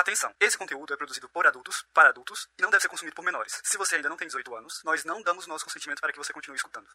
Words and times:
Atenção, 0.00 0.34
esse 0.40 0.56
conteúdo 0.56 0.94
é 0.94 0.96
produzido 0.96 1.28
por 1.28 1.46
adultos, 1.46 1.84
para 1.92 2.08
adultos, 2.08 2.48
e 2.58 2.62
não 2.62 2.70
deve 2.70 2.80
ser 2.80 2.88
consumido 2.88 3.14
por 3.14 3.22
menores. 3.22 3.60
Se 3.62 3.76
você 3.76 3.96
ainda 3.96 4.08
não 4.08 4.16
tem 4.16 4.26
18 4.26 4.56
anos, 4.56 4.80
nós 4.82 5.04
não 5.04 5.20
damos 5.20 5.46
nosso 5.46 5.66
consentimento 5.66 6.00
para 6.00 6.10
que 6.10 6.16
você 6.16 6.32
continue 6.32 6.56
escutando. 6.56 6.88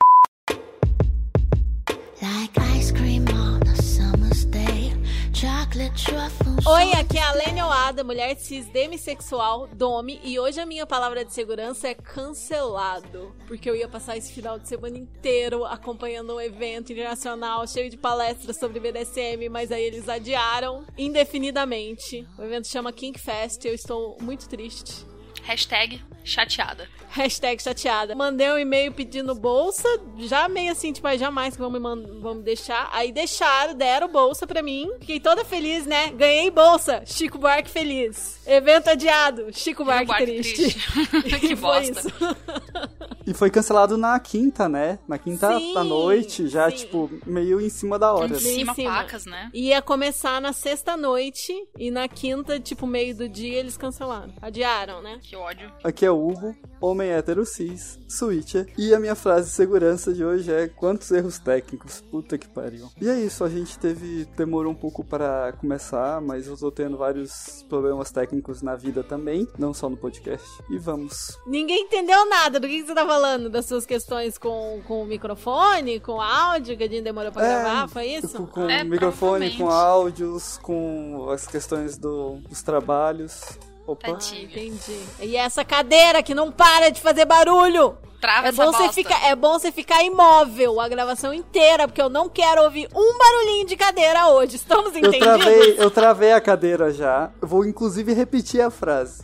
Oi, 6.65 6.93
aqui 6.93 7.17
é 7.17 7.21
a 7.21 7.33
Lênia 7.33 7.65
Oada, 7.65 8.01
mulher 8.01 8.33
cis 8.37 8.65
demissexual, 8.67 9.67
dome, 9.67 10.21
e 10.23 10.39
hoje 10.39 10.61
a 10.61 10.65
minha 10.65 10.85
palavra 10.85 11.25
de 11.25 11.33
segurança 11.33 11.89
é 11.89 11.93
cancelado. 11.93 13.35
Porque 13.45 13.69
eu 13.69 13.75
ia 13.75 13.85
passar 13.85 14.15
esse 14.15 14.31
final 14.31 14.57
de 14.57 14.69
semana 14.69 14.97
inteiro 14.97 15.65
acompanhando 15.65 16.33
um 16.33 16.39
evento 16.39 16.93
internacional 16.93 17.67
cheio 17.67 17.89
de 17.89 17.97
palestras 17.97 18.57
sobre 18.57 18.79
BDSM, 18.79 19.49
mas 19.49 19.69
aí 19.69 19.83
eles 19.83 20.07
adiaram 20.07 20.85
indefinidamente. 20.97 22.25
O 22.37 22.43
evento 22.43 22.69
chama 22.69 22.93
King 22.93 23.19
Fest 23.19 23.65
eu 23.65 23.73
estou 23.73 24.15
muito 24.21 24.47
triste. 24.47 25.05
Hashtag 25.45 26.01
chateada. 26.23 26.87
Hashtag 27.11 27.61
chateada. 27.63 28.13
Mandei 28.15 28.49
um 28.51 28.57
e-mail 28.57 28.91
pedindo 28.91 29.33
bolsa, 29.35 29.87
já 30.17 30.49
meio 30.49 30.71
assim, 30.71 30.91
tipo, 30.91 31.07
"Ai, 31.07 31.17
jamais 31.17 31.53
que 31.55 31.61
vão 31.61 31.69
me, 31.71 31.79
vão 31.79 32.35
me 32.35 32.41
deixar. 32.43 32.89
Aí 32.91 33.11
deixaram, 33.11 33.73
deram 33.73 34.09
bolsa 34.11 34.45
pra 34.45 34.61
mim. 34.61 34.89
Fiquei 34.99 35.19
toda 35.19 35.45
feliz, 35.45 35.85
né? 35.85 36.09
Ganhei 36.11 36.49
bolsa. 36.51 37.03
Chico 37.05 37.37
Buarque 37.37 37.69
feliz. 37.69 38.39
Evento 38.45 38.89
adiado. 38.89 39.47
Chico 39.53 39.85
Buarque, 39.85 40.07
Buarque 40.07 40.25
triste. 40.25 40.55
triste. 40.55 41.39
Que 41.39 41.53
E 41.53 41.55
foi 41.55 41.55
bosta. 41.55 41.99
isso. 41.99 42.09
E 43.27 43.33
foi 43.33 43.49
cancelado 43.49 43.97
na 43.97 44.19
quinta, 44.19 44.67
né? 44.69 44.99
Na 45.07 45.17
quinta 45.17 45.57
Sim, 45.57 45.73
da 45.73 45.83
noite, 45.83 46.47
já, 46.47 46.69
sim. 46.69 46.77
tipo, 46.77 47.09
meio 47.25 47.59
em 47.59 47.69
cima 47.69 47.97
da 47.97 48.13
hora. 48.13 48.35
Em 48.35 48.39
cima, 48.39 48.71
em 48.71 48.75
cima. 48.75 48.91
pacas, 48.91 49.25
né? 49.25 49.49
Ia 49.53 49.81
começar 49.81 50.39
na 50.41 50.53
sexta 50.53 50.95
noite 50.95 51.51
e 51.77 51.89
na 51.89 52.07
quinta, 52.07 52.59
tipo, 52.59 52.85
meio 52.85 53.15
do 53.15 53.27
dia, 53.27 53.57
eles 53.59 53.77
cancelaram. 53.77 54.31
Adiaram, 54.41 55.01
né? 55.01 55.17
Que 55.23 55.34
ódio. 55.35 55.71
Aqui 55.83 56.05
é 56.05 56.11
o 56.11 56.27
Hugo, 56.27 56.55
homem 56.81 57.09
hétero 57.11 57.45
cis, 57.45 57.99
switcher. 58.07 58.67
E 58.77 58.93
a 58.93 58.99
minha 58.99 59.15
frase 59.15 59.49
de 59.49 59.55
segurança 59.55 60.13
de 60.13 60.23
hoje 60.23 60.51
é 60.51 60.67
quantos 60.67 61.09
erros 61.11 61.37
técnicos, 61.39 62.01
puta 62.11 62.37
que 62.37 62.47
pariu. 62.47 62.89
E 63.01 63.07
é 63.09 63.19
isso, 63.19 63.43
a 63.43 63.49
gente 63.49 63.77
teve, 63.79 64.25
demorou 64.37 64.71
um 64.71 64.75
pouco 64.75 65.03
para 65.03 65.53
começar, 65.53 66.19
mas 66.21 66.47
eu 66.47 66.57
tô 66.57 66.71
tendo 66.71 66.97
vários 66.97 67.63
problemas 67.69 68.11
técnicos 68.11 68.61
na 68.61 68.75
vida 68.75 69.03
também, 69.03 69.47
não 69.57 69.73
só 69.73 69.89
no 69.89 69.97
podcast. 69.97 70.47
E 70.69 70.77
vamos. 70.77 71.37
Ninguém 71.45 71.83
entendeu 71.83 72.27
nada 72.29 72.59
do 72.59 72.67
que 72.67 72.81
que 72.81 72.87
você 72.87 72.93
tá 72.95 73.05
falando, 73.05 73.49
das 73.49 73.65
suas 73.65 73.85
questões 73.85 74.37
com, 74.37 74.81
com 74.87 75.01
o 75.03 75.05
microfone, 75.05 75.99
com 75.99 76.13
o 76.13 76.21
áudio, 76.21 76.77
que 76.77 76.83
a 76.83 76.87
gente 76.87 77.03
demorou 77.03 77.31
pra 77.31 77.41
gravar, 77.41 77.87
foi 77.87 78.05
isso? 78.07 78.37
Com, 78.37 78.47
com 78.47 78.69
É, 78.69 78.83
microfone, 78.83 79.57
com 79.57 79.69
áudios, 79.69 80.57
com 80.61 81.29
as 81.29 81.45
questões 81.47 81.97
do- 81.97 82.37
dos 82.49 82.61
trabalhos. 82.63 83.41
Opa. 83.87 84.09
Entendi. 84.09 84.99
E 85.19 85.35
essa 85.35 85.63
cadeira 85.63 86.23
que 86.23 86.33
não 86.33 86.51
para 86.51 86.89
de 86.89 86.99
fazer 87.01 87.25
barulho. 87.25 87.97
Trava 88.19 88.47
É 88.47 88.51
bom, 88.51 88.71
você 88.71 88.91
ficar, 88.91 89.23
é 89.27 89.35
bom 89.35 89.59
você 89.59 89.71
ficar 89.71 90.03
imóvel 90.03 90.79
a 90.79 90.87
gravação 90.87 91.31
inteira, 91.33 91.87
porque 91.87 92.01
eu 92.01 92.09
não 92.09 92.27
quero 92.27 92.63
ouvir 92.63 92.87
um 92.95 93.17
barulhinho 93.17 93.67
de 93.67 93.75
cadeira 93.75 94.29
hoje. 94.29 94.55
Estamos 94.55 94.93
Eu 94.93 94.99
entendidos? 94.99 95.37
travei, 95.37 95.75
eu 95.77 95.91
travei 95.91 96.31
a 96.31 96.41
cadeira 96.41 96.91
já. 96.91 97.29
Eu 97.41 97.47
vou 97.47 97.63
inclusive 97.65 98.13
repetir 98.13 98.61
a 98.61 98.71
frase. 98.71 99.23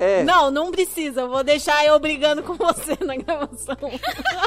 É, 0.00 0.24
Não, 0.24 0.50
não 0.50 0.70
precisa. 0.70 1.20
Eu 1.20 1.28
vou 1.28 1.44
deixar 1.44 1.84
eu 1.84 1.98
brigando 2.00 2.42
com 2.42 2.54
você 2.54 2.96
na 3.04 3.16
gravação. 3.16 3.76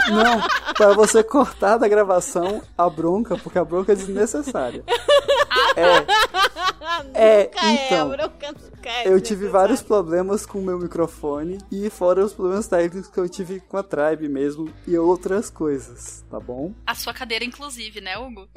não, 0.09 0.73
para 0.73 0.93
você 0.93 1.23
cortar 1.23 1.77
da 1.77 1.87
gravação 1.87 2.59
a 2.75 2.89
bronca, 2.89 3.37
porque 3.37 3.59
a 3.59 3.63
bronca 3.63 3.91
é 3.91 3.95
desnecessária. 3.95 4.83
É, 7.13 7.43
Nunca 7.43 7.71
então, 7.71 8.13
é, 8.13 8.17
bronca 8.17 8.51
nunca 8.51 8.89
é 8.89 9.07
eu 9.07 9.21
tive 9.21 9.47
vários 9.47 9.81
problemas 9.81 10.45
com 10.45 10.59
o 10.59 10.61
meu 10.63 10.79
microfone 10.79 11.59
e 11.71 11.89
fora 11.89 12.25
os 12.25 12.33
problemas 12.33 12.67
técnicos 12.67 13.09
que 13.09 13.19
eu 13.19 13.29
tive 13.29 13.59
com 13.61 13.77
a 13.77 13.83
Tribe 13.83 14.27
mesmo 14.27 14.69
e 14.87 14.97
outras 14.97 15.49
coisas, 15.49 16.25
tá 16.29 16.39
bom? 16.39 16.73
A 16.85 16.95
sua 16.95 17.13
cadeira, 17.13 17.45
inclusive, 17.45 18.01
né, 18.01 18.17
Hugo? 18.17 18.47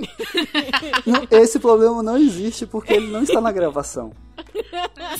Não, 1.06 1.26
esse 1.30 1.58
problema 1.58 2.02
não 2.02 2.16
existe 2.16 2.66
porque 2.66 2.94
ele 2.94 3.08
não 3.08 3.22
está 3.22 3.40
na 3.40 3.52
gravação. 3.52 4.12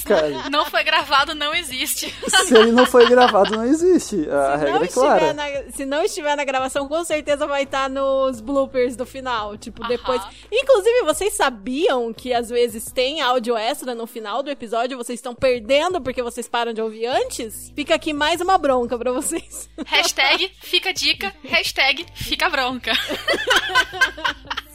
Cara, 0.04 0.48
Não 0.50 0.64
foi 0.66 0.84
gravado, 0.84 1.34
não 1.34 1.54
existe. 1.54 2.14
se 2.46 2.56
ele 2.56 2.72
não 2.72 2.86
foi 2.86 3.06
gravado, 3.06 3.56
não 3.56 3.64
existe. 3.64 4.28
A 4.30 4.58
Se 4.58 4.64
regra 4.64 4.78
não, 4.78 4.82
é 4.84 4.88
clara. 4.88 5.24
estiver 5.26 5.34
na, 5.34 5.72
se 5.72 5.86
não 5.86 6.02
estiver 6.02 6.36
na 6.36 6.44
gravação, 6.44 6.88
com 6.88 7.04
certeza 7.04 7.46
vai 7.46 7.62
estar 7.64 7.88
nos 7.88 8.40
bloopers 8.40 8.96
do 8.96 9.04
final. 9.06 9.56
Tipo, 9.56 9.82
Aham. 9.82 9.88
depois. 9.88 10.22
Inclusive, 10.52 11.02
vocês 11.02 11.34
sabiam 11.34 12.12
que 12.12 12.32
às 12.32 12.48
vezes 12.48 12.90
tem 12.92 13.20
áudio 13.20 13.56
extra 13.56 13.94
no 13.94 14.06
final 14.06 14.42
do 14.42 14.50
episódio? 14.50 14.96
Vocês 14.98 15.18
estão 15.18 15.34
perdendo 15.34 16.00
porque 16.00 16.22
vocês 16.22 16.48
param 16.48 16.72
de 16.72 16.80
ouvir 16.80 17.06
antes? 17.06 17.72
Fica 17.74 17.94
aqui 17.94 18.12
mais 18.12 18.40
uma 18.40 18.58
bronca 18.58 18.98
pra 18.98 19.12
vocês. 19.12 19.68
Hashtag 19.86 20.50
fica 20.60 20.92
dica, 20.92 21.32
hashtag 21.44 22.06
fica 22.14 22.48
bronca. 22.48 22.92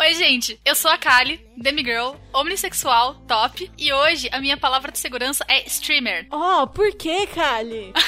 Oi, 0.00 0.14
gente, 0.14 0.58
eu 0.64 0.74
sou 0.74 0.90
a 0.90 0.98
Kali, 0.98 1.40
demigirl, 1.56 2.14
omnissexual, 2.32 3.14
top, 3.28 3.70
e 3.78 3.92
hoje 3.92 4.28
a 4.32 4.40
minha 4.40 4.56
palavra 4.56 4.90
de 4.90 4.98
segurança 4.98 5.44
é 5.46 5.64
streamer. 5.66 6.26
Oh, 6.32 6.66
por 6.66 6.92
que, 6.94 7.26
Kali? 7.28 7.92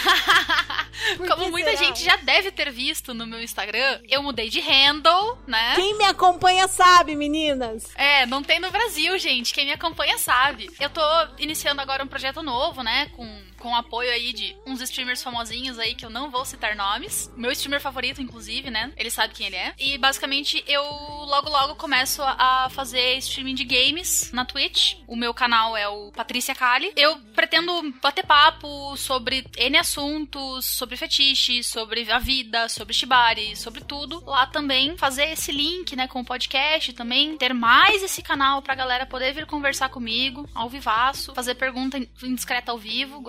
Por 1.17 1.27
Como 1.27 1.45
que 1.45 1.51
muita 1.51 1.71
será? 1.71 1.85
gente 1.85 2.05
já 2.05 2.17
deve 2.17 2.53
ter 2.53 2.71
visto 2.71 3.13
no 3.13 3.27
meu 3.27 3.43
Instagram, 3.43 4.01
eu 4.09 4.23
mudei 4.23 4.49
de 4.49 4.61
handle, 4.61 5.37
né? 5.47 5.75
Quem 5.75 5.97
me 5.99 6.05
acompanha 6.05 6.69
sabe, 6.69 7.17
meninas. 7.17 7.91
É, 7.97 8.25
não 8.27 8.43
tem 8.43 8.61
no 8.61 8.71
Brasil, 8.71 9.19
gente. 9.19 9.53
Quem 9.53 9.65
me 9.65 9.73
acompanha 9.73 10.17
sabe. 10.19 10.71
Eu 10.79 10.89
tô 10.91 11.01
iniciando 11.39 11.81
agora 11.81 12.05
um 12.05 12.07
projeto 12.07 12.41
novo, 12.43 12.83
né? 12.83 13.11
Com, 13.17 13.43
com 13.63 13.75
apoio 13.77 14.11
aí 14.11 14.33
de 14.33 14.57
uns 14.67 14.81
streamers 14.81 15.23
famosinhos 15.23 15.79
aí 15.79 15.95
que 15.95 16.05
eu 16.05 16.11
não 16.11 16.31
vou 16.31 16.45
citar 16.45 16.75
nomes. 16.75 17.33
Meu 17.37 17.53
streamer 17.53 17.81
favorito, 17.81 18.21
inclusive, 18.21 18.71
né? 18.71 18.93
Ele 18.97 19.09
sabe 19.09 19.35
quem 19.35 19.47
ele 19.47 19.57
é. 19.57 19.73
E 19.79 19.97
basicamente 19.97 20.65
eu 20.67 20.83
logo 20.83 21.49
logo 21.49 21.77
começo 21.77 22.21
a 22.23 22.69
fazer 22.71 23.17
streaming 23.19 23.55
de 23.55 23.65
games 23.65 24.33
na 24.33 24.45
Twitch. 24.45 24.97
O 25.07 25.15
meu 25.15 25.33
canal 25.33 25.77
é 25.77 25.87
o 25.89 26.11
Patrícia 26.11 26.55
Kali. 26.55 26.93
Eu 26.97 27.17
pretendo 27.35 27.73
bater 28.03 28.27
papo 28.27 28.97
sobre 28.97 29.47
N 29.57 29.79
assuntos, 29.79 30.65
sobre 30.65 30.97
fetiche, 30.97 31.63
sobre 31.63 32.11
a 32.11 32.19
vida, 32.19 32.69
sobre 32.69 32.93
shibari, 32.93 33.55
sobre 33.55 33.85
tudo. 33.85 34.25
Lá 34.27 34.47
também 34.47 34.97
fazer 34.97 35.31
esse 35.31 35.53
link, 35.53 35.95
né, 35.95 36.09
com 36.09 36.21
o 36.21 36.25
podcast 36.25 36.93
também, 36.95 37.37
ter 37.39 37.55
mais 37.55 38.03
esse 38.03 38.23
canal 38.23 38.61
pra 38.61 38.75
galera 38.75 39.07
poder 39.07 39.33
vir 39.33 39.47
conversar 39.47 39.89
comigo 39.89 40.49
ao 40.53 40.69
vivaço, 40.69 41.33
fazer 41.33 41.55
pergunta 41.55 41.99
indiscreta 42.23 42.73
ao 42.73 42.79
vivo, 42.79 43.21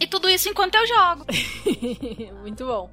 E 0.00 0.06
tudo 0.06 0.28
isso 0.28 0.48
enquanto 0.48 0.74
eu 0.74 0.86
jogo. 0.86 1.26
Muito 2.40 2.66
bom. 2.66 2.90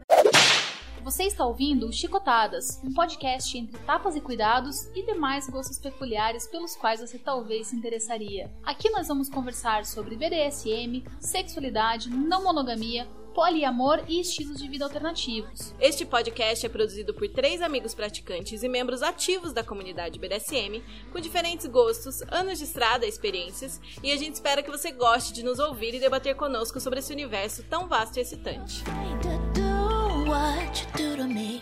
Você 1.03 1.23
está 1.23 1.45
ouvindo 1.45 1.87
o 1.87 1.93
Chicotadas, 1.93 2.81
um 2.83 2.93
podcast 2.93 3.57
entre 3.57 3.77
tapas 3.85 4.17
e 4.17 4.19
cuidados 4.19 4.87
e 4.93 5.05
demais 5.05 5.49
gostos 5.49 5.79
peculiares 5.79 6.47
pelos 6.47 6.75
quais 6.75 6.99
você 6.99 7.17
talvez 7.17 7.67
se 7.67 7.77
interessaria. 7.77 8.51
Aqui 8.61 8.89
nós 8.89 9.07
vamos 9.07 9.29
conversar 9.29 9.85
sobre 9.85 10.17
BDSM, 10.17 11.05
sexualidade, 11.21 12.09
não 12.09 12.43
monogamia, 12.43 13.07
poliamor 13.37 14.03
e 14.07 14.19
estilos 14.19 14.57
de 14.57 14.67
vida 14.67 14.83
alternativos. 14.83 15.71
Este 15.79 16.03
podcast 16.03 16.65
é 16.65 16.69
produzido 16.69 17.13
por 17.13 17.29
três 17.29 17.61
amigos 17.61 17.93
praticantes 17.93 18.63
e 18.63 18.67
membros 18.67 19.03
ativos 19.03 19.53
da 19.53 19.63
comunidade 19.63 20.17
BDSM, 20.17 20.81
com 21.11 21.19
diferentes 21.19 21.67
gostos, 21.67 22.23
anos 22.31 22.57
de 22.57 22.63
estrada 22.63 23.05
e 23.05 23.09
experiências, 23.09 23.79
e 24.01 24.11
a 24.11 24.17
gente 24.17 24.33
espera 24.33 24.63
que 24.63 24.71
você 24.71 24.91
goste 24.91 25.33
de 25.33 25.43
nos 25.43 25.59
ouvir 25.59 25.93
e 25.93 25.99
debater 25.99 26.33
conosco 26.33 26.79
sobre 26.79 26.97
esse 26.97 27.13
universo 27.13 27.61
tão 27.69 27.87
vasto 27.87 28.17
e 28.17 28.21
excitante. 28.21 28.83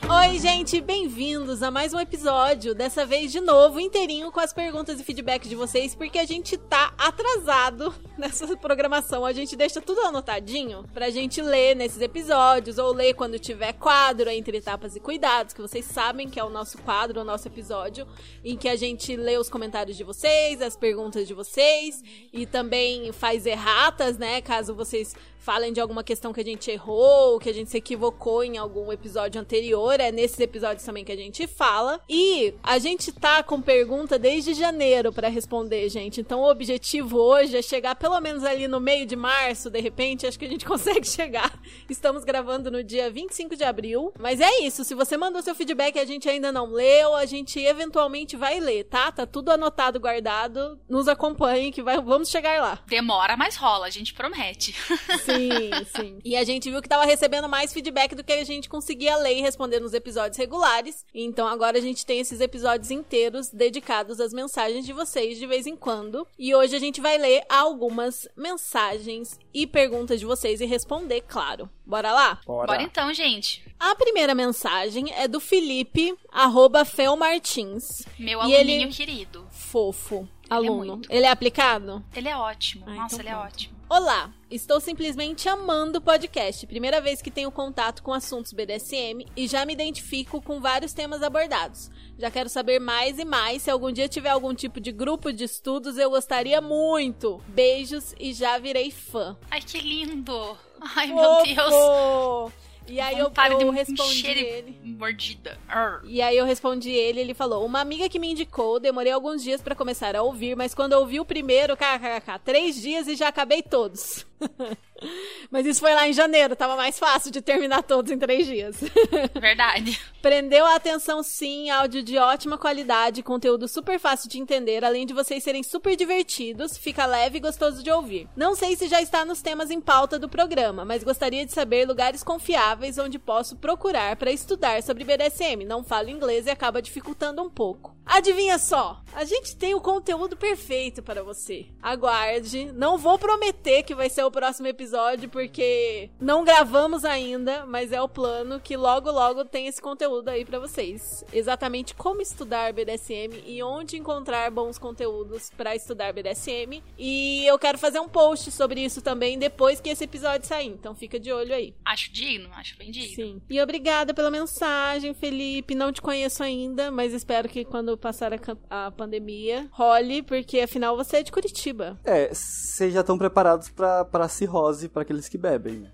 Oi, 0.09 0.39
gente, 0.39 0.81
bem-vindos 0.81 1.61
a 1.61 1.69
mais 1.69 1.93
um 1.93 1.99
episódio. 1.99 2.73
Dessa 2.73 3.05
vez 3.05 3.31
de 3.31 3.39
novo, 3.39 3.79
inteirinho 3.79 4.31
com 4.31 4.39
as 4.39 4.51
perguntas 4.51 4.99
e 4.99 5.03
feedback 5.03 5.47
de 5.47 5.55
vocês, 5.55 5.93
porque 5.93 6.17
a 6.17 6.25
gente 6.25 6.57
tá 6.57 6.91
atrasado 6.97 7.93
nessa 8.17 8.57
programação. 8.57 9.23
A 9.23 9.33
gente 9.33 9.55
deixa 9.55 9.79
tudo 9.79 10.01
anotadinho 10.01 10.83
pra 10.91 11.11
gente 11.11 11.43
ler 11.43 11.75
nesses 11.75 12.01
episódios, 12.01 12.79
ou 12.79 12.91
ler 12.91 13.13
quando 13.13 13.37
tiver 13.37 13.73
quadro 13.73 14.31
entre 14.31 14.57
etapas 14.57 14.95
e 14.95 14.99
cuidados, 14.99 15.53
que 15.53 15.61
vocês 15.61 15.85
sabem 15.85 16.27
que 16.27 16.39
é 16.39 16.43
o 16.43 16.49
nosso 16.49 16.79
quadro, 16.79 17.21
o 17.21 17.23
nosso 17.23 17.47
episódio, 17.47 18.07
em 18.43 18.57
que 18.57 18.67
a 18.67 18.75
gente 18.75 19.15
lê 19.15 19.37
os 19.37 19.47
comentários 19.47 19.95
de 19.95 20.03
vocês, 20.03 20.59
as 20.59 20.75
perguntas 20.75 21.27
de 21.27 21.35
vocês, 21.35 22.01
e 22.33 22.47
também 22.47 23.11
faz 23.11 23.45
erratas, 23.45 24.17
né? 24.17 24.41
Caso 24.41 24.73
vocês 24.73 25.15
falem 25.45 25.71
de 25.71 25.79
alguma 25.79 26.03
questão 26.03 26.33
que 26.33 26.41
a 26.41 26.43
gente 26.43 26.71
errou, 26.71 27.37
que 27.37 27.47
a 27.47 27.53
gente 27.53 27.69
se 27.69 27.77
equivocou 27.77 28.43
em 28.43 28.54
algum 28.57 28.91
episódio 28.91 29.39
anterior. 29.39 29.99
É 29.99 30.11
nesses 30.11 30.39
episódios 30.39 30.85
também 30.85 31.03
que 31.03 31.11
a 31.11 31.17
gente 31.17 31.47
fala. 31.47 31.99
E 32.09 32.53
a 32.63 32.77
gente 32.77 33.11
tá 33.11 33.43
com 33.43 33.61
pergunta 33.61 34.19
desde 34.19 34.53
janeiro 34.53 35.11
pra 35.11 35.27
responder, 35.27 35.89
gente. 35.89 36.21
Então 36.21 36.41
o 36.41 36.49
objetivo 36.49 36.75
objetivo 36.85 37.17
hoje 37.17 37.57
é 37.57 37.61
chegar 37.61 37.95
pelo 37.95 38.19
menos 38.19 38.43
ali 38.43 38.67
no 38.67 38.79
meio 38.79 39.05
de 39.05 39.15
março, 39.15 39.69
de 39.69 39.79
repente, 39.79 40.27
acho 40.27 40.37
que 40.37 40.45
a 40.45 40.49
gente 40.49 40.65
consegue 40.65 41.07
chegar. 41.07 41.57
Estamos 41.89 42.23
gravando 42.23 42.69
no 42.69 42.83
dia 42.83 43.09
25 43.09 43.55
de 43.55 43.63
abril. 43.63 44.13
Mas 44.19 44.39
é 44.39 44.59
isso, 44.61 44.83
se 44.83 44.93
você 44.93 45.17
mandou 45.17 45.41
seu 45.41 45.55
feedback 45.55 45.95
e 45.95 45.99
a 45.99 46.05
gente 46.05 46.29
ainda 46.29 46.51
não 46.51 46.67
leu, 46.67 47.15
a 47.15 47.25
gente 47.25 47.59
eventualmente 47.59 48.35
vai 48.35 48.59
ler, 48.59 48.85
tá? 48.85 49.11
Tá 49.11 49.25
tudo 49.25 49.51
anotado, 49.51 49.99
guardado. 49.99 50.79
Nos 50.89 51.07
acompanhe 51.07 51.71
que 51.71 51.81
vai, 51.81 52.01
vamos 52.01 52.29
chegar 52.29 52.61
lá. 52.61 52.79
Demora, 52.87 53.37
mas 53.37 53.55
rola, 53.55 53.87
a 53.87 53.89
gente 53.89 54.13
promete. 54.13 54.75
Sim, 55.25 55.71
sim. 55.95 56.19
E 56.23 56.35
a 56.35 56.43
gente 56.43 56.69
viu 56.69 56.81
que 56.81 56.89
tava 56.89 57.05
recebendo 57.05 57.49
mais 57.49 57.73
feedback 57.73 58.15
do 58.15 58.23
que 58.23 58.33
a 58.33 58.43
gente 58.45 58.69
conseguia 58.69 59.17
ler 59.17 59.37
e 59.37 59.41
responder 59.41 59.79
nos 59.81 59.93
episódios 59.93 60.37
regulares. 60.37 61.05
Então 61.13 61.47
agora 61.47 61.77
a 61.77 61.81
gente 61.81 62.05
tem 62.05 62.19
esses 62.19 62.39
episódios 62.39 62.91
inteiros 62.91 63.49
dedicados 63.49 64.19
às 64.21 64.31
mensagens 64.31 64.85
de 64.85 64.93
vocês 64.93 65.37
de 65.37 65.45
vez 65.45 65.67
em 65.67 65.75
quando. 65.75 66.25
E 66.39 66.55
hoje 66.55 66.75
a 66.75 66.79
gente 66.79 67.01
vai 67.01 67.17
ler 67.17 67.43
algumas 67.49 68.27
mensagens 68.37 69.37
e 69.53 69.67
perguntas 69.67 70.19
de 70.19 70.25
vocês 70.25 70.61
e 70.61 70.65
responder, 70.65 71.21
claro. 71.21 71.69
Bora 71.85 72.11
lá? 72.11 72.39
Bora. 72.45 72.67
Bora 72.67 72.81
então, 72.83 73.13
gente. 73.13 73.63
A 73.79 73.93
primeira 73.95 74.33
mensagem 74.33 75.13
é 75.13 75.27
do 75.27 75.39
Felipe, 75.39 76.15
arroba 76.31 76.83
Felmartins. 76.85 78.03
Meu 78.17 78.39
E 78.43 78.53
ele- 78.53 78.71
aluninho 78.73 78.89
querido. 78.91 79.47
Fofo. 79.51 80.27
É 80.49 80.53
Aluno. 80.53 80.93
muito. 80.93 81.11
Ele 81.11 81.25
é 81.25 81.29
aplicado? 81.29 82.03
Ele 82.15 82.29
é 82.29 82.37
ótimo. 82.37 82.85
Ah, 82.87 82.95
Nossa, 82.95 83.15
então 83.15 83.19
ele 83.19 83.29
é 83.29 83.31
pronto. 83.33 83.45
ótimo. 83.47 83.75
Olá, 83.87 84.31
estou 84.49 84.79
simplesmente 84.81 85.47
amando 85.47 85.99
o 85.99 86.01
podcast. 86.01 86.65
Primeira 86.65 86.99
vez 86.99 87.21
que 87.21 87.29
tenho 87.29 87.51
contato 87.51 88.01
com 88.01 88.11
assuntos 88.13 88.51
BDSM 88.51 89.27
e 89.37 89.47
já 89.47 89.63
me 89.63 89.73
identifico 89.73 90.41
com 90.41 90.59
vários 90.59 90.91
temas 90.91 91.21
abordados. 91.21 91.91
Já 92.17 92.31
quero 92.31 92.49
saber 92.49 92.79
mais 92.79 93.19
e 93.19 93.25
mais. 93.25 93.61
Se 93.61 93.69
algum 93.69 93.91
dia 93.91 94.07
tiver 94.09 94.29
algum 94.29 94.55
tipo 94.55 94.79
de 94.81 94.91
grupo 94.91 95.31
de 95.31 95.43
estudos, 95.43 95.97
eu 95.97 96.09
gostaria 96.09 96.59
muito. 96.61 97.39
Beijos 97.47 98.15
e 98.19 98.33
já 98.33 98.57
virei 98.57 98.89
fã. 98.89 99.37
Ai, 99.51 99.61
que 99.61 99.79
lindo. 99.79 100.57
Ai, 100.95 101.07
meu 101.07 101.43
Deus. 101.43 102.53
E 102.87 102.99
aí 102.99 103.17
eu, 103.17 103.31
eu 103.51 103.71
me 103.71 103.77
respondi 103.77 104.27
ele. 104.27 104.79
Mordida. 104.83 105.57
Arr. 105.67 106.01
E 106.05 106.21
aí 106.21 106.37
eu 106.37 106.45
respondi 106.45 106.91
ele, 106.91 107.19
ele 107.19 107.33
falou: 107.33 107.65
Uma 107.65 107.81
amiga 107.81 108.07
que 108.07 108.19
me 108.19 108.31
indicou, 108.31 108.79
demorei 108.79 109.11
alguns 109.11 109.43
dias 109.43 109.61
pra 109.61 109.75
começar 109.75 110.15
a 110.15 110.21
ouvir, 110.21 110.55
mas 110.55 110.73
quando 110.73 110.93
eu 110.93 110.99
ouvi 110.99 111.19
o 111.19 111.25
primeiro, 111.25 111.75
kkkk, 111.75 112.39
três 112.43 112.81
dias 112.81 113.07
e 113.07 113.15
já 113.15 113.27
acabei 113.27 113.61
todos. 113.61 114.25
mas 115.49 115.65
isso 115.65 115.79
foi 115.79 115.93
lá 115.93 116.07
em 116.07 116.13
janeiro, 116.13 116.55
tava 116.55 116.75
mais 116.75 116.97
fácil 116.97 117.31
de 117.31 117.41
terminar 117.41 117.83
todos 117.83 118.11
em 118.11 118.17
três 118.17 118.45
dias. 118.45 118.77
Verdade. 119.39 119.99
Prendeu 120.21 120.65
a 120.65 120.75
atenção 120.75 121.21
sim, 121.21 121.69
áudio 121.69 122.03
de 122.03 122.17
ótima 122.17 122.57
qualidade, 122.57 123.23
conteúdo 123.23 123.67
super 123.67 123.99
fácil 123.99 124.29
de 124.29 124.39
entender, 124.39 124.83
além 124.83 125.05
de 125.05 125.13
vocês 125.13 125.43
serem 125.43 125.63
super 125.63 125.95
divertidos, 125.95 126.77
fica 126.77 127.05
leve 127.05 127.37
e 127.37 127.41
gostoso 127.41 127.83
de 127.83 127.91
ouvir. 127.91 128.27
Não 128.35 128.55
sei 128.55 128.75
se 128.75 128.87
já 128.87 129.01
está 129.01 129.23
nos 129.23 129.41
temas 129.41 129.71
em 129.71 129.79
pauta 129.79 130.17
do 130.17 130.29
programa, 130.29 130.83
mas 130.83 131.03
gostaria 131.03 131.45
de 131.45 131.53
saber 131.53 131.87
lugares 131.87 132.23
confiáveis 132.23 132.97
onde 132.97 133.19
posso 133.19 133.55
procurar 133.55 134.15
para 134.15 134.31
estudar 134.31 134.81
sobre 134.83 135.03
BDSM. 135.03 135.63
Não 135.65 135.83
falo 135.83 136.09
inglês 136.09 136.47
e 136.47 136.49
acaba 136.49 136.81
dificultando 136.81 137.41
um 137.41 137.49
pouco. 137.49 137.95
Adivinha 138.05 138.59
só, 138.59 139.01
a 139.13 139.25
gente 139.25 139.55
tem 139.55 139.73
o 139.73 139.81
conteúdo 139.81 140.37
perfeito 140.37 141.01
para 141.01 141.23
você. 141.23 141.65
Aguarde, 141.81 142.71
não 142.71 142.97
vou 142.97 143.17
prometer 143.17 143.81
que 143.81 143.95
vai 143.95 144.09
ser 144.09 144.24
o 144.27 144.31
próximo 144.31 144.67
episódio 144.67 145.29
porque 145.29 146.09
não 146.19 146.43
gravamos 146.43 147.05
ainda, 147.05 147.65
mas 147.65 147.91
é 147.91 148.01
o 148.01 148.09
plano 148.09 148.59
que 148.59 148.75
logo 148.75 149.11
logo 149.11 149.45
tem 149.45 149.67
esse 149.67 149.81
conteúdo 149.81 150.29
aí 150.29 150.43
pra 150.45 150.59
vocês. 150.59 151.23
Exatamente 151.31 151.93
como 151.95 152.21
estudar 152.21 152.73
BDSM 152.73 153.43
e 153.45 153.61
onde 153.63 153.97
encontrar 153.97 154.49
bons 154.51 154.77
conteúdos 154.77 155.51
pra 155.55 155.75
estudar 155.75 156.13
BDSM. 156.13 156.81
E 156.97 157.45
eu 157.45 157.57
quero 157.59 157.77
fazer 157.77 157.99
um 157.99 158.07
post 158.07 158.51
sobre 158.51 158.83
isso 158.83 159.01
também 159.01 159.37
depois 159.37 159.79
que 159.79 159.89
esse 159.89 160.03
episódio 160.03 160.47
sair, 160.47 160.67
então 160.67 160.95
fica 160.95 161.19
de 161.19 161.31
olho 161.31 161.53
aí. 161.53 161.73
Acho 161.83 162.11
digno, 162.11 162.49
acho 162.53 162.77
bem 162.77 162.91
digno. 162.91 163.15
Sim. 163.15 163.41
E 163.49 163.61
obrigada 163.61 164.13
pela 164.13 164.31
mensagem, 164.31 165.13
Felipe. 165.13 165.75
Não 165.75 165.91
te 165.91 166.01
conheço 166.01 166.43
ainda, 166.43 166.91
mas 166.91 167.13
espero 167.13 167.49
que 167.49 167.65
quando 167.65 167.97
passar 167.97 168.33
a, 168.33 168.39
a 168.87 168.91
pandemia 168.91 169.67
role, 169.71 170.21
porque 170.21 170.59
afinal 170.59 170.95
você 170.95 171.17
é 171.17 171.23
de 171.23 171.31
Curitiba. 171.31 171.99
É, 172.03 172.29
vocês 172.33 172.93
já 172.93 173.01
estão 173.01 173.17
preparados 173.17 173.69
pra, 173.69 174.05
pra 174.15 174.29
cirrose 174.29 174.87
pra 174.87 175.01
aqueles 175.01 175.27
que 175.27 175.37
bebem, 175.37 175.79
né? 175.79 175.91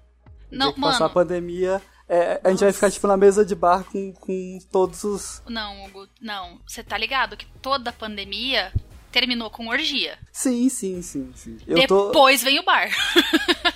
Não, 0.52 0.72
que 0.74 0.80
passar 0.80 0.98
a 0.98 1.00
mano. 1.02 1.14
pandemia, 1.14 1.82
é, 2.08 2.40
a 2.44 2.50
gente 2.52 2.60
vai 2.60 2.72
ficar 2.72 2.92
tipo 2.92 3.08
na 3.08 3.18
mesa 3.18 3.44
de 3.44 3.56
bar 3.56 3.84
com, 3.86 4.14
com 4.14 4.60
todos 4.72 5.04
os. 5.04 5.42
Não, 5.48 5.86
Hugo, 5.86 6.08
não. 6.22 6.60
Você 6.68 6.84
tá 6.84 6.98
ligado 6.98 7.36
que 7.36 7.48
toda 7.62 7.90
a 7.90 7.94
pandemia 7.94 8.72
terminou 9.12 9.50
com 9.50 9.68
orgia. 9.70 10.18
Sim, 10.32 10.70
sim, 10.70 11.02
sim, 11.02 11.32
sim. 11.36 11.58
Eu 11.68 11.88
tô. 11.88 12.08
Depois 12.08 12.44
vem 12.44 12.60
o 12.60 12.64
bar. 12.64 12.90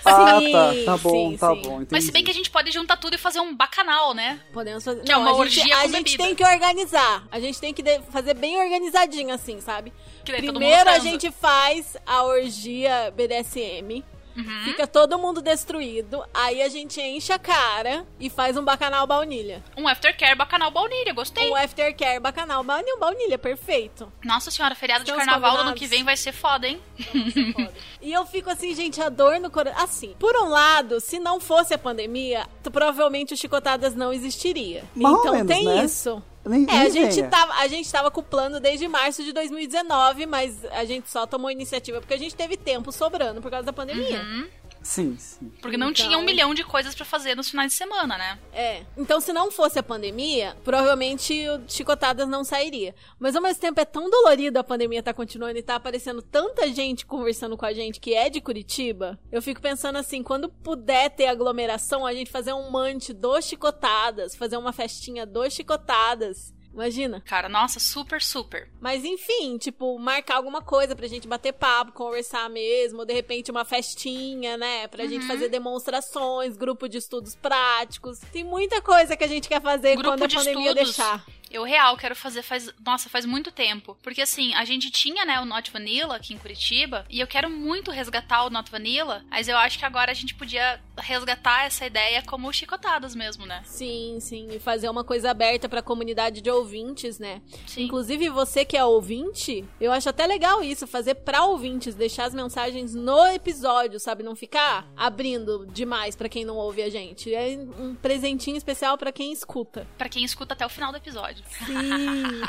Ah, 0.08 0.40
Sim, 0.40 0.52
tá, 0.52 0.74
tá 0.86 0.98
bom, 0.98 1.32
sim, 1.32 1.38
tá 1.38 1.56
sim. 1.56 1.62
bom. 1.64 1.76
Entendi. 1.78 1.88
Mas 1.92 2.04
se 2.04 2.12
bem 2.12 2.24
que 2.24 2.30
a 2.30 2.34
gente 2.34 2.52
pode 2.52 2.72
juntar 2.72 2.98
tudo 2.98 3.16
e 3.16 3.18
fazer 3.18 3.40
um 3.40 3.56
bacanal, 3.56 4.14
né? 4.14 4.40
Podemos 4.54 4.84
fazer. 4.84 5.02
Que 5.02 5.12
é 5.12 5.18
uma 5.18 5.32
a 5.32 5.34
gente, 5.34 5.40
orgia 5.60 5.78
a 5.78 5.82
com 5.82 5.90
gente 5.90 6.04
bebida. 6.12 6.24
tem 6.24 6.36
que 6.36 6.44
organizar. 6.44 7.28
A 7.32 7.40
gente 7.40 7.60
tem 7.60 7.74
que 7.74 7.84
fazer 8.12 8.36
bem 8.36 8.56
organizadinho, 8.62 9.34
assim, 9.34 9.60
sabe? 9.62 9.92
Que 10.24 10.32
daí 10.32 10.42
todo 10.42 10.60
mundo 10.60 10.60
Primeiro 10.60 10.90
a 10.90 11.00
gente 11.00 11.32
faz 11.32 11.98
a 12.06 12.24
orgia 12.24 13.12
BDSM. 13.16 14.04
Uhum. 14.36 14.64
Fica 14.66 14.86
todo 14.86 15.18
mundo 15.18 15.42
destruído. 15.42 16.24
Aí 16.34 16.62
a 16.62 16.70
gente 16.70 17.02
enche 17.02 17.32
a 17.32 17.40
cara 17.40 18.06
e 18.20 18.30
faz 18.30 18.58
um 18.58 18.64
bacanal 18.64 19.08
baunilha. 19.08 19.64
Um 19.78 19.88
aftercare 19.88 20.36
bacanal 20.36 20.72
baunilha, 20.72 21.14
gostei. 21.14 21.50
Um 21.50 21.56
aftercare 21.56 22.20
bacanal 22.20 22.64
baunilha, 22.64 22.98
baunilha, 22.98 23.38
perfeito. 23.38 24.12
Nossa 24.24 24.52
senhora, 24.52 24.76
feriado 24.76 25.04
de 25.04 25.14
carnaval 25.14 25.58
do 25.58 25.62
ano 25.62 25.74
que 25.74 25.88
vem 25.88 26.04
vai 26.04 26.18
ser 26.18 26.32
foda, 26.32 26.68
hein? 26.68 26.82
E 28.02 28.14
eu 28.14 28.24
fico 28.26 28.52
assim, 28.52 28.76
gente, 28.76 29.02
a 29.02 29.10
dor 29.10 29.40
no 29.40 29.50
coração. 29.50 29.84
Assim, 29.84 30.16
por 30.20 30.36
um 30.36 30.48
lado, 30.48 31.00
se 31.00 31.18
não 31.18 31.40
fosse 31.40 31.74
a 31.74 31.78
pandemia, 31.78 32.48
provavelmente 32.72 33.34
o 33.34 33.38
Chicotadas 33.38 33.96
não 33.96 34.14
existiria. 34.14 34.84
Ou 34.96 35.20
então 35.20 35.34
menos, 35.34 35.48
tem 35.48 35.66
né? 35.66 35.84
isso. 35.84 36.22
Nem, 36.46 36.64
É, 36.64 36.66
nem 36.66 36.78
a 36.78 36.90
gente, 36.90 37.16
venha. 37.16 37.30
tava, 37.30 37.54
a 37.54 37.68
gente 37.68 37.92
tava 37.92 38.12
com 38.12 38.22
o 38.22 38.24
plano 38.24 38.60
desde 38.60 38.88
março 38.88 39.24
de 39.24 39.34
2019, 39.34 40.26
mas 40.26 40.64
a 40.72 40.86
gente 40.86 41.10
só 41.10 41.26
tomou 41.26 41.50
iniciativa 41.50 42.00
porque 42.00 42.14
a 42.14 42.20
gente 42.20 42.36
teve 42.36 42.56
tempo 42.56 42.92
sobrando 42.92 43.42
por 43.42 43.50
causa 43.50 43.66
da 43.66 43.74
pandemia. 43.74 44.22
Sim, 44.86 45.18
sim. 45.18 45.52
Porque 45.64 45.78
não 45.78 45.90
Então- 45.90 46.06
tinha 46.06 46.18
um 46.20 46.22
milhão 46.24 46.54
de 46.54 46.64
coisas 46.64 46.94
pra 46.94 47.04
fazer 47.04 47.34
nos 47.36 47.50
finais 47.50 47.72
de 47.72 47.78
semana, 47.78 48.20
né? 48.20 48.38
É. 48.54 48.84
Então, 48.96 49.20
se 49.20 49.34
não 49.34 49.50
fosse 49.50 49.80
a 49.80 49.84
pandemia, 49.84 50.56
provavelmente 50.64 51.34
o 51.50 51.64
Chicotadas 51.68 52.28
não 52.30 52.44
sairia. 52.44 52.94
Mas 53.18 53.36
ao 53.36 53.42
mesmo 53.42 53.60
tempo 53.60 53.80
é 53.82 53.86
tão 53.86 54.12
dolorido 54.12 54.60
a 54.60 54.64
pandemia 54.64 55.02
tá 55.02 55.12
continuando 55.12 55.58
e 55.58 55.64
tá 55.64 55.74
aparecendo 55.76 56.22
tanta 56.22 56.68
gente 56.72 57.04
conversando 57.04 57.58
com 57.58 57.66
a 57.66 57.74
gente 57.74 58.00
que 58.00 58.14
é 58.14 58.30
de 58.30 58.40
Curitiba. 58.40 59.18
Eu 59.32 59.42
fico 59.42 59.60
pensando 59.60 59.98
assim, 59.98 60.22
quando 60.22 60.50
puder 60.50 61.10
ter 61.10 61.26
aglomeração, 61.26 62.06
a 62.06 62.14
gente 62.14 62.30
fazer 62.30 62.54
um 62.54 62.70
mante 62.70 63.12
dos 63.12 63.46
Chicotadas, 63.46 64.36
fazer 64.36 64.58
uma 64.58 64.72
festinha 64.72 65.26
dos 65.26 65.52
Chicotadas. 65.52 66.54
Imagina. 66.76 67.22
Cara, 67.26 67.48
nossa, 67.48 67.80
super, 67.80 68.22
super. 68.22 68.70
Mas 68.82 69.06
enfim, 69.06 69.58
tipo, 69.58 69.98
marcar 69.98 70.36
alguma 70.36 70.62
coisa 70.62 70.94
pra 70.94 71.08
gente 71.08 71.26
bater 71.26 71.54
papo, 71.54 71.94
conversar 71.94 72.50
mesmo, 72.50 73.00
ou 73.00 73.06
de 73.06 73.14
repente 73.14 73.50
uma 73.50 73.64
festinha, 73.64 74.58
né? 74.58 74.86
Pra 74.90 75.04
Uhum. 75.06 75.10
gente 75.10 75.26
fazer 75.26 75.48
demonstrações, 75.48 76.58
grupo 76.58 76.90
de 76.90 76.98
estudos 76.98 77.34
práticos. 77.34 78.20
Tem 78.32 78.44
muita 78.44 78.82
coisa 78.82 79.16
que 79.16 79.24
a 79.24 79.28
gente 79.28 79.48
quer 79.48 79.62
fazer 79.62 79.96
Grupo 79.96 80.10
quando 80.12 80.24
a 80.24 80.28
de 80.28 80.36
pandemia 80.36 80.72
estudos. 80.72 80.84
deixar. 80.96 81.26
Eu 81.50 81.64
real 81.64 81.96
quero 81.98 82.16
fazer 82.16 82.42
faz, 82.42 82.70
nossa, 82.84 83.10
faz 83.10 83.26
muito 83.26 83.52
tempo. 83.52 83.98
Porque 84.02 84.22
assim, 84.22 84.54
a 84.56 84.66
gente 84.66 84.90
tinha, 84.92 85.26
né, 85.26 85.40
o 85.40 85.46
Not 85.46 85.72
Vanilla 85.72 86.16
aqui 86.16 86.34
em 86.34 86.38
Curitiba, 86.38 87.06
e 87.10 87.20
eu 87.20 87.28
quero 87.28 87.50
muito 87.50 87.92
resgatar 87.92 88.46
o 88.46 88.50
Not 88.50 88.70
Vanilla, 88.70 89.24
mas 89.30 89.48
eu 89.48 89.58
acho 89.58 89.78
que 89.80 89.86
agora 89.86 90.12
a 90.12 90.16
gente 90.16 90.36
podia 90.36 90.82
resgatar 90.98 91.66
essa 91.66 91.86
ideia 91.86 92.22
como 92.24 92.52
chicotadas 92.52 93.16
mesmo, 93.16 93.46
né? 93.46 93.62
Sim, 93.66 94.18
sim, 94.20 94.48
e 94.52 94.60
fazer 94.60 94.90
uma 94.90 95.04
coisa 95.04 95.32
aberta 95.32 95.68
pra 95.68 95.82
comunidade 95.82 96.42
de 96.42 96.50
ouvintes, 96.50 97.20
né? 97.20 97.42
Sim. 97.68 97.84
Inclusive 97.84 98.30
você 98.30 98.64
que 98.66 98.78
é 98.78 98.84
ouvinte, 98.84 99.66
eu 99.80 99.92
acho 99.92 100.10
até 100.10 100.26
legal 100.26 100.64
isso, 100.64 100.88
fazer 100.88 101.16
pra 101.16 101.46
ouvintes, 101.46 101.96
deixar 101.96 102.26
as 102.26 102.34
mensagens 102.34 102.94
no 102.96 103.28
episódio, 103.28 104.00
sabe? 104.00 104.24
Não 104.24 104.36
ficar 104.36 104.88
abrindo 104.96 105.66
demais 105.68 106.16
pra 106.16 106.30
quem 106.30 106.46
não 106.46 106.56
ouve 106.56 106.82
a 106.82 106.90
gente. 106.90 107.34
É 107.34 107.58
um 107.80 107.96
presentinho 107.96 108.58
especial 108.58 108.98
pra 108.98 109.12
quem 109.12 109.32
escuta. 109.32 109.88
Pra 109.98 110.10
quem 110.10 110.24
escuta 110.24 110.54
até 110.54 110.66
o 110.66 110.70
final 110.70 110.92
do 110.92 110.98
episódio. 110.98 111.35
Sim. 111.66 112.42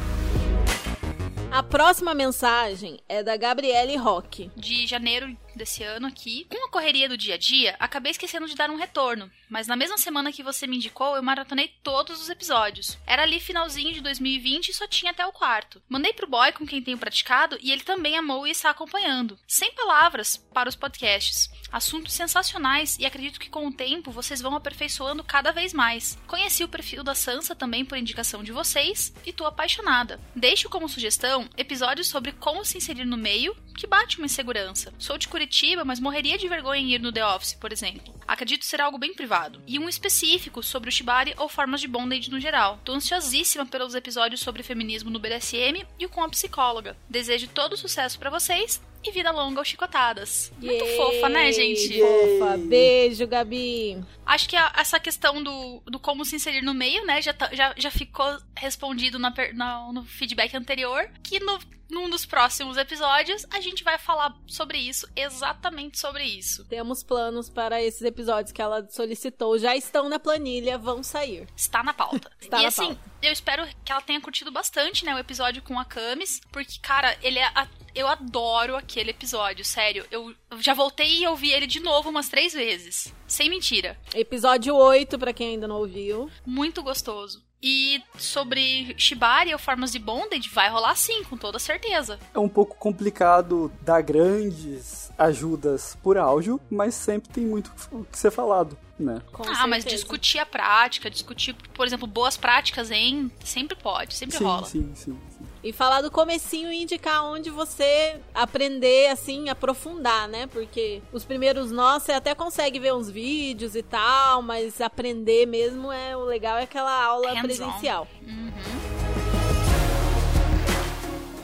A 1.52 1.64
próxima 1.64 2.14
mensagem 2.14 3.00
é 3.08 3.24
da 3.24 3.36
Gabriele 3.36 3.96
Roque. 3.96 4.52
De 4.56 4.86
janeiro 4.86 5.36
desse 5.60 5.82
ano 5.82 6.06
aqui. 6.06 6.46
Com 6.50 6.66
a 6.66 6.70
correria 6.70 7.08
do 7.08 7.16
dia 7.16 7.34
a 7.34 7.38
dia, 7.38 7.76
acabei 7.78 8.10
esquecendo 8.10 8.48
de 8.48 8.54
dar 8.54 8.70
um 8.70 8.76
retorno. 8.76 9.30
Mas 9.48 9.66
na 9.66 9.76
mesma 9.76 9.98
semana 9.98 10.32
que 10.32 10.42
você 10.42 10.66
me 10.66 10.76
indicou, 10.76 11.16
eu 11.16 11.22
maratonei 11.22 11.68
todos 11.82 12.20
os 12.20 12.28
episódios. 12.28 12.98
Era 13.06 13.22
ali 13.22 13.38
finalzinho 13.38 13.92
de 13.92 14.00
2020 14.00 14.68
e 14.68 14.74
só 14.74 14.86
tinha 14.86 15.12
até 15.12 15.24
o 15.26 15.32
quarto. 15.32 15.82
Mandei 15.88 16.12
pro 16.12 16.26
boy 16.26 16.52
com 16.52 16.66
quem 16.66 16.82
tenho 16.82 16.98
praticado 16.98 17.58
e 17.60 17.70
ele 17.70 17.82
também 17.82 18.16
amou 18.16 18.46
e 18.46 18.50
está 18.50 18.70
acompanhando. 18.70 19.38
Sem 19.46 19.72
palavras 19.72 20.36
para 20.36 20.68
os 20.68 20.76
podcasts. 20.76 21.50
Assuntos 21.70 22.12
sensacionais 22.12 22.96
e 22.98 23.04
acredito 23.04 23.38
que 23.38 23.50
com 23.50 23.66
o 23.66 23.72
tempo 23.72 24.10
vocês 24.10 24.40
vão 24.40 24.54
aperfeiçoando 24.54 25.22
cada 25.22 25.52
vez 25.52 25.72
mais. 25.72 26.18
Conheci 26.26 26.64
o 26.64 26.68
perfil 26.68 27.04
da 27.04 27.14
Sansa 27.14 27.54
também 27.54 27.84
por 27.84 27.98
indicação 27.98 28.42
de 28.42 28.50
vocês 28.50 29.12
e 29.26 29.32
tô 29.32 29.44
apaixonada. 29.44 30.20
Deixo 30.34 30.68
como 30.68 30.88
sugestão 30.88 31.48
episódios 31.56 32.08
sobre 32.08 32.32
como 32.32 32.64
se 32.64 32.78
inserir 32.78 33.04
no 33.04 33.16
meio, 33.16 33.54
que 33.76 33.86
bate 33.86 34.18
uma 34.18 34.26
insegurança. 34.26 34.92
Sou 34.98 35.16
de 35.16 35.28
Curitiba, 35.28 35.84
mas 35.84 36.00
morreria 36.00 36.38
de 36.38 36.48
vergonha 36.48 36.80
em 36.80 36.94
ir 36.94 37.00
no 37.00 37.12
The 37.12 37.24
Office, 37.24 37.54
por 37.54 37.72
exemplo. 37.72 38.14
Acredito 38.26 38.64
ser 38.64 38.80
algo 38.80 38.98
bem 38.98 39.14
privado. 39.14 39.60
E 39.66 39.78
um 39.78 39.88
específico 39.88 40.62
sobre 40.62 40.88
o 40.88 40.92
Shibari 40.92 41.34
ou 41.36 41.48
formas 41.48 41.80
de 41.80 41.88
bondage 41.88 42.30
no 42.30 42.40
geral. 42.40 42.78
Tô 42.84 42.92
ansiosíssima 42.92 43.66
pelos 43.66 43.94
episódios 43.94 44.40
sobre 44.40 44.62
feminismo 44.62 45.10
no 45.10 45.18
BDSM 45.18 45.86
e 45.98 46.08
com 46.08 46.22
a 46.22 46.28
psicóloga. 46.28 46.96
Desejo 47.08 47.48
todo 47.48 47.76
sucesso 47.76 48.18
para 48.18 48.30
vocês 48.30 48.80
e 49.02 49.10
vida 49.10 49.30
longa 49.30 49.60
aos 49.60 49.68
chicotadas. 49.68 50.52
Muito 50.58 50.84
Yay, 50.84 50.96
fofa, 50.96 51.28
né, 51.28 51.52
gente? 51.52 51.98
Fofa. 51.98 52.56
Beijo, 52.58 53.26
Gabi. 53.26 54.02
Acho 54.26 54.48
que 54.48 54.56
a- 54.56 54.72
essa 54.76 55.00
questão 55.00 55.42
do, 55.42 55.82
do 55.86 55.98
como 55.98 56.24
se 56.24 56.36
inserir 56.36 56.62
no 56.62 56.74
meio, 56.74 57.04
né, 57.06 57.20
já, 57.22 57.32
tá- 57.32 57.50
já, 57.52 57.74
já 57.76 57.90
ficou 57.90 58.26
respondido 58.56 59.18
na 59.18 59.32
na- 59.54 59.92
no 59.92 60.04
feedback 60.04 60.54
anterior, 60.56 61.10
que 61.22 61.40
no, 61.40 61.58
num 61.90 62.08
dos 62.10 62.24
próximos 62.26 62.76
episódios 62.76 63.46
a 63.50 63.60
gente 63.60 63.82
vai 63.82 63.98
falar 63.98 64.34
sobre 64.46 64.78
isso, 64.78 65.08
exatamente 65.16 65.98
sobre 65.98 66.22
isso. 66.24 66.64
Temos 66.66 67.02
planos 67.02 67.48
para 67.48 67.82
esses 67.82 68.02
episódios 68.02 68.52
que 68.52 68.60
ela 68.62 68.86
solicitou. 68.90 69.58
Já 69.58 69.74
estão 69.74 70.08
na 70.08 70.18
planilha, 70.18 70.76
vão 70.78 71.02
sair. 71.02 71.48
Está 71.56 71.82
na 71.82 71.94
pauta. 71.94 72.30
Está 72.40 72.58
e 72.58 72.62
na 72.62 72.68
assim, 72.68 72.86
pauta. 72.94 73.00
eu 73.22 73.32
espero 73.32 73.66
que 73.84 73.90
ela 73.90 74.00
tenha 74.02 74.20
curtido 74.20 74.50
bastante, 74.52 75.04
né, 75.04 75.14
o 75.14 75.18
episódio 75.18 75.62
com 75.62 75.78
a 75.78 75.84
Camis, 75.84 76.40
porque, 76.52 76.78
cara, 76.82 77.16
ele 77.22 77.38
é. 77.38 77.46
a- 77.54 77.66
eu 77.94 78.06
adoro 78.06 78.76
aquele 78.76 79.10
episódio, 79.10 79.64
sério. 79.64 80.04
Eu 80.10 80.34
já 80.58 80.74
voltei 80.74 81.22
e 81.22 81.26
ouvi 81.26 81.52
ele 81.52 81.66
de 81.66 81.80
novo 81.80 82.10
umas 82.10 82.28
três 82.28 82.52
vezes. 82.52 83.12
Sem 83.26 83.48
mentira. 83.48 83.98
Episódio 84.14 84.74
8, 84.74 85.18
pra 85.18 85.32
quem 85.32 85.50
ainda 85.50 85.68
não 85.68 85.76
ouviu. 85.76 86.30
Muito 86.44 86.82
gostoso. 86.82 87.42
E 87.62 88.02
sobre 88.16 88.94
Shibari 88.96 89.52
ou 89.52 89.58
formas 89.58 89.92
de 89.92 89.98
bondage, 89.98 90.48
vai 90.48 90.70
rolar 90.70 90.94
sim, 90.94 91.22
com 91.24 91.36
toda 91.36 91.58
certeza. 91.58 92.18
É 92.34 92.38
um 92.38 92.48
pouco 92.48 92.74
complicado 92.76 93.70
dar 93.82 94.00
grandes 94.00 95.12
ajudas 95.18 95.96
por 96.02 96.16
áudio, 96.16 96.58
mas 96.70 96.94
sempre 96.94 97.28
tem 97.28 97.44
muito 97.44 97.70
o 97.92 98.02
que 98.04 98.18
ser 98.18 98.30
falado, 98.30 98.78
né? 98.98 99.20
Com 99.30 99.42
ah, 99.42 99.66
mas 99.66 99.82
certeza. 99.82 99.96
discutir 99.96 100.38
a 100.38 100.46
prática, 100.46 101.10
discutir, 101.10 101.54
por 101.74 101.86
exemplo, 101.86 102.06
boas 102.06 102.38
práticas 102.38 102.90
em. 102.90 103.30
Sempre 103.44 103.76
pode, 103.76 104.14
sempre 104.14 104.38
sim, 104.38 104.44
rola. 104.44 104.64
sim, 104.64 104.90
sim, 104.94 105.18
sim. 105.36 105.46
E 105.62 105.72
falar 105.72 106.00
do 106.00 106.10
comecinho 106.10 106.72
e 106.72 106.82
indicar 106.82 107.22
onde 107.24 107.50
você 107.50 108.18
aprender, 108.34 109.08
assim, 109.08 109.50
aprofundar, 109.50 110.26
né? 110.26 110.46
Porque 110.46 111.02
os 111.12 111.24
primeiros 111.24 111.70
nós, 111.70 112.02
você 112.02 112.12
até 112.12 112.34
consegue 112.34 112.78
ver 112.78 112.94
uns 112.94 113.10
vídeos 113.10 113.74
e 113.74 113.82
tal, 113.82 114.40
mas 114.40 114.80
aprender 114.80 115.46
mesmo 115.46 115.92
é 115.92 116.16
o 116.16 116.24
legal 116.24 116.56
é 116.56 116.62
aquela 116.62 117.04
aula 117.04 117.28
Hands-on. 117.34 117.42
presencial. 117.42 118.08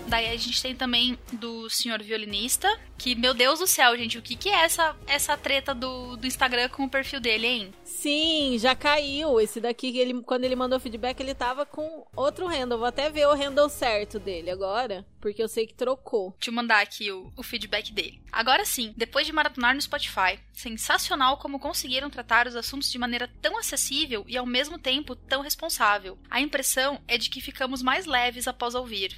Daí 0.09 0.29
a 0.33 0.37
gente 0.37 0.63
tem 0.63 0.75
também 0.75 1.19
do 1.33 1.69
senhor 1.69 2.01
violinista, 2.03 2.73
que, 2.97 3.15
meu 3.15 3.35
Deus 3.35 3.59
do 3.59 3.67
céu, 3.67 3.97
gente, 3.97 4.19
o 4.19 4.23
que, 4.23 4.37
que 4.37 4.49
é 4.49 4.65
essa, 4.65 4.97
essa 5.07 5.37
treta 5.37 5.75
do, 5.75 6.17
do 6.17 6.27
Instagram 6.27 6.69
com 6.69 6.85
o 6.85 6.91
perfil 6.91 7.21
dele, 7.21 7.47
hein? 7.47 7.75
Sim, 7.85 8.57
já 8.59 8.75
caiu. 8.75 9.41
Esse 9.41 9.61
daqui, 9.61 9.99
ele, 9.99 10.23
quando 10.23 10.45
ele 10.45 10.57
mandou 10.57 10.81
feedback, 10.81 11.21
ele 11.21 11.35
tava 11.35 11.65
com 11.67 12.07
outro 12.15 12.47
handle. 12.47 12.79
Vou 12.79 12.87
até 12.87 13.11
ver 13.11 13.27
o 13.27 13.35
handle 13.35 13.69
certo 13.69 14.19
dele 14.19 14.51
agora, 14.51 15.05
porque 15.21 15.43
eu 15.43 15.49
sei 15.49 15.67
que 15.67 15.75
trocou. 15.75 16.35
Deixa 16.39 16.51
eu 16.51 16.55
mandar 16.55 16.83
aqui 16.83 17.11
o, 17.11 17.33
o 17.37 17.43
feedback 17.43 17.93
dele. 17.93 18.23
Agora 18.33 18.65
sim, 18.65 18.93
depois 18.97 19.27
de 19.27 19.33
maratonar 19.33 19.75
no 19.75 19.81
Spotify, 19.81 20.39
sensacional 20.53 21.39
como 21.39 21.59
conseguiram 21.59 22.11
tratar 22.11 22.47
os 22.47 22.55
assuntos 22.55 22.91
de 22.91 22.99
maneira 22.99 23.31
tão 23.41 23.59
acessível 23.59 24.25
e 24.29 24.37
ao 24.37 24.45
mesmo 24.45 24.79
tempo 24.79 25.17
tão 25.17 25.41
responsável. 25.41 26.19
A 26.31 26.41
impressão 26.41 27.01
é 27.09 27.17
de 27.17 27.31
que 27.31 27.41
ficamos 27.41 27.83
mais 27.83 28.05
leves 28.05 28.47
após 28.47 28.75
ouvir. 28.75 29.17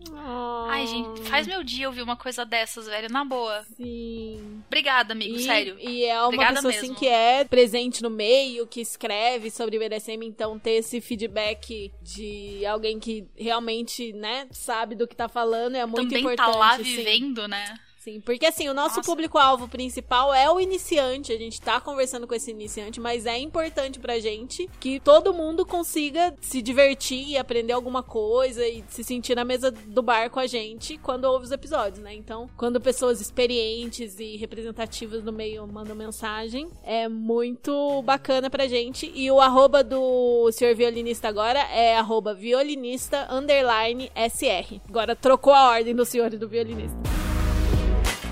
Ai, 0.69 0.87
gente, 0.87 1.23
faz 1.23 1.47
meu 1.47 1.65
dia 1.65 1.89
ouvir 1.89 2.03
uma 2.03 2.17
coisa 2.17 2.45
dessas, 2.45 2.87
velho, 2.87 3.11
na 3.11 3.25
boa. 3.25 3.67
Sim. 3.77 4.63
Obrigada, 4.67 5.13
amigo, 5.13 5.37
E, 5.37 5.43
sério. 5.45 5.77
e 5.81 6.05
é 6.05 6.15
uma 6.19 6.27
Obrigada 6.27 6.55
pessoa 6.57 6.73
mesmo. 6.73 6.87
assim 6.93 6.95
que 6.95 7.07
é 7.07 7.45
presente 7.45 8.03
no 8.03 8.11
meio, 8.11 8.67
que 8.67 8.81
escreve 8.81 9.51
sobre 9.51 9.79
BDSM, 9.79 10.25
então 10.27 10.59
ter 10.59 10.73
esse 10.73 11.01
feedback 11.01 11.93
de 12.03 12.65
alguém 12.67 12.99
que 12.99 13.27
realmente, 13.37 14.13
né, 14.13 14.47
sabe 14.51 14.95
do 14.95 15.07
que 15.07 15.15
tá 15.17 15.29
falando 15.29 15.77
é 15.77 15.87
muito 15.87 16.05
Também 16.09 16.21
importante. 16.21 16.53
tá 16.53 16.59
lá 16.59 16.77
sim. 16.77 16.83
vivendo, 16.83 17.47
né? 17.49 17.75
Sim, 18.09 18.23
porque 18.23 18.47
assim, 18.47 18.71
o 18.71 18.75
nosso 18.75 18.97
Nossa. 18.97 19.11
público-alvo 19.11 19.69
principal 19.69 20.33
é 20.33 20.51
o 20.51 20.59
iniciante. 20.59 21.31
A 21.31 21.37
gente 21.37 21.61
tá 21.61 21.79
conversando 21.79 22.27
com 22.27 22.35
esse 22.35 22.51
iniciante, 22.51 22.99
mas 22.99 23.27
é 23.27 23.37
importante 23.37 23.99
pra 23.99 24.19
gente 24.19 24.67
que 24.81 24.99
todo 24.99 25.35
mundo 25.35 25.67
consiga 25.67 26.35
se 26.41 26.63
divertir 26.63 27.29
e 27.29 27.37
aprender 27.37 27.75
alguma 27.75 28.03
coisa 28.03 28.67
e 28.67 28.83
se 28.89 29.05
sentir 29.05 29.35
na 29.37 29.45
mesa 29.45 29.71
do 29.71 30.01
bar 30.01 30.31
com 30.31 30.41
a 30.41 30.47
gente 30.47 30.97
quando 30.97 31.27
ouve 31.27 31.45
os 31.45 31.53
episódios, 31.53 31.99
né? 31.99 32.15
Então, 32.15 32.49
quando 32.57 32.81
pessoas 32.81 33.21
experientes 33.21 34.19
e 34.19 34.37
representativas 34.39 35.23
no 35.23 35.33
meio 35.33 35.67
mandam 35.67 35.95
mensagem, 35.95 36.71
é 36.85 37.11
muito 37.11 38.01
bacana 38.03 38.49
pra 38.49 38.67
gente. 38.67 39.13
E 39.15 39.31
o 39.31 39.39
arroba 39.39 39.85
do 39.85 40.51
senhor 40.51 40.75
violinista 40.75 41.29
agora 41.29 41.61
é 41.61 41.99
arroba 41.99 42.33
violinista 42.33 43.29
underline 43.31 44.11
SR. 44.17 44.81
Agora 44.89 45.15
trocou 45.15 45.53
a 45.53 45.69
ordem 45.69 45.95
do 45.95 46.07
senhor 46.07 46.33
e 46.33 46.39
do 46.39 46.49
violinista. 46.49 47.28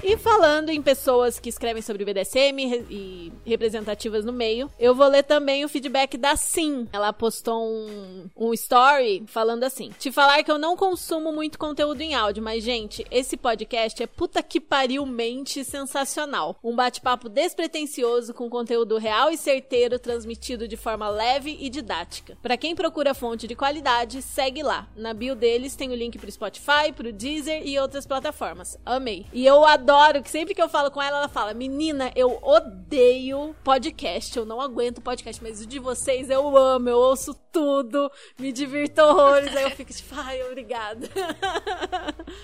E 0.09 0.17
falando 0.17 0.71
em 0.71 0.81
pessoas 0.81 1.41
que 1.41 1.49
escrevem 1.49 1.83
sobre 1.83 2.05
BDSM 2.05 2.85
e 2.89 3.33
representativas 3.45 4.25
no 4.25 4.33
meio, 4.33 4.71
eu 4.79 4.95
vou 4.95 5.09
ler 5.09 5.25
também 5.25 5.65
o 5.65 5.69
feedback 5.69 6.17
da 6.17 6.37
Sim. 6.37 6.87
Ela 6.93 7.13
postou 7.13 7.61
um, 7.61 8.31
um 8.37 8.55
story 8.55 9.25
falando 9.27 9.65
assim: 9.65 9.91
Te 9.99 10.13
falar 10.13 10.45
que 10.45 10.51
eu 10.51 10.61
não 10.61 10.77
consumo 10.77 11.33
muito 11.33 11.59
conteúdo 11.59 12.03
em 12.03 12.15
áudio, 12.15 12.41
mas, 12.41 12.63
gente, 12.63 13.05
esse 13.11 13.37
podcast 13.37 14.01
é 14.01 14.07
puta 14.07 14.45
que 14.45 14.61
pariu 14.61 15.05
mente 15.05 15.65
sensacional. 15.65 16.57
Um 16.63 16.77
bate-papo 16.77 17.29
despretensioso 17.29 18.33
com 18.33 18.49
conteúdo 18.49 18.99
real 18.99 19.33
e 19.33 19.37
certeiro 19.37 19.99
transmitido 19.99 20.69
de 20.69 20.77
forma 20.77 21.09
leve 21.09 21.59
e 21.61 21.69
didática. 21.69 22.39
Pra 22.41 22.57
quem 22.57 22.77
procura 22.77 23.13
fonte 23.13 23.49
de 23.49 23.57
qualidade, 23.57 24.23
segue 24.23 24.63
lá. 24.63 24.87
Na 24.95 25.13
bio 25.13 25.35
deles 25.35 25.75
tem 25.75 25.91
o 25.91 25.97
link 25.97 26.17
pro 26.17 26.31
Spotify, 26.31 26.93
pro 26.95 27.13
Deezer 27.13 27.67
e 27.67 27.77
outras 27.77 28.07
plataformas. 28.07 28.79
Amei. 28.87 29.27
E 29.33 29.45
eu 29.45 29.65
adoro 29.65 29.96
que 30.23 30.31
sempre 30.31 30.55
que 30.55 30.61
eu 30.63 30.69
falo 30.69 30.91
com 30.91 31.01
ela, 31.03 31.19
ela 31.19 31.29
fala: 31.29 31.55
Menina, 31.55 32.11
eu 32.15 32.39
odeio 32.43 33.55
podcast. 33.65 34.37
Eu 34.37 34.45
não 34.45 34.61
aguento 34.61 35.01
podcast, 35.01 35.43
mas 35.43 35.61
o 35.61 35.67
de 35.67 35.79
vocês 35.79 36.29
eu 36.31 36.57
amo. 36.57 36.89
Eu 36.89 36.99
ouço 36.99 37.35
tudo, 37.53 38.11
me 38.39 38.53
divirto 38.53 39.01
horrores. 39.01 39.55
Aí 39.57 39.65
eu 39.65 39.71
fico 39.71 39.93
tipo, 39.93 40.15
ai, 40.17 40.43
obrigada. 40.45 41.09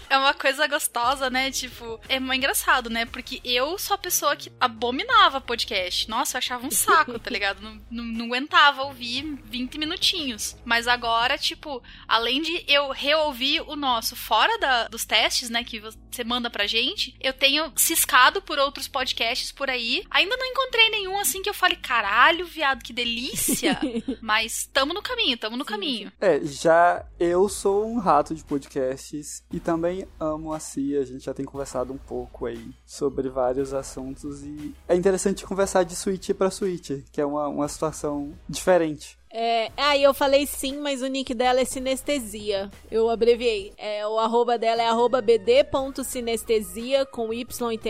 É 0.09 0.17
uma 0.17 0.35
coisa 0.35 0.67
gostosa, 0.67 1.29
né? 1.31 1.51
Tipo, 1.51 1.99
é 2.09 2.17
engraçado, 2.17 2.89
né? 2.91 3.05
Porque 3.07 3.41
eu 3.45 3.79
sou 3.79 3.95
a 3.95 3.99
pessoa 3.99 4.37
que 4.37 4.53
abominava 4.61 5.41
podcast. 5.41 6.09
Nossa, 6.09 6.37
eu 6.37 6.39
achava 6.39 6.67
um 6.67 6.71
saco, 6.71 7.19
tá 7.19 7.31
ligado? 7.31 7.61
Não, 7.63 7.81
não, 7.91 8.05
não 8.05 8.27
aguentava 8.27 8.83
ouvir 8.83 9.23
20 9.45 9.79
minutinhos. 9.79 10.57
Mas 10.65 10.87
agora, 10.87 11.37
tipo, 11.39 11.83
além 12.07 12.43
de 12.43 12.65
eu 12.69 12.91
reouvir 12.91 13.63
o 13.63 13.75
nosso 13.75 14.15
fora 14.15 14.57
da- 14.59 14.89
dos 14.89 15.05
testes, 15.05 15.49
né? 15.51 15.65
Que 15.65 15.81
você 15.81 16.23
manda 16.25 16.51
pra 16.51 16.67
gente, 16.67 17.17
eu 17.21 17.33
tenho 17.43 17.73
ciscado 17.75 18.41
por 18.41 18.57
outros 18.57 18.87
podcasts 18.87 19.51
por 19.51 19.69
aí. 19.69 20.05
Ainda 20.09 20.37
não 20.37 20.47
encontrei 20.47 20.89
nenhum 20.91 21.19
assim 21.19 21.43
que 21.43 21.51
eu 21.51 21.55
fale, 21.55 21.75
caralho, 21.75 22.47
viado, 22.47 22.85
que 22.85 22.93
delícia. 22.93 23.77
Mas 24.23 24.71
tamo 24.73 24.95
no 24.95 25.03
caminho, 25.03 25.37
tamo 25.37 25.57
no 25.57 25.65
caminho. 25.65 26.13
É, 26.21 26.39
já 26.45 27.05
eu 27.19 27.49
sou 27.49 27.85
um 27.85 27.99
rato 27.99 28.33
de 28.33 28.45
podcasts 28.45 29.43
e 29.53 29.59
também 29.59 30.07
amo 30.21 30.53
a 30.53 30.61
Cia. 30.61 31.01
A 31.01 31.05
gente 31.05 31.25
já 31.25 31.35
tem 31.35 31.45
conversado 31.45 31.93
um 31.93 31.99
pouco 31.99 32.47
aí 32.47 32.71
sobre 32.87 33.29
vários 33.29 33.75
assuntos 33.75 34.45
e 34.45 34.73
é 34.87 34.95
interessante 34.95 35.45
conversar 35.45 35.83
de 35.83 35.97
suíte 35.97 36.33
pra 36.33 36.49
suíte, 36.49 37.05
que 37.11 37.21
é 37.21 37.27
uma, 37.27 37.49
uma 37.49 37.67
situação 37.67 38.39
diferente. 38.49 39.19
É, 39.33 39.71
aí 39.77 40.03
eu 40.03 40.13
falei 40.13 40.47
sim, 40.47 40.77
mas 40.77 41.01
o 41.01 41.07
nick 41.07 41.33
dela 41.33 41.61
é 41.61 41.65
sinestesia. 41.65 42.71
Eu 42.91 43.09
abreviei. 43.09 43.73
É, 43.79 44.07
o 44.07 44.19
arroba 44.19 44.59
dela 44.59 44.83
é 44.83 44.87
arroba 44.87 45.23
bd.sinestesia 45.23 47.07
com 47.07 47.33
y 47.33 47.73
e 47.73 47.79
th 47.79 47.89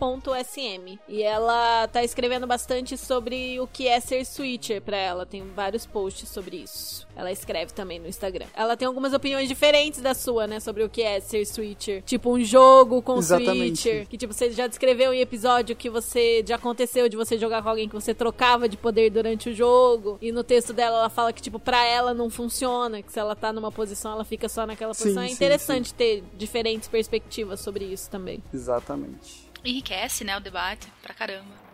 .sm. 0.00 0.98
E 1.08 1.22
ela 1.22 1.86
tá 1.88 2.02
escrevendo 2.02 2.46
bastante 2.46 2.96
sobre 2.96 3.60
o 3.60 3.66
que 3.66 3.86
é 3.86 4.00
ser 4.00 4.24
switcher 4.24 4.80
pra 4.80 4.96
ela. 4.96 5.26
Tem 5.26 5.42
vários 5.54 5.84
posts 5.84 6.28
sobre 6.28 6.56
isso. 6.56 7.06
Ela 7.14 7.30
escreve 7.30 7.72
também 7.72 7.98
no 7.98 8.08
Instagram. 8.08 8.46
Ela 8.54 8.76
tem 8.76 8.88
algumas 8.88 9.12
opiniões 9.12 9.46
diferentes 9.48 10.00
da 10.00 10.14
sua, 10.14 10.46
né? 10.46 10.58
Sobre 10.58 10.82
o 10.82 10.88
que 10.88 11.02
é 11.02 11.20
ser 11.20 11.44
switcher. 11.44 12.02
Tipo, 12.02 12.30
um 12.30 12.42
jogo 12.42 13.02
com 13.02 13.18
Exatamente. 13.18 13.82
switcher. 13.82 14.06
Que, 14.08 14.16
tipo, 14.16 14.32
você 14.32 14.50
já 14.50 14.66
descreveu 14.66 15.12
em 15.12 15.20
episódio 15.20 15.76
que 15.76 15.90
você 15.90 16.42
já 16.46 16.56
aconteceu 16.56 17.08
de 17.08 17.16
você 17.16 17.36
jogar 17.36 17.62
com 17.62 17.68
alguém 17.68 17.88
que 17.88 17.94
você 17.94 18.14
trocava 18.14 18.68
de 18.68 18.78
poder 18.78 19.10
durante 19.10 19.50
o 19.50 19.54
jogo. 19.54 20.16
E 20.22 20.32
no 20.32 20.42
texto 20.42 20.69
dela, 20.72 20.98
ela 20.98 21.10
fala 21.10 21.32
que, 21.32 21.42
tipo, 21.42 21.58
pra 21.58 21.84
ela 21.84 22.12
não 22.14 22.30
funciona. 22.30 23.02
Que 23.02 23.12
se 23.12 23.18
ela 23.18 23.34
tá 23.36 23.52
numa 23.52 23.70
posição, 23.72 24.12
ela 24.12 24.24
fica 24.24 24.48
só 24.48 24.66
naquela 24.66 24.94
Sim, 24.94 25.02
posição. 25.04 25.22
é 25.22 25.28
sim, 25.28 25.34
interessante 25.34 25.94
ter 25.94 26.22
diferentes 26.36 26.88
perspectivas 26.88 27.60
sobre 27.60 27.84
isso 27.84 28.10
também. 28.10 28.42
Exatamente. 28.52 29.48
Enriquece, 29.64 30.24
né, 30.24 30.36
o 30.36 30.40
debate 30.40 30.88
pra 31.02 31.12
caramba. 31.14 31.70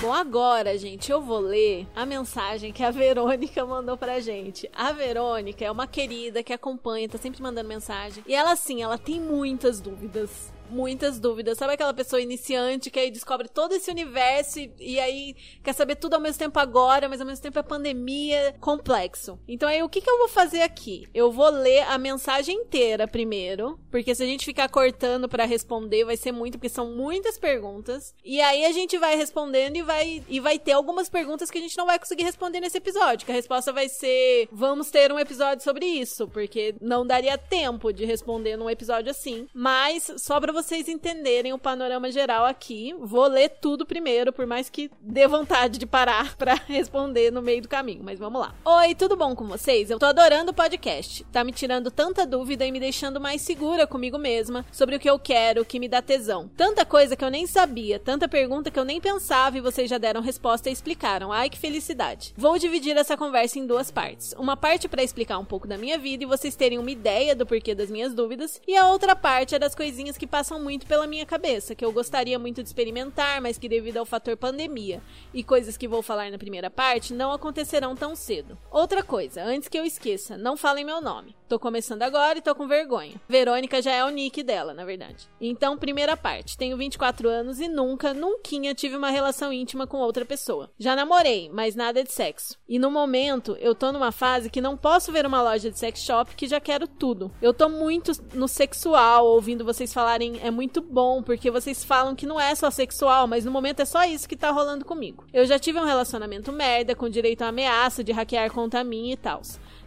Bom, 0.00 0.12
agora, 0.12 0.76
gente, 0.76 1.12
eu 1.12 1.20
vou 1.20 1.38
ler 1.38 1.86
a 1.94 2.04
mensagem 2.04 2.72
que 2.72 2.82
a 2.82 2.90
Verônica 2.92 3.64
mandou 3.64 3.96
pra 3.96 4.18
gente. 4.20 4.68
A 4.74 4.90
Verônica 4.90 5.64
é 5.64 5.70
uma 5.70 5.86
querida 5.86 6.42
que 6.42 6.52
acompanha, 6.52 7.08
tá 7.08 7.18
sempre 7.18 7.40
mandando 7.40 7.68
mensagem. 7.68 8.24
E 8.26 8.34
ela, 8.34 8.52
assim, 8.52 8.82
ela 8.82 8.98
tem 8.98 9.20
muitas 9.20 9.80
dúvidas. 9.80 10.52
Muitas 10.72 11.20
dúvidas. 11.20 11.58
Sabe 11.58 11.74
aquela 11.74 11.92
pessoa 11.92 12.20
iniciante 12.20 12.90
que 12.90 12.98
aí 12.98 13.10
descobre 13.10 13.48
todo 13.48 13.74
esse 13.74 13.90
universo 13.90 14.58
e, 14.58 14.72
e 14.80 14.98
aí 14.98 15.36
quer 15.62 15.74
saber 15.74 15.96
tudo 15.96 16.14
ao 16.14 16.20
mesmo 16.20 16.38
tempo 16.38 16.58
agora, 16.58 17.08
mas 17.08 17.20
ao 17.20 17.26
mesmo 17.26 17.42
tempo 17.42 17.58
é 17.58 17.62
pandemia, 17.62 18.54
complexo. 18.58 19.38
Então 19.46 19.68
aí 19.68 19.82
o 19.82 19.88
que, 19.88 20.00
que 20.00 20.08
eu 20.08 20.18
vou 20.18 20.28
fazer 20.28 20.62
aqui? 20.62 21.06
Eu 21.12 21.30
vou 21.30 21.50
ler 21.50 21.80
a 21.80 21.98
mensagem 21.98 22.56
inteira 22.56 23.06
primeiro, 23.06 23.78
porque 23.90 24.14
se 24.14 24.22
a 24.22 24.26
gente 24.26 24.46
ficar 24.46 24.68
cortando 24.68 25.28
pra 25.28 25.44
responder 25.44 26.04
vai 26.04 26.16
ser 26.16 26.32
muito, 26.32 26.58
porque 26.58 26.68
são 26.68 26.94
muitas 26.94 27.38
perguntas. 27.38 28.14
E 28.24 28.40
aí 28.40 28.64
a 28.64 28.72
gente 28.72 28.96
vai 28.96 29.14
respondendo 29.14 29.76
e 29.76 29.82
vai, 29.82 30.22
e 30.28 30.40
vai 30.40 30.58
ter 30.58 30.72
algumas 30.72 31.08
perguntas 31.08 31.50
que 31.50 31.58
a 31.58 31.60
gente 31.60 31.76
não 31.76 31.86
vai 31.86 31.98
conseguir 31.98 32.24
responder 32.24 32.60
nesse 32.60 32.78
episódio, 32.78 33.26
que 33.26 33.32
a 33.32 33.34
resposta 33.34 33.72
vai 33.72 33.88
ser 33.88 34.48
vamos 34.50 34.90
ter 34.90 35.12
um 35.12 35.18
episódio 35.18 35.62
sobre 35.62 35.84
isso, 35.84 36.26
porque 36.28 36.74
não 36.80 37.06
daria 37.06 37.36
tempo 37.36 37.92
de 37.92 38.04
responder 38.04 38.56
num 38.56 38.70
episódio 38.70 39.10
assim. 39.10 39.46
Mas 39.52 40.10
só 40.16 40.40
pra 40.40 40.52
vocês 40.62 40.88
entenderem 40.88 41.52
o 41.52 41.58
panorama 41.58 42.08
geral 42.12 42.46
aqui, 42.46 42.94
vou 43.00 43.26
ler 43.26 43.48
tudo 43.60 43.84
primeiro, 43.84 44.32
por 44.32 44.46
mais 44.46 44.70
que 44.70 44.88
dê 45.00 45.26
vontade 45.26 45.76
de 45.76 45.84
parar 45.84 46.36
pra 46.38 46.54
responder 46.54 47.32
no 47.32 47.42
meio 47.42 47.62
do 47.62 47.68
caminho, 47.68 48.02
mas 48.04 48.20
vamos 48.20 48.40
lá. 48.40 48.54
Oi, 48.64 48.94
tudo 48.94 49.16
bom 49.16 49.34
com 49.34 49.44
vocês? 49.44 49.90
Eu 49.90 49.98
tô 49.98 50.06
adorando 50.06 50.52
o 50.52 50.54
podcast. 50.54 51.24
Tá 51.32 51.42
me 51.42 51.50
tirando 51.50 51.90
tanta 51.90 52.24
dúvida 52.24 52.64
e 52.64 52.70
me 52.70 52.78
deixando 52.78 53.20
mais 53.20 53.42
segura 53.42 53.88
comigo 53.88 54.16
mesma 54.18 54.64
sobre 54.70 54.94
o 54.94 55.00
que 55.00 55.10
eu 55.10 55.18
quero, 55.18 55.62
o 55.62 55.64
que 55.64 55.80
me 55.80 55.88
dá 55.88 56.00
tesão. 56.00 56.48
Tanta 56.56 56.86
coisa 56.86 57.16
que 57.16 57.24
eu 57.24 57.30
nem 57.30 57.44
sabia, 57.44 57.98
tanta 57.98 58.28
pergunta 58.28 58.70
que 58.70 58.78
eu 58.78 58.84
nem 58.84 59.00
pensava 59.00 59.58
e 59.58 59.60
vocês 59.60 59.90
já 59.90 59.98
deram 59.98 60.20
resposta 60.20 60.70
e 60.70 60.72
explicaram. 60.72 61.32
Ai, 61.32 61.50
que 61.50 61.58
felicidade. 61.58 62.32
Vou 62.36 62.56
dividir 62.56 62.96
essa 62.96 63.16
conversa 63.16 63.58
em 63.58 63.66
duas 63.66 63.90
partes. 63.90 64.32
Uma 64.38 64.56
parte 64.56 64.88
pra 64.88 65.02
explicar 65.02 65.38
um 65.38 65.44
pouco 65.44 65.66
da 65.66 65.76
minha 65.76 65.98
vida 65.98 66.22
e 66.22 66.26
vocês 66.26 66.54
terem 66.54 66.78
uma 66.78 66.90
ideia 66.90 67.34
do 67.34 67.44
porquê 67.44 67.74
das 67.74 67.90
minhas 67.90 68.14
dúvidas, 68.14 68.60
e 68.68 68.76
a 68.76 68.86
outra 68.86 69.16
parte 69.16 69.56
é 69.56 69.58
das 69.58 69.74
coisinhas 69.74 70.16
que 70.16 70.26
passam 70.42 70.58
muito 70.58 70.88
pela 70.88 71.06
minha 71.06 71.24
cabeça, 71.24 71.72
que 71.72 71.84
eu 71.84 71.92
gostaria 71.92 72.36
muito 72.36 72.64
de 72.64 72.68
experimentar, 72.68 73.40
mas 73.40 73.58
que 73.58 73.68
devido 73.68 73.98
ao 73.98 74.04
fator 74.04 74.36
pandemia 74.36 75.00
e 75.32 75.44
coisas 75.44 75.76
que 75.76 75.86
vou 75.86 76.02
falar 76.02 76.32
na 76.32 76.38
primeira 76.38 76.68
parte 76.68 77.14
não 77.14 77.30
acontecerão 77.30 77.94
tão 77.94 78.16
cedo. 78.16 78.58
Outra 78.68 79.04
coisa, 79.04 79.44
antes 79.44 79.68
que 79.68 79.78
eu 79.78 79.84
esqueça, 79.84 80.36
não 80.36 80.56
falem 80.56 80.84
meu 80.84 81.00
nome. 81.00 81.36
Tô 81.52 81.58
começando 81.58 82.02
agora 82.02 82.38
e 82.38 82.40
tô 82.40 82.54
com 82.54 82.66
vergonha. 82.66 83.20
Verônica 83.28 83.82
já 83.82 83.92
é 83.92 84.02
o 84.02 84.08
nick 84.08 84.42
dela, 84.42 84.72
na 84.72 84.86
verdade. 84.86 85.28
Então, 85.38 85.76
primeira 85.76 86.16
parte. 86.16 86.56
Tenho 86.56 86.78
24 86.78 87.28
anos 87.28 87.60
e 87.60 87.68
nunca, 87.68 88.14
nunca 88.14 88.74
tive 88.74 88.96
uma 88.96 89.10
relação 89.10 89.52
íntima 89.52 89.86
com 89.86 89.98
outra 89.98 90.24
pessoa. 90.24 90.70
Já 90.78 90.96
namorei, 90.96 91.50
mas 91.52 91.74
nada 91.74 92.02
de 92.02 92.10
sexo. 92.10 92.56
E 92.66 92.78
no 92.78 92.90
momento, 92.90 93.54
eu 93.60 93.74
tô 93.74 93.92
numa 93.92 94.10
fase 94.10 94.48
que 94.48 94.62
não 94.62 94.78
posso 94.78 95.12
ver 95.12 95.26
uma 95.26 95.42
loja 95.42 95.70
de 95.70 95.78
sex 95.78 96.00
shop 96.00 96.34
que 96.34 96.46
já 96.46 96.58
quero 96.58 96.88
tudo. 96.88 97.30
Eu 97.42 97.52
tô 97.52 97.68
muito 97.68 98.12
no 98.32 98.48
sexual, 98.48 99.26
ouvindo 99.26 99.62
vocês 99.62 99.92
falarem 99.92 100.40
é 100.42 100.50
muito 100.50 100.80
bom, 100.80 101.22
porque 101.22 101.50
vocês 101.50 101.84
falam 101.84 102.16
que 102.16 102.24
não 102.24 102.40
é 102.40 102.54
só 102.54 102.70
sexual, 102.70 103.26
mas 103.26 103.44
no 103.44 103.50
momento 103.50 103.80
é 103.80 103.84
só 103.84 104.04
isso 104.04 104.26
que 104.26 104.36
tá 104.36 104.50
rolando 104.50 104.86
comigo. 104.86 105.26
Eu 105.34 105.44
já 105.44 105.58
tive 105.58 105.78
um 105.78 105.84
relacionamento 105.84 106.50
merda, 106.50 106.94
com 106.94 107.10
direito 107.10 107.42
a 107.42 107.48
ameaça 107.48 108.02
de 108.02 108.10
hackear 108.10 108.50
conta 108.50 108.82
minha 108.82 109.12
e 109.12 109.18
tal. 109.18 109.42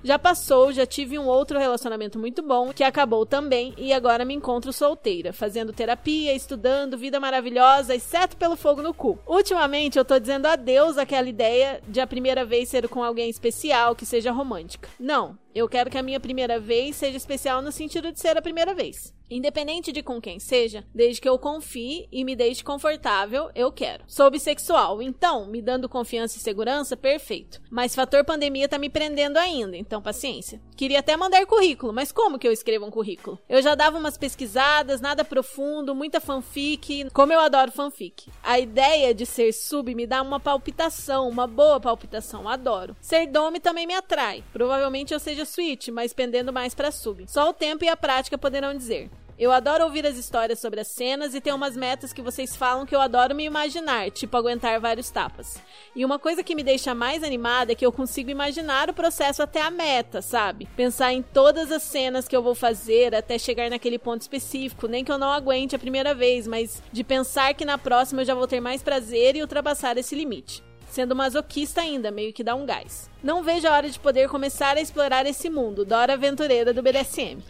Já 0.05 0.19
passou, 0.19 0.71
já 0.71 0.85
tive 0.85 1.17
um 1.17 1.25
outro 1.25 1.57
relacionamento 1.57 2.19
muito 2.19 2.43
bom, 2.43 2.71
que 2.71 2.83
acabou 2.83 3.25
também, 3.25 3.73
e 3.75 3.91
agora 3.91 4.23
me 4.23 4.35
encontro 4.35 4.71
solteira, 4.71 5.33
fazendo 5.33 5.73
terapia, 5.73 6.31
estudando, 6.31 6.95
vida 6.95 7.19
maravilhosa, 7.19 7.95
exceto 7.95 8.37
pelo 8.37 8.55
fogo 8.55 8.83
no 8.83 8.93
cu. 8.93 9.17
Ultimamente 9.25 9.97
eu 9.97 10.05
tô 10.05 10.19
dizendo 10.19 10.45
adeus 10.45 10.99
àquela 10.99 11.27
ideia 11.27 11.81
de 11.87 11.99
a 11.99 12.05
primeira 12.05 12.45
vez 12.45 12.69
ser 12.69 12.87
com 12.87 13.03
alguém 13.03 13.31
especial, 13.31 13.95
que 13.95 14.05
seja 14.05 14.31
romântica. 14.31 14.87
Não, 14.99 15.35
eu 15.55 15.69
quero 15.69 15.89
que 15.89 15.97
a 15.97 16.03
minha 16.03 16.19
primeira 16.19 16.59
vez 16.59 16.97
seja 16.97 17.15
especial 17.15 17.61
no 17.61 17.71
sentido 17.71 18.11
de 18.11 18.19
ser 18.19 18.37
a 18.37 18.41
primeira 18.41 18.75
vez. 18.75 19.15
Independente 19.27 19.91
de 19.91 20.03
com 20.03 20.21
quem 20.21 20.37
seja, 20.37 20.85
desde 20.93 21.19
que 21.19 21.27
eu 21.27 21.39
confie 21.39 22.07
e 22.11 22.23
me 22.23 22.35
deixe 22.35 22.63
confortável, 22.63 23.49
eu 23.55 23.71
quero. 23.71 24.03
Sou 24.05 24.29
bissexual, 24.29 25.01
então, 25.01 25.47
me 25.47 25.63
dando 25.63 25.89
confiança 25.89 26.37
e 26.37 26.41
segurança, 26.41 26.95
perfeito. 26.95 27.59
Mas 27.71 27.95
fator 27.95 28.23
pandemia 28.23 28.69
tá 28.69 28.77
me 28.77 28.89
prendendo 28.89 29.37
ainda, 29.37 29.75
então 29.75 30.01
paciência. 30.01 30.61
Queria 30.77 30.99
até 30.99 31.17
mandar 31.17 31.43
currículo, 31.47 31.91
mas 31.91 32.11
como 32.11 32.37
que 32.37 32.47
eu 32.47 32.51
escrevo 32.51 32.85
um 32.85 32.91
currículo? 32.91 33.39
Eu 33.49 33.61
já 33.63 33.73
dava 33.73 33.97
umas 33.97 34.17
pesquisadas, 34.17 35.01
nada 35.01 35.23
profundo, 35.23 35.95
muita 35.95 36.19
fanfic, 36.19 37.09
como 37.11 37.33
eu 37.33 37.39
adoro 37.39 37.71
fanfic. 37.71 38.29
A 38.43 38.59
ideia 38.59 39.13
de 39.13 39.25
ser 39.25 39.53
sub 39.53 39.95
me 39.95 40.05
dá 40.05 40.21
uma 40.21 40.39
palpitação, 40.39 41.27
uma 41.27 41.47
boa 41.47 41.79
palpitação, 41.79 42.47
adoro. 42.47 42.95
Ser 43.01 43.25
dome 43.25 43.59
também 43.59 43.87
me 43.87 43.95
atrai. 43.95 44.43
Provavelmente 44.53 45.13
eu 45.13 45.19
seja 45.19 45.44
switch, 45.45 45.89
mas 45.89 46.13
pendendo 46.13 46.51
mais 46.51 46.73
pra 46.73 46.91
sub. 46.91 47.25
Só 47.27 47.49
o 47.49 47.53
tempo 47.53 47.83
e 47.83 47.89
a 47.89 47.97
prática 47.97 48.37
poderão 48.37 48.75
dizer. 48.75 49.09
Eu 49.37 49.51
adoro 49.51 49.83
ouvir 49.83 50.07
as 50.07 50.15
histórias 50.15 50.59
sobre 50.59 50.79
as 50.79 50.87
cenas 50.87 51.35
e 51.35 51.41
tem 51.41 51.51
umas 51.51 51.75
metas 51.75 52.13
que 52.13 52.21
vocês 52.21 52.55
falam 52.55 52.85
que 52.85 52.95
eu 52.95 53.01
adoro 53.01 53.35
me 53.35 53.43
imaginar, 53.43 54.09
tipo 54.09 54.37
aguentar 54.37 54.79
vários 54.79 55.09
tapas. 55.09 55.61
E 55.93 56.05
uma 56.05 56.17
coisa 56.17 56.41
que 56.41 56.55
me 56.55 56.63
deixa 56.63 56.95
mais 56.95 57.21
animada 57.21 57.73
é 57.73 57.75
que 57.75 57.85
eu 57.85 57.91
consigo 57.91 58.29
imaginar 58.29 58.89
o 58.89 58.93
processo 58.93 59.43
até 59.43 59.61
a 59.61 59.69
meta, 59.69 60.21
sabe? 60.21 60.69
Pensar 60.77 61.11
em 61.11 61.21
todas 61.21 61.69
as 61.69 61.83
cenas 61.83 62.29
que 62.29 62.35
eu 62.35 62.41
vou 62.41 62.55
fazer 62.55 63.13
até 63.13 63.37
chegar 63.37 63.69
naquele 63.69 63.99
ponto 63.99 64.21
específico, 64.21 64.87
nem 64.87 65.03
que 65.03 65.11
eu 65.11 65.17
não 65.17 65.33
aguente 65.33 65.75
a 65.75 65.79
primeira 65.79 66.15
vez, 66.15 66.47
mas 66.47 66.81
de 66.93 67.03
pensar 67.03 67.53
que 67.55 67.65
na 67.65 67.77
próxima 67.77 68.21
eu 68.21 68.25
já 68.25 68.33
vou 68.33 68.47
ter 68.47 68.61
mais 68.61 68.81
prazer 68.81 69.35
e 69.35 69.41
ultrapassar 69.41 69.97
esse 69.97 70.15
limite 70.15 70.63
sendo 70.95 71.13
masoquista 71.13 71.81
ainda, 71.81 72.09
meio 72.09 72.31
que 72.31 72.41
dá 72.41 72.55
um 72.55 72.65
gás. 72.65 73.09
Não 73.21 73.43
vejo 73.43 73.67
a 73.67 73.73
hora 73.73 73.89
de 73.89 73.99
poder 73.99 74.29
começar 74.29 74.77
a 74.77 74.81
explorar 74.81 75.25
esse 75.25 75.49
mundo, 75.49 75.83
Dora 75.83 76.13
Aventureira 76.13 76.73
do 76.73 76.81
BDSM. 76.81 77.43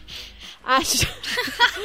Acho. 0.63 1.05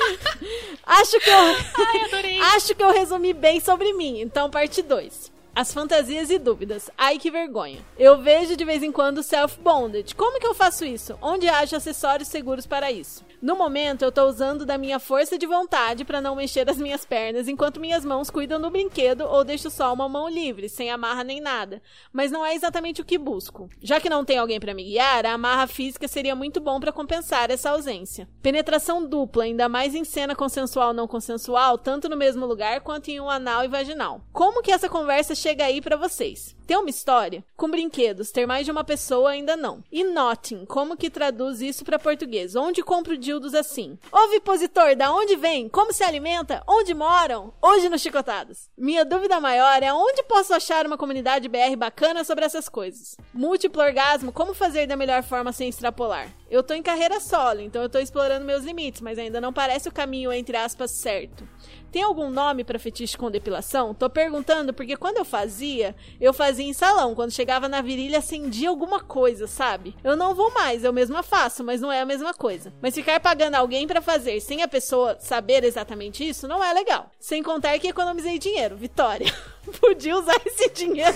acho 0.86 1.20
que 1.20 1.28
eu. 1.28 1.36
Ai, 1.36 2.00
adorei. 2.06 2.40
Acho 2.40 2.74
que 2.74 2.82
eu 2.82 2.90
resumi 2.90 3.34
bem 3.34 3.60
sobre 3.60 3.92
mim. 3.92 4.22
Então, 4.22 4.48
parte 4.48 4.80
2. 4.80 5.30
As 5.54 5.74
fantasias 5.74 6.30
e 6.30 6.38
dúvidas. 6.38 6.88
Ai 6.96 7.18
que 7.18 7.30
vergonha. 7.30 7.84
Eu 7.98 8.22
vejo 8.22 8.56
de 8.56 8.64
vez 8.64 8.82
em 8.82 8.90
quando 8.90 9.22
self-bonded. 9.22 10.14
Como 10.14 10.40
que 10.40 10.46
eu 10.46 10.54
faço 10.54 10.86
isso? 10.86 11.18
Onde 11.20 11.46
acho 11.46 11.76
acessórios 11.76 12.28
seguros 12.28 12.66
para 12.66 12.90
isso? 12.90 13.22
No 13.42 13.56
momento, 13.56 14.02
eu 14.02 14.12
tô 14.12 14.24
usando 14.24 14.66
da 14.66 14.76
minha 14.76 14.98
força 14.98 15.38
de 15.38 15.46
vontade 15.46 16.04
para 16.04 16.20
não 16.20 16.36
mexer 16.36 16.68
as 16.68 16.76
minhas 16.76 17.06
pernas 17.06 17.48
enquanto 17.48 17.80
minhas 17.80 18.04
mãos 18.04 18.28
cuidam 18.28 18.60
do 18.60 18.68
brinquedo 18.68 19.22
ou 19.22 19.42
deixo 19.42 19.70
só 19.70 19.94
uma 19.94 20.06
mão 20.10 20.28
livre, 20.28 20.68
sem 20.68 20.90
amarra 20.90 21.24
nem 21.24 21.40
nada. 21.40 21.80
Mas 22.12 22.30
não 22.30 22.44
é 22.44 22.54
exatamente 22.54 23.00
o 23.00 23.04
que 23.04 23.16
busco. 23.16 23.70
Já 23.80 23.98
que 23.98 24.10
não 24.10 24.26
tem 24.26 24.36
alguém 24.36 24.60
para 24.60 24.74
me 24.74 24.84
guiar, 24.84 25.24
a 25.24 25.32
amarra 25.32 25.66
física 25.66 26.06
seria 26.06 26.36
muito 26.36 26.60
bom 26.60 26.78
para 26.78 26.92
compensar 26.92 27.50
essa 27.50 27.70
ausência. 27.70 28.28
Penetração 28.42 29.06
dupla, 29.06 29.44
ainda 29.44 29.70
mais 29.70 29.94
em 29.94 30.04
cena 30.04 30.36
consensual 30.36 30.92
não 30.92 31.08
consensual, 31.08 31.78
tanto 31.78 32.10
no 32.10 32.18
mesmo 32.18 32.44
lugar 32.44 32.82
quanto 32.82 33.08
em 33.08 33.20
um 33.20 33.30
anal 33.30 33.64
e 33.64 33.68
vaginal. 33.68 34.20
Como 34.34 34.62
que 34.62 34.70
essa 34.70 34.88
conversa 34.88 35.34
chega 35.34 35.64
aí 35.64 35.80
para 35.80 35.96
vocês? 35.96 36.54
Tem 36.70 36.76
uma 36.76 36.88
história? 36.88 37.44
Com 37.56 37.68
brinquedos, 37.68 38.30
ter 38.30 38.46
mais 38.46 38.64
de 38.64 38.70
uma 38.70 38.84
pessoa 38.84 39.30
ainda 39.30 39.56
não. 39.56 39.82
E 39.90 40.04
noting, 40.04 40.64
como 40.66 40.96
que 40.96 41.10
traduz 41.10 41.60
isso 41.60 41.84
para 41.84 41.98
português? 41.98 42.54
Onde 42.54 42.80
compro 42.80 43.18
dildos 43.18 43.54
assim? 43.54 43.98
Ô 44.12 44.28
Vipositor, 44.28 44.94
da 44.94 45.12
onde 45.12 45.34
vem? 45.34 45.68
Como 45.68 45.92
se 45.92 46.04
alimenta? 46.04 46.62
Onde 46.68 46.94
moram? 46.94 47.52
Hoje 47.60 47.88
no 47.88 47.98
Chicotados. 47.98 48.70
Minha 48.78 49.04
dúvida 49.04 49.40
maior 49.40 49.82
é 49.82 49.92
onde 49.92 50.22
posso 50.22 50.54
achar 50.54 50.86
uma 50.86 50.96
comunidade 50.96 51.48
BR 51.48 51.74
bacana 51.76 52.22
sobre 52.22 52.44
essas 52.44 52.68
coisas. 52.68 53.16
Múltiplo 53.34 53.82
orgasmo, 53.82 54.30
como 54.30 54.54
fazer 54.54 54.86
da 54.86 54.96
melhor 54.96 55.24
forma 55.24 55.50
sem 55.50 55.68
extrapolar? 55.68 56.32
Eu 56.48 56.62
tô 56.62 56.72
em 56.72 56.84
carreira 56.84 57.18
solo, 57.18 57.60
então 57.60 57.82
eu 57.82 57.88
tô 57.88 57.98
explorando 57.98 58.44
meus 58.44 58.62
limites, 58.62 59.00
mas 59.00 59.18
ainda 59.18 59.40
não 59.40 59.52
parece 59.52 59.88
o 59.88 59.92
caminho, 59.92 60.32
entre 60.32 60.56
aspas, 60.56 60.92
certo. 60.92 61.42
Tem 61.90 62.02
algum 62.02 62.30
nome 62.30 62.62
pra 62.64 62.78
fetiche 62.78 63.16
com 63.16 63.30
depilação? 63.30 63.92
Tô 63.92 64.08
perguntando 64.08 64.72
porque 64.72 64.96
quando 64.96 65.18
eu 65.18 65.24
fazia, 65.24 65.94
eu 66.20 66.32
fazia 66.32 66.64
em 66.64 66.72
salão. 66.72 67.14
Quando 67.14 67.32
chegava 67.32 67.68
na 67.68 67.82
virilha, 67.82 68.18
acendia 68.18 68.68
alguma 68.68 69.00
coisa, 69.00 69.46
sabe? 69.46 69.96
Eu 70.04 70.16
não 70.16 70.34
vou 70.34 70.52
mais, 70.52 70.84
eu 70.84 70.92
mesma 70.92 71.22
faço, 71.22 71.64
mas 71.64 71.80
não 71.80 71.90
é 71.90 72.00
a 72.00 72.06
mesma 72.06 72.32
coisa. 72.32 72.72
Mas 72.80 72.94
ficar 72.94 73.18
pagando 73.20 73.56
alguém 73.56 73.86
pra 73.86 74.00
fazer 74.00 74.40
sem 74.40 74.62
a 74.62 74.68
pessoa 74.68 75.16
saber 75.18 75.64
exatamente 75.64 76.26
isso 76.28 76.46
não 76.46 76.62
é 76.62 76.72
legal. 76.72 77.10
Sem 77.18 77.42
contar 77.42 77.78
que 77.78 77.88
economizei 77.88 78.38
dinheiro. 78.38 78.76
Vitória. 78.76 79.32
Podia 79.80 80.16
usar 80.16 80.40
esse 80.44 80.70
dinheiro. 80.70 81.14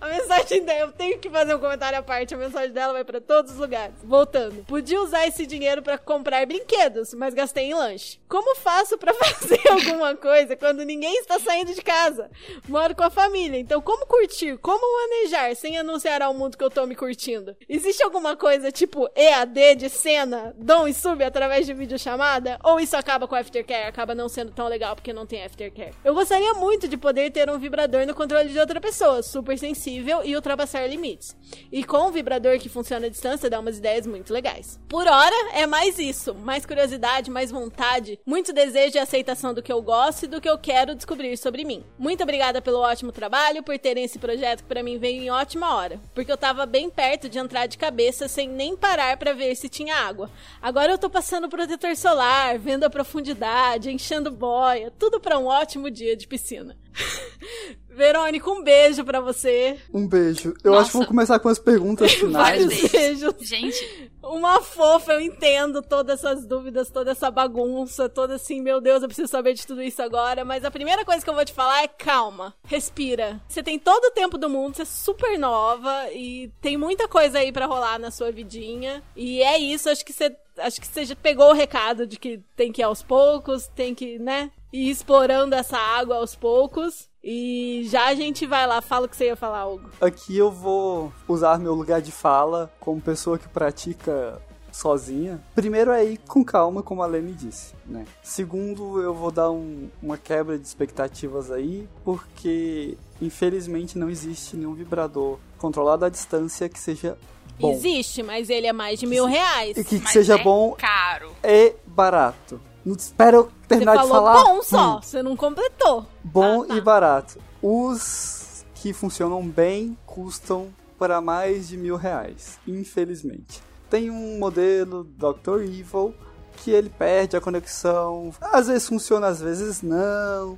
A 0.00 0.08
mensagem 0.08 0.64
dela, 0.64 0.80
eu 0.80 0.92
tenho 0.92 1.18
que 1.18 1.28
fazer 1.28 1.54
um 1.54 1.58
comentário 1.58 1.98
à 1.98 2.02
parte. 2.02 2.34
A 2.34 2.38
mensagem 2.38 2.72
dela 2.72 2.92
vai 2.92 3.04
pra 3.04 3.20
todos 3.20 3.52
os 3.52 3.58
lugares. 3.58 3.94
Voltando. 4.02 4.64
Podia 4.64 5.00
usar 5.00 5.26
esse 5.26 5.46
dinheiro 5.46 5.82
pra 5.82 5.98
comprar 5.98 6.46
brinquedos, 6.46 7.14
mas 7.14 7.34
gastei 7.34 7.66
em 7.66 7.74
lanche. 7.74 8.18
Como 8.28 8.56
faço 8.56 8.96
pra 8.98 9.12
fazer 9.14 9.60
alguma 9.68 10.16
coisa 10.16 10.56
quando 10.56 10.84
ninguém 10.84 11.18
está 11.18 11.38
saindo 11.38 11.74
de 11.74 11.82
casa? 11.82 12.30
Moro 12.68 12.94
com 12.94 13.04
a 13.04 13.10
família, 13.10 13.58
então 13.58 13.80
como 13.80 14.06
curtir? 14.06 14.56
Como 14.58 14.80
manejar 15.02 15.54
sem 15.54 15.78
anunciar 15.78 16.22
ao 16.22 16.34
mundo 16.34 16.56
que 16.56 16.64
eu 16.64 16.70
tô 16.70 16.86
me 16.86 16.94
curtindo? 16.94 17.56
Existe 17.68 18.02
alguma 18.02 18.36
coisa 18.36 18.72
tipo 18.72 19.08
EAD 19.14 19.76
de 19.76 19.88
cena, 19.88 20.54
dom 20.58 20.88
e 20.88 20.94
sub 20.94 21.22
através 21.22 21.66
de 21.66 21.74
videochamada? 21.74 22.58
Ou 22.64 22.80
isso 22.80 22.96
acaba 22.96 23.28
com 23.28 23.34
aftercare? 23.34 23.86
Acaba 23.88 24.14
não 24.14 24.28
sendo 24.28 24.52
tão 24.52 24.68
legal 24.68 24.94
porque 24.94 25.12
não 25.12 25.26
tem 25.26 25.44
aftercare? 25.44 25.94
Eu 26.04 26.14
gostaria 26.14 26.54
muito 26.54 26.88
de 26.88 26.96
poder 26.96 27.25
ter 27.30 27.50
um 27.50 27.58
vibrador 27.58 28.06
no 28.06 28.14
controle 28.14 28.48
de 28.48 28.58
outra 28.58 28.80
pessoa, 28.80 29.22
super 29.22 29.58
sensível 29.58 30.22
e 30.24 30.34
ultrapassar 30.34 30.86
limites. 30.86 31.36
E 31.70 31.84
com 31.84 32.08
um 32.08 32.10
vibrador 32.10 32.58
que 32.58 32.68
funciona 32.68 33.06
à 33.06 33.08
distância, 33.08 33.50
dá 33.50 33.60
umas 33.60 33.78
ideias 33.78 34.06
muito 34.06 34.32
legais. 34.32 34.78
Por 34.88 35.06
hora, 35.06 35.50
é 35.52 35.66
mais 35.66 35.98
isso. 35.98 36.34
Mais 36.34 36.66
curiosidade, 36.66 37.30
mais 37.30 37.50
vontade, 37.50 38.18
muito 38.26 38.52
desejo 38.52 38.96
e 38.96 38.98
aceitação 38.98 39.52
do 39.52 39.62
que 39.62 39.72
eu 39.72 39.82
gosto 39.82 40.24
e 40.24 40.28
do 40.28 40.40
que 40.40 40.48
eu 40.48 40.58
quero 40.58 40.94
descobrir 40.94 41.36
sobre 41.36 41.64
mim. 41.64 41.84
Muito 41.98 42.22
obrigada 42.22 42.62
pelo 42.62 42.78
ótimo 42.78 43.12
trabalho, 43.12 43.62
por 43.62 43.78
terem 43.78 44.04
esse 44.04 44.18
projeto 44.18 44.62
que 44.62 44.68
pra 44.68 44.82
mim 44.82 44.98
veio 44.98 45.22
em 45.22 45.30
ótima 45.30 45.74
hora. 45.74 46.00
Porque 46.14 46.30
eu 46.30 46.36
tava 46.36 46.66
bem 46.66 46.90
perto 46.90 47.28
de 47.28 47.38
entrar 47.38 47.66
de 47.66 47.78
cabeça 47.78 48.28
sem 48.28 48.48
nem 48.48 48.76
parar 48.76 49.16
pra 49.16 49.32
ver 49.32 49.54
se 49.54 49.68
tinha 49.68 49.94
água. 49.94 50.30
Agora 50.60 50.92
eu 50.92 50.98
tô 50.98 51.08
passando 51.08 51.48
protetor 51.48 51.96
solar, 51.96 52.58
vendo 52.58 52.84
a 52.84 52.90
profundidade, 52.90 53.90
enchendo 53.90 54.30
boia, 54.30 54.92
tudo 54.98 55.20
pra 55.20 55.38
um 55.38 55.46
ótimo 55.46 55.90
dia 55.90 56.16
de 56.16 56.26
piscina. 56.26 56.76
Verônica, 57.88 58.50
um 58.50 58.62
beijo 58.62 59.02
pra 59.06 59.20
você. 59.20 59.78
Um 59.92 60.06
beijo. 60.06 60.52
Eu 60.62 60.72
Nossa. 60.72 60.82
acho 60.82 60.90
que 60.90 60.96
vou 60.98 61.06
começar 61.06 61.38
com 61.38 61.48
as 61.48 61.58
perguntas 61.58 62.12
finais. 62.14 62.62
Vários 62.62 62.90
beijos. 62.92 63.34
Gente, 63.40 64.10
Uma 64.22 64.60
fofa, 64.60 65.14
eu 65.14 65.20
entendo 65.20 65.80
todas 65.80 66.18
essas 66.22 66.44
dúvidas, 66.44 66.90
toda 66.90 67.12
essa 67.12 67.30
bagunça, 67.30 68.06
toda 68.06 68.34
assim, 68.34 68.60
meu 68.60 68.82
Deus, 68.82 69.00
eu 69.00 69.08
preciso 69.08 69.28
saber 69.28 69.54
de 69.54 69.66
tudo 69.66 69.82
isso 69.82 70.02
agora. 70.02 70.44
Mas 70.44 70.62
a 70.62 70.70
primeira 70.70 71.06
coisa 71.06 71.24
que 71.24 71.30
eu 71.30 71.34
vou 71.34 71.44
te 71.44 71.54
falar 71.54 71.84
é 71.84 71.88
calma, 71.88 72.54
respira. 72.64 73.40
Você 73.48 73.62
tem 73.62 73.78
todo 73.78 74.04
o 74.04 74.10
tempo 74.10 74.36
do 74.36 74.50
mundo, 74.50 74.76
você 74.76 74.82
é 74.82 74.84
super 74.84 75.38
nova 75.38 76.12
e 76.12 76.50
tem 76.60 76.76
muita 76.76 77.08
coisa 77.08 77.38
aí 77.38 77.50
pra 77.50 77.64
rolar 77.64 77.98
na 77.98 78.10
sua 78.10 78.30
vidinha. 78.30 79.02
E 79.16 79.42
é 79.42 79.56
isso, 79.58 79.88
acho 79.88 80.04
que 80.04 80.12
você. 80.12 80.36
Acho 80.58 80.80
que 80.80 80.86
você 80.86 81.04
já 81.04 81.14
pegou 81.14 81.50
o 81.50 81.54
recado 81.54 82.06
de 82.06 82.18
que 82.18 82.40
tem 82.56 82.72
que 82.72 82.80
ir 82.80 82.84
aos 82.84 83.02
poucos, 83.02 83.68
tem 83.68 83.94
que, 83.94 84.18
né? 84.18 84.50
Ir 84.76 84.90
explorando 84.90 85.54
essa 85.54 85.78
água 85.78 86.16
aos 86.16 86.34
poucos. 86.34 87.08
E 87.22 87.82
já 87.90 88.06
a 88.06 88.14
gente 88.14 88.46
vai 88.46 88.66
lá, 88.66 88.80
fala 88.80 89.06
o 89.06 89.08
que 89.08 89.16
você 89.16 89.26
ia 89.26 89.36
falar, 89.36 89.66
Hugo. 89.66 89.90
Aqui 90.00 90.36
eu 90.36 90.50
vou 90.50 91.12
usar 91.26 91.58
meu 91.58 91.74
lugar 91.74 92.00
de 92.00 92.12
fala 92.12 92.70
como 92.78 93.00
pessoa 93.00 93.36
que 93.38 93.48
pratica 93.48 94.40
sozinha. 94.70 95.40
Primeiro 95.54 95.90
é 95.90 96.04
ir 96.04 96.18
com 96.28 96.44
calma, 96.44 96.82
como 96.82 97.02
a 97.02 97.06
Lene 97.06 97.32
disse, 97.32 97.74
né? 97.86 98.04
Segundo, 98.22 99.00
eu 99.02 99.14
vou 99.14 99.30
dar 99.30 99.50
um- 99.50 99.88
uma 100.02 100.18
quebra 100.18 100.58
de 100.58 100.66
expectativas 100.66 101.50
aí, 101.50 101.88
porque 102.04 102.96
infelizmente 103.20 103.98
não 103.98 104.10
existe 104.10 104.54
nenhum 104.56 104.74
vibrador 104.74 105.38
controlado 105.58 106.04
à 106.04 106.08
distância 106.08 106.68
que 106.68 106.78
seja 106.78 107.16
bom. 107.58 107.72
Existe, 107.72 108.22
mas 108.22 108.50
ele 108.50 108.66
é 108.66 108.72
mais 108.72 109.00
de 109.00 109.06
mil 109.06 109.24
reais. 109.24 109.76
E 109.78 109.82
que, 109.82 109.96
que 109.98 110.04
mas 110.04 110.12
seja 110.12 110.34
é 110.34 110.42
bom 110.44 110.72
caro. 110.78 111.32
e 111.42 111.74
barato. 111.86 112.60
Espera 112.86 113.36
eu 113.38 113.50
terminar 113.66 113.92
de 113.96 113.98
falou 114.08 114.14
falar. 114.14 114.44
bom 114.44 114.62
só, 114.62 114.96
Hum. 114.98 115.02
você 115.02 115.22
não 115.22 115.36
completou. 115.36 116.06
Bom 116.22 116.62
Ah, 116.62 116.66
tá. 116.68 116.74
e 116.76 116.80
barato. 116.80 117.38
Os 117.62 118.64
que 118.74 118.92
funcionam 118.92 119.46
bem 119.46 119.96
custam 120.06 120.68
para 120.98 121.20
mais 121.20 121.66
de 121.68 121.76
mil 121.76 121.96
reais, 121.96 122.58
infelizmente. 122.66 123.62
Tem 123.90 124.10
um 124.10 124.38
modelo 124.38 125.04
Dr. 125.04 125.62
Evil 125.62 126.14
que 126.56 126.70
ele 126.70 126.88
perde 126.88 127.36
a 127.36 127.40
conexão, 127.40 128.32
às 128.40 128.66
vezes 128.68 128.88
funciona, 128.88 129.26
às 129.26 129.40
vezes 129.40 129.82
não. 129.82 130.56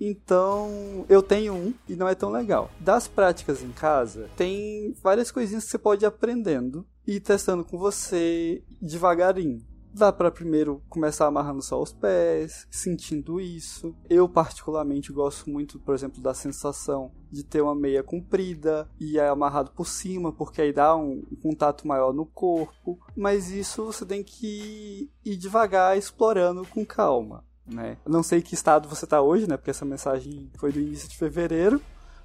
Então, 0.00 1.04
eu 1.08 1.22
tenho 1.22 1.54
um 1.54 1.74
e 1.88 1.94
não 1.94 2.08
é 2.08 2.14
tão 2.14 2.30
legal. 2.30 2.70
Das 2.80 3.06
práticas 3.06 3.62
em 3.62 3.70
casa, 3.70 4.28
tem 4.36 4.94
várias 5.02 5.30
coisinhas 5.30 5.64
que 5.64 5.70
você 5.70 5.78
pode 5.78 6.04
ir 6.04 6.06
aprendendo 6.06 6.84
e 7.06 7.20
testando 7.20 7.64
com 7.64 7.78
você 7.78 8.62
devagarinho. 8.82 9.60
Dá 9.94 10.12
pra 10.12 10.28
primeiro 10.28 10.82
começar 10.88 11.24
amarrando 11.24 11.62
só 11.62 11.80
os 11.80 11.92
pés, 11.92 12.66
sentindo 12.68 13.40
isso. 13.40 13.94
Eu 14.10 14.28
particularmente 14.28 15.12
gosto 15.12 15.48
muito, 15.48 15.78
por 15.78 15.94
exemplo, 15.94 16.20
da 16.20 16.34
sensação 16.34 17.12
de 17.30 17.44
ter 17.44 17.60
uma 17.60 17.76
meia 17.76 18.02
comprida 18.02 18.90
e 18.98 19.20
é 19.20 19.28
amarrado 19.28 19.70
por 19.70 19.86
cima, 19.86 20.32
porque 20.32 20.60
aí 20.60 20.72
dá 20.72 20.96
um 20.96 21.22
contato 21.40 21.86
maior 21.86 22.12
no 22.12 22.26
corpo. 22.26 22.98
Mas 23.16 23.52
isso 23.52 23.84
você 23.84 24.04
tem 24.04 24.24
que 24.24 25.08
ir 25.24 25.36
devagar, 25.36 25.96
explorando 25.96 26.66
com 26.66 26.84
calma, 26.84 27.44
né? 27.64 27.96
Não 28.04 28.24
sei 28.24 28.42
que 28.42 28.54
estado 28.54 28.88
você 28.88 29.06
tá 29.06 29.22
hoje, 29.22 29.48
né? 29.48 29.56
Porque 29.56 29.70
essa 29.70 29.84
mensagem 29.84 30.50
foi 30.58 30.72
do 30.72 30.80
início 30.80 31.08
de 31.08 31.16
fevereiro, 31.16 31.80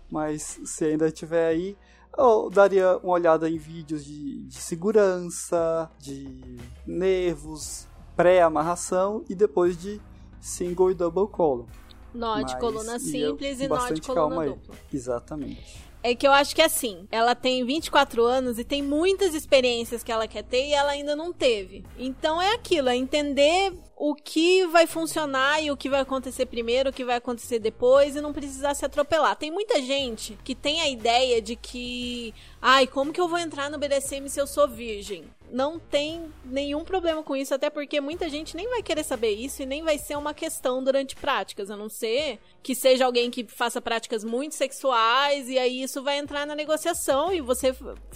mas 0.10 0.60
se 0.66 0.86
ainda 0.86 1.08
estiver 1.08 1.48
aí, 1.48 1.78
eu 2.18 2.50
daria 2.50 2.98
uma 2.98 3.14
olhada 3.14 3.50
em 3.50 3.58
vídeos 3.58 4.04
de, 4.06 4.44
de 4.44 4.56
segurança, 4.56 5.90
de 6.00 6.58
nervos, 6.86 7.88
pré-amarração 8.16 9.24
e 9.30 9.36
depois 9.36 9.78
de 9.80 10.02
single 10.42 10.92
e 10.92 10.94
double 10.94 11.28
column. 11.28 11.68
Nó 12.14 12.38
de 12.38 12.54
Mas 12.54 12.56
coluna 12.56 13.00
simples 13.00 13.62
e 13.62 13.68
nó 13.68 13.90
de 13.92 14.02
coluna 14.02 14.30
calma 14.30 14.42
aí. 14.44 14.50
dupla. 14.50 14.76
Exatamente. 14.92 15.89
É 16.02 16.16
que 16.16 16.26
eu 16.26 16.32
acho 16.32 16.56
que 16.56 16.62
assim, 16.62 17.08
ela 17.12 17.36
tem 17.36 17.66
24 17.66 18.24
anos 18.24 18.58
e 18.58 18.64
tem 18.64 18.82
muitas 18.82 19.36
experiências 19.36 20.02
que 20.02 20.12
ela 20.12 20.28
quer 20.28 20.44
ter 20.44 20.68
e 20.68 20.74
ela 20.74 20.92
ainda 20.92 21.16
não 21.16 21.34
teve. 21.34 21.84
Então 21.98 22.42
é 22.42 22.54
aquilo, 22.54 22.88
é 22.88 22.96
entender 22.96 23.74
o 23.98 24.16
que 24.16 24.66
vai 24.68 24.88
funcionar 24.88 25.62
e 25.62 25.70
o 25.70 25.76
que 25.76 25.90
vai 25.90 26.00
acontecer 26.00 26.46
primeiro, 26.46 26.90
o 26.90 26.94
que 26.94 27.04
vai 27.04 27.18
acontecer 27.18 27.60
depois 27.60 28.16
e 28.16 28.22
não 28.22 28.32
precisar 28.32 28.74
se 28.74 28.86
atropelar. 28.86 29.36
Tem 29.36 29.52
muita 29.52 29.82
gente 29.82 30.40
que 30.42 30.56
tem 30.56 30.80
a 30.80 30.88
ideia 30.88 31.42
de 31.42 31.58
que, 31.58 32.34
ai, 32.62 32.88
como 32.88 33.12
que 33.12 33.20
eu 33.20 33.28
vou 33.28 33.38
entrar 33.38 33.70
no 33.70 33.78
BDSM 33.78 34.30
se 34.30 34.40
eu 34.40 34.48
sou 34.48 34.70
virgem? 34.70 35.26
Não 35.52 35.80
tem 35.80 36.32
nenhum 36.46 36.84
problema 36.84 37.24
com 37.24 37.36
isso, 37.36 37.54
até 37.54 37.70
porque 37.70 38.00
muita 38.00 38.30
gente 38.30 38.56
nem 38.56 38.68
vai 38.70 38.84
querer 38.84 39.04
saber 39.04 39.32
isso 39.32 39.62
e 39.62 39.66
nem 39.66 39.84
vai 39.84 39.98
ser 39.98 40.18
uma 40.18 40.34
questão 40.34 40.84
durante 40.84 41.16
práticas, 41.16 41.70
a 41.72 41.78
não 41.78 41.90
ser 41.90 42.40
que 42.62 42.76
seja 42.76 43.06
alguém 43.06 43.32
que 43.32 43.46
faça 43.46 43.82
práticas 43.82 44.24
muito 44.24 44.56
sexuais 44.56 45.50
e 45.50 45.58
aí 45.58 45.82
isso 45.82 46.04
vai 46.04 46.18
entrar 46.18 46.46
na 46.46 46.56
negociação 46.56 47.34
e 47.34 47.42
você 47.42 47.76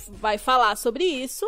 vai 0.09 0.37
falar 0.37 0.75
sobre 0.75 1.03
isso 1.03 1.45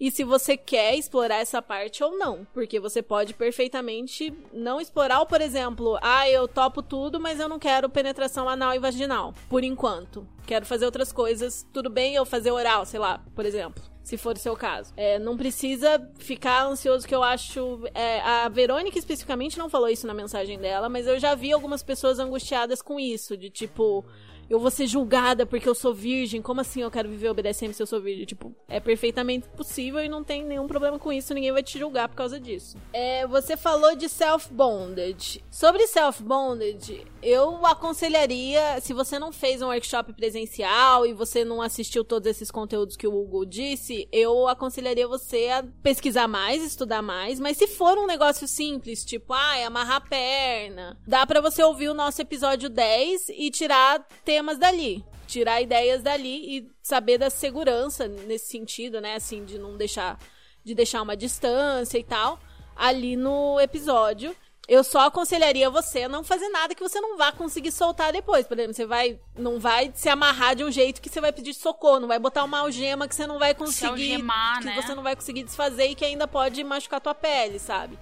e 0.00 0.10
se 0.10 0.22
você 0.22 0.56
quer 0.56 0.94
explorar 0.94 1.36
essa 1.36 1.60
parte 1.60 2.04
ou 2.04 2.16
não. 2.16 2.46
Porque 2.54 2.78
você 2.78 3.02
pode 3.02 3.34
perfeitamente 3.34 4.32
não 4.52 4.80
explorar, 4.80 5.20
ou, 5.20 5.26
por 5.26 5.40
exemplo, 5.40 5.98
ah, 6.00 6.28
eu 6.28 6.46
topo 6.46 6.82
tudo, 6.82 7.18
mas 7.18 7.40
eu 7.40 7.48
não 7.48 7.58
quero 7.58 7.88
penetração 7.88 8.48
anal 8.48 8.74
e 8.74 8.78
vaginal, 8.78 9.34
por 9.48 9.64
enquanto. 9.64 10.26
Quero 10.46 10.64
fazer 10.64 10.84
outras 10.84 11.12
coisas, 11.12 11.66
tudo 11.72 11.90
bem 11.90 12.14
eu 12.14 12.24
fazer 12.24 12.50
oral, 12.50 12.86
sei 12.86 13.00
lá, 13.00 13.20
por 13.34 13.44
exemplo. 13.44 13.82
Se 14.08 14.16
for 14.16 14.36
o 14.36 14.38
seu 14.38 14.56
caso. 14.56 14.94
É, 14.96 15.18
não 15.18 15.36
precisa 15.36 16.02
ficar 16.18 16.64
ansioso, 16.64 17.06
que 17.06 17.14
eu 17.14 17.22
acho. 17.22 17.80
é, 17.92 18.20
a 18.20 18.48
Verônica 18.48 18.98
especificamente 18.98 19.58
não 19.58 19.68
falou 19.68 19.86
isso 19.86 20.06
na 20.06 20.14
mensagem 20.14 20.58
dela, 20.58 20.88
mas 20.88 21.06
eu 21.06 21.18
já 21.18 21.34
vi 21.34 21.52
algumas 21.52 21.82
pessoas 21.82 22.18
angustiadas 22.18 22.80
com 22.80 22.98
isso, 22.98 23.36
de 23.36 23.50
tipo 23.50 24.02
eu 24.48 24.58
vou 24.58 24.70
ser 24.70 24.86
julgada 24.86 25.44
porque 25.44 25.68
eu 25.68 25.74
sou 25.74 25.94
virgem. 25.94 26.40
Como 26.40 26.60
assim 26.60 26.82
eu 26.82 26.90
quero 26.90 27.08
viver 27.08 27.30
o 27.30 27.34
BDSM 27.34 27.72
se 27.72 27.82
eu 27.82 27.86
sou 27.86 28.00
virgem? 28.00 28.24
Tipo, 28.24 28.54
é 28.68 28.80
perfeitamente 28.80 29.48
possível 29.50 30.00
e 30.02 30.08
não 30.08 30.24
tem 30.24 30.44
nenhum 30.44 30.66
problema 30.66 30.98
com 30.98 31.12
isso. 31.12 31.34
Ninguém 31.34 31.52
vai 31.52 31.62
te 31.62 31.78
julgar 31.78 32.08
por 32.08 32.16
causa 32.16 32.40
disso. 32.40 32.76
É, 32.92 33.26
você 33.26 33.56
falou 33.56 33.94
de 33.94 34.08
self-bondage. 34.08 35.44
Sobre 35.50 35.86
self-bondage, 35.86 37.06
eu 37.22 37.66
aconselharia, 37.66 38.80
se 38.80 38.92
você 38.92 39.18
não 39.18 39.32
fez 39.32 39.60
um 39.60 39.66
workshop 39.66 40.12
presencial 40.12 41.04
e 41.04 41.12
você 41.12 41.44
não 41.44 41.60
assistiu 41.60 42.04
todos 42.04 42.28
esses 42.28 42.50
conteúdos 42.50 42.96
que 42.96 43.06
o 43.06 43.14
Hugo 43.14 43.44
disse, 43.44 44.08
eu 44.12 44.48
aconselharia 44.48 45.06
você 45.06 45.48
a 45.48 45.64
pesquisar 45.82 46.28
mais, 46.28 46.62
estudar 46.62 47.02
mais. 47.02 47.38
Mas 47.38 47.56
se 47.56 47.66
for 47.66 47.98
um 47.98 48.06
negócio 48.06 48.46
simples, 48.48 49.04
tipo, 49.04 49.32
ah, 49.32 49.66
amarrar 49.66 49.96
a 49.96 50.00
perna, 50.00 50.98
dá 51.06 51.26
pra 51.26 51.40
você 51.40 51.62
ouvir 51.62 51.88
o 51.88 51.94
nosso 51.94 52.22
episódio 52.22 52.68
10 52.68 53.28
e 53.30 53.50
tirar 53.50 54.06
temas 54.38 54.58
dali. 54.58 55.04
Tirar 55.26 55.60
ideias 55.60 56.02
dali 56.02 56.58
e 56.58 56.70
saber 56.82 57.18
da 57.18 57.28
segurança 57.28 58.06
nesse 58.06 58.46
sentido, 58.46 59.00
né? 59.00 59.16
Assim, 59.16 59.44
de 59.44 59.58
não 59.58 59.76
deixar 59.76 60.18
de 60.64 60.74
deixar 60.74 61.02
uma 61.02 61.16
distância 61.16 61.98
e 61.98 62.04
tal, 62.04 62.38
ali 62.76 63.16
no 63.16 63.58
episódio. 63.58 64.34
Eu 64.66 64.84
só 64.84 65.06
aconselharia 65.06 65.70
você 65.70 66.02
a 66.02 66.08
não 66.10 66.22
fazer 66.22 66.48
nada 66.50 66.74
que 66.74 66.82
você 66.82 67.00
não 67.00 67.16
vá 67.16 67.32
conseguir 67.32 67.72
soltar 67.72 68.12
depois. 68.12 68.46
Por 68.46 68.58
exemplo, 68.58 68.74
você 68.74 68.84
vai 68.84 69.18
não 69.36 69.58
vai 69.58 69.90
se 69.94 70.10
amarrar 70.10 70.54
de 70.54 70.62
um 70.62 70.70
jeito 70.70 71.00
que 71.00 71.08
você 71.08 71.22
vai 71.22 71.32
pedir 71.32 71.54
socorro, 71.54 72.00
não 72.00 72.08
vai 72.08 72.18
botar 72.18 72.44
uma 72.44 72.60
algema 72.60 73.08
que 73.08 73.14
você 73.14 73.26
não 73.26 73.38
vai 73.38 73.54
conseguir, 73.54 74.12
algemar, 74.12 74.58
que 74.58 74.66
né? 74.66 74.74
você 74.74 74.94
não 74.94 75.02
vai 75.02 75.16
conseguir 75.16 75.42
desfazer 75.42 75.86
e 75.86 75.94
que 75.94 76.04
ainda 76.04 76.28
pode 76.28 76.62
machucar 76.62 77.00
tua 77.00 77.14
pele, 77.14 77.58
sabe? 77.58 77.98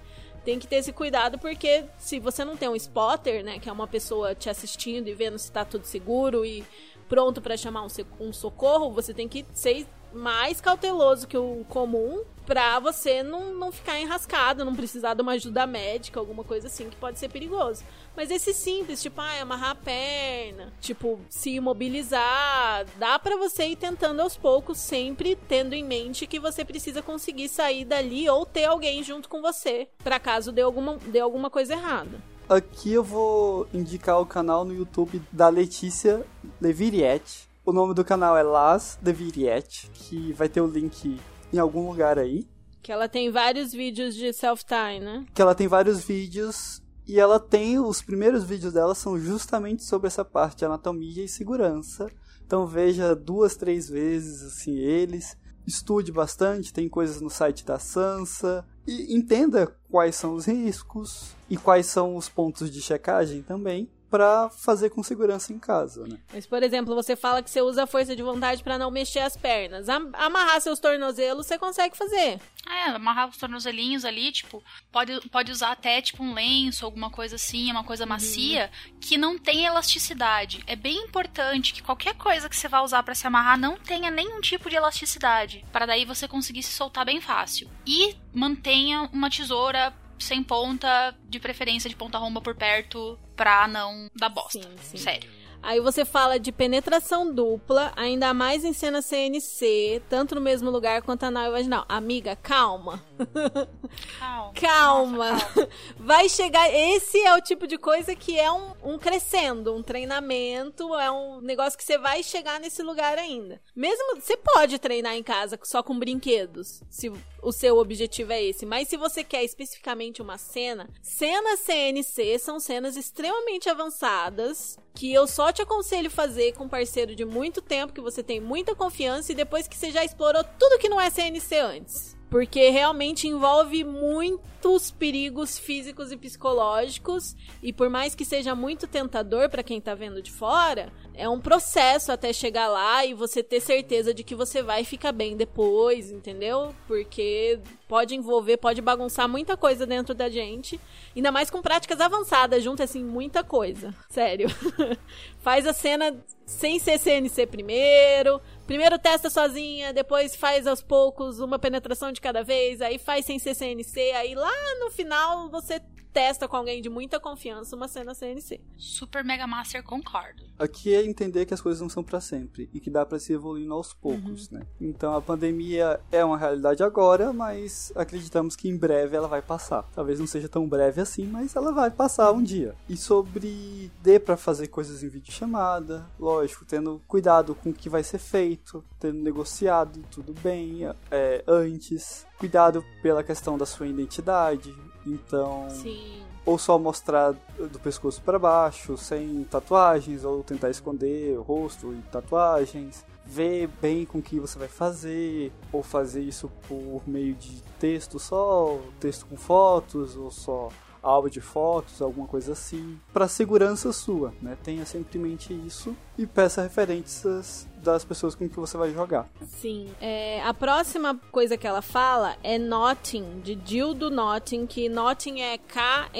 Tem 0.47 0.57
que 0.57 0.65
ter 0.65 0.77
esse 0.77 0.93
cuidado 0.93 1.37
porque 1.37 1.83
se 1.97 2.21
você 2.21 2.45
não 2.45 2.55
tem 2.55 2.69
um 2.69 2.75
spotter, 2.77 3.43
né, 3.43 3.59
que 3.59 3.67
é 3.67 3.71
uma 3.71 3.85
pessoa 3.85 4.33
te 4.33 4.49
assistindo 4.49 5.09
e 5.09 5.13
vendo 5.13 5.37
se 5.37 5.51
tá 5.51 5.65
tudo 5.65 5.83
seguro 5.83 6.45
e 6.45 6.63
pronto 7.09 7.41
pra 7.41 7.57
chamar 7.57 7.83
um, 7.83 7.89
um 8.21 8.31
socorro, 8.31 8.89
você 8.89 9.13
tem 9.13 9.27
que 9.27 9.45
ser 9.51 9.85
mais 10.13 10.61
cauteloso 10.61 11.27
que 11.27 11.37
o 11.37 11.65
comum 11.67 12.23
pra 12.47 12.79
você 12.79 13.21
não, 13.21 13.53
não 13.53 13.73
ficar 13.73 13.99
enrascado, 13.99 14.63
não 14.63 14.73
precisar 14.73 15.13
de 15.13 15.21
uma 15.21 15.33
ajuda 15.33 15.67
médica, 15.67 16.17
alguma 16.17 16.45
coisa 16.45 16.67
assim 16.67 16.89
que 16.89 16.95
pode 16.95 17.19
ser 17.19 17.29
perigoso. 17.29 17.83
Mas 18.15 18.31
esse 18.31 18.53
simples, 18.53 19.01
tipo, 19.01 19.19
ah, 19.19 19.41
amarrar 19.41 19.71
a 19.71 19.75
perna, 19.75 20.73
tipo, 20.79 21.19
se 21.29 21.51
imobilizar, 21.51 22.85
dá 22.97 23.19
pra 23.19 23.35
você 23.35 23.67
ir 23.67 23.75
tentando 23.75 24.21
aos 24.21 24.37
poucos, 24.37 24.79
sempre 24.79 25.35
tendo 25.35 25.73
em 25.73 25.83
mente 25.83 26.25
que 26.25 26.39
você 26.39 26.63
precisa 26.63 27.01
conseguir 27.01 27.49
sair 27.49 27.83
dali 27.83 28.29
ou 28.29 28.45
ter 28.45 28.65
alguém 28.65 29.03
junto 29.03 29.27
com 29.27 29.41
você, 29.41 29.89
pra 30.01 30.17
caso 30.17 30.51
dê 30.53 30.61
alguma, 30.61 30.97
dê 31.07 31.19
alguma 31.19 31.49
coisa 31.49 31.73
errada. 31.73 32.17
Aqui 32.47 32.93
eu 32.93 33.03
vou 33.03 33.67
indicar 33.73 34.21
o 34.21 34.25
canal 34.25 34.63
no 34.63 34.73
YouTube 34.73 35.21
da 35.33 35.49
Letícia 35.49 36.25
Leviriette. 36.61 37.45
O 37.65 37.73
nome 37.73 37.93
do 37.93 38.05
canal 38.05 38.37
é 38.37 38.43
Las 38.43 38.97
Leviriette, 39.03 39.89
que 39.93 40.31
vai 40.31 40.47
ter 40.47 40.61
o 40.61 40.67
link 40.67 41.19
em 41.51 41.57
algum 41.57 41.89
lugar 41.89 42.17
aí. 42.17 42.47
Que 42.81 42.91
ela 42.91 43.09
tem 43.09 43.31
vários 43.31 43.71
vídeos 43.71 44.15
de 44.15 44.31
self-time, 44.33 44.99
né? 44.99 45.25
Que 45.33 45.41
ela 45.41 45.55
tem 45.55 45.67
vários 45.67 46.03
vídeos 46.03 46.81
e 47.07 47.19
ela 47.19 47.39
tem 47.39 47.79
os 47.79 48.01
primeiros 48.01 48.43
vídeos 48.43 48.73
dela 48.73 48.93
são 48.93 49.17
justamente 49.19 49.83
sobre 49.83 50.07
essa 50.07 50.25
parte 50.25 50.57
de 50.57 50.65
anatomia 50.65 51.23
e 51.23 51.27
segurança. 51.27 52.07
Então 52.45 52.65
veja 52.65 53.15
duas, 53.15 53.55
três 53.55 53.89
vezes 53.89 54.43
assim 54.43 54.77
eles, 54.77 55.37
estude 55.65 56.11
bastante, 56.11 56.73
tem 56.73 56.87
coisas 56.87 57.19
no 57.21 57.29
site 57.29 57.65
da 57.65 57.77
Sansa 57.77 58.65
e 58.85 59.15
entenda 59.15 59.67
quais 59.89 60.15
são 60.15 60.33
os 60.33 60.45
riscos 60.45 61.35
e 61.49 61.57
quais 61.57 61.87
são 61.87 62.15
os 62.15 62.29
pontos 62.29 62.71
de 62.71 62.81
checagem 62.81 63.41
também 63.41 63.89
para 64.09 64.49
fazer 64.49 64.89
com 64.89 65.03
segurança 65.03 65.51
em 65.51 65.59
casa, 65.59 66.07
né? 66.07 66.17
Mas, 66.33 66.45
por 66.45 66.63
exemplo, 66.63 66.95
você 66.95 67.15
fala 67.15 67.41
que 67.43 67.49
você 67.49 67.61
usa 67.61 67.83
a 67.83 67.87
força 67.87 68.15
de 68.15 68.23
vontade 68.23 68.63
pra 68.63 68.77
não 68.77 68.89
mexer 68.89 69.19
as 69.19 69.35
pernas. 69.35 69.89
Am- 69.89 70.11
Amarrar 70.13 70.61
seus 70.61 70.79
tornozelos, 70.79 71.45
você 71.45 71.57
consegue 71.57 71.97
fazer. 71.97 72.39
É, 72.69 72.89
amarrar 72.89 73.29
os 73.29 73.37
tornozelinhos 73.37 74.03
ali, 74.05 74.31
tipo, 74.31 74.63
pode, 74.91 75.19
pode 75.29 75.51
usar 75.51 75.71
até 75.71 76.01
tipo 76.01 76.23
um 76.23 76.33
lenço, 76.33 76.85
alguma 76.85 77.09
coisa 77.09 77.35
assim, 77.35 77.71
uma 77.71 77.83
coisa 77.83 78.05
macia, 78.05 78.69
que 78.99 79.17
não 79.17 79.37
tem 79.37 79.65
elasticidade. 79.65 80.63
É 80.67 80.75
bem 80.75 80.97
importante 80.97 81.73
que 81.73 81.81
qualquer 81.83 82.15
coisa 82.15 82.49
que 82.49 82.55
você 82.55 82.67
vá 82.67 82.81
usar 82.81 83.03
pra 83.03 83.15
se 83.15 83.25
amarrar 83.27 83.57
não 83.57 83.77
tenha 83.77 84.11
nenhum 84.11 84.41
tipo 84.41 84.69
de 84.69 84.75
elasticidade, 84.75 85.65
para 85.71 85.85
daí 85.85 86.05
você 86.05 86.27
conseguir 86.27 86.63
se 86.63 86.71
soltar 86.73 87.05
bem 87.05 87.21
fácil. 87.21 87.69
E 87.85 88.15
mantenha 88.33 89.09
uma 89.13 89.29
tesoura 89.29 89.93
sem 90.19 90.43
ponta, 90.43 91.15
de 91.23 91.39
preferência 91.39 91.89
de 91.89 91.95
ponta 91.95 92.17
romba 92.17 92.41
por 92.41 92.55
perto, 92.55 93.17
pra 93.35 93.67
não 93.67 94.07
dar 94.15 94.29
bosta. 94.29 94.61
Sim, 94.61 94.75
sim. 94.81 94.97
Sério. 94.97 95.29
Aí 95.61 95.79
você 95.79 96.05
fala 96.05 96.39
de 96.39 96.51
penetração 96.51 97.33
dupla, 97.33 97.91
ainda 97.95 98.33
mais 98.33 98.63
em 98.63 98.73
cena 98.73 99.01
CNC, 99.01 100.01
tanto 100.09 100.35
no 100.35 100.41
mesmo 100.41 100.69
lugar 100.69 101.01
quanto 101.01 101.23
anal 101.23 101.47
e 101.47 101.51
vaginal. 101.51 101.85
Amiga, 101.89 102.35
calma. 102.35 103.03
Calma. 104.19 104.53
Calma. 104.53 105.31
Nossa, 105.33 105.69
Vai 105.97 106.29
chegar. 106.29 106.69
Esse 106.73 107.19
é 107.19 107.35
o 107.35 107.41
tipo 107.41 107.67
de 107.67 107.77
coisa 107.77 108.15
que 108.15 108.39
é 108.39 108.51
um, 108.51 108.73
um 108.83 108.97
crescendo, 108.97 109.75
um 109.75 109.83
treinamento, 109.83 110.93
é 110.95 111.11
um 111.11 111.41
negócio 111.41 111.77
que 111.77 111.83
você 111.83 111.97
vai 111.97 112.23
chegar 112.23 112.59
nesse 112.59 112.81
lugar 112.83 113.17
ainda. 113.17 113.61
Mesmo. 113.75 114.07
Você 114.15 114.37
pode 114.37 114.79
treinar 114.79 115.15
em 115.15 115.23
casa 115.23 115.59
só 115.63 115.83
com 115.83 115.97
brinquedos, 115.97 116.81
se 116.89 117.11
o 117.41 117.51
seu 117.51 117.77
objetivo 117.77 118.33
é 118.33 118.43
esse. 118.43 118.65
Mas 118.65 118.87
se 118.87 118.97
você 118.97 119.23
quer 119.23 119.43
especificamente 119.43 120.21
uma 120.21 120.37
cena, 120.37 120.89
cenas 121.01 121.59
CNC 121.61 122.39
são 122.39 122.59
cenas 122.59 122.95
extremamente 122.95 123.69
avançadas. 123.69 124.77
Que 124.95 125.13
eu 125.13 125.27
só 125.27 125.51
te 125.51 125.61
aconselho 125.61 126.09
fazer 126.09 126.53
com 126.53 126.63
um 126.63 126.69
parceiro 126.69 127.15
de 127.15 127.23
muito 127.23 127.61
tempo, 127.61 127.93
que 127.93 128.01
você 128.01 128.23
tem 128.23 128.41
muita 128.41 128.73
confiança 128.73 129.31
e 129.31 129.35
depois 129.35 129.67
que 129.67 129.77
você 129.77 129.91
já 129.91 130.03
explorou 130.03 130.43
tudo 130.57 130.79
que 130.79 130.89
não 130.89 130.99
é 130.99 131.07
CNC 131.11 131.55
antes. 131.59 132.16
Porque 132.29 132.69
realmente 132.69 133.27
envolve 133.27 133.83
muitos 133.83 134.91
perigos 134.91 135.57
físicos 135.57 136.11
e 136.11 136.17
psicológicos. 136.17 137.35
E 137.63 137.71
por 137.71 137.89
mais 137.89 138.13
que 138.13 138.25
seja 138.25 138.53
muito 138.53 138.85
tentador 138.87 139.49
pra 139.49 139.63
quem 139.63 139.79
tá 139.79 139.95
vendo 139.95 140.21
de 140.21 140.31
fora, 140.31 140.91
é 141.13 141.27
um 141.27 141.39
processo 141.39 142.11
até 142.11 142.33
chegar 142.33 142.67
lá 142.67 143.05
e 143.05 143.13
você 143.13 143.41
ter 143.41 143.61
certeza 143.61 144.13
de 144.13 144.23
que 144.23 144.35
você 144.35 144.61
vai 144.61 144.83
ficar 144.83 145.11
bem 145.11 145.37
depois, 145.37 146.11
entendeu? 146.11 146.75
Porque 146.87 147.59
pode 147.87 148.15
envolver, 148.15 148.57
pode 148.57 148.81
bagunçar 148.81 149.27
muita 149.27 149.55
coisa 149.55 149.85
dentro 149.85 150.13
da 150.13 150.29
gente. 150.29 150.79
Ainda 151.15 151.31
mais 151.31 151.49
com 151.49 151.61
práticas 151.61 152.01
avançadas, 152.01 152.63
junto 152.63 152.83
assim, 152.83 153.03
muita 153.03 153.43
coisa. 153.43 153.93
Sério. 154.09 154.49
Faz 155.39 155.65
a 155.65 155.73
cena 155.73 156.15
sem 156.45 156.79
ser 156.79 156.99
CNC 156.99 157.47
primeiro. 157.47 158.41
Primeiro 158.65 158.99
testa 158.99 159.29
sozinha, 159.29 159.93
depois 159.93 160.35
faz 160.35 160.67
aos 160.67 160.81
poucos 160.81 161.39
uma 161.39 161.57
penetração 161.57 162.11
de 162.11 162.19
cada 162.19 162.43
vez, 162.43 162.81
aí 162.81 162.97
faz 162.97 163.25
sem 163.25 163.39
ser 163.39 163.55
CNC, 163.55 164.11
aí 164.11 164.35
lá 164.35 164.51
no 164.81 164.91
final 164.91 165.49
você 165.49 165.81
testa 166.17 166.47
com 166.47 166.57
alguém 166.57 166.81
de 166.81 166.89
muita 166.89 167.19
confiança 167.19 167.75
uma 167.75 167.87
cena 167.87 168.15
CNC. 168.15 168.59
Super 168.75 169.23
Mega 169.23 169.45
Master 169.45 169.83
concordo. 169.83 170.41
Aqui 170.57 170.95
é 170.95 171.05
entender 171.05 171.45
que 171.45 171.53
as 171.53 171.61
coisas 171.61 171.79
não 171.79 171.89
são 171.89 172.03
para 172.03 172.19
sempre 172.19 172.67
e 172.73 172.79
que 172.79 172.89
dá 172.89 173.05
para 173.05 173.19
se 173.19 173.33
evoluindo 173.33 173.71
aos 173.71 173.93
poucos, 173.93 174.49
né? 174.49 174.65
Então 174.81 175.15
a 175.15 175.21
pandemia 175.21 175.99
é 176.11 176.25
uma 176.25 176.35
realidade 176.35 176.81
agora, 176.81 177.31
mas 177.31 177.93
acreditamos 177.95 178.55
que 178.55 178.67
em 178.67 178.75
breve 178.75 179.15
ela 179.15 179.27
vai 179.27 179.43
passar. 179.43 179.83
Talvez 179.93 180.19
não 180.19 180.25
seja 180.25 180.49
tão 180.49 180.67
breve 180.67 180.99
assim, 180.99 181.27
mas 181.27 181.55
ela 181.55 181.71
vai 181.71 181.91
passar 181.91 182.31
um 182.31 182.41
dia. 182.41 182.73
E 182.89 182.97
sobre 182.97 183.91
dê 184.01 184.19
para 184.19 184.35
fazer 184.35 184.69
coisas 184.69 185.03
em 185.03 185.09
videochamada, 185.09 186.09
lógico, 186.19 186.65
tendo 186.65 186.99
cuidado 187.07 187.53
com 187.53 187.69
o 187.69 187.73
que 187.73 187.89
vai 187.89 188.01
ser 188.01 188.17
feito, 188.17 188.83
tendo 188.99 189.19
negociado 189.19 190.03
tudo 190.09 190.33
bem 190.41 190.79
é, 191.11 191.43
antes, 191.47 192.25
cuidado 192.39 192.83
pela 193.03 193.23
questão 193.23 193.55
da 193.55 193.67
sua 193.67 193.85
identidade. 193.85 194.73
Então, 195.07 195.67
Sim. 195.69 196.21
ou 196.45 196.57
só 196.57 196.77
mostrar 196.77 197.33
do 197.57 197.79
pescoço 197.79 198.21
para 198.21 198.37
baixo, 198.37 198.97
sem 198.97 199.43
tatuagens, 199.49 200.23
ou 200.23 200.43
tentar 200.43 200.69
esconder 200.69 201.37
o 201.37 201.41
rosto 201.41 201.93
e 201.93 202.01
tatuagens. 202.11 203.05
Ver 203.25 203.67
bem 203.81 204.05
com 204.05 204.19
o 204.19 204.21
que 204.21 204.39
você 204.39 204.57
vai 204.57 204.69
fazer, 204.69 205.51
ou 205.71 205.83
fazer 205.83 206.21
isso 206.21 206.49
por 206.67 207.01
meio 207.05 207.35
de 207.35 207.61
texto 207.77 208.19
só, 208.19 208.79
texto 209.01 209.25
com 209.25 209.35
fotos, 209.35 210.15
ou 210.15 210.31
só 210.31 210.69
álbum 211.01 211.29
de 211.29 211.41
fotos, 211.41 212.01
alguma 212.01 212.27
coisa 212.27 212.53
assim, 212.53 212.99
para 213.13 213.27
segurança 213.27 213.91
sua, 213.93 214.33
né? 214.41 214.57
Tenha 214.63 214.85
sempre 214.85 215.17
em 215.17 215.21
mente 215.21 215.53
isso 215.53 215.95
e 216.17 216.25
peça 216.25 216.61
referências 216.61 217.67
das 217.87 218.03
pessoas 218.03 218.35
com 218.35 218.47
que 218.49 218.55
você 218.55 218.77
vai 218.77 218.91
jogar. 218.93 219.27
Sim. 219.47 219.89
É, 220.01 220.41
a 220.43 220.53
próxima 220.53 221.17
coisa 221.31 221.57
que 221.57 221.65
ela 221.65 221.81
fala 221.81 222.35
é 222.43 222.59
Notting, 222.59 223.39
de 223.41 223.55
Dildo 223.55 224.09
Notting, 224.09 224.67
que 224.67 224.89
Notting 224.89 225.39
é 225.39 225.57
K-N-O-T-T-I-N-G. 225.57 226.11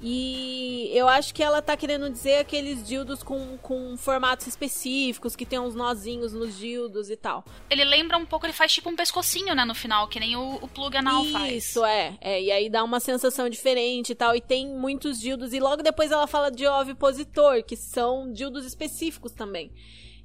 E 0.00 0.90
eu 0.94 1.06
acho 1.06 1.34
que 1.34 1.42
ela 1.42 1.60
tá 1.60 1.76
querendo 1.76 2.08
dizer 2.08 2.36
aqueles 2.36 2.86
dildos 2.86 3.22
com, 3.22 3.58
com 3.58 3.94
formatos 3.98 4.46
específicos, 4.46 5.36
que 5.36 5.44
tem 5.44 5.58
uns 5.58 5.74
nozinhos 5.74 6.32
nos 6.32 6.56
dildos 6.56 7.10
e 7.10 7.16
tal. 7.16 7.44
Ele 7.68 7.84
lembra 7.84 8.16
um 8.16 8.24
pouco, 8.24 8.46
ele 8.46 8.54
faz 8.54 8.72
tipo 8.72 8.88
um 8.88 8.96
pescocinho, 8.96 9.54
né, 9.54 9.66
no 9.66 9.74
final, 9.74 10.08
que 10.08 10.18
nem 10.18 10.34
o, 10.36 10.54
o 10.62 10.68
plug 10.68 10.96
anal 10.96 11.22
faz. 11.26 11.52
Isso, 11.52 11.84
é, 11.84 12.16
é. 12.20 12.42
E 12.42 12.50
aí 12.50 12.70
dá 12.70 12.82
uma 12.82 13.00
sensação 13.00 13.50
diferente 13.50 14.12
e 14.12 14.14
tal. 14.14 14.34
E 14.34 14.40
tem 14.40 14.66
muitos 14.66 15.20
dildos. 15.20 15.52
E 15.52 15.60
logo 15.60 15.82
depois 15.82 16.10
ela 16.10 16.26
fala 16.26 16.50
de 16.50 16.66
ovipositor, 16.66 17.62
que 17.62 17.76
são 17.76 18.32
dildos 18.32 18.64
específicos 18.64 19.09
também. 19.18 19.72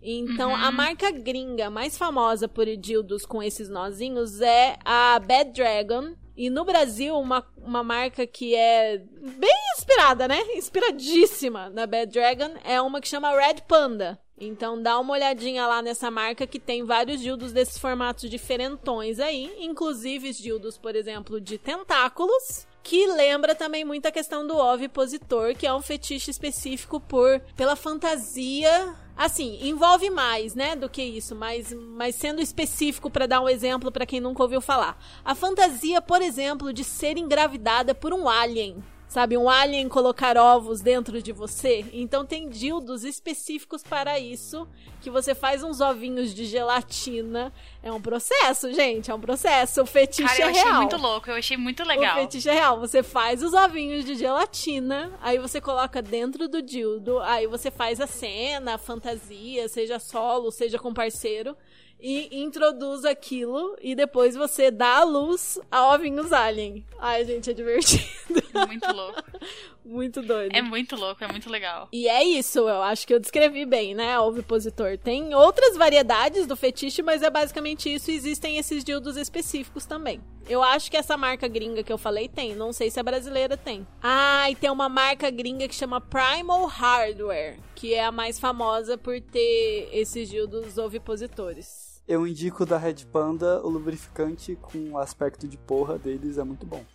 Então, 0.01 0.49
Uhum. 0.51 0.55
a 0.55 0.71
marca 0.71 1.09
gringa 1.09 1.69
mais 1.69 1.97
famosa 1.97 2.47
por 2.47 2.65
dildos 2.77 3.25
com 3.25 3.41
esses 3.41 3.67
nozinhos 3.69 4.39
é 4.41 4.77
a 4.85 5.17
Bad 5.19 5.51
Dragon. 5.51 6.13
E 6.37 6.49
no 6.49 6.65
Brasil, 6.65 7.17
uma, 7.17 7.43
uma 7.57 7.81
marca 7.81 8.27
que 8.27 8.53
é 8.53 8.97
bem 8.97 9.49
inspirada, 9.77 10.27
né? 10.27 10.37
Inspiradíssima 10.55 11.69
na 11.69 11.87
Bad 11.87 12.11
Dragon 12.11 12.55
é 12.63 12.79
uma 12.81 12.99
que 13.01 13.07
chama 13.07 13.31
Red 13.31 13.61
Panda. 13.67 14.19
Então 14.37 14.81
dá 14.81 14.99
uma 14.99 15.13
olhadinha 15.13 15.65
lá 15.65 15.81
nessa 15.81 16.11
marca 16.11 16.45
que 16.45 16.59
tem 16.59 16.83
vários 16.83 17.21
dildos 17.21 17.53
desses 17.53 17.77
formatos 17.77 18.29
diferentões 18.29 19.17
aí, 19.19 19.49
inclusive 19.59 20.29
os 20.29 20.37
dildos, 20.37 20.77
por 20.77 20.93
exemplo, 20.93 21.39
de 21.39 21.57
tentáculos, 21.57 22.67
que 22.85 23.07
lembra 23.07 23.55
também 23.55 23.83
muito 23.83 24.05
a 24.05 24.11
questão 24.11 24.45
do 24.45 24.55
ovipositor, 24.55 25.55
que 25.55 25.65
é 25.65 25.73
um 25.73 25.81
fetiche 25.81 26.29
específico 26.29 26.99
por 26.99 27.41
pela 27.55 27.75
fantasia 27.75 28.95
Assim, 29.17 29.59
envolve 29.61 30.09
mais, 30.09 30.55
né, 30.55 30.75
do 30.75 30.89
que 30.89 31.01
isso, 31.01 31.33
mas, 31.33 31.71
mas 31.73 32.15
sendo 32.15 32.41
específico 32.41 33.09
para 33.09 33.25
dar 33.25 33.39
um 33.39 33.47
exemplo 33.47 33.89
para 33.89 34.05
quem 34.05 34.19
nunca 34.19 34.43
ouviu 34.43 34.59
falar. 34.59 35.01
A 35.23 35.33
fantasia, 35.33 36.01
por 36.01 36.21
exemplo, 36.21 36.73
de 36.73 36.83
ser 36.83 37.17
engravidada 37.17 37.95
por 37.95 38.11
um 38.13 38.27
alien 38.27 38.83
sabe, 39.07 39.37
um 39.37 39.49
alien 39.49 39.87
colocar 39.87 40.37
ovos 40.37 40.81
dentro 40.81 41.21
de 41.21 41.31
você. 41.31 41.85
Então 41.93 42.25
tem 42.25 42.49
dildos 42.49 43.03
específicos 43.03 43.83
para 43.83 44.19
isso, 44.19 44.67
que 45.01 45.09
você 45.09 45.35
faz 45.35 45.63
uns 45.63 45.81
ovinhos 45.81 46.33
de 46.33 46.45
gelatina. 46.45 47.53
É 47.81 47.91
um 47.91 48.01
processo, 48.01 48.73
gente, 48.73 49.11
é 49.11 49.15
um 49.15 49.19
processo. 49.19 49.81
O 49.81 49.85
fetiche 49.85 50.27
Cara, 50.27 50.41
eu 50.41 50.47
é 50.47 50.49
achei 50.51 50.63
real. 50.63 50.75
muito 50.81 50.97
louco, 50.97 51.29
eu 51.29 51.35
achei 51.35 51.57
muito 51.57 51.83
legal. 51.83 52.17
O 52.17 52.21
fetiche 52.21 52.49
é 52.49 52.53
real. 52.53 52.79
Você 52.79 53.03
faz 53.03 53.43
os 53.43 53.53
ovinhos 53.53 54.03
de 54.03 54.15
gelatina, 54.15 55.11
aí 55.21 55.37
você 55.37 55.61
coloca 55.61 56.01
dentro 56.01 56.47
do 56.47 56.61
dildo, 56.61 57.19
aí 57.19 57.47
você 57.47 57.69
faz 57.71 58.01
a 58.01 58.07
cena, 58.07 58.75
a 58.75 58.77
fantasia, 58.77 59.67
seja 59.69 59.99
solo, 59.99 60.51
seja 60.51 60.79
com 60.79 60.93
parceiro, 60.93 61.55
e 61.99 62.41
introduz 62.41 63.05
aquilo, 63.05 63.75
e 63.81 63.95
depois 63.95 64.35
você 64.35 64.69
dá 64.69 64.97
a 64.97 65.03
luz 65.03 65.59
a 65.71 65.93
ovinhos 65.93 66.33
alien. 66.33 66.85
Ai, 66.99 67.23
gente, 67.25 67.49
é 67.49 67.53
divertido. 67.53 68.44
Muito 68.67 68.91
louco. 68.93 69.23
muito 69.83 70.21
doido. 70.21 70.55
É 70.55 70.61
muito 70.61 70.95
louco, 70.95 71.23
é 71.23 71.27
muito 71.27 71.49
legal. 71.49 71.87
E 71.91 72.07
é 72.07 72.23
isso, 72.23 72.59
eu 72.59 72.81
acho 72.83 73.05
que 73.05 73.13
eu 73.13 73.19
descrevi 73.19 73.65
bem, 73.65 73.93
né, 73.93 74.19
ovipositor. 74.19 74.97
Tem 74.97 75.33
outras 75.33 75.75
variedades 75.75 76.47
do 76.47 76.55
fetiche, 76.55 77.01
mas 77.01 77.21
é 77.21 77.29
basicamente 77.29 77.93
isso. 77.93 78.11
E 78.11 78.15
existem 78.15 78.57
esses 78.57 78.83
dildos 78.83 79.17
específicos 79.17 79.85
também. 79.85 80.21
Eu 80.47 80.61
acho 80.61 80.91
que 80.91 80.97
essa 80.97 81.17
marca 81.17 81.47
gringa 81.47 81.83
que 81.83 81.91
eu 81.91 81.97
falei 81.97 82.27
tem. 82.27 82.55
Não 82.55 82.71
sei 82.71 82.91
se 82.91 82.99
a 82.99 83.03
brasileira 83.03 83.57
tem. 83.57 83.85
Ah, 84.01 84.49
e 84.49 84.55
tem 84.55 84.69
uma 84.69 84.87
marca 84.87 85.29
gringa 85.29 85.67
que 85.67 85.75
chama 85.75 85.99
Primal 85.99 86.65
Hardware, 86.65 87.57
que 87.73 87.93
é 87.93 88.05
a 88.05 88.11
mais 88.11 88.39
famosa 88.39 88.97
por 88.97 89.19
ter 89.19 89.89
esses 89.91 90.29
dildos 90.29 90.77
ovipositores. 90.77 91.95
Eu 92.07 92.27
indico 92.27 92.67
da 92.67 92.77
Red 92.77 93.05
Panda 93.11 93.59
o 93.65 93.69
lubrificante 93.69 94.55
com 94.61 94.91
o 94.91 94.97
aspecto 94.99 95.47
de 95.47 95.57
porra 95.57 95.97
deles, 95.97 96.37
é 96.37 96.43
muito 96.43 96.63
bom. 96.63 96.85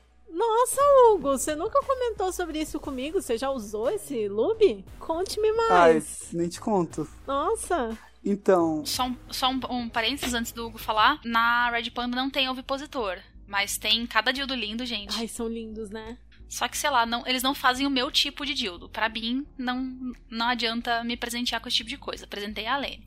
Nossa, 0.40 0.80
Hugo, 1.12 1.32
você 1.32 1.54
nunca 1.54 1.82
comentou 1.82 2.32
sobre 2.32 2.58
isso 2.60 2.80
comigo? 2.80 3.20
Você 3.20 3.36
já 3.36 3.50
usou 3.50 3.90
esse 3.90 4.26
lube? 4.26 4.82
Conte-me 4.98 5.50
Ai, 5.50 5.68
mais. 5.68 6.28
nem 6.32 6.48
te 6.48 6.58
conto. 6.58 7.06
Nossa. 7.26 7.96
Então, 8.24 8.84
Só 8.86 9.04
um, 9.04 9.16
só 9.30 9.50
um, 9.50 9.60
um 9.68 9.88
parênteses 9.90 10.32
antes 10.32 10.52
do 10.52 10.66
Hugo 10.66 10.78
falar. 10.78 11.20
Na 11.26 11.70
Red 11.70 11.90
Panda 11.90 12.16
não 12.16 12.30
tem 12.30 12.48
ovipositor. 12.48 13.18
Mas 13.46 13.76
tem 13.76 14.06
cada 14.06 14.32
dildo 14.32 14.54
lindo, 14.54 14.86
gente. 14.86 15.14
Ai, 15.18 15.28
são 15.28 15.46
lindos, 15.46 15.90
né? 15.90 16.16
Só 16.48 16.66
que, 16.68 16.78
sei 16.78 16.88
lá, 16.88 17.04
não, 17.04 17.26
eles 17.26 17.42
não 17.42 17.54
fazem 17.54 17.86
o 17.86 17.90
meu 17.90 18.10
tipo 18.10 18.46
de 18.46 18.54
dildo. 18.54 18.88
Pra 18.88 19.10
mim, 19.10 19.46
não, 19.58 20.12
não 20.30 20.48
adianta 20.48 21.04
me 21.04 21.18
presentear 21.18 21.60
com 21.60 21.68
esse 21.68 21.76
tipo 21.76 21.90
de 21.90 21.98
coisa. 21.98 22.26
Presentei 22.26 22.66
a 22.66 22.78
Lene. 22.78 23.06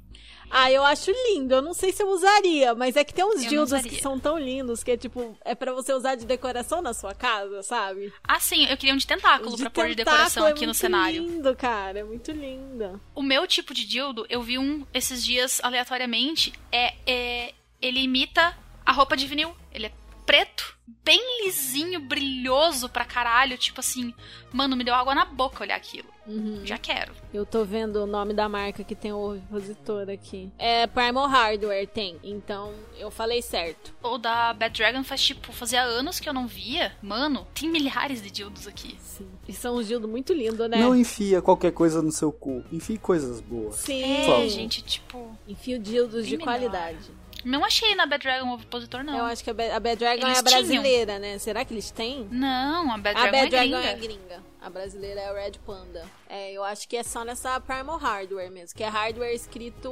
Ah, 0.56 0.72
eu 0.72 0.86
acho 0.86 1.10
lindo. 1.30 1.56
Eu 1.56 1.62
não 1.64 1.74
sei 1.74 1.92
se 1.92 2.04
eu 2.04 2.08
usaria, 2.10 2.76
mas 2.76 2.96
é 2.96 3.04
que 3.04 3.14
tem 3.14 3.26
uns 3.26 3.42
Eu 3.44 3.50
dildos 3.50 3.82
que 3.82 4.00
são 4.02 4.20
tão 4.20 4.38
lindos 4.38 4.84
que 4.84 4.92
é 4.92 4.98
tipo, 4.98 5.36
é 5.44 5.56
pra 5.56 5.74
você 5.74 5.92
usar 5.94 6.14
de 6.16 6.26
decoração 6.26 6.80
na 6.82 6.94
sua 6.94 7.16
casa, 7.16 7.64
sabe? 7.64 8.14
Ah, 8.24 8.40
sim, 8.40 8.66
eu 8.68 8.78
queria 8.78 8.94
um 8.94 8.98
de 8.98 9.08
tentáculo 9.08 9.58
pra 9.58 9.70
pôr 9.72 9.88
de 9.90 9.96
decoração 9.96 10.46
é 10.46 10.52
aqui 10.52 10.62
no 10.62 10.68
muito 10.68 10.78
cenário. 10.78 11.24
lindo, 11.24 11.56
cara. 11.56 12.00
É 12.00 12.04
muito 12.04 12.32
lindo. 12.32 13.02
O 13.16 13.24
meu 13.24 13.48
tipo 13.48 13.74
de 13.74 13.84
dildo, 13.86 14.28
eu 14.30 14.44
vi 14.44 14.60
um 14.60 14.86
esses 14.94 15.24
dias 15.24 15.60
aleatoriamente. 15.64 16.54
É, 16.72 16.94
é. 17.08 17.54
Ele 17.82 18.00
imita 18.02 18.56
a 18.86 18.92
roupa 18.92 19.18
de 19.18 19.26
vinil. 19.26 19.56
Ele 19.72 19.88
é 19.88 19.92
preto, 20.26 20.78
bem 21.04 21.46
lisinho, 21.46 22.00
brilhoso 22.00 22.90
pra 22.90 23.06
caralho. 23.06 23.58
Tipo 23.58 23.80
assim, 23.80 24.14
mano, 24.52 24.76
me 24.76 24.84
deu 24.84 24.94
água 24.94 25.14
na 25.16 25.26
boca 25.26 25.64
olhar 25.64 25.76
aquilo. 25.76 26.14
Uhum. 26.26 26.62
Já 26.64 26.78
quero. 26.78 27.12
Eu 27.34 27.46
tô 27.46 27.66
vendo 27.66 27.98
o 27.98 28.08
nome 28.08 28.34
da 28.34 28.48
marca 28.48 28.84
que 28.84 28.96
tem 28.96 29.12
o 29.12 29.18
ovipositor 29.18 30.10
aqui. 30.10 30.50
É 30.58 30.88
Primal 30.88 31.28
Hardware, 31.28 31.88
tem. 31.88 32.18
Então, 32.24 32.74
eu 32.98 33.12
falei 33.12 33.42
certo. 33.42 33.94
O 34.02 34.18
da 34.18 34.54
Bad 34.54 34.78
Dragon 34.78 35.04
faz 35.04 35.22
tipo, 35.22 35.52
fazia 35.52 35.82
anos 35.84 36.20
que 36.20 36.30
eu 36.30 36.34
não 36.34 36.48
via. 36.48 36.94
Mano, 37.02 37.46
tem 37.54 37.70
milhares 37.70 38.22
de 38.22 38.32
dildos 38.32 38.68
aqui. 38.68 38.98
Sim. 39.02 39.28
E 39.48 39.54
são 39.54 39.76
uns 39.76 39.88
dildos 39.88 40.10
muito 40.10 40.34
lindos, 40.34 40.70
né? 40.70 40.78
não 40.78 40.96
enfia 40.96 41.42
qualquer 41.42 41.72
coisa 41.72 42.02
no 42.02 42.12
seu 42.12 42.32
cu. 42.32 42.64
Enfie 42.72 42.98
coisas 42.98 43.42
boas. 43.42 43.76
Sim. 43.76 44.04
É, 44.04 44.48
gente, 44.48 44.82
tipo. 44.82 45.38
Enfio 45.48 45.78
dildos 45.78 46.26
de 46.26 46.38
melhor. 46.38 46.46
qualidade. 46.46 47.12
Não 47.44 47.64
achei 47.66 47.94
na 47.96 48.06
Bad 48.06 48.24
Dragon 48.24 48.50
ovipositor, 48.54 49.04
não. 49.04 49.18
Eu 49.18 49.26
acho 49.26 49.44
que 49.44 49.50
a 49.50 49.54
Bad, 49.54 49.72
a 49.72 49.80
Bad 49.80 49.98
Dragon 49.98 50.26
Eles 50.26 50.38
é 50.38 50.40
a 50.40 50.44
brasileira, 50.44 51.20
né? 51.20 51.38
Será 51.38 51.64
que 51.66 51.74
eles 51.74 51.92
têm? 51.92 52.28
Não, 52.32 52.92
a 52.92 52.98
Bad 52.98 53.18
a 53.20 53.22
Dragon 53.22 53.32
Bad 53.32 53.46
é 53.46 53.50
Dragon 53.50 53.82
gringa. 53.82 53.90
é 53.90 53.96
gringa. 53.96 54.44
A 54.62 54.70
brasileira 54.70 55.20
é 55.20 55.30
a 55.30 55.34
Red 55.34 55.60
Panda. 55.66 56.06
É, 56.30 56.52
eu 56.54 56.64
acho 56.64 56.88
que 56.88 56.96
é 56.96 57.04
só 57.04 57.26
nessa 57.26 57.60
Primal 57.60 57.98
Hardware 57.98 58.50
mesmo. 58.50 58.76
Que 58.78 58.84
é 58.84 58.88
hardware 58.88 59.34
escrito 59.36 59.92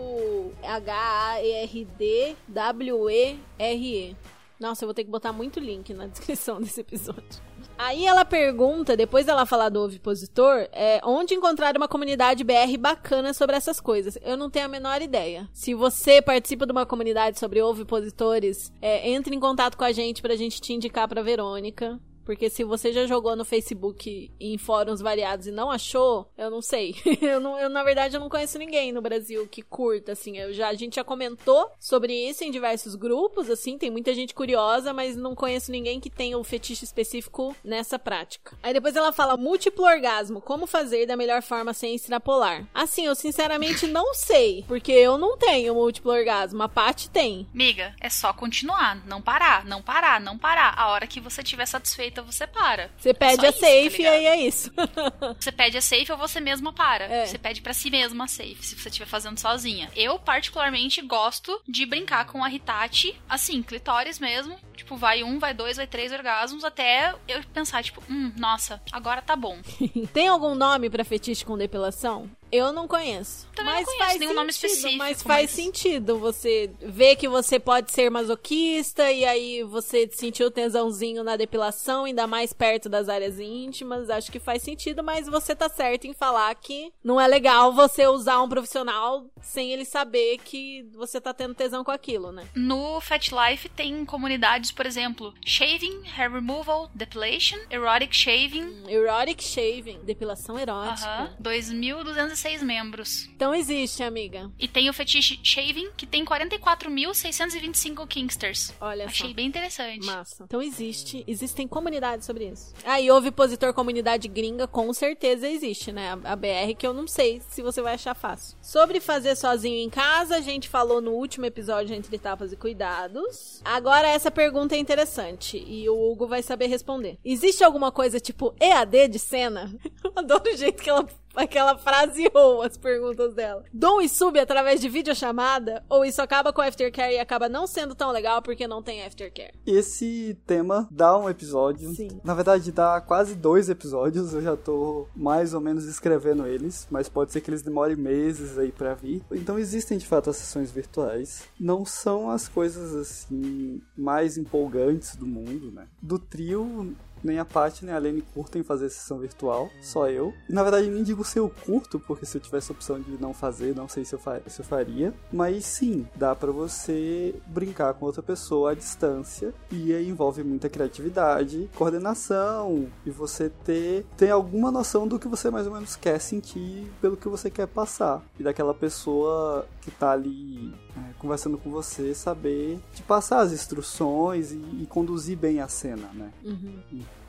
H-A-R-D-W-E-R-E. 2.82 4.16
Nossa, 4.60 4.84
eu 4.84 4.88
vou 4.88 4.94
ter 4.94 5.04
que 5.04 5.10
botar 5.10 5.34
muito 5.34 5.60
link 5.60 5.94
na 5.94 6.08
descrição 6.08 6.62
desse 6.62 6.82
episódio. 6.82 7.42
Aí 7.84 8.06
ela 8.06 8.24
pergunta, 8.24 8.96
depois 8.96 9.26
dela 9.26 9.44
falar 9.44 9.70
do 9.70 9.82
ovipositor, 9.82 10.67
é, 10.72 11.02
onde 11.04 11.34
encontrar 11.34 11.76
uma 11.76 11.88
comunidade 11.88 12.44
BR 12.44 12.78
bacana 12.80 13.34
sobre 13.34 13.56
essas 13.56 13.80
coisas. 13.80 14.20
Eu 14.22 14.38
não 14.38 14.52
tenho 14.52 14.67
a 14.67 14.70
menor 14.70 15.02
ideia. 15.02 15.50
Se 15.52 15.74
você 15.74 16.22
participa 16.22 16.67
de 16.67 16.72
uma 16.72 16.86
comunidade 16.86 17.39
sobre 17.39 17.60
ovipositores, 17.60 18.72
é, 18.80 19.10
entre 19.10 19.36
em 19.36 19.39
contato 19.39 19.76
com 19.76 19.84
a 19.84 19.91
gente 19.91 20.22
pra 20.22 20.36
gente 20.36 20.62
te 20.62 20.74
indicar 20.74 21.08
pra 21.08 21.24
Verônica. 21.24 22.00
Porque 22.32 22.50
se 22.50 22.63
você 22.63 22.94
já 22.94 23.06
jogou 23.06 23.36
no 23.36 23.44
Facebook 23.44 24.32
em 24.39 24.58
fóruns 24.58 25.02
variados 25.02 25.48
e 25.48 25.52
não 25.52 25.70
achou, 25.70 26.32
eu 26.38 26.50
não 26.50 26.62
sei. 26.62 26.96
eu, 27.22 27.41
não, 27.41 27.60
eu, 27.60 27.70
na 27.70 27.84
verdade, 27.84 28.15
eu 28.15 28.22
não 28.22 28.30
conheço 28.30 28.58
ninguém 28.58 28.94
no 28.94 29.02
Brasil 29.02 29.46
que 29.50 29.62
curta, 29.62 30.13
assim. 30.13 30.38
Eu 30.38 30.54
já, 30.54 30.70
a 30.70 30.74
gente 30.74 30.96
já 30.96 31.04
comentou 31.04 31.70
sobre 31.78 32.13
isso 32.13 32.46
em 32.46 32.50
diversos 32.50 32.96
grupos, 32.96 33.50
assim. 33.50 33.78
Tem 33.78 33.91
muita 33.91 34.13
gente 34.13 34.34
curiosa, 34.34 34.94
mas 34.94 35.17
não 35.17 35.36
conheço 35.36 35.74
ninguém 35.74 36.00
que 36.00 36.10
tenha 36.10 36.38
o 36.38 36.44
fetiche 36.44 36.86
específico 36.86 37.54
nessa 37.62 38.00
prática. 38.00 38.58
Aí 38.63 38.74
depois 38.74 38.96
ela 38.96 39.12
fala 39.12 39.36
múltiplo 39.36 39.84
orgasmo, 39.84 40.39
como 40.39 40.65
fazer 40.65 41.06
da 41.06 41.17
melhor 41.17 41.41
forma 41.41 41.74
sem 41.74 41.96
extrapolar. 41.96 42.65
Assim, 42.74 43.08
eu 43.08 43.13
sinceramente 43.13 43.88
não 43.88 44.13
sei, 44.13 44.63
porque 44.70 44.94
eu 44.94 45.17
não 45.17 45.38
tenho 45.38 45.76
múltiplo 45.76 46.13
orgasmo. 46.13 46.63
A 46.63 46.70
Paty 46.70 47.10
tem. 47.10 47.46
Miga, 47.54 47.94
é 48.00 48.10
só 48.10 48.32
continuar, 48.32 49.06
não 49.06 49.22
parar, 49.22 49.65
não 49.65 49.82
parar, 49.82 50.22
não 50.22 50.38
parar. 50.38 50.74
A 50.78 50.91
hora 50.91 51.06
que 51.06 51.20
você 51.20 51.41
estiver 51.41 51.65
satisfeita, 51.65 52.21
você 52.24 52.48
para. 52.48 52.90
Você 52.98 53.14
pede 53.14 53.42
só 53.42 53.48
a 53.48 53.50
isso, 53.50 53.60
tá 53.60 53.68
safe 53.68 54.02
e 54.02 54.06
é 54.06 54.48
isso. 54.48 54.72
Você 55.40 55.52
pede 55.52 55.78
a 55.78 55.82
safe 55.82 56.12
ou 56.12 56.18
você 56.18 56.40
mesma 56.40 56.74
para. 56.74 57.06
É. 57.06 57.26
Você 57.26 57.38
pede 57.38 57.62
pra 57.62 57.74
si 57.74 57.90
mesma 57.90 58.26
a 58.26 58.28
safe, 58.28 58.58
se 58.62 58.76
você 58.76 58.90
estiver 58.90 59.06
fazendo 59.06 59.38
sozinha. 59.38 59.90
Eu, 59.96 60.20
particularmente, 60.20 61.02
gosto 61.02 61.62
de 61.68 61.86
brincar 61.86 62.26
com 62.26 62.44
a 62.44 62.52
Hitachi, 62.52 63.20
assim, 63.30 63.62
clitóris 63.62 64.20
mesmo. 64.20 64.58
Tipo, 64.76 64.96
vai 64.96 65.24
um, 65.24 65.40
vai 65.40 65.54
dois, 65.54 65.78
vai 65.78 65.88
três 65.88 66.12
orgasmos, 66.12 66.64
até 66.64 67.14
eu 67.28 67.44
pensar, 67.54 67.84
tipo, 67.84 68.04
hum, 68.10 68.32
nossa, 68.38 68.82
agora 68.92 69.22
tá 69.22 69.36
bom. 69.36 69.60
Tem 70.14 70.28
algum 70.28 70.56
nome 70.56 70.90
pra 70.90 71.04
fetiche 71.04 71.46
com 71.46 71.58
depilação? 71.58 72.30
Eu 72.52 72.74
não 72.74 72.88
conheço. 72.88 73.48
Também 73.56 73.74
mas 73.74 73.86
não 73.86 73.94
conheço 73.94 74.06
faz 74.06 74.20
nenhum 74.20 74.30
sentido, 74.30 74.36
nome 74.36 74.52
específico. 74.52 74.98
Mas 74.98 75.24
faz 75.24 75.42
mas... 75.44 75.52
sentido 75.52 76.20
você 76.20 76.70
ver 76.82 77.16
que 77.16 77.28
você 77.28 77.60
pode 77.60 77.92
ser 77.92 78.10
masoquista 78.10 79.12
e 79.12 79.24
aí 79.24 79.64
você 79.64 80.10
sentiu 80.12 80.52
tesãozinho 80.52 81.24
na 81.24 81.36
depilação, 81.36 82.06
ainda 82.06 82.28
mais 82.28 82.52
perto 82.52 82.90
das 82.90 83.08
áreas 83.08 83.40
íntimas. 83.40 84.10
Acho 84.10 84.32
que 84.32 84.40
faz 84.40 84.64
sentido, 84.64 85.04
mas 85.04 85.28
você 85.28 85.56
tá 85.56 85.70
certo 85.70 86.06
em 86.06 86.14
falar 86.14 86.54
que 86.56 86.92
não 87.04 87.20
é 87.20 87.28
legal 87.28 87.72
você 87.72 88.06
usar 88.08 88.42
um 88.42 88.50
profissional 88.50 89.26
sem 89.42 89.72
ele 89.72 89.86
saber 89.86 90.38
que 90.40 90.86
você 90.94 91.22
tá 91.22 91.34
tendo 91.34 91.56
tesão 91.56 91.84
com 91.84 91.92
aquilo, 91.92 92.32
né? 92.32 92.46
No 92.56 93.00
Fat 93.00 93.30
Life 93.32 93.70
tem 93.70 94.04
comunidades, 94.06 94.72
por 94.72 94.86
exemplo, 94.86 95.34
shaving, 95.46 96.04
hair 96.18 96.32
removal, 96.32 96.90
depilation, 96.94 97.58
erotic 97.70 98.14
shaving. 98.14 98.64
Hum, 98.64 98.90
erotic 98.90 99.42
shaving, 99.42 100.00
depilação 100.04 100.60
erótica. 100.60 101.24
Uh 101.24 101.28
-huh. 101.28 101.36
2200 101.40 102.40
seis 102.41 102.63
membros. 102.63 103.30
Então 103.36 103.54
existe, 103.54 104.01
amiga. 104.01 104.51
E 104.60 104.67
tem 104.67 104.89
o 104.89 104.93
fetiche 104.93 105.39
shaving, 105.43 105.91
que 105.95 106.08
tem 106.08 106.25
44.625 106.25 108.08
kingsters. 108.08 108.73
Olha 108.82 109.06
Achei 109.06 109.30
só. 109.30 109.34
bem 109.34 109.47
interessante. 109.47 110.06
Massa. 110.06 110.43
Então 110.43 110.62
existe. 110.62 111.23
Existem 111.27 111.67
comunidades 111.67 112.25
sobre 112.25 112.49
isso. 112.49 112.73
Aí 112.84 113.08
ah, 113.08 113.13
houve 113.13 113.30
opositor 113.30 113.73
comunidade 113.73 114.27
gringa, 114.27 114.67
com 114.67 114.91
certeza 114.91 115.47
existe, 115.47 115.91
né? 115.91 116.17
A, 116.23 116.36
BR, 116.36 116.75
que 116.77 116.86
eu 116.86 116.93
não 116.93 117.08
sei 117.08 117.41
se 117.47 117.62
você 117.62 117.82
vai 117.82 117.93
achar 117.93 118.15
fácil. 118.15 118.58
Sobre 118.62 118.99
fazer 118.99 119.36
sozinho 119.36 119.77
em 119.77 119.89
casa, 119.89 120.36
a 120.36 120.41
gente 120.41 120.67
falou 120.67 120.99
no 120.99 121.12
último 121.12 121.45
episódio 121.45 121.95
entre 121.95 122.15
etapas 122.15 122.51
e 122.51 122.58
cuidados. 122.58 123.62
Agora 123.63 124.08
essa 124.08 124.32
pergunta 124.32 124.75
é 124.75 124.80
interessante 124.80 125.63
e 125.65 125.88
o 125.88 126.12
Hugo 126.12 126.27
vai 126.27 126.41
saber 126.41 126.67
responder. 126.67 127.19
Existe 127.23 127.63
alguma 127.63 127.91
coisa 127.91 128.19
tipo 128.19 128.56
EAD 128.60 129.10
de 129.10 129.19
cena? 129.19 129.71
Eu 130.04 130.12
adoro 130.15 130.51
o 130.51 130.58
jeito 130.58 130.82
que 130.82 130.89
ela 130.89 131.08
Aquela 131.36 131.78
fraseou 131.78 132.62
as 132.62 132.78
perguntas 132.78 133.34
dela. 133.34 133.63
Dom 133.74 134.02
e 134.02 134.10
sub 134.10 134.38
através 134.39 134.82
de 134.82 134.89
videochamada? 134.89 135.84
Ou 135.89 136.04
isso 136.04 136.22
acaba 136.22 136.52
com 136.52 136.62
aftercare 136.62 137.15
e 137.15 137.20
acaba 137.20 137.48
não 137.48 137.65
sendo 137.65 137.96
tão 137.96 138.12
legal 138.12 138.41
porque 138.41 138.67
não 138.67 138.84
tem 138.84 139.06
aftercare? 139.06 139.54
Esse 139.65 140.38
tema 140.46 140.88
dá 140.91 141.17
um 141.17 141.30
episódio. 141.30 141.94
Sim. 141.96 142.20
Na 142.24 142.34
verdade, 142.34 142.72
dá 142.72 143.00
quase 143.02 143.36
dois 143.36 143.70
episódios. 143.70 144.34
Eu 144.34 144.41
já 144.41 144.58
tô 144.58 145.08
mais 145.15 145.54
ou 145.54 145.62
menos 145.62 145.86
escrevendo 145.86 146.46
eles, 146.46 146.88
mas 146.91 147.08
pode 147.08 147.32
ser 147.32 147.41
que 147.41 147.50
eles 147.50 147.62
demorem 147.62 147.96
meses 147.96 148.58
aí 148.58 148.72
pra 148.72 148.94
vir. 148.94 149.24
Então 149.32 149.58
existem 149.58 149.98
de 149.98 150.06
fato 150.06 150.30
as 150.30 150.38
sessões 150.38 150.72
virtuais. 150.72 151.44
Não 151.60 151.86
são 151.86 152.30
as 152.30 152.48
coisas 152.48 152.94
assim 152.96 153.82
mais 153.98 154.38
empolgantes 154.38 155.15
do 155.15 155.26
mundo, 155.26 155.72
né? 155.72 155.88
Do 156.02 156.20
trio 156.20 156.96
nem 157.24 157.40
a 157.40 157.46
Paty 157.46 157.86
nem 157.86 157.94
a 157.94 158.00
Lene 158.00 158.22
curtem 158.34 158.64
fazer 158.64 158.90
sessão 158.90 159.20
virtual, 159.20 159.70
só 159.82 160.10
eu. 160.10 160.34
Na 160.50 160.64
verdade, 160.64 160.88
nem 160.88 161.04
digo 161.04 161.24
se 161.24 161.40
eu 161.40 161.50
curto, 161.50 162.00
porque 162.00 162.26
se 162.26 162.38
eu 162.38 162.42
tivesse 162.42 162.72
a 162.72 162.76
opção 162.76 163.00
de 163.00 163.12
não 163.20 163.34
fazer, 163.34 163.76
não 163.76 163.88
sei 163.88 164.06
se 164.06 164.14
eu, 164.14 164.20
se 164.48 164.62
eu 164.62 164.66
faria. 164.66 165.14
Mas 165.32 165.66
sim, 165.66 166.08
dá 166.16 166.36
para 166.36 166.52
você 166.52 167.36
brincar 167.48 167.94
com 167.94 168.06
outra 168.06 168.22
pessoa 168.22 168.72
à 168.72 168.74
distância 168.74 169.54
e 169.72 169.94
envolve 169.94 170.44
muita 170.44 170.70
criatividade, 170.70 171.70
coordenação 171.76 172.88
e 173.06 173.10
você 173.10 173.50
ter, 173.50 174.06
ter 174.18 174.30
alguma 174.30 174.72
noção 174.72 175.08
do 175.08 175.20
que 175.20 175.28
você 175.28 175.50
mais 175.50 175.68
ou 175.68 175.74
menos 175.74 175.96
quer 175.96 176.20
sentir 176.20 176.92
pelo 177.02 177.18
que 177.18 177.28
você 177.28 177.50
quer 177.50 177.68
passar. 177.68 178.22
E 178.40 178.44
daquela 178.44 178.74
pessoa 178.74 179.66
que 179.82 179.92
tá 179.92 180.12
ali 180.12 180.74
é, 180.97 181.13
conversando 181.19 181.58
com 181.58 181.69
você, 181.69 182.13
saber 182.13 182.79
te 182.94 183.02
passar 183.04 183.39
as 183.39 183.52
instruções 183.52 184.52
e, 184.52 184.58
e 184.81 184.87
conduzir 184.89 185.37
bem 185.37 185.60
a 185.60 185.67
cena, 185.67 186.10
né? 186.13 186.31
Uhum. 186.44 186.79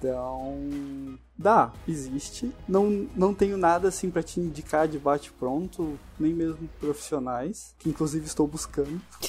Então, 0.03 1.17
dá, 1.39 1.73
existe. 1.87 2.53
Não, 2.69 3.07
não 3.15 3.33
tenho 3.33 3.57
nada 3.57 3.87
assim 3.87 4.11
para 4.11 4.23
te 4.23 4.41
indicar 4.41 4.89
de 4.89 4.99
bate-pronto, 4.99 5.97
nem 6.19 6.35
mesmo 6.35 6.69
profissionais, 6.81 7.73
que 7.79 7.89
inclusive 7.89 8.27
estou 8.27 8.49
buscando, 8.49 9.01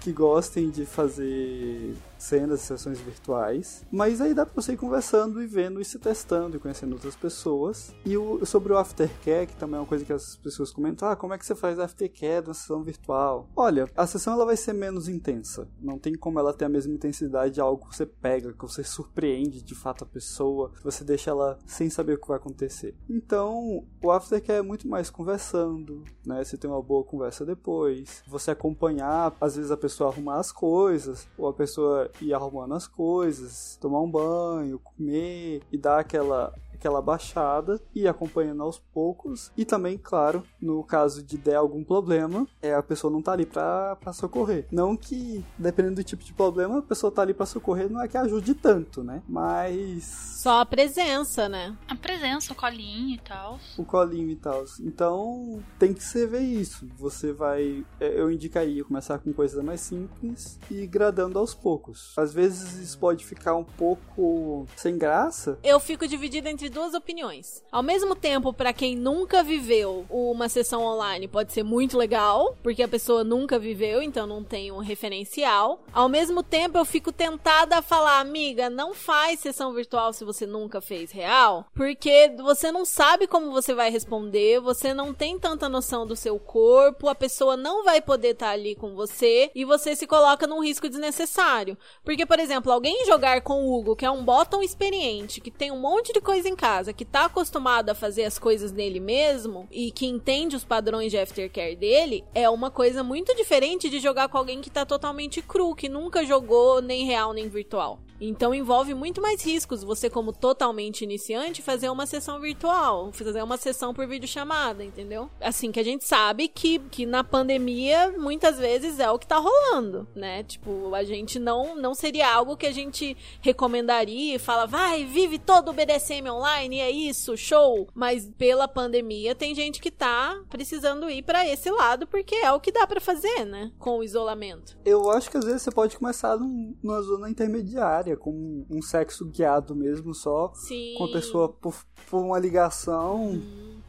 que 0.00 0.12
gostem 0.12 0.70
de 0.70 0.86
fazer 0.86 1.96
cenas 2.18 2.62
e 2.62 2.64
sessões 2.64 3.00
virtuais. 3.00 3.84
Mas 3.90 4.20
aí 4.20 4.32
dá 4.32 4.46
pra 4.46 4.54
você 4.54 4.72
ir 4.72 4.76
conversando 4.76 5.42
e 5.42 5.46
vendo 5.46 5.80
e 5.80 5.84
se 5.84 5.98
testando 5.98 6.56
e 6.56 6.60
conhecendo 6.60 6.92
outras 6.92 7.16
pessoas. 7.16 7.94
E 8.04 8.16
o, 8.16 8.44
sobre 8.46 8.72
o 8.72 8.78
aftercare, 8.78 9.46
que 9.46 9.56
também 9.56 9.76
é 9.76 9.80
uma 9.80 9.86
coisa 9.86 10.04
que 10.04 10.12
as 10.12 10.36
pessoas 10.36 10.70
comentam, 10.70 11.08
ah, 11.08 11.16
como 11.16 11.34
é 11.34 11.38
que 11.38 11.44
você 11.44 11.54
faz 11.54 11.78
aftercare 11.78 12.46
na 12.46 12.54
sessão 12.54 12.82
virtual? 12.82 13.48
Olha, 13.54 13.88
a 13.96 14.06
sessão 14.06 14.32
ela 14.32 14.44
vai 14.44 14.56
ser 14.56 14.72
menos 14.72 15.08
intensa. 15.08 15.68
Não 15.80 15.98
tem 15.98 16.14
como 16.14 16.38
ela 16.38 16.54
ter 16.54 16.64
a 16.64 16.68
mesma 16.68 16.94
intensidade 16.94 17.54
de 17.54 17.60
algo 17.60 17.88
que 17.88 17.96
você 17.96 18.06
pega, 18.06 18.52
que 18.52 18.62
você 18.62 18.82
surpreende 18.82 19.62
de 19.62 19.74
fato 19.74 19.95
a 20.04 20.06
pessoa, 20.06 20.72
você 20.82 21.04
deixa 21.04 21.30
ela 21.30 21.58
sem 21.66 21.88
saber 21.90 22.14
o 22.14 22.20
que 22.20 22.28
vai 22.28 22.36
acontecer. 22.36 22.94
Então, 23.08 23.84
o 24.02 24.10
aftercare 24.10 24.58
é 24.58 24.62
muito 24.62 24.88
mais 24.88 25.10
conversando, 25.10 26.04
né? 26.24 26.42
Você 26.42 26.56
tem 26.56 26.70
uma 26.70 26.82
boa 26.82 27.04
conversa 27.04 27.44
depois, 27.44 28.22
você 28.26 28.50
acompanhar, 28.50 29.36
às 29.40 29.56
vezes 29.56 29.70
a 29.70 29.76
pessoa 29.76 30.10
arrumar 30.10 30.38
as 30.38 30.52
coisas, 30.52 31.26
ou 31.36 31.48
a 31.48 31.52
pessoa 31.52 32.10
ir 32.20 32.32
arrumando 32.32 32.74
as 32.74 32.86
coisas, 32.86 33.76
tomar 33.80 34.00
um 34.00 34.10
banho, 34.10 34.78
comer 34.78 35.62
e 35.70 35.78
dar 35.78 36.00
aquela 36.00 36.52
aquela 36.76 37.02
baixada 37.02 37.80
e 37.94 38.06
acompanhando 38.06 38.62
aos 38.62 38.78
poucos. 38.78 39.50
E 39.56 39.64
também, 39.64 39.98
claro, 39.98 40.42
no 40.60 40.82
caso 40.84 41.22
de 41.22 41.36
der 41.36 41.56
algum 41.56 41.82
problema, 41.82 42.46
é 42.62 42.74
a 42.74 42.82
pessoa 42.82 43.12
não 43.12 43.20
tá 43.22 43.32
ali 43.32 43.46
pra, 43.46 43.96
pra 43.96 44.12
socorrer. 44.12 44.66
Não 44.70 44.96
que, 44.96 45.44
dependendo 45.58 45.96
do 45.96 46.04
tipo 46.04 46.22
de 46.22 46.32
problema, 46.32 46.78
a 46.78 46.82
pessoa 46.82 47.10
tá 47.10 47.22
ali 47.22 47.34
pra 47.34 47.46
socorrer, 47.46 47.90
não 47.90 48.02
é 48.02 48.08
que 48.08 48.16
ajude 48.16 48.54
tanto, 48.54 49.02
né? 49.02 49.22
Mas. 49.28 50.04
Só 50.04 50.60
a 50.60 50.66
presença, 50.66 51.48
né? 51.48 51.76
A 51.88 51.94
presença, 51.96 52.52
o 52.52 52.56
colinho 52.56 53.14
e 53.14 53.18
tal. 53.18 53.58
O 53.76 53.84
colinho 53.84 54.30
e 54.30 54.36
tal. 54.36 54.64
Então, 54.80 55.62
tem 55.78 55.92
que 55.92 56.02
ser 56.04 56.26
ver 56.26 56.40
isso. 56.40 56.88
Você 56.98 57.32
vai. 57.32 57.84
é, 58.00 58.20
Eu 58.20 58.30
indicaria 58.30 58.84
começar 58.84 59.18
com 59.18 59.32
coisas 59.32 59.62
mais 59.64 59.80
simples 59.80 60.58
e 60.70 60.82
ir 60.82 60.86
gradando 60.86 61.38
aos 61.38 61.54
poucos. 61.54 62.12
Às 62.16 62.32
vezes 62.32 62.74
isso 62.78 62.98
pode 62.98 63.24
ficar 63.24 63.54
um 63.56 63.64
pouco 63.64 64.66
sem 64.76 64.96
graça, 64.98 65.58
Eu 65.62 65.78
fico 65.80 66.06
dividida 66.06 66.50
entre 66.50 66.65
duas 66.70 66.94
opiniões. 66.94 67.62
Ao 67.70 67.82
mesmo 67.82 68.14
tempo, 68.14 68.52
pra 68.52 68.72
quem 68.72 68.96
nunca 68.96 69.42
viveu 69.42 70.06
uma 70.10 70.48
sessão 70.48 70.82
online, 70.82 71.28
pode 71.28 71.52
ser 71.52 71.62
muito 71.62 71.96
legal, 71.96 72.56
porque 72.62 72.82
a 72.82 72.88
pessoa 72.88 73.22
nunca 73.22 73.58
viveu, 73.58 74.02
então 74.02 74.26
não 74.26 74.42
tem 74.42 74.72
um 74.72 74.78
referencial. 74.78 75.80
Ao 75.92 76.08
mesmo 76.08 76.42
tempo, 76.42 76.78
eu 76.78 76.84
fico 76.84 77.12
tentada 77.12 77.78
a 77.78 77.82
falar, 77.82 78.20
amiga, 78.20 78.68
não 78.68 78.94
faz 78.94 79.40
sessão 79.40 79.72
virtual 79.72 80.12
se 80.12 80.24
você 80.24 80.46
nunca 80.46 80.80
fez 80.80 81.10
real, 81.10 81.66
porque 81.74 82.32
você 82.38 82.72
não 82.72 82.84
sabe 82.84 83.26
como 83.26 83.52
você 83.52 83.74
vai 83.74 83.90
responder, 83.90 84.60
você 84.60 84.92
não 84.92 85.14
tem 85.14 85.38
tanta 85.38 85.68
noção 85.68 86.06
do 86.06 86.16
seu 86.16 86.38
corpo, 86.38 87.08
a 87.08 87.14
pessoa 87.14 87.56
não 87.56 87.84
vai 87.84 88.00
poder 88.00 88.32
estar 88.32 88.50
ali 88.50 88.74
com 88.74 88.94
você 88.94 89.50
e 89.54 89.64
você 89.64 89.94
se 89.94 90.06
coloca 90.06 90.46
num 90.46 90.62
risco 90.62 90.88
desnecessário. 90.88 91.76
Porque, 92.04 92.26
por 92.26 92.38
exemplo, 92.38 92.72
alguém 92.72 93.04
jogar 93.06 93.40
com 93.42 93.64
o 93.64 93.74
Hugo, 93.74 93.96
que 93.96 94.04
é 94.04 94.10
um 94.10 94.24
bottom 94.24 94.62
experiente, 94.62 95.40
que 95.40 95.50
tem 95.50 95.70
um 95.70 95.78
monte 95.78 96.12
de 96.12 96.20
coisa 96.20 96.48
em 96.48 96.55
casa, 96.56 96.92
que 96.92 97.04
tá 97.04 97.26
acostumado 97.26 97.90
a 97.90 97.94
fazer 97.94 98.24
as 98.24 98.38
coisas 98.38 98.72
nele 98.72 98.98
mesmo 98.98 99.68
e 99.70 99.92
que 99.92 100.06
entende 100.06 100.56
os 100.56 100.64
padrões 100.64 101.12
de 101.12 101.18
aftercare 101.18 101.76
dele, 101.76 102.24
é 102.34 102.50
uma 102.50 102.70
coisa 102.70 103.04
muito 103.04 103.36
diferente 103.36 103.88
de 103.88 104.00
jogar 104.00 104.28
com 104.28 104.38
alguém 104.38 104.60
que 104.60 104.70
tá 104.70 104.84
totalmente 104.84 105.40
cru, 105.40 105.74
que 105.74 105.88
nunca 105.88 106.24
jogou 106.24 106.82
nem 106.82 107.04
real 107.04 107.32
nem 107.32 107.48
virtual. 107.48 108.00
Então 108.20 108.54
envolve 108.54 108.94
muito 108.94 109.20
mais 109.20 109.44
riscos 109.44 109.84
você, 109.84 110.08
como 110.08 110.32
totalmente 110.32 111.02
iniciante, 111.02 111.62
fazer 111.62 111.88
uma 111.90 112.06
sessão 112.06 112.40
virtual, 112.40 113.12
fazer 113.12 113.42
uma 113.42 113.56
sessão 113.56 113.92
por 113.92 114.06
videochamada, 114.06 114.82
entendeu? 114.82 115.30
Assim 115.40 115.70
que 115.70 115.80
a 115.80 115.84
gente 115.84 116.04
sabe 116.04 116.48
que, 116.48 116.78
que 116.78 117.04
na 117.04 117.22
pandemia 117.22 118.14
muitas 118.16 118.58
vezes 118.58 118.98
é 118.98 119.10
o 119.10 119.18
que 119.18 119.26
tá 119.26 119.36
rolando, 119.36 120.06
né? 120.14 120.42
Tipo, 120.44 120.94
a 120.94 121.04
gente 121.04 121.38
não, 121.38 121.76
não 121.76 121.94
seria 121.94 122.32
algo 122.32 122.56
que 122.56 122.66
a 122.66 122.72
gente 122.72 123.16
recomendaria 123.40 124.36
e 124.36 124.38
fala, 124.38 124.66
vai, 124.66 125.04
vive 125.04 125.38
todo 125.38 125.68
o 125.70 125.72
BDSM 125.72 126.28
online, 126.30 126.45
é 126.46 126.90
isso, 126.90 127.36
show. 127.36 127.88
Mas 127.94 128.30
pela 128.38 128.66
pandemia 128.68 129.34
tem 129.34 129.54
gente 129.54 129.80
que 129.80 129.90
tá 129.90 130.40
precisando 130.48 131.08
ir 131.10 131.22
pra 131.22 131.46
esse 131.46 131.70
lado 131.70 132.06
porque 132.06 132.34
é 132.36 132.52
o 132.52 132.60
que 132.60 132.72
dá 132.72 132.86
pra 132.86 133.00
fazer, 133.00 133.44
né? 133.44 133.72
Com 133.78 133.98
o 133.98 134.04
isolamento. 134.04 134.76
Eu 134.84 135.10
acho 135.10 135.30
que 135.30 135.36
às 135.36 135.44
vezes 135.44 135.62
você 135.62 135.70
pode 135.70 135.96
começar 135.96 136.36
num- 136.36 136.74
numa 136.82 137.00
zona 137.02 137.28
intermediária, 137.30 138.16
com 138.16 138.64
um 138.70 138.82
sexo 138.82 139.24
guiado 139.26 139.74
mesmo, 139.74 140.14
só 140.14 140.52
Sim. 140.54 140.94
com 140.98 141.04
a 141.04 141.12
pessoa 141.12 141.48
por, 141.48 141.74
por 142.10 142.18
uma 142.22 142.38
ligação. 142.38 143.40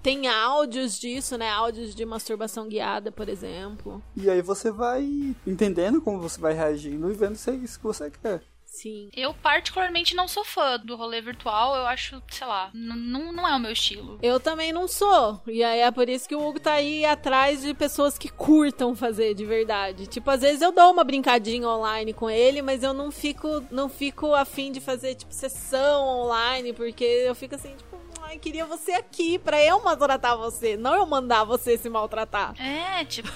Tem 0.01 0.27
áudios 0.27 0.97
disso, 0.99 1.37
né? 1.37 1.49
Áudios 1.49 1.93
de 1.93 2.05
masturbação 2.05 2.67
guiada, 2.67 3.11
por 3.11 3.27
exemplo. 3.27 4.01
E 4.15 4.29
aí 4.29 4.41
você 4.41 4.71
vai 4.71 5.35
entendendo 5.45 6.01
como 6.01 6.19
você 6.21 6.39
vai 6.39 6.53
reagindo 6.53 7.09
e 7.11 7.13
vendo 7.13 7.35
se 7.35 7.49
é 7.49 7.55
isso 7.55 7.77
que 7.79 7.83
você 7.85 8.09
quer. 8.09 8.41
Sim. 8.77 9.09
Eu, 9.15 9.33
particularmente, 9.33 10.15
não 10.15 10.27
sou 10.27 10.45
fã 10.45 10.77
do 10.77 10.95
rolê 10.95 11.19
virtual. 11.19 11.75
Eu 11.75 11.87
acho, 11.87 12.21
sei 12.29 12.45
lá, 12.45 12.69
não 12.75 13.47
é 13.47 13.55
o 13.55 13.59
meu 13.59 13.71
estilo. 13.71 14.19
Eu 14.21 14.39
também 14.39 14.71
não 14.71 14.87
sou. 14.87 15.41
E 15.47 15.63
aí 15.63 15.79
é 15.79 15.89
por 15.89 16.07
isso 16.07 16.29
que 16.29 16.35
o 16.35 16.47
Hugo 16.47 16.59
tá 16.59 16.73
aí 16.73 17.03
atrás 17.03 17.63
de 17.63 17.73
pessoas 17.73 18.19
que 18.19 18.29
curtam 18.29 18.95
fazer 18.95 19.33
de 19.33 19.43
verdade. 19.45 20.05
Tipo, 20.05 20.29
às 20.29 20.41
vezes 20.41 20.61
eu 20.61 20.71
dou 20.71 20.91
uma 20.91 21.03
brincadinha 21.03 21.67
online 21.67 22.13
com 22.13 22.29
ele, 22.29 22.61
mas 22.61 22.83
eu 22.83 22.93
não 22.93 23.11
fico, 23.11 23.65
não 23.71 23.89
fico 23.89 24.35
afim 24.35 24.71
de 24.71 24.79
fazer, 24.79 25.15
tipo, 25.15 25.33
sessão 25.33 26.05
online, 26.05 26.71
porque 26.71 27.03
eu 27.03 27.33
fico 27.33 27.55
assim, 27.55 27.75
tipo, 27.75 27.96
ai, 28.27 28.37
queria 28.37 28.65
você 28.65 28.91
aqui 28.91 29.39
pra 29.39 29.63
eu 29.63 29.81
maltratar 29.81 30.37
você, 30.37 30.75
não 30.75 30.93
eu 30.93 31.05
mandar 31.05 31.45
você 31.45 31.77
se 31.77 31.89
maltratar. 31.89 32.53
É, 32.61 33.05
tipo, 33.05 33.31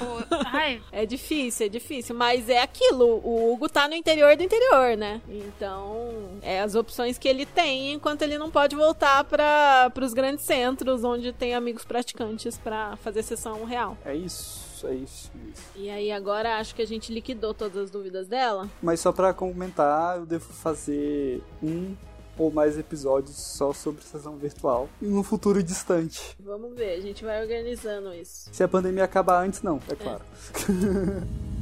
ai, 0.47 0.81
É 0.91 1.05
difícil, 1.05 1.65
é 1.67 1.69
difícil, 1.69 2.13
mas 2.13 2.49
é 2.49 2.61
aquilo. 2.61 3.21
O 3.23 3.53
Hugo 3.53 3.69
tá 3.69 3.87
no 3.87 3.95
interior 3.95 4.35
do 4.35 4.43
interior, 4.43 4.97
né? 4.97 5.21
Então, 5.29 6.39
é 6.41 6.59
as 6.59 6.75
opções 6.75 7.17
que 7.17 7.27
ele 7.27 7.45
tem 7.45 7.93
enquanto 7.93 8.21
ele 8.23 8.37
não 8.37 8.51
pode 8.51 8.75
voltar 8.75 9.23
para 9.23 9.91
os 10.01 10.13
grandes 10.13 10.43
centros 10.43 11.03
onde 11.03 11.31
tem 11.31 11.55
amigos 11.55 11.85
praticantes 11.85 12.57
pra 12.57 12.97
fazer 12.97 13.23
sessão 13.23 13.63
real. 13.63 13.97
É 14.03 14.13
isso, 14.13 14.85
é 14.87 14.93
isso, 14.93 15.31
é 15.33 15.49
isso. 15.49 15.63
E 15.75 15.89
aí 15.89 16.11
agora 16.11 16.57
acho 16.57 16.75
que 16.75 16.81
a 16.81 16.87
gente 16.87 17.13
liquidou 17.13 17.53
todas 17.53 17.77
as 17.77 17.91
dúvidas 17.91 18.27
dela. 18.27 18.69
Mas 18.81 18.99
só 18.99 19.13
pra 19.13 19.33
comentar, 19.33 20.17
eu 20.17 20.25
devo 20.25 20.51
fazer 20.51 21.41
um 21.63 21.95
ou 22.37 22.51
mais 22.51 22.77
episódios 22.77 23.35
só 23.35 23.73
sobre 23.73 24.03
sessão 24.03 24.35
virtual 24.37 24.89
em 25.01 25.13
um 25.13 25.23
futuro 25.23 25.61
distante. 25.61 26.35
Vamos 26.39 26.75
ver, 26.75 26.97
a 26.97 27.01
gente 27.01 27.23
vai 27.23 27.41
organizando 27.41 28.13
isso. 28.13 28.49
Se 28.51 28.63
a 28.63 28.67
pandemia 28.67 29.03
acabar 29.03 29.43
antes, 29.45 29.61
não, 29.61 29.79
é 29.89 29.95
claro. 29.95 30.21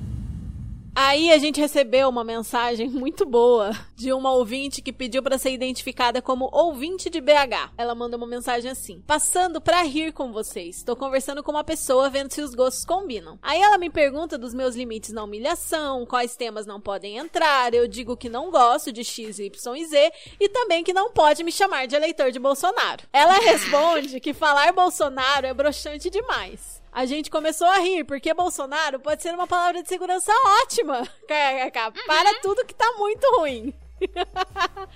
Aí 0.96 1.32
a 1.32 1.38
gente 1.38 1.60
recebeu 1.60 2.10
uma 2.10 2.24
mensagem 2.24 2.90
muito 2.92 3.26
boa 3.26 3.72
de 3.96 4.12
uma 4.12 4.32
ouvinte 4.32 4.82
que 4.82 4.92
pediu 4.92 5.24
para 5.24 5.38
ser 5.38 5.52
identificada 5.52 6.22
como 6.22 6.50
ouvinte 6.52 7.10
de 7.10 7.22
BH. 7.22 7.72
Ela 7.78 7.96
mandou 7.96 8.18
uma 8.18 8.28
mensagem 8.28 8.70
assim: 8.70 9.02
Passando 9.06 9.62
pra 9.62 9.84
rir 9.84 10.12
com 10.12 10.32
vocês. 10.32 10.84
Tô 10.84 10.96
conversando 10.96 11.44
com 11.44 11.52
uma 11.52 11.64
pessoa 11.64 12.10
vendo 12.10 12.32
se 12.32 12.42
os 12.42 12.54
gostos 12.54 12.86
combinam. 12.86 13.40
Aí 13.42 13.62
ela 13.62 13.78
me 13.78 13.90
pergunta 13.90 14.38
dos 14.38 14.54
meus 14.54 14.76
limites 14.76 15.12
na 15.12 15.24
humilhação, 15.24 16.06
quais 16.06 16.36
temas 16.36 16.66
não 16.66 16.82
podem 16.82 17.18
entrar. 17.18 17.74
Eu 17.74 17.88
digo 17.88 18.18
que 18.18 18.30
não 18.30 18.52
gosto 18.52 18.92
de 18.92 19.04
X, 19.04 19.40
Y 19.40 19.76
e 19.76 19.86
Z 19.86 20.12
e 20.40 20.50
também 20.50 20.84
que 20.84 20.94
não 20.94 21.12
pode 21.12 21.44
me 21.44 21.52
chamar 21.52 21.88
de 21.88 21.96
eleitor 21.96 22.32
de 22.32 22.40
Bolsonaro. 22.40 23.04
Ela 23.14 23.34
responde 23.40 24.20
que 24.20 24.34
falar 24.34 24.74
Bolsonaro 24.74 25.46
é 25.46 25.54
broxante 25.54 26.10
demais. 26.10 26.79
A 26.92 27.06
gente 27.06 27.30
começou 27.30 27.68
a 27.68 27.78
rir, 27.80 28.04
porque 28.04 28.34
Bolsonaro 28.34 29.00
pode 29.00 29.22
ser 29.22 29.34
uma 29.34 29.48
palavra 29.48 29.82
de 29.82 29.90
segurança 29.90 30.32
ótima. 30.64 31.04
KKK. 31.28 32.06
Para 32.06 32.40
tudo 32.42 32.66
que 32.66 32.74
tá 32.74 32.94
muito 32.98 33.26
ruim. 33.38 33.74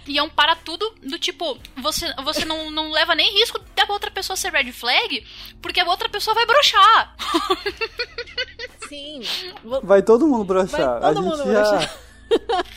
E 0.08 0.18
é 0.18 0.24
um 0.24 0.30
para 0.30 0.56
tudo 0.56 0.90
do 1.02 1.20
tipo, 1.20 1.58
você, 1.78 2.14
você 2.24 2.46
não, 2.46 2.72
não 2.72 2.92
leva 2.92 3.14
nem 3.14 3.34
risco 3.34 3.60
da 3.76 3.86
outra 3.90 4.10
pessoa 4.10 4.38
ser 4.38 4.52
red 4.52 4.72
flag, 4.72 5.26
porque 5.62 5.80
a 5.80 5.86
outra 5.86 6.08
pessoa 6.10 6.34
vai 6.34 6.46
broxar. 6.46 7.16
Sim. 8.88 9.22
Vai 9.84 10.02
todo 10.02 10.28
mundo 10.28 10.46
broxar. 10.46 11.02
Vai 11.02 11.14
todo 11.14 11.28
a 11.28 11.36
gente 11.36 11.46
mundo 11.46 11.54
já. 11.54 11.90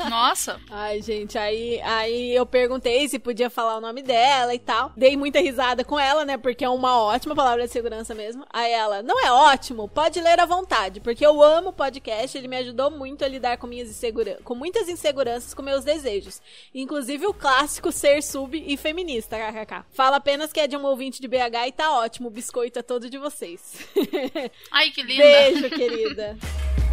Nossa. 0.08 0.60
Ai, 0.70 1.02
gente, 1.02 1.38
aí, 1.38 1.80
aí 1.82 2.34
eu 2.34 2.46
perguntei 2.46 3.08
se 3.08 3.18
podia 3.18 3.50
falar 3.50 3.76
o 3.76 3.80
nome 3.80 4.02
dela 4.02 4.54
e 4.54 4.58
tal. 4.58 4.92
Dei 4.96 5.16
muita 5.16 5.40
risada 5.40 5.84
com 5.84 5.98
ela, 5.98 6.24
né? 6.24 6.36
Porque 6.36 6.64
é 6.64 6.68
uma 6.68 7.00
ótima 7.00 7.34
palavra 7.34 7.66
de 7.66 7.72
segurança 7.72 8.14
mesmo. 8.14 8.44
Aí 8.50 8.72
ela, 8.72 9.02
não 9.02 9.18
é 9.24 9.30
ótimo? 9.30 9.88
Pode 9.88 10.20
ler 10.20 10.40
à 10.40 10.46
vontade, 10.46 11.00
porque 11.00 11.24
eu 11.24 11.42
amo 11.42 11.70
o 11.70 11.72
podcast, 11.72 12.36
ele 12.36 12.48
me 12.48 12.56
ajudou 12.56 12.90
muito 12.90 13.24
a 13.24 13.28
lidar 13.28 13.58
com 13.58 13.66
minhas 13.66 13.88
inseguranças, 13.88 14.42
com 14.42 14.54
muitas 14.54 14.88
inseguranças 14.88 15.54
com 15.54 15.62
meus 15.62 15.84
desejos. 15.84 16.40
Inclusive 16.74 17.26
o 17.26 17.34
clássico 17.34 17.92
ser 17.92 18.22
sub 18.22 18.62
e 18.66 18.76
feminista, 18.76 19.36
kkk. 19.36 19.84
Fala 19.90 20.16
apenas 20.16 20.52
que 20.52 20.60
é 20.60 20.66
de 20.66 20.76
um 20.76 20.84
ouvinte 20.84 21.20
de 21.20 21.28
BH 21.28 21.68
e 21.68 21.72
tá 21.72 21.98
ótimo, 21.98 22.28
o 22.28 22.30
biscoito 22.30 22.78
é 22.78 22.82
todo 22.82 23.10
de 23.10 23.18
vocês. 23.18 23.86
Ai, 24.70 24.90
que 24.90 25.02
linda. 25.02 25.22
Beijo, 25.22 25.70
querida. 25.70 26.36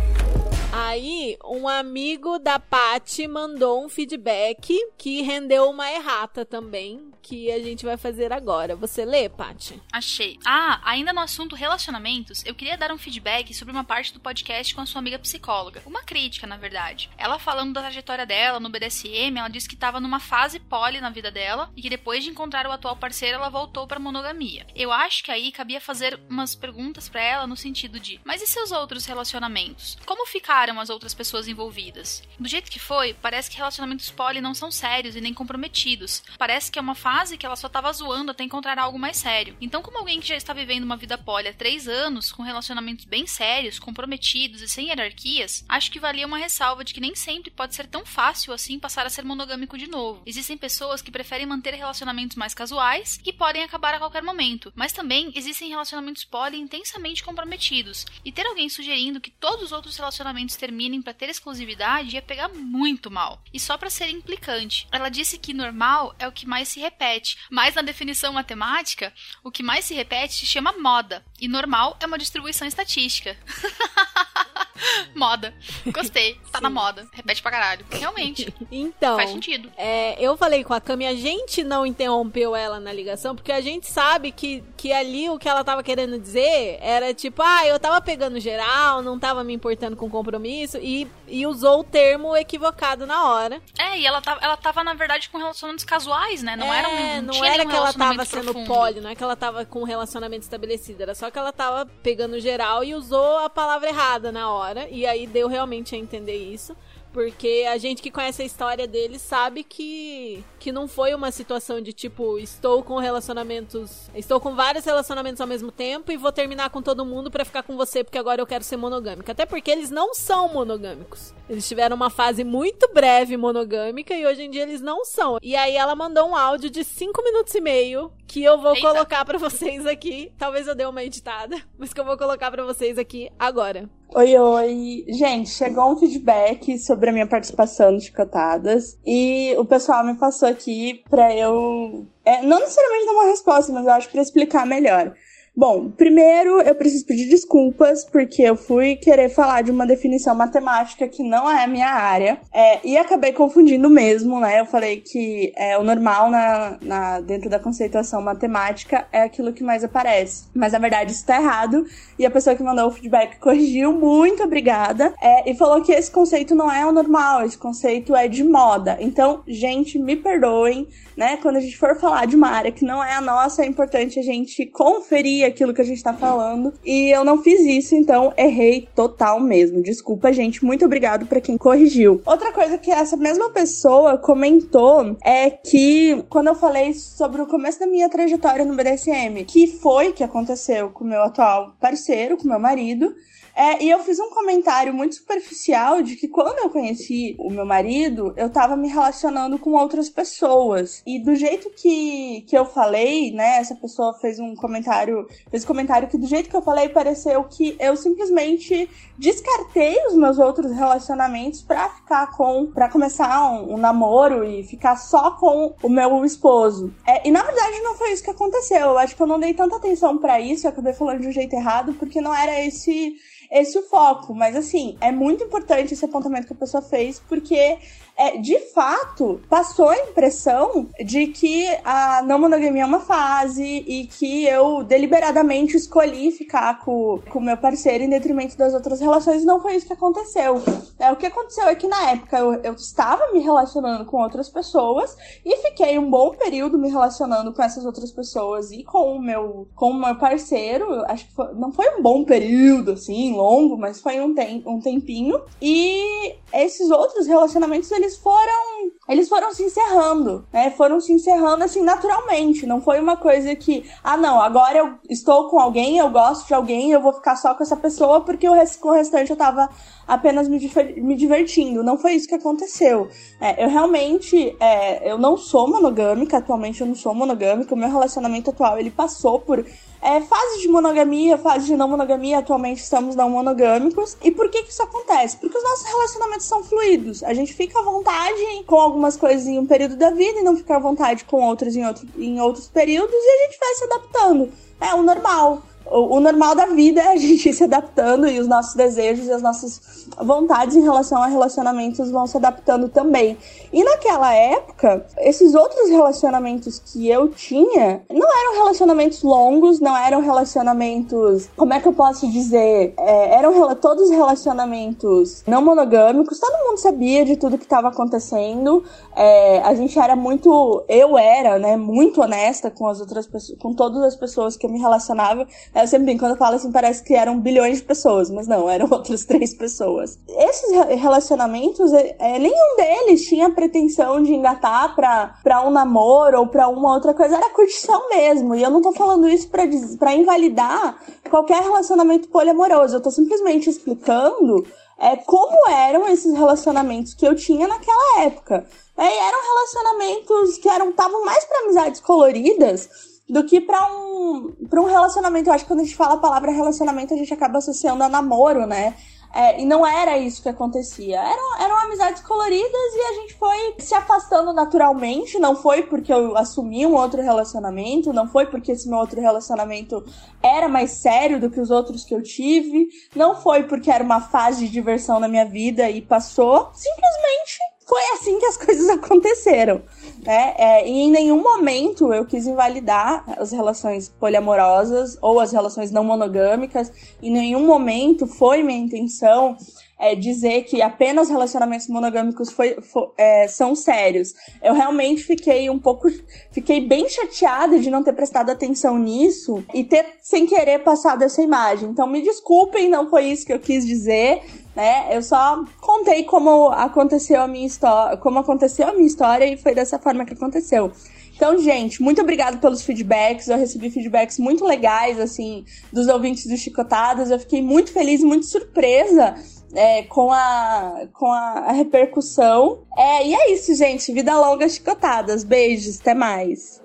Aí, 0.76 1.38
um 1.46 1.68
amigo 1.68 2.40
da 2.40 2.58
Paty 2.58 3.28
mandou 3.28 3.86
um 3.86 3.88
feedback 3.88 4.76
que 4.98 5.22
rendeu 5.22 5.70
uma 5.70 5.92
errata 5.92 6.44
também, 6.44 7.12
que 7.22 7.52
a 7.52 7.60
gente 7.60 7.86
vai 7.86 7.96
fazer 7.96 8.34
agora. 8.34 8.76
Você 8.76 9.06
lê, 9.06 9.30
Paty? 9.30 9.80
Achei. 9.92 10.40
Ah, 10.44 10.82
ainda 10.84 11.14
no 11.14 11.20
assunto 11.20 11.56
relacionamentos, 11.56 12.44
eu 12.44 12.56
queria 12.56 12.76
dar 12.76 12.92
um 12.92 12.98
feedback 12.98 13.54
sobre 13.54 13.72
uma 13.72 13.84
parte 13.84 14.12
do 14.12 14.20
podcast 14.20 14.74
com 14.74 14.82
a 14.82 14.88
sua 14.88 14.98
amiga 14.98 15.20
psicóloga. 15.20 15.84
Uma 15.86 16.02
crítica, 16.02 16.48
na 16.48 16.58
verdade. 16.58 17.08
Ela 17.20 17.38
falando 17.38 17.74
da 17.74 17.82
trajetória 17.82 18.26
dela 18.26 18.60
no 18.60 18.70
BDSM, 18.70 19.38
ela 19.38 19.50
disse 19.50 19.70
que 19.70 19.76
estava 19.76 20.00
numa 20.00 20.20
fase 20.20 20.60
poli 20.60 21.00
na 21.00 21.12
vida 21.12 21.30
dela 21.30 21.72
e 21.78 21.84
que 21.84 21.90
depois 21.90 22.24
de 22.24 22.32
encontrar 22.32 22.66
o 22.66 22.72
atual 22.72 22.96
parceiro, 22.96 23.38
ela 23.38 23.50
voltou 23.50 23.86
pra 23.86 24.00
monogamia. 24.00 24.66
Eu 24.76 24.92
acho 24.92 25.24
que 25.24 25.30
aí 25.30 25.52
cabia 25.52 25.80
fazer 25.80 26.20
umas 26.28 26.56
perguntas 26.56 27.08
pra 27.08 27.22
ela 27.22 27.46
no 27.46 27.56
sentido 27.56 28.00
de: 28.00 28.20
mas 28.26 28.42
e 28.42 28.48
seus 28.48 28.72
outros 28.72 29.06
relacionamentos? 29.06 30.00
Como 30.04 30.26
as 30.72 30.90
outras 30.90 31.14
pessoas 31.14 31.48
envolvidas? 31.48 32.24
Do 32.40 32.48
jeito 32.48 32.72
que 32.72 32.80
foi, 32.80 33.14
parece 33.14 33.50
que 33.50 33.58
relacionamentos 33.58 34.10
poli 34.12 34.42
não 34.42 34.54
são 34.54 34.72
sérios 34.72 35.16
e 35.16 35.22
nem 35.22 35.34
comprometidos. 35.34 36.24
Parece 36.38 36.72
que 36.72 36.80
é 36.80 36.82
uma 36.82 36.96
fase 36.96 37.38
que 37.38 37.46
ela 37.46 37.56
só 37.56 37.68
tava 37.68 37.92
zoando 37.92 38.32
até 38.32 38.44
encontrar 38.44 38.80
algo 38.80 38.98
mais 38.98 39.18
sério. 39.18 39.58
Então, 39.60 39.82
como 39.82 39.98
alguém 39.98 40.20
que 40.20 40.28
já 40.28 40.36
está 40.36 40.54
vivendo 40.54 40.84
uma 40.84 40.98
vida 40.98 41.18
poli 41.18 41.48
há 41.48 41.54
três 41.54 41.88
anos, 41.88 42.32
com 42.32 42.44
relacionamentos 42.44 43.06
bem 43.06 43.28
sérios, 43.28 43.80
comprometidos 43.80 44.62
e 44.62 44.68
sem 44.68 44.88
hierarquias, 44.88 45.66
acho 45.68 45.92
que 45.92 46.00
valia 46.00 46.28
uma 46.28 46.38
ressalva 46.38 46.84
de 46.84 46.94
que 46.94 47.02
nem 47.02 47.16
sempre 47.16 47.52
pode 47.52 47.76
ser 47.76 47.88
tão 47.88 48.06
fácil 48.06 48.54
assim 48.54 48.80
passar 48.80 49.06
a 49.06 49.10
ser 49.10 49.24
monogâmico 49.24 49.78
de 49.78 49.88
novo. 49.88 50.22
Existem 50.26 50.58
pessoas 50.58 51.02
que 51.02 51.12
preferem 51.12 51.46
manter 51.46 51.74
relacionamentos 51.74 52.38
mais 52.38 52.54
casuais 52.54 53.20
e 53.26 53.34
podem 53.34 53.64
acabar 53.64 53.94
a 53.94 54.00
qualquer 54.00 54.24
momento, 54.24 54.72
mas 54.76 54.94
também 54.94 55.32
existem 55.36 55.70
relacionamentos 55.70 56.24
poli 56.24 56.58
intensamente 56.58 57.24
comprometidos. 57.24 58.06
E 58.24 58.32
ter 58.32 58.46
alguém 58.46 58.70
sugerindo 58.70 59.22
que 59.22 59.32
todos 59.32 59.66
os 59.66 59.72
outros 59.72 59.98
relacionamentos 59.98 60.53
terminem 60.56 61.02
para 61.02 61.14
ter 61.14 61.30
exclusividade 61.30 62.16
ia 62.16 62.22
pegar 62.22 62.50
muito 62.50 63.10
mal. 63.10 63.42
E 63.54 63.60
só 63.60 63.78
para 63.78 63.90
ser 63.90 64.10
implicante, 64.10 64.88
ela 64.92 65.10
disse 65.10 65.38
que 65.38 65.54
normal 65.54 66.16
é 66.20 66.28
o 66.28 66.32
que 66.32 66.48
mais 66.48 66.68
se 66.70 66.80
repete, 66.80 67.38
mas 67.50 67.76
na 67.76 67.82
definição 67.82 68.34
matemática, 68.34 69.14
o 69.44 69.52
que 69.52 69.64
mais 69.64 69.86
se 69.86 69.94
repete 69.94 70.34
se 70.36 70.46
chama 70.46 70.74
moda, 70.74 71.24
e 71.40 71.48
normal 71.48 71.98
é 72.00 72.06
uma 72.06 72.18
distribuição 72.18 72.68
estatística. 72.68 73.38
moda. 75.16 75.54
Gostei. 75.88 76.40
Tá 76.52 76.60
na 76.60 76.70
moda. 76.70 77.08
Repete 77.12 77.42
pra 77.42 77.52
caralho. 77.52 77.86
Realmente. 77.90 78.54
Então, 78.72 79.18
Faz 79.18 79.30
sentido. 79.30 79.72
é, 79.78 80.16
eu 80.20 80.36
falei 80.36 80.64
com 80.64 80.74
a 80.74 80.82
Cami, 80.82 81.06
a 81.06 81.14
gente 81.14 81.64
não 81.64 81.86
interrompeu 81.86 82.56
ela 82.56 82.80
na 82.80 82.92
ligação, 82.92 83.36
porque 83.36 83.52
a 83.52 83.62
gente 83.62 83.88
sabe 83.88 84.32
que, 84.32 84.64
que 84.76 84.92
ali 84.92 85.30
o 85.30 85.38
que 85.38 85.48
ela 85.48 85.64
tava 85.64 85.84
querendo 85.84 86.18
dizer 86.18 86.80
era 86.82 87.14
tipo, 87.14 87.42
ah, 87.42 87.68
eu 87.68 87.80
tava 87.80 88.02
pegando 88.02 88.40
geral, 88.40 89.02
não 89.02 89.20
tava 89.20 89.44
me 89.44 89.54
importando 89.54 89.96
com 89.96 90.10
compromisso, 90.10 90.43
e, 90.50 91.08
e 91.28 91.46
usou 91.46 91.80
o 91.80 91.84
termo 91.84 92.36
equivocado 92.36 93.06
na 93.06 93.30
hora. 93.30 93.62
É, 93.78 94.00
e 94.00 94.06
ela 94.06 94.22
tava, 94.22 94.40
ela 94.44 94.58
tava, 94.58 94.84
na 94.84 94.94
verdade, 94.94 95.30
com 95.30 95.38
relacionamentos 95.38 95.86
casuais, 95.86 96.42
né? 96.42 96.56
Não 96.56 96.74
é, 96.74 96.80
era 96.80 96.90
um. 96.90 97.22
não 97.24 97.34
tinha 97.34 97.54
era 97.54 97.66
que 97.66 97.76
ela 97.76 97.94
tava 97.94 98.26
sendo 98.26 98.54
poli, 98.66 99.02
não 99.02 99.10
é 99.10 99.16
que 99.16 99.24
ela 99.24 99.36
tava 99.36 99.66
com 99.66 99.82
um 99.82 99.86
relacionamento 99.86 100.44
estabelecido, 100.44 101.02
era 101.02 101.16
só 101.16 101.30
que 101.30 101.38
ela 101.38 101.52
tava 101.52 101.86
pegando 102.02 102.40
geral 102.40 102.84
e 102.84 102.94
usou 102.96 103.40
a 103.40 103.50
palavra 103.50 103.90
errada 103.90 104.32
na 104.32 104.52
hora, 104.52 104.88
e 104.90 105.06
aí 105.06 105.28
deu 105.28 105.48
realmente 105.48 105.96
a 105.96 105.98
entender 105.98 106.38
isso. 106.38 106.76
Porque 107.14 107.66
a 107.72 107.78
gente 107.78 108.02
que 108.02 108.10
conhece 108.10 108.42
a 108.42 108.46
história 108.46 108.88
dele 108.88 109.20
sabe 109.20 109.64
que, 109.64 110.44
que 110.60 110.72
não 110.72 110.88
foi 110.88 111.14
uma 111.14 111.32
situação 111.32 111.80
de 111.80 111.94
tipo, 111.94 112.40
estou 112.40 112.84
com 112.84 112.98
relacionamentos. 112.98 114.10
Estou 114.16 114.40
com 114.40 114.56
vários 114.56 114.84
relacionamentos 114.84 115.40
ao 115.40 115.48
mesmo 115.48 115.72
tempo 115.72 116.12
e 116.12 116.18
vou 116.18 116.32
terminar 116.32 116.72
com 116.72 116.82
todo 116.82 117.06
mundo 117.06 117.30
pra 117.30 117.46
ficar 117.46 117.62
com 117.62 117.78
você 117.78 118.04
porque 118.04 118.18
agora 118.18 118.42
eu 118.42 118.48
quero 118.48 118.64
ser 118.64 118.78
monogâmica. 118.78 119.32
Até 119.32 119.46
porque 119.46 119.70
eles 119.70 119.92
não 119.92 120.16
são 120.16 120.50
monogâmicos. 120.50 121.34
Eles 121.48 121.68
tiveram 121.68 121.96
uma 121.96 122.10
fase 122.10 122.44
muito 122.44 122.90
breve 122.92 123.38
monogâmica 123.38 124.16
e 124.16 124.26
hoje 124.26 124.44
em 124.44 124.50
dia 124.50 124.64
eles 124.64 124.82
não 124.82 125.06
são. 125.06 125.38
E 125.42 125.56
aí 125.56 125.76
ela 125.76 125.96
mandou 125.96 126.28
um 126.28 126.36
áudio 126.36 126.70
de 126.70 126.84
5 126.84 127.24
minutos 127.24 127.54
e 127.54 127.62
meio 127.62 128.12
que 128.26 128.44
eu 128.44 128.58
vou 128.58 128.74
Eita. 128.76 128.88
colocar 128.88 129.24
pra 129.24 129.38
vocês 129.38 129.86
aqui. 129.86 130.34
Talvez 130.40 130.66
eu 130.66 130.74
dê 130.74 130.86
uma 130.86 131.04
editada, 131.04 131.62
mas 131.78 131.94
que 131.94 132.00
eu 132.00 132.06
vou 132.06 132.18
colocar 132.18 132.50
pra 132.50 132.64
vocês 132.64 132.98
aqui 132.98 133.30
agora. 133.38 133.88
Oi, 134.16 134.38
oi. 134.38 135.06
Gente, 135.10 135.50
chegou 135.50 135.92
um 135.92 135.98
feedback 135.98 136.78
sobre 136.78 137.10
a 137.10 137.14
minha 137.14 137.26
participação 137.26 137.92
no 137.92 138.00
Chicotadas. 138.00 138.96
E 139.04 139.56
o 139.58 139.66
pessoal 139.66 140.06
me 140.06 140.14
passou 140.16 140.48
aqui 140.48 141.04
pra 141.10 141.36
eu. 141.36 142.06
é, 142.24 142.44
não 142.44 142.60
necessariamente 142.60 143.06
dar 143.08 143.12
uma 143.14 143.26
resposta, 143.26 143.74
mas 143.74 143.86
eu 143.86 143.92
acho 143.92 144.10
pra 144.10 144.22
explicar 144.22 144.68
melhor. 144.68 145.16
Bom, 145.56 145.92
primeiro 145.92 146.62
eu 146.62 146.74
preciso 146.74 147.06
pedir 147.06 147.30
desculpas, 147.30 148.04
porque 148.04 148.42
eu 148.42 148.56
fui 148.56 148.96
querer 148.96 149.30
falar 149.30 149.62
de 149.62 149.70
uma 149.70 149.86
definição 149.86 150.34
matemática 150.34 151.08
que 151.08 151.22
não 151.22 151.48
é 151.48 151.64
a 151.64 151.68
minha 151.68 151.90
área, 151.90 152.40
é, 152.52 152.80
e 152.84 152.98
acabei 152.98 153.32
confundindo 153.34 153.88
mesmo, 153.88 154.40
né? 154.40 154.60
Eu 154.60 154.66
falei 154.66 155.00
que 155.02 155.54
é, 155.56 155.78
o 155.78 155.84
normal 155.84 156.32
na, 156.32 156.78
na- 156.82 157.22
dentro 157.22 157.52
da 157.52 157.60
conceituação 157.60 158.20
matemática 158.20 159.08
é 159.12 159.22
aquilo 159.22 159.54
que 159.54 159.64
mais 159.64 159.84
aparece. 159.84 160.46
Mas 160.56 160.74
na 160.74 160.80
verdade 160.80 161.12
isso 161.12 161.24
tá 161.24 161.40
errado, 161.40 161.86
e 162.18 162.26
a 162.26 162.32
pessoa 162.32 162.56
que 162.56 162.64
mandou 162.64 162.88
o 162.88 162.92
feedback 162.92 163.38
corrigiu, 163.38 163.94
muito 163.94 164.42
obrigada, 164.42 165.14
é, 165.22 165.52
e 165.52 165.56
falou 165.56 165.84
que 165.84 165.92
esse 165.92 166.10
conceito 166.10 166.56
não 166.56 166.72
é 166.72 166.84
o 166.84 166.92
normal, 166.92 167.46
esse 167.46 167.60
conceito 167.60 168.16
é 168.16 168.28
de 168.28 168.44
moda. 168.44 168.98
Então, 169.00 169.44
gente, 169.48 170.00
me 170.00 170.16
perdoem, 170.16 170.88
né? 171.16 171.38
Quando 171.44 171.58
a 171.58 171.62
gente 171.62 171.78
for 171.78 171.96
falar 171.96 172.26
de 172.26 172.36
uma 172.36 172.50
área 172.50 172.72
que 172.72 172.84
não 172.84 173.04
é 173.04 173.14
a 173.14 173.22
nossa, 173.22 173.62
é 173.62 173.68
importante 173.68 174.20
a 174.20 174.24
gente 174.24 174.66
conferir 174.66 175.43
aquilo 175.46 175.74
que 175.74 175.82
a 175.82 175.86
gente 175.86 176.04
tá 176.04 176.14
falando. 176.14 176.74
E 176.84 177.10
eu 177.10 177.24
não 177.24 177.42
fiz 177.42 177.62
isso, 177.62 177.96
então 177.96 178.34
errei 178.38 178.88
total 178.96 179.40
mesmo. 179.40 179.82
Desculpa, 179.82 180.32
gente. 180.32 180.64
Muito 180.64 180.86
obrigado 180.86 181.26
pra 181.26 181.42
quem 181.42 181.58
corrigiu. 181.58 182.22
Outra 182.26 182.52
coisa 182.52 182.78
que 182.78 182.92
essa 182.92 183.18
mesma 183.18 183.50
pessoa 183.50 184.18
comentou 184.18 185.16
é 185.24 185.50
que 185.50 186.24
quando 186.30 186.48
eu 186.48 186.56
falei 186.56 186.94
sobre 186.94 187.42
o 187.42 187.48
começo 187.48 187.80
da 187.80 187.88
minha 187.88 188.10
trajetória 188.10 188.66
no 188.66 188.76
BDSM, 188.76 189.46
que 189.46 189.68
foi 189.68 190.14
que 190.14 190.24
aconteceu 190.24 190.90
com 190.90 191.04
o 191.04 191.08
meu 191.08 191.22
atual 191.24 191.74
parceiro, 191.80 192.38
com 192.38 192.48
meu 192.48 192.60
marido, 192.60 193.14
é, 193.56 193.84
e 193.84 193.90
eu 193.90 194.00
fiz 194.00 194.20
um 194.20 194.30
comentário 194.30 194.94
muito 194.94 195.16
superficial 195.16 196.02
de 196.02 196.16
que 196.16 196.28
quando 196.28 196.60
eu 196.60 196.70
conheci 196.70 197.36
o 197.38 197.52
meu 197.52 197.66
marido, 197.66 198.34
eu 198.36 198.50
tava 198.50 198.76
me 198.76 198.88
relacionando 198.88 199.60
com 199.60 199.74
outras 199.74 200.10
pessoas. 200.10 201.04
E 201.06 201.20
do 201.20 201.36
jeito 201.36 201.70
que, 201.70 202.42
que 202.48 202.58
eu 202.58 202.66
falei, 202.66 203.32
né, 203.32 203.58
essa 203.58 203.76
pessoa 203.76 204.14
fez 204.16 204.40
um 204.40 204.56
comentário, 204.56 205.28
fez 205.52 205.64
um 205.64 205.68
comentário 205.68 206.08
que 206.08 206.18
do 206.18 206.26
jeito 206.26 206.50
que 206.50 206.56
eu 206.56 206.62
falei, 206.62 206.90
pareceu 206.90 207.44
que 207.44 207.76
eu 207.80 207.96
simplesmente 207.96 208.90
descartei 209.18 209.98
os 210.08 210.16
meus 210.16 210.40
outros 210.40 210.72
relacionamentos 210.72 211.62
pra 211.62 211.90
ficar 211.90 212.32
com, 212.36 212.66
pra 212.66 212.90
começar 212.90 213.52
um, 213.52 213.76
um 213.76 213.78
namoro 213.78 214.44
e 214.44 214.64
ficar 214.64 214.96
só 214.96 215.32
com 215.32 215.76
o 215.84 215.90
meu 215.90 216.26
esposo. 216.26 216.94
É, 217.06 217.28
e 217.28 217.32
na 217.32 217.44
verdade 217.44 217.80
não 217.82 217.96
foi 217.96 218.12
isso 218.12 218.24
que 218.24 218.32
aconteceu. 218.32 218.82
Eu 218.82 218.98
acho 218.98 219.16
que 219.16 219.22
eu 219.22 219.28
não 219.28 219.40
dei 219.40 219.54
tanta 219.54 219.76
atenção 219.76 220.18
pra 220.18 220.40
isso, 220.40 220.66
eu 220.66 220.72
acabei 220.72 220.94
falando 220.94 221.22
de 221.22 221.28
um 221.28 221.32
jeito 221.32 221.54
errado, 221.54 221.94
porque 221.94 222.20
não 222.20 222.34
era 222.34 222.66
esse 222.66 223.16
esse 223.54 223.78
o 223.78 223.84
foco. 223.84 224.34
Mas 224.34 224.56
assim, 224.56 224.98
é 225.00 225.12
muito 225.12 225.44
importante 225.44 225.94
esse 225.94 226.06
apontamento 226.06 226.48
que 226.48 226.54
a 226.54 226.58
pessoa 226.58 226.82
fez, 226.82 227.20
porque 227.20 227.78
é, 228.16 228.38
de 228.38 228.60
fato, 228.74 229.42
passou 229.50 229.90
a 229.90 229.98
impressão 229.98 230.88
de 231.04 231.28
que 231.28 231.68
a 231.84 232.22
não 232.22 232.38
monogamia 232.38 232.84
é 232.84 232.86
uma 232.86 233.00
fase 233.00 233.64
e 233.64 234.06
que 234.06 234.46
eu 234.46 234.84
deliberadamente 234.84 235.76
escolhi 235.76 236.32
ficar 236.32 236.80
com 236.80 237.20
o 237.34 237.42
meu 237.42 237.58
parceiro 237.58 238.04
em 238.04 238.10
detrimento 238.10 238.56
das 238.56 238.74
outras 238.74 239.00
relações. 239.00 239.44
Não 239.44 239.60
foi 239.60 239.76
isso 239.76 239.88
que 239.88 239.94
aconteceu. 239.94 240.62
É, 241.00 241.12
o 241.12 241.16
que 241.16 241.26
aconteceu 241.26 241.68
é 241.68 241.76
que 241.76 241.88
na 241.88 242.12
época 242.12 242.38
eu, 242.38 242.54
eu 242.62 242.74
estava 242.74 243.32
me 243.32 243.40
relacionando 243.40 244.06
com 244.06 244.22
outras 244.22 244.48
pessoas 244.48 245.18
e 245.44 245.58
fiquei 245.58 245.98
um 245.98 246.10
bom 246.10 246.32
período 246.32 246.78
me 246.78 246.90
relacionando 246.90 247.52
com 247.52 247.64
essas 247.64 247.84
outras 247.84 248.12
pessoas 248.12 248.72
e 248.72 248.84
com 248.84 249.16
o 249.16 249.22
meu, 249.22 249.68
com 249.74 249.90
o 249.90 250.00
meu 250.00 250.16
parceiro. 250.18 251.04
Acho 251.08 251.28
que 251.28 251.34
foi, 251.34 251.54
não 251.56 251.72
foi 251.72 251.98
um 251.98 252.02
bom 252.02 252.24
período, 252.24 252.92
assim, 252.92 253.36
longo, 253.44 253.78
mas 253.78 254.00
foi 254.02 254.20
um, 254.20 254.34
tem, 254.34 254.64
um 254.66 254.80
tempinho. 254.80 255.42
E 255.62 256.36
esses 256.54 256.90
outros 256.90 257.28
relacionamentos, 257.28 257.92
eles 257.92 258.18
foram 258.18 258.92
eles 259.08 259.28
foram 259.28 259.54
se 259.54 259.64
encerrando, 259.64 260.46
né? 260.52 260.72
Foram 260.72 261.02
se 261.02 261.12
encerrando 261.12 261.64
assim 261.64 261.82
naturalmente. 261.82 262.66
Não 262.66 262.80
foi 262.82 263.02
uma 263.02 263.18
coisa 263.18 263.54
que, 263.54 263.84
ah, 264.02 264.16
não, 264.16 264.42
agora 264.42 264.78
eu 264.78 264.94
estou 265.10 265.50
com 265.50 265.60
alguém, 265.60 265.98
eu 265.98 266.10
gosto 266.10 266.48
de 266.48 266.54
alguém, 266.54 266.92
eu 266.92 267.02
vou 267.02 267.12
ficar 267.12 267.36
só 267.36 267.54
com 267.54 267.64
essa 267.64 267.76
pessoa 267.76 268.22
porque 268.22 268.48
o, 268.48 268.54
rest 268.54 268.80
com 268.80 268.90
o 268.90 268.94
restante 268.94 269.30
eu 269.30 269.36
tava 269.36 269.70
apenas 270.08 270.48
me, 270.48 270.58
me 270.98 271.16
divertindo. 271.16 271.84
Não 271.84 271.98
foi 271.98 272.14
isso 272.14 272.28
que 272.28 272.36
aconteceu. 272.36 273.10
É, 273.42 273.64
eu 273.64 273.70
realmente, 273.70 274.56
é, 274.60 275.12
eu 275.12 275.18
não 275.18 275.36
sou 275.36 275.68
monogâmica, 275.68 276.38
atualmente 276.38 276.80
eu 276.80 276.88
não 276.88 276.96
sou 276.96 277.14
monogâmica. 277.14 277.76
O 277.76 277.78
meu 277.78 277.90
relacionamento 277.90 278.52
atual, 278.52 278.80
ele 278.80 278.92
passou 278.92 279.40
por 279.40 279.66
é, 280.04 280.20
fase 280.20 280.60
de 280.60 280.68
monogamia, 280.68 281.38
fase 281.38 281.68
de 281.68 281.78
não 281.78 281.88
monogamia, 281.88 282.40
atualmente 282.40 282.80
estamos 282.80 283.16
não 283.16 283.30
monogâmicos. 283.30 284.18
E 284.22 284.32
por 284.32 284.50
que 284.50 284.64
que 284.64 284.70
isso 284.70 284.84
acontece? 284.84 285.38
Porque 285.38 285.58
os 285.58 285.64
nossos 285.64 285.86
relacionamentos 285.86 286.46
são 286.46 286.62
fluidos. 286.62 287.24
A 287.24 287.34
gente 287.34 287.54
fica 287.54 287.80
à 287.80 287.84
vontade 287.84 288.64
com 288.68 288.76
algumas 288.76 289.16
coisas 289.16 289.48
em 289.48 289.58
um 289.58 289.66
período 289.66 289.96
da 289.96 290.10
vida 290.10 290.40
e 290.40 290.44
não 290.44 290.58
fica 290.58 290.76
à 290.76 290.80
vontade 290.80 291.24
com 291.24 291.42
outras 291.42 291.76
em, 291.78 291.86
outro, 291.86 292.06
em 292.18 292.42
outros 292.42 292.68
períodos 292.68 293.16
e 293.16 293.30
a 293.30 293.46
gente 293.46 293.58
vai 293.58 293.76
se 293.76 293.84
adaptando. 293.86 294.50
É 294.82 294.94
o 294.94 295.02
normal 295.02 295.64
o, 295.86 296.20
normal 296.20 296.56
da 296.56 296.66
vida 296.68 297.02
é 297.02 297.14
a 297.14 297.18
gente 297.18 297.52
se 297.54 297.64
adaptando 297.64 298.28
e 298.28 298.40
os 298.40 298.48
nossos 298.48 298.74
desejos 298.76 299.28
e 299.28 299.32
as 299.32 299.42
nossas 299.42 300.08
vontades 300.22 300.76
em 300.76 300.82
relação 300.82 301.22
a 301.22 301.28
relacionamentos 301.28 302.12
vão 302.12 302.28
se 302.28 302.38
adaptando 302.38 302.90
também. 302.90 303.38
E 303.72 303.84
naquela 303.84 304.34
época, 304.34 305.06
esses 305.18 305.54
outros 305.56 305.90
relacionamentos 305.90 306.80
que 306.80 307.10
eu 307.10 307.30
tinha 307.30 308.02
não 308.10 308.28
eram 308.40 308.56
relacionamentos 308.56 309.24
longos, 309.24 309.80
não 309.80 309.96
eram 309.96 310.22
relacionamentos. 310.22 311.50
Como 311.56 311.74
é 311.74 311.80
que 311.80 311.88
eu 311.88 311.94
posso 311.94 312.30
dizer? 312.30 312.94
É, 312.98 313.36
eram 313.36 313.76
todos 313.76 314.10
relacionamentos 314.10 315.44
não 315.48 315.64
monogâmicos, 315.64 316.40
todo 316.40 316.68
mundo 316.68 316.78
sabia 316.78 317.26
de 317.26 317.36
tudo 317.36 317.58
que 317.58 317.64
estava 317.64 317.90
acontecendo. 317.90 318.84
É, 319.16 319.62
a 319.62 319.74
gente 319.76 319.98
era 320.00 320.16
muito. 320.16 320.84
Eu 320.88 321.18
era, 321.18 321.58
né, 321.60 321.78
muito 321.78 322.22
honesta 322.22 322.70
com 322.70 322.88
as 322.88 323.00
outras 323.00 323.28
pessoas, 323.28 323.58
com 323.60 323.74
todas 323.74 324.02
as 324.04 324.16
pessoas 324.16 324.58
que 324.58 324.66
eu 324.66 324.70
me 324.70 324.80
relacionava. 324.80 325.48
Eu 325.76 325.88
sempre 325.88 326.18
quando 326.20 326.32
eu 326.32 326.38
falo 326.38 326.56
assim, 326.56 326.72
parece 326.72 327.04
que 327.04 327.16
eram 327.16 327.40
bilhões 327.40 327.78
de 327.78 327.84
pessoas, 327.84 328.30
mas 328.30 328.48
não, 328.48 328.70
eram 328.70 328.88
outras 328.92 329.26
três 329.26 329.54
pessoas. 329.56 330.20
Esses 330.28 330.72
relacionamentos, 331.00 331.92
é, 331.94 332.16
é, 332.20 332.40
nenhum 332.40 332.76
deles 332.78 333.26
tinha 333.26 333.50
pretensão 333.50 334.22
de 334.22 334.34
engatar 334.34 334.96
pra, 334.96 335.36
pra 335.42 335.62
um 335.62 335.72
namoro 335.72 336.40
ou 336.40 336.48
pra 336.48 336.68
uma 336.68 336.94
outra 336.94 337.14
coisa, 337.14 337.38
era 337.38 337.50
curtição 337.50 338.10
mesmo. 338.10 338.54
E 338.54 338.62
eu 338.62 338.70
não 338.70 338.82
tô 338.82 338.92
falando 338.92 339.28
isso 339.28 339.50
pra, 339.50 339.64
pra 339.98 340.16
invalidar 340.16 340.98
qualquer 341.30 341.64
relacionamento 341.64 342.28
poliamoroso, 342.30 342.98
eu 342.98 343.02
tô 343.02 343.10
simplesmente 343.10 343.68
explicando 343.68 344.64
é, 345.00 345.16
como 345.16 345.68
eram 345.68 346.08
esses 346.08 346.32
relacionamentos 346.34 347.16
que 347.16 347.28
eu 347.28 347.36
tinha 347.36 347.68
naquela 347.68 348.22
época. 348.22 348.66
É, 348.96 349.28
eram 349.28 349.40
relacionamentos 349.42 350.58
que 350.60 350.70
eram 350.70 350.92
estavam 350.92 351.26
mais 351.26 351.44
para 351.46 351.64
amizades 351.64 352.00
coloridas 352.00 352.88
do 353.34 353.44
que 353.44 353.60
para 353.60 353.84
um, 353.92 354.54
pra 354.70 354.80
um 354.80 354.86
relacionamento. 354.86 355.50
Eu 355.50 355.54
acho 355.54 355.66
que 355.66 355.68
quando 355.68 355.80
a 355.80 355.84
gente 355.84 355.96
fala 355.96 356.14
a 356.14 356.18
palavra 356.18 356.52
relacionamento, 356.52 357.16
a 357.16 357.18
gente 357.18 357.34
acaba 357.34 357.58
associando 357.58 358.04
a 358.04 358.08
namoro, 358.08 358.68
né? 358.68 358.94
É, 359.36 359.60
e 359.60 359.66
não 359.66 359.84
era 359.86 360.16
isso 360.20 360.44
que 360.44 360.50
acontecia. 360.50 361.20
Eram, 361.20 361.60
eram 361.60 361.76
amizades 361.80 362.22
coloridas 362.22 362.94
e 362.94 363.02
a 363.02 363.14
gente 363.22 363.34
foi 363.34 363.74
se 363.80 363.96
afastando 363.96 364.54
naturalmente. 364.54 365.40
Não 365.40 365.56
foi 365.56 365.82
porque 365.82 366.14
eu 366.14 366.38
assumi 366.38 366.86
um 366.86 366.94
outro 366.94 367.20
relacionamento, 367.24 368.14
não 368.14 368.28
foi 368.28 368.46
porque 368.46 368.74
esse 368.74 368.88
meu 368.88 369.00
outro 369.00 369.20
relacionamento 369.20 370.06
era 370.44 370.70
mais 370.70 370.92
sério 370.92 371.40
do 371.40 371.50
que 371.50 371.60
os 371.60 371.72
outros 371.72 372.04
que 372.04 372.14
eu 372.14 372.22
tive, 372.22 372.88
não 373.16 373.34
foi 373.34 373.64
porque 373.64 373.90
era 373.90 374.04
uma 374.04 374.22
fase 374.22 374.68
de 374.68 374.72
diversão 374.72 375.20
na 375.20 375.28
minha 375.28 375.46
vida 375.46 375.90
e 375.90 376.00
passou. 376.00 376.70
Simplesmente 376.72 377.73
foi 377.86 378.02
assim 378.14 378.40
que 378.40 378.46
as 378.46 378.58
coisas 378.58 378.90
aconteceram. 378.90 379.82
Né? 380.26 380.54
É, 380.58 380.88
e 380.88 381.02
em 381.02 381.12
nenhum 381.12 381.42
momento 381.42 382.14
eu 382.14 382.26
quis 382.26 382.48
invalidar 382.48 383.24
as 383.38 383.52
relações 383.52 384.10
poliamorosas 384.10 385.18
ou 385.22 385.40
as 385.40 385.52
relações 385.52 385.92
não 385.92 386.04
monogâmicas. 386.04 386.92
Em 387.22 387.32
nenhum 387.32 387.66
momento 387.66 388.26
foi 388.26 388.64
minha 388.64 388.80
intenção 388.80 389.58
é, 390.04 390.16
dizer 390.16 390.64
que 390.64 390.82
apenas 390.82 391.30
relacionamentos 391.30 391.88
monogâmicos 391.88 392.52
foi, 392.52 392.76
foi, 392.82 393.08
é, 393.18 393.48
são 393.48 393.74
sérios. 393.74 394.34
Eu 394.62 394.74
realmente 394.74 395.24
fiquei 395.24 395.70
um 395.70 395.80
pouco. 395.80 396.10
Fiquei 396.52 396.82
bem 396.82 397.08
chateada 397.08 397.80
de 397.80 397.90
não 397.90 398.04
ter 398.04 398.12
prestado 398.12 398.50
atenção 398.50 398.98
nisso 398.98 399.64
e 399.74 399.84
ter, 399.84 400.06
sem 400.22 400.46
querer, 400.46 400.80
passado 400.80 401.24
essa 401.24 401.42
imagem. 401.42 401.90
Então 401.90 402.06
me 402.06 402.22
desculpem, 402.22 402.90
não 402.90 403.10
foi 403.10 403.26
isso 403.26 403.46
que 403.46 403.54
eu 403.54 403.60
quis 403.60 403.86
dizer 403.86 404.42
né? 404.76 405.16
Eu 405.16 405.22
só 405.22 405.64
contei 405.80 406.24
como 406.24 406.70
aconteceu 406.70 407.42
a 407.42 407.48
minha 407.48 407.68
história, 407.68 408.18
como 408.18 408.40
aconteceu 408.40 408.88
a 408.88 408.94
minha 408.94 409.06
história 409.06 409.46
e 409.46 409.58
foi 409.58 409.74
dessa 409.74 410.00
forma 410.00 410.26
que 410.26 410.34
aconteceu. 410.34 410.92
Então, 411.36 411.58
gente, 411.58 412.02
muito 412.02 412.22
obrigado 412.22 412.60
pelos 412.60 412.84
feedbacks. 412.84 413.48
Eu 413.48 413.58
recebi 413.58 413.90
feedbacks 413.90 414.38
muito 414.38 414.64
legais, 414.66 415.20
assim, 415.20 415.66
dos 415.92 416.08
ouvintes 416.08 416.46
do 416.46 416.56
Chicotadas. 416.56 417.32
Eu 417.32 417.40
fiquei 417.40 417.62
muito 417.62 417.92
feliz 417.92 418.22
e 418.22 418.26
muito 418.26 418.46
surpresa 418.46 419.36
é, 419.74 420.04
com, 420.04 420.32
a, 420.32 421.08
com 421.12 421.32
a, 421.32 421.66
a 421.68 421.72
repercussão. 421.72 422.84
É, 422.96 423.28
e 423.28 423.34
é 423.34 423.52
isso, 423.52 423.74
gente. 423.74 424.14
Vida 424.14 424.40
longa, 424.40 424.70
Chicotadas. 424.70 425.44
Beijos, 425.44 426.00
até 426.00 426.14
mais. 426.14 426.83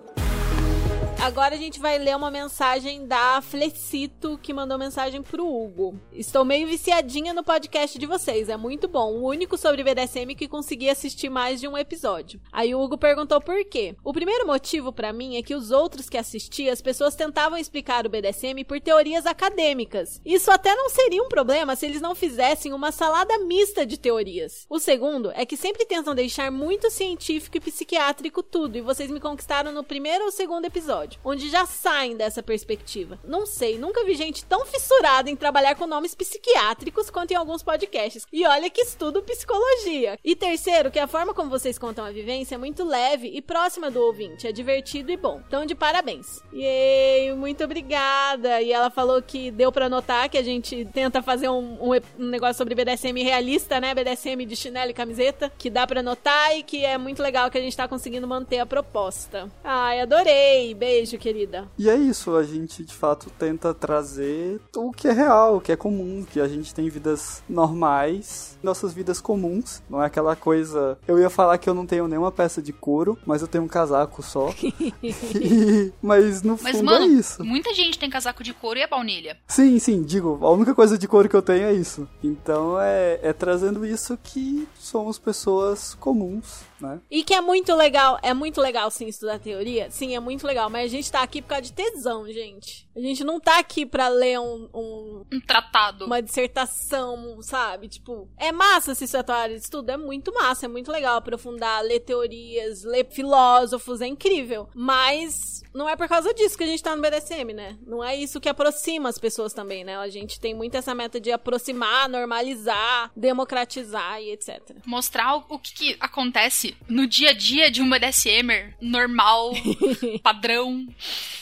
Agora 1.20 1.56
a 1.56 1.58
gente 1.58 1.80
vai 1.80 1.98
ler 1.98 2.16
uma 2.16 2.30
mensagem 2.30 3.04
da 3.04 3.42
Flecito, 3.42 4.38
que 4.40 4.54
mandou 4.54 4.78
mensagem 4.78 5.20
pro 5.20 5.44
Hugo. 5.44 5.98
Estou 6.12 6.44
meio 6.44 6.68
viciadinha 6.68 7.34
no 7.34 7.42
podcast 7.42 7.98
de 7.98 8.06
vocês, 8.06 8.48
é 8.48 8.56
muito 8.56 8.86
bom. 8.86 9.14
O 9.14 9.26
único 9.26 9.58
sobre 9.58 9.82
BDSM 9.82 10.36
que 10.36 10.46
consegui 10.46 10.88
assistir 10.88 11.28
mais 11.28 11.60
de 11.60 11.66
um 11.66 11.76
episódio. 11.76 12.40
Aí 12.52 12.72
o 12.72 12.80
Hugo 12.80 12.96
perguntou 12.96 13.40
por 13.40 13.62
quê. 13.64 13.96
O 14.04 14.12
primeiro 14.12 14.46
motivo 14.46 14.92
para 14.92 15.12
mim 15.12 15.36
é 15.36 15.42
que 15.42 15.56
os 15.56 15.72
outros 15.72 16.08
que 16.08 16.16
assisti, 16.16 16.70
as 16.70 16.80
pessoas 16.80 17.16
tentavam 17.16 17.58
explicar 17.58 18.06
o 18.06 18.08
BDSM 18.08 18.64
por 18.64 18.80
teorias 18.80 19.26
acadêmicas. 19.26 20.20
Isso 20.24 20.52
até 20.52 20.72
não 20.76 20.88
seria 20.88 21.22
um 21.22 21.28
problema 21.28 21.74
se 21.74 21.84
eles 21.84 22.00
não 22.00 22.14
fizessem 22.14 22.72
uma 22.72 22.92
salada 22.92 23.36
mista 23.38 23.84
de 23.84 23.98
teorias. 23.98 24.66
O 24.70 24.78
segundo 24.78 25.32
é 25.32 25.44
que 25.44 25.56
sempre 25.56 25.84
tentam 25.84 26.14
deixar 26.14 26.50
muito 26.52 26.88
científico 26.90 27.56
e 27.56 27.60
psiquiátrico 27.60 28.40
tudo, 28.40 28.78
e 28.78 28.82
vocês 28.82 29.10
me 29.10 29.20
conquistaram 29.20 29.72
no 29.72 29.82
primeiro 29.82 30.24
ou 30.24 30.30
segundo 30.30 30.64
episódio 30.64 31.07
episódio, 31.08 31.20
onde 31.24 31.48
já 31.48 31.64
saem 31.64 32.16
dessa 32.16 32.42
perspectiva. 32.42 33.18
Não 33.24 33.46
sei, 33.46 33.78
nunca 33.78 34.04
vi 34.04 34.14
gente 34.14 34.44
tão 34.44 34.66
fissurada 34.66 35.30
em 35.30 35.36
trabalhar 35.36 35.74
com 35.74 35.86
nomes 35.86 36.14
psiquiátricos 36.14 37.10
quanto 37.10 37.32
em 37.32 37.34
alguns 37.34 37.62
podcasts. 37.62 38.26
E 38.32 38.46
olha 38.46 38.70
que 38.70 38.82
estudo 38.82 39.22
psicologia. 39.22 40.18
E 40.22 40.36
terceiro, 40.36 40.90
que 40.90 40.98
a 40.98 41.06
forma 41.06 41.32
como 41.32 41.50
vocês 41.50 41.78
contam 41.78 42.04
a 42.04 42.10
vivência 42.10 42.54
é 42.54 42.58
muito 42.58 42.84
leve 42.84 43.28
e 43.28 43.40
próxima 43.40 43.90
do 43.90 44.00
ouvinte, 44.00 44.46
é 44.46 44.52
divertido 44.52 45.10
e 45.10 45.16
bom. 45.16 45.40
Então, 45.46 45.64
de 45.64 45.74
parabéns. 45.74 46.42
E 46.52 47.32
muito 47.36 47.64
obrigada. 47.64 48.60
E 48.60 48.72
ela 48.72 48.90
falou 48.90 49.22
que 49.22 49.50
deu 49.50 49.72
para 49.72 49.88
notar 49.88 50.28
que 50.28 50.38
a 50.38 50.42
gente 50.42 50.84
tenta 50.92 51.22
fazer 51.22 51.48
um, 51.48 51.78
um, 51.80 51.90
um, 52.18 52.26
negócio 52.26 52.56
sobre 52.56 52.74
BDSM 52.74 53.22
realista, 53.22 53.80
né? 53.80 53.94
BDSM 53.94 54.44
de 54.44 54.56
chinelo 54.56 54.90
e 54.90 54.94
camiseta, 54.94 55.50
que 55.56 55.70
dá 55.70 55.86
para 55.86 56.02
notar 56.02 56.56
e 56.56 56.62
que 56.62 56.84
é 56.84 56.98
muito 56.98 57.22
legal 57.22 57.50
que 57.50 57.58
a 57.58 57.60
gente 57.60 57.76
tá 57.76 57.88
conseguindo 57.88 58.26
manter 58.26 58.58
a 58.58 58.66
proposta. 58.66 59.48
Ai, 59.62 60.00
adorei. 60.00 60.74
Beijo 60.74 60.97
beijo, 60.98 61.18
querida. 61.18 61.68
E 61.78 61.88
é 61.88 61.96
isso, 61.96 62.34
a 62.34 62.42
gente 62.42 62.84
de 62.84 62.94
fato 62.94 63.30
tenta 63.38 63.72
trazer 63.72 64.60
o 64.76 64.90
que 64.90 65.06
é 65.06 65.12
real, 65.12 65.56
o 65.56 65.60
que 65.60 65.70
é 65.70 65.76
comum, 65.76 66.24
que 66.28 66.40
a 66.40 66.48
gente 66.48 66.74
tem 66.74 66.88
vidas 66.88 67.42
normais, 67.48 68.58
nossas 68.62 68.92
vidas 68.92 69.20
comuns. 69.20 69.82
Não 69.88 70.02
é 70.02 70.06
aquela 70.06 70.34
coisa. 70.34 70.98
Eu 71.06 71.18
ia 71.18 71.30
falar 71.30 71.58
que 71.58 71.68
eu 71.68 71.74
não 71.74 71.86
tenho 71.86 72.08
nenhuma 72.08 72.32
peça 72.32 72.60
de 72.60 72.72
couro, 72.72 73.16
mas 73.24 73.42
eu 73.42 73.48
tenho 73.48 73.64
um 73.64 73.68
casaco 73.68 74.22
só. 74.22 74.52
e... 75.02 75.92
Mas 76.02 76.42
no 76.42 76.58
mas, 76.60 76.76
fundo 76.76 76.90
é 76.90 76.98
mano, 76.98 77.04
é 77.04 77.08
isso. 77.08 77.44
Muita 77.44 77.72
gente 77.72 77.98
tem 77.98 78.10
casaco 78.10 78.42
de 78.42 78.52
couro 78.52 78.78
e 78.78 78.82
é 78.82 78.86
baunilha. 78.86 79.36
Sim, 79.46 79.78
sim, 79.78 80.02
digo, 80.02 80.38
a 80.42 80.50
única 80.50 80.74
coisa 80.74 80.98
de 80.98 81.06
couro 81.06 81.28
que 81.28 81.36
eu 81.36 81.42
tenho 81.42 81.64
é 81.64 81.72
isso. 81.72 82.08
Então 82.22 82.80
é, 82.80 83.20
é 83.22 83.32
trazendo 83.32 83.86
isso 83.86 84.18
que 84.22 84.66
somos 84.74 85.18
pessoas 85.18 85.94
comuns, 85.94 86.62
né? 86.80 87.00
E 87.10 87.22
que 87.24 87.34
é 87.34 87.40
muito 87.40 87.74
legal, 87.74 88.18
é 88.22 88.32
muito 88.34 88.60
legal 88.60 88.90
sim 88.90 89.06
estudar 89.06 89.38
teoria, 89.38 89.90
sim, 89.90 90.14
é 90.14 90.20
muito 90.20 90.46
legal, 90.46 90.68
mas 90.70 90.84
A 90.84 90.88
gente 90.88 91.10
tá 91.12 91.22
aqui 91.22 91.42
por 91.42 91.48
causa 91.48 91.62
de 91.62 91.72
tesão, 91.72 92.26
gente. 92.32 92.88
A 92.96 93.00
gente 93.00 93.22
não 93.22 93.38
tá 93.38 93.58
aqui 93.58 93.84
pra 93.86 94.08
ler 94.08 94.38
um, 94.40 94.68
um- 94.74 95.24
Um 95.32 95.40
tratado. 95.40 96.06
uma 96.06 96.20
dissertação, 96.22 97.40
sabe? 97.42 97.88
Tipo, 97.88 98.28
é 98.36 98.50
massa 98.52 98.94
se 98.94 99.04
isso 99.04 99.16
é 99.16 99.22
tua 99.22 99.36
área 99.36 99.54
de 99.56 99.62
estudo, 99.62 99.90
é 99.90 99.96
muito 99.96 100.32
massa, 100.32 100.66
é 100.66 100.68
muito 100.68 100.90
legal 100.90 101.16
aprofundar, 101.16 101.82
ler 101.82 102.00
teorias, 102.00 102.82
ler 102.84 103.06
filósofos, 103.10 104.00
é 104.00 104.06
incrível. 104.06 104.68
Mas 104.74 105.62
não 105.74 105.88
é 105.88 105.94
por 105.94 106.08
causa 106.08 106.32
disso 106.34 106.56
que 106.56 106.64
a 106.64 106.66
gente 106.66 106.82
tá 106.82 106.96
no 106.96 107.02
BDSM, 107.02 107.52
né? 107.52 107.78
Não 107.86 108.02
é 108.02 108.16
isso 108.16 108.40
que 108.40 108.48
aproxima 108.48 109.08
as 109.08 109.18
pessoas 109.18 109.52
também, 109.52 109.84
né? 109.84 109.96
A 109.96 110.08
gente 110.08 110.40
tem 110.40 110.54
muito 110.54 110.76
essa 110.76 110.94
meta 110.94 111.20
de 111.20 111.30
aproximar, 111.30 112.08
normalizar, 112.08 113.10
democratizar 113.14 114.20
e 114.20 114.30
etc. 114.32 114.60
Mostrar 114.86 115.36
o, 115.36 115.44
o 115.50 115.58
que, 115.58 115.72
que 115.74 115.96
acontece 116.00 116.67
no 116.88 117.06
dia 117.06 117.30
a 117.30 117.32
dia 117.32 117.70
de 117.70 117.82
um 117.82 117.88
BDSMer 117.88 118.74
normal, 118.80 119.52
padrão, 120.22 120.86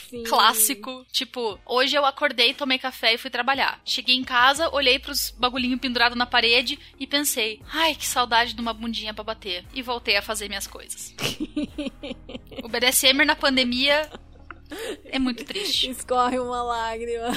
Sim. 0.09 0.23
clássico. 0.23 1.05
Tipo, 1.11 1.59
hoje 1.65 1.95
eu 1.95 2.05
acordei, 2.05 2.53
tomei 2.53 2.77
café 2.77 3.13
e 3.13 3.17
fui 3.17 3.29
trabalhar. 3.29 3.81
Cheguei 3.85 4.15
em 4.15 4.23
casa, 4.23 4.69
olhei 4.73 4.99
pros 4.99 5.31
bagulhinhos 5.31 5.79
pendurados 5.79 6.17
na 6.17 6.25
parede 6.25 6.79
e 6.99 7.05
pensei, 7.05 7.61
ai, 7.71 7.95
que 7.95 8.05
saudade 8.05 8.53
de 8.53 8.61
uma 8.61 8.73
bundinha 8.73 9.13
pra 9.13 9.23
bater. 9.23 9.65
E 9.73 9.81
voltei 9.81 10.17
a 10.17 10.21
fazer 10.21 10.47
minhas 10.47 10.67
coisas. 10.67 11.13
o 12.63 12.67
BDSMer 12.67 13.25
na 13.25 13.35
pandemia 13.35 14.09
é 15.05 15.19
muito 15.19 15.43
triste. 15.45 15.89
Escorre 15.89 16.39
uma 16.39 16.61
lágrima. 16.63 17.27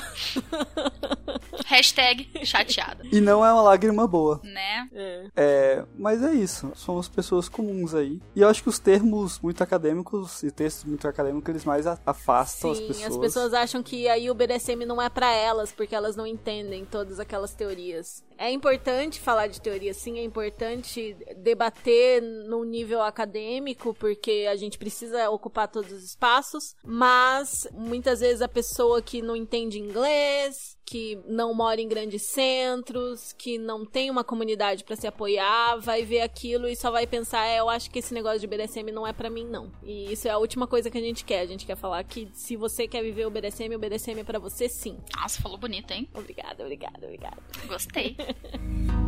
Hashtag 1.66 2.28
chateada. 2.44 3.04
E 3.10 3.20
não 3.20 3.44
é 3.44 3.52
uma 3.52 3.62
lágrima 3.62 4.06
boa. 4.06 4.40
Né? 4.42 4.88
É. 4.92 5.26
É, 5.36 5.84
mas 5.96 6.22
é 6.22 6.32
isso. 6.32 6.72
Somos 6.74 7.08
pessoas 7.08 7.48
comuns 7.48 7.94
aí. 7.94 8.20
E 8.34 8.40
eu 8.40 8.48
acho 8.48 8.62
que 8.62 8.68
os 8.68 8.78
termos 8.78 9.38
muito 9.40 9.62
acadêmicos 9.62 10.42
e 10.42 10.50
textos 10.50 10.84
muito 10.84 11.06
acadêmicos, 11.06 11.48
eles 11.48 11.64
mais 11.64 11.86
afastam 11.86 12.74
Sim, 12.74 12.82
as 12.82 12.86
pessoas. 12.88 13.12
as 13.12 13.18
pessoas 13.18 13.54
acham 13.54 13.82
que 13.82 14.08
aí 14.08 14.30
o 14.30 14.34
BDSM 14.34 14.84
não 14.84 15.00
é 15.00 15.08
pra 15.08 15.32
elas, 15.32 15.72
porque 15.72 15.94
elas 15.94 16.16
não 16.16 16.26
entendem 16.26 16.84
todas 16.84 17.20
aquelas 17.20 17.54
teorias. 17.54 18.24
É 18.42 18.50
importante 18.50 19.20
falar 19.20 19.48
de 19.48 19.60
teoria, 19.60 19.92
sim, 19.92 20.18
é 20.18 20.22
importante 20.22 21.14
debater 21.36 22.22
no 22.22 22.64
nível 22.64 23.02
acadêmico, 23.02 23.92
porque 23.92 24.46
a 24.50 24.56
gente 24.56 24.78
precisa 24.78 25.28
ocupar 25.28 25.68
todos 25.68 25.92
os 25.92 26.02
espaços, 26.02 26.74
mas 26.82 27.68
muitas 27.70 28.20
vezes 28.20 28.40
a 28.40 28.48
pessoa 28.48 29.02
que 29.02 29.20
não 29.20 29.36
entende 29.36 29.78
inglês, 29.78 30.78
que 30.90 31.20
não 31.24 31.54
mora 31.54 31.80
em 31.80 31.86
grandes 31.86 32.22
centros, 32.22 33.32
que 33.32 33.56
não 33.56 33.86
tem 33.86 34.10
uma 34.10 34.24
comunidade 34.24 34.82
pra 34.82 34.96
se 34.96 35.06
apoiar, 35.06 35.76
vai 35.76 36.02
ver 36.02 36.20
aquilo 36.20 36.66
e 36.66 36.74
só 36.74 36.90
vai 36.90 37.06
pensar, 37.06 37.46
é, 37.46 37.60
eu 37.60 37.68
acho 37.68 37.88
que 37.88 38.00
esse 38.00 38.12
negócio 38.12 38.40
de 38.40 38.48
BDSM 38.48 38.90
não 38.90 39.06
é 39.06 39.12
pra 39.12 39.30
mim 39.30 39.44
não. 39.44 39.70
E 39.84 40.12
isso 40.12 40.26
é 40.26 40.32
a 40.32 40.38
última 40.38 40.66
coisa 40.66 40.90
que 40.90 40.98
a 40.98 41.00
gente 41.00 41.24
quer. 41.24 41.42
A 41.42 41.46
gente 41.46 41.64
quer 41.64 41.76
falar 41.76 42.02
que 42.02 42.28
se 42.32 42.56
você 42.56 42.88
quer 42.88 43.04
viver 43.04 43.24
o 43.24 43.30
BDSM, 43.30 43.72
o 43.76 43.78
BDSM 43.78 44.18
é 44.18 44.24
pra 44.24 44.40
você 44.40 44.68
sim. 44.68 44.98
Nossa, 45.16 45.40
falou 45.40 45.58
bonito, 45.58 45.92
hein? 45.92 46.08
Obrigada, 46.12 46.64
obrigada, 46.64 47.06
obrigada. 47.06 47.38
Gostei. 47.68 48.16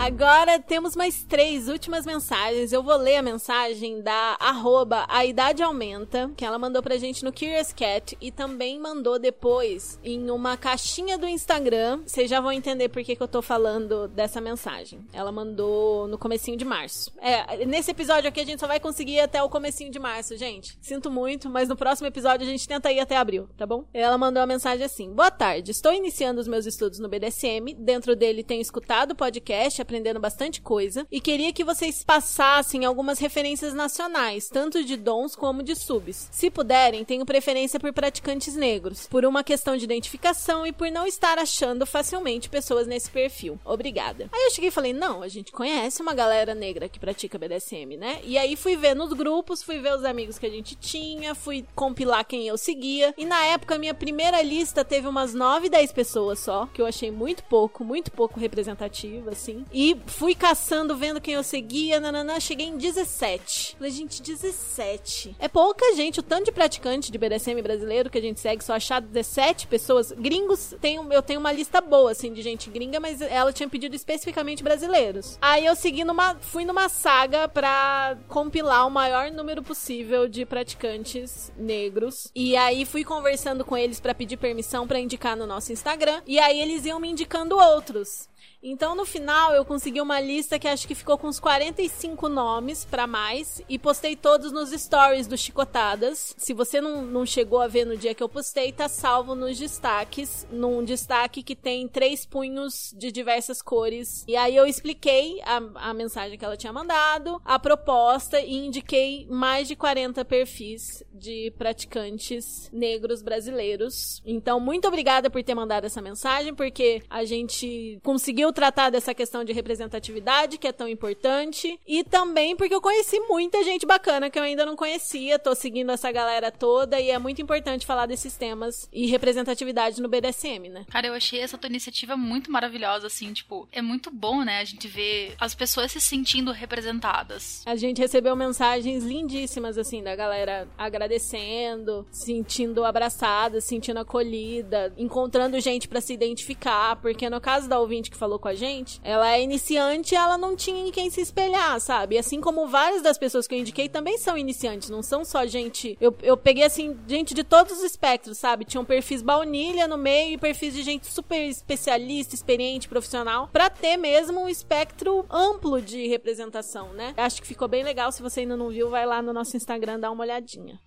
Agora 0.00 0.58
temos 0.58 0.96
mais 0.96 1.22
três 1.24 1.68
últimas 1.68 2.06
mensagens. 2.06 2.72
Eu 2.72 2.82
vou 2.82 2.96
ler 2.96 3.16
a 3.16 3.22
mensagem 3.22 4.00
da 4.00 4.34
arroba 4.40 5.04
A 5.06 5.26
Idade 5.26 5.62
Aumenta, 5.62 6.30
que 6.34 6.42
ela 6.42 6.58
mandou 6.58 6.82
pra 6.82 6.96
gente 6.96 7.22
no 7.22 7.30
Curious 7.30 7.70
Cat 7.74 8.16
e 8.18 8.32
também 8.32 8.80
mandou 8.80 9.18
depois 9.18 10.00
em 10.02 10.30
uma 10.30 10.56
caixinha 10.56 11.18
do 11.18 11.28
Instagram. 11.28 12.00
Vocês 12.06 12.30
já 12.30 12.40
vão 12.40 12.50
entender 12.50 12.88
por 12.88 13.04
que, 13.04 13.14
que 13.14 13.22
eu 13.22 13.28
tô 13.28 13.42
falando 13.42 14.08
dessa 14.08 14.40
mensagem. 14.40 15.04
Ela 15.12 15.30
mandou 15.30 16.08
no 16.08 16.16
comecinho 16.16 16.56
de 16.56 16.64
março. 16.64 17.12
É, 17.20 17.66
nesse 17.66 17.90
episódio 17.90 18.26
aqui 18.26 18.40
a 18.40 18.46
gente 18.46 18.60
só 18.60 18.66
vai 18.66 18.80
conseguir 18.80 19.16
ir 19.16 19.20
até 19.20 19.42
o 19.42 19.50
comecinho 19.50 19.90
de 19.90 19.98
março, 19.98 20.34
gente. 20.34 20.78
Sinto 20.80 21.10
muito, 21.10 21.50
mas 21.50 21.68
no 21.68 21.76
próximo 21.76 22.08
episódio 22.08 22.46
a 22.46 22.50
gente 22.50 22.66
tenta 22.66 22.90
ir 22.90 23.00
até 23.00 23.18
abril, 23.18 23.50
tá 23.54 23.66
bom? 23.66 23.84
Ela 23.92 24.16
mandou 24.16 24.42
a 24.42 24.46
mensagem 24.46 24.82
assim: 24.82 25.12
Boa 25.12 25.30
tarde, 25.30 25.72
estou 25.72 25.92
iniciando 25.92 26.40
os 26.40 26.48
meus 26.48 26.64
estudos 26.64 26.98
no 26.98 27.06
BDSM. 27.06 27.74
Dentro 27.78 28.16
dele 28.16 28.42
tenho 28.42 28.62
escutado 28.62 29.10
o 29.10 29.14
podcast, 29.14 29.82
aprendendo 29.90 30.20
bastante 30.20 30.60
coisa. 30.60 31.04
E 31.10 31.20
queria 31.20 31.52
que 31.52 31.64
vocês 31.64 32.04
passassem 32.04 32.84
algumas 32.84 33.18
referências 33.18 33.74
nacionais, 33.74 34.48
tanto 34.48 34.84
de 34.84 34.96
dons 34.96 35.34
como 35.34 35.64
de 35.64 35.74
subs. 35.74 36.28
Se 36.30 36.48
puderem, 36.48 37.04
tenho 37.04 37.26
preferência 37.26 37.80
por 37.80 37.92
praticantes 37.92 38.54
negros, 38.54 39.08
por 39.08 39.24
uma 39.24 39.42
questão 39.42 39.76
de 39.76 39.84
identificação 39.84 40.64
e 40.64 40.70
por 40.70 40.88
não 40.92 41.06
estar 41.06 41.38
achando 41.38 41.84
facilmente 41.84 42.48
pessoas 42.48 42.86
nesse 42.86 43.10
perfil. 43.10 43.58
Obrigada. 43.64 44.28
Aí 44.32 44.44
eu 44.44 44.50
cheguei 44.52 44.68
e 44.68 44.72
falei: 44.72 44.92
Não, 44.92 45.22
a 45.22 45.28
gente 45.28 45.50
conhece 45.50 46.00
uma 46.00 46.14
galera 46.14 46.54
negra 46.54 46.88
que 46.88 47.00
pratica 47.00 47.38
BDSM, 47.38 47.96
né? 47.96 48.20
E 48.22 48.38
aí 48.38 48.54
fui 48.54 48.76
ver 48.76 48.94
nos 48.94 49.12
grupos, 49.12 49.62
fui 49.62 49.80
ver 49.80 49.94
os 49.94 50.04
amigos 50.04 50.38
que 50.38 50.46
a 50.46 50.50
gente 50.50 50.76
tinha, 50.76 51.34
fui 51.34 51.64
compilar 51.74 52.24
quem 52.24 52.46
eu 52.46 52.56
seguia. 52.56 53.12
E 53.18 53.24
na 53.24 53.42
época, 53.46 53.76
minha 53.76 53.94
primeira 53.94 54.40
lista 54.40 54.84
teve 54.84 55.08
umas 55.08 55.34
9, 55.34 55.68
10 55.68 55.92
pessoas 55.92 56.38
só, 56.38 56.66
que 56.66 56.80
eu 56.80 56.86
achei 56.86 57.10
muito 57.10 57.42
pouco, 57.44 57.82
muito 57.82 58.12
pouco 58.12 58.38
representativa, 58.38 59.30
assim. 59.30 59.64
E 59.72 59.79
fui 60.06 60.34
caçando, 60.34 60.96
vendo 60.96 61.20
quem 61.20 61.34
eu 61.34 61.42
seguia, 61.42 62.00
nananã, 62.00 62.38
cheguei 62.40 62.66
em 62.66 62.76
17. 62.76 63.76
Falei, 63.76 63.90
gente, 63.92 64.22
17. 64.22 65.36
É 65.38 65.48
pouca 65.48 65.94
gente, 65.94 66.20
o 66.20 66.22
tanto 66.22 66.46
de 66.46 66.52
praticante 66.52 67.10
de 67.10 67.18
BDSM 67.18 67.60
brasileiro 67.62 68.10
que 68.10 68.18
a 68.18 68.20
gente 68.20 68.40
segue, 68.40 68.64
só 68.64 68.74
achar 68.74 69.00
17 69.00 69.66
pessoas. 69.66 70.12
Gringos, 70.12 70.74
tem, 70.80 70.96
eu 70.96 71.22
tenho 71.22 71.40
uma 71.40 71.52
lista 71.52 71.80
boa, 71.80 72.10
assim, 72.10 72.32
de 72.32 72.42
gente 72.42 72.68
gringa, 72.68 73.00
mas 73.00 73.20
ela 73.20 73.52
tinha 73.52 73.68
pedido 73.68 73.94
especificamente 73.94 74.62
brasileiros. 74.62 75.38
Aí 75.40 75.64
eu 75.64 75.76
segui 75.76 76.04
numa, 76.04 76.34
fui 76.36 76.64
numa 76.64 76.88
saga 76.88 77.48
pra 77.48 78.16
compilar 78.28 78.86
o 78.86 78.90
maior 78.90 79.30
número 79.30 79.62
possível 79.62 80.28
de 80.28 80.44
praticantes 80.44 81.52
negros. 81.56 82.30
E 82.34 82.56
aí 82.56 82.84
fui 82.84 83.04
conversando 83.04 83.64
com 83.64 83.76
eles 83.76 84.00
pra 84.00 84.14
pedir 84.14 84.36
permissão 84.36 84.86
pra 84.86 84.98
indicar 84.98 85.36
no 85.36 85.46
nosso 85.46 85.72
Instagram. 85.72 86.22
E 86.26 86.38
aí 86.38 86.60
eles 86.60 86.84
iam 86.84 87.00
me 87.00 87.08
indicando 87.08 87.56
outros. 87.56 88.29
Então, 88.62 88.94
no 88.94 89.06
final, 89.06 89.54
eu 89.54 89.64
consegui 89.64 90.02
uma 90.02 90.20
lista 90.20 90.58
que 90.58 90.68
acho 90.68 90.86
que 90.86 90.94
ficou 90.94 91.16
com 91.16 91.28
uns 91.28 91.40
45 91.40 92.28
nomes 92.28 92.84
pra 92.84 93.06
mais 93.06 93.62
e 93.66 93.78
postei 93.78 94.14
todos 94.14 94.52
nos 94.52 94.70
stories 94.70 95.26
do 95.26 95.36
Chicotadas. 95.36 96.34
Se 96.36 96.52
você 96.52 96.78
não, 96.78 97.00
não 97.00 97.24
chegou 97.24 97.62
a 97.62 97.66
ver 97.66 97.86
no 97.86 97.96
dia 97.96 98.14
que 98.14 98.22
eu 98.22 98.28
postei, 98.28 98.70
tá 98.70 98.86
salvo 98.86 99.34
nos 99.34 99.58
destaques, 99.58 100.46
num 100.50 100.84
destaque 100.84 101.42
que 101.42 101.56
tem 101.56 101.88
três 101.88 102.26
punhos 102.26 102.94
de 102.96 103.10
diversas 103.10 103.62
cores. 103.62 104.24
E 104.28 104.36
aí 104.36 104.54
eu 104.54 104.66
expliquei 104.66 105.40
a, 105.42 105.88
a 105.90 105.94
mensagem 105.94 106.38
que 106.38 106.44
ela 106.44 106.56
tinha 106.56 106.72
mandado, 106.72 107.40
a 107.42 107.58
proposta 107.58 108.38
e 108.40 108.66
indiquei 108.66 109.26
mais 109.30 109.68
de 109.68 109.74
40 109.74 110.22
perfis 110.26 111.02
de 111.14 111.50
praticantes 111.56 112.68
negros 112.70 113.22
brasileiros. 113.22 114.20
Então, 114.24 114.60
muito 114.60 114.86
obrigada 114.86 115.30
por 115.30 115.42
ter 115.42 115.54
mandado 115.54 115.86
essa 115.86 116.02
mensagem, 116.02 116.54
porque 116.54 117.02
a 117.08 117.24
gente 117.24 117.98
conseguiu 118.02 118.49
tratar 118.52 118.90
dessa 118.90 119.14
questão 119.14 119.44
de 119.44 119.52
representatividade, 119.52 120.58
que 120.58 120.66
é 120.66 120.72
tão 120.72 120.88
importante, 120.88 121.78
e 121.86 122.04
também 122.04 122.56
porque 122.56 122.74
eu 122.74 122.80
conheci 122.80 123.18
muita 123.20 123.62
gente 123.62 123.86
bacana 123.86 124.30
que 124.30 124.38
eu 124.38 124.42
ainda 124.42 124.66
não 124.66 124.76
conhecia, 124.76 125.38
tô 125.38 125.54
seguindo 125.54 125.92
essa 125.92 126.10
galera 126.10 126.50
toda, 126.50 127.00
e 127.00 127.10
é 127.10 127.18
muito 127.18 127.40
importante 127.40 127.86
falar 127.86 128.06
desses 128.06 128.36
temas 128.36 128.88
e 128.92 129.06
representatividade 129.06 130.00
no 130.00 130.08
BDSM, 130.08 130.68
né? 130.68 130.84
Cara, 130.90 131.06
eu 131.06 131.14
achei 131.14 131.40
essa 131.40 131.58
tua 131.58 131.68
iniciativa 131.68 132.16
muito 132.16 132.50
maravilhosa, 132.50 133.06
assim, 133.06 133.32
tipo, 133.32 133.68
é 133.70 133.80
muito 133.80 134.10
bom, 134.10 134.42
né, 134.42 134.60
a 134.60 134.64
gente 134.64 134.88
ver 134.88 135.34
as 135.38 135.54
pessoas 135.54 135.92
se 135.92 136.00
sentindo 136.00 136.50
representadas. 136.50 137.62
A 137.66 137.76
gente 137.76 138.00
recebeu 138.00 138.34
mensagens 138.34 139.04
lindíssimas, 139.04 139.78
assim, 139.78 140.02
da 140.02 140.16
galera 140.16 140.68
agradecendo, 140.76 142.06
sentindo 142.10 142.84
abraçada, 142.84 143.60
sentindo 143.60 144.00
acolhida, 144.00 144.92
encontrando 144.96 145.60
gente 145.60 145.86
pra 145.86 146.00
se 146.00 146.12
identificar, 146.12 146.96
porque 146.96 147.28
no 147.30 147.40
caso 147.40 147.68
da 147.68 147.78
ouvinte 147.78 148.10
que 148.10 148.16
falou 148.16 148.38
com 148.40 148.48
a 148.48 148.54
gente, 148.54 149.00
ela 149.04 149.30
é 149.32 149.42
iniciante 149.42 150.14
e 150.14 150.16
ela 150.16 150.36
não 150.36 150.56
tinha 150.56 150.86
em 150.86 150.90
quem 150.90 151.10
se 151.10 151.20
espelhar, 151.20 151.78
sabe? 151.80 152.16
E 152.16 152.18
assim 152.18 152.40
como 152.40 152.66
várias 152.66 153.02
das 153.02 153.18
pessoas 153.18 153.46
que 153.46 153.54
eu 153.54 153.58
indiquei 153.58 153.88
também 153.88 154.18
são 154.18 154.36
iniciantes, 154.36 154.90
não 154.90 155.02
são 155.02 155.24
só 155.24 155.46
gente. 155.46 155.96
Eu, 156.00 156.16
eu 156.22 156.36
peguei, 156.36 156.64
assim, 156.64 156.96
gente 157.06 157.34
de 157.34 157.44
todos 157.44 157.78
os 157.78 157.84
espectros, 157.84 158.38
sabe? 158.38 158.64
Tinham 158.64 158.84
perfis 158.84 159.22
baunilha 159.22 159.86
no 159.86 159.98
meio 159.98 160.34
e 160.34 160.38
perfis 160.38 160.74
de 160.74 160.82
gente 160.82 161.06
super 161.06 161.48
especialista, 161.48 162.34
experiente, 162.34 162.88
profissional, 162.88 163.48
pra 163.52 163.68
ter 163.68 163.96
mesmo 163.96 164.40
um 164.40 164.48
espectro 164.48 165.24
amplo 165.30 165.80
de 165.80 166.06
representação, 166.08 166.92
né? 166.92 167.14
Acho 167.16 167.40
que 167.40 167.46
ficou 167.46 167.68
bem 167.68 167.84
legal. 167.84 168.10
Se 168.10 168.22
você 168.22 168.40
ainda 168.40 168.56
não 168.56 168.70
viu, 168.70 168.88
vai 168.88 169.06
lá 169.06 169.20
no 169.20 169.32
nosso 169.32 169.56
Instagram 169.56 170.00
dar 170.00 170.10
uma 170.10 170.24
olhadinha. 170.24 170.80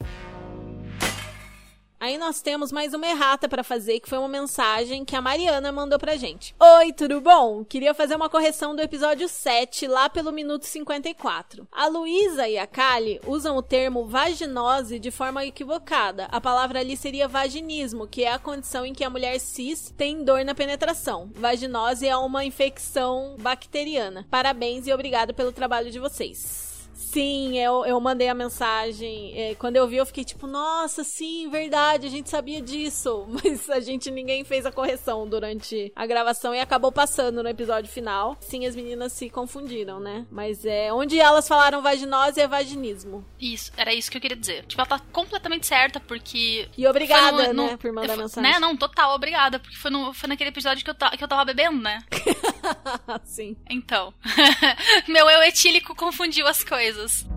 Aí 2.04 2.18
nós 2.18 2.42
temos 2.42 2.70
mais 2.70 2.94
uma 2.94 3.08
errata 3.08 3.48
pra 3.48 3.64
fazer, 3.64 4.02
que 4.02 4.10
foi 4.10 4.18
uma 4.18 4.28
mensagem 4.28 5.06
que 5.06 5.16
a 5.16 5.22
Mariana 5.22 5.72
mandou 5.72 5.98
pra 5.98 6.18
gente. 6.18 6.54
Oi, 6.60 6.92
tudo 6.92 7.22
bom? 7.22 7.64
Queria 7.64 7.94
fazer 7.94 8.14
uma 8.14 8.28
correção 8.28 8.76
do 8.76 8.82
episódio 8.82 9.26
7, 9.30 9.88
lá 9.88 10.10
pelo 10.10 10.30
minuto 10.30 10.66
54. 10.66 11.66
A 11.72 11.88
Luísa 11.88 12.46
e 12.46 12.58
a 12.58 12.68
Kali 12.68 13.22
usam 13.26 13.56
o 13.56 13.62
termo 13.62 14.06
vaginose 14.06 15.00
de 15.00 15.12
forma 15.12 15.46
equivocada. 15.46 16.26
A 16.26 16.42
palavra 16.42 16.82
ali 16.82 16.98
seria 16.98 17.26
vaginismo, 17.26 18.06
que 18.06 18.26
é 18.26 18.34
a 18.34 18.38
condição 18.38 18.86
em 18.86 18.94
que 18.94 19.06
a 19.06 19.10
mulher 19.10 19.40
cis 19.40 19.94
tem 19.96 20.26
dor 20.26 20.44
na 20.44 20.54
penetração. 20.54 21.32
Vaginose 21.34 22.06
é 22.06 22.18
uma 22.18 22.44
infecção 22.44 23.38
bacteriana. 23.40 24.28
Parabéns 24.30 24.88
e 24.88 24.94
obrigado 24.94 25.34
pelo 25.34 25.54
trabalho 25.54 25.90
de 25.90 26.00
vocês. 26.00 26.73
Sim, 27.14 27.60
eu, 27.60 27.86
eu 27.86 28.00
mandei 28.00 28.28
a 28.28 28.34
mensagem. 28.34 29.34
é, 29.40 29.54
quando 29.56 29.76
eu 29.76 29.88
vi, 29.88 29.98
eu 29.98 30.06
fiquei 30.06 30.24
tipo, 30.24 30.48
nossa, 30.48 31.04
sim, 31.04 31.48
verdade, 31.48 32.08
a 32.08 32.10
gente 32.10 32.28
sabia 32.28 32.60
disso. 32.60 33.28
Mas 33.44 33.70
a 33.70 33.80
gente 33.80 34.10
ninguém 34.10 34.44
fez 34.44 34.66
a 34.66 34.72
correção 34.72 35.28
durante 35.30 35.92
a 35.96 36.08
gravação 36.08 36.56
e 36.56 36.60
acabou 36.60 36.92
passando 36.92 37.44
no 37.44 37.50
episódio 37.50 37.92
final. 37.92 38.36
Sim, 38.40 38.66
as 38.66 38.76
meninas 38.76 39.12
se 39.14 39.30
confundiram, 39.30 40.00
né? 40.00 40.26
Mas 40.32 40.66
é 40.66 40.92
onde 40.92 41.20
elas 41.20 41.48
falaram 41.48 41.84
vaginose 41.84 42.42
é 42.42 42.48
vaginismo. 42.48 43.24
Isso, 43.40 43.72
era 43.78 43.94
isso 43.94 44.10
que 44.10 44.18
eu 44.18 44.22
queria 44.22 44.38
dizer. 44.38 44.66
Tipo, 44.66 44.82
ela 44.82 44.90
tá 44.90 45.00
completamente 45.12 45.68
certa, 45.68 46.00
porque. 46.00 46.68
E 46.76 46.88
obrigada, 46.88 47.44
foi 47.44 47.54
no- 47.54 47.66
né, 47.66 47.72
no- 47.74 47.78
por 47.78 47.92
mandar 47.94 48.18
mensagem. 48.18 48.52
Né, 48.52 48.58
não, 48.60 48.76
total, 48.76 49.14
obrigada. 49.14 49.60
Porque 49.60 49.78
foi, 49.78 49.92
no, 49.92 50.14
foi 50.16 50.28
naquele 50.30 50.50
episódio 50.50 50.84
que 50.84 50.90
eu, 50.90 50.96
ta, 50.96 51.12
que 51.12 51.24
eu 51.24 51.28
tava 51.28 51.46
bebendo, 51.46 51.80
né? 51.80 52.00
sim. 53.24 53.56
Então. 53.70 54.12
Meu 55.08 55.30
eu 55.30 55.44
etílico 55.44 55.96
confundiu 55.96 56.48
as 56.48 56.64
coisas. 56.64 57.03
Jesus. 57.04 57.33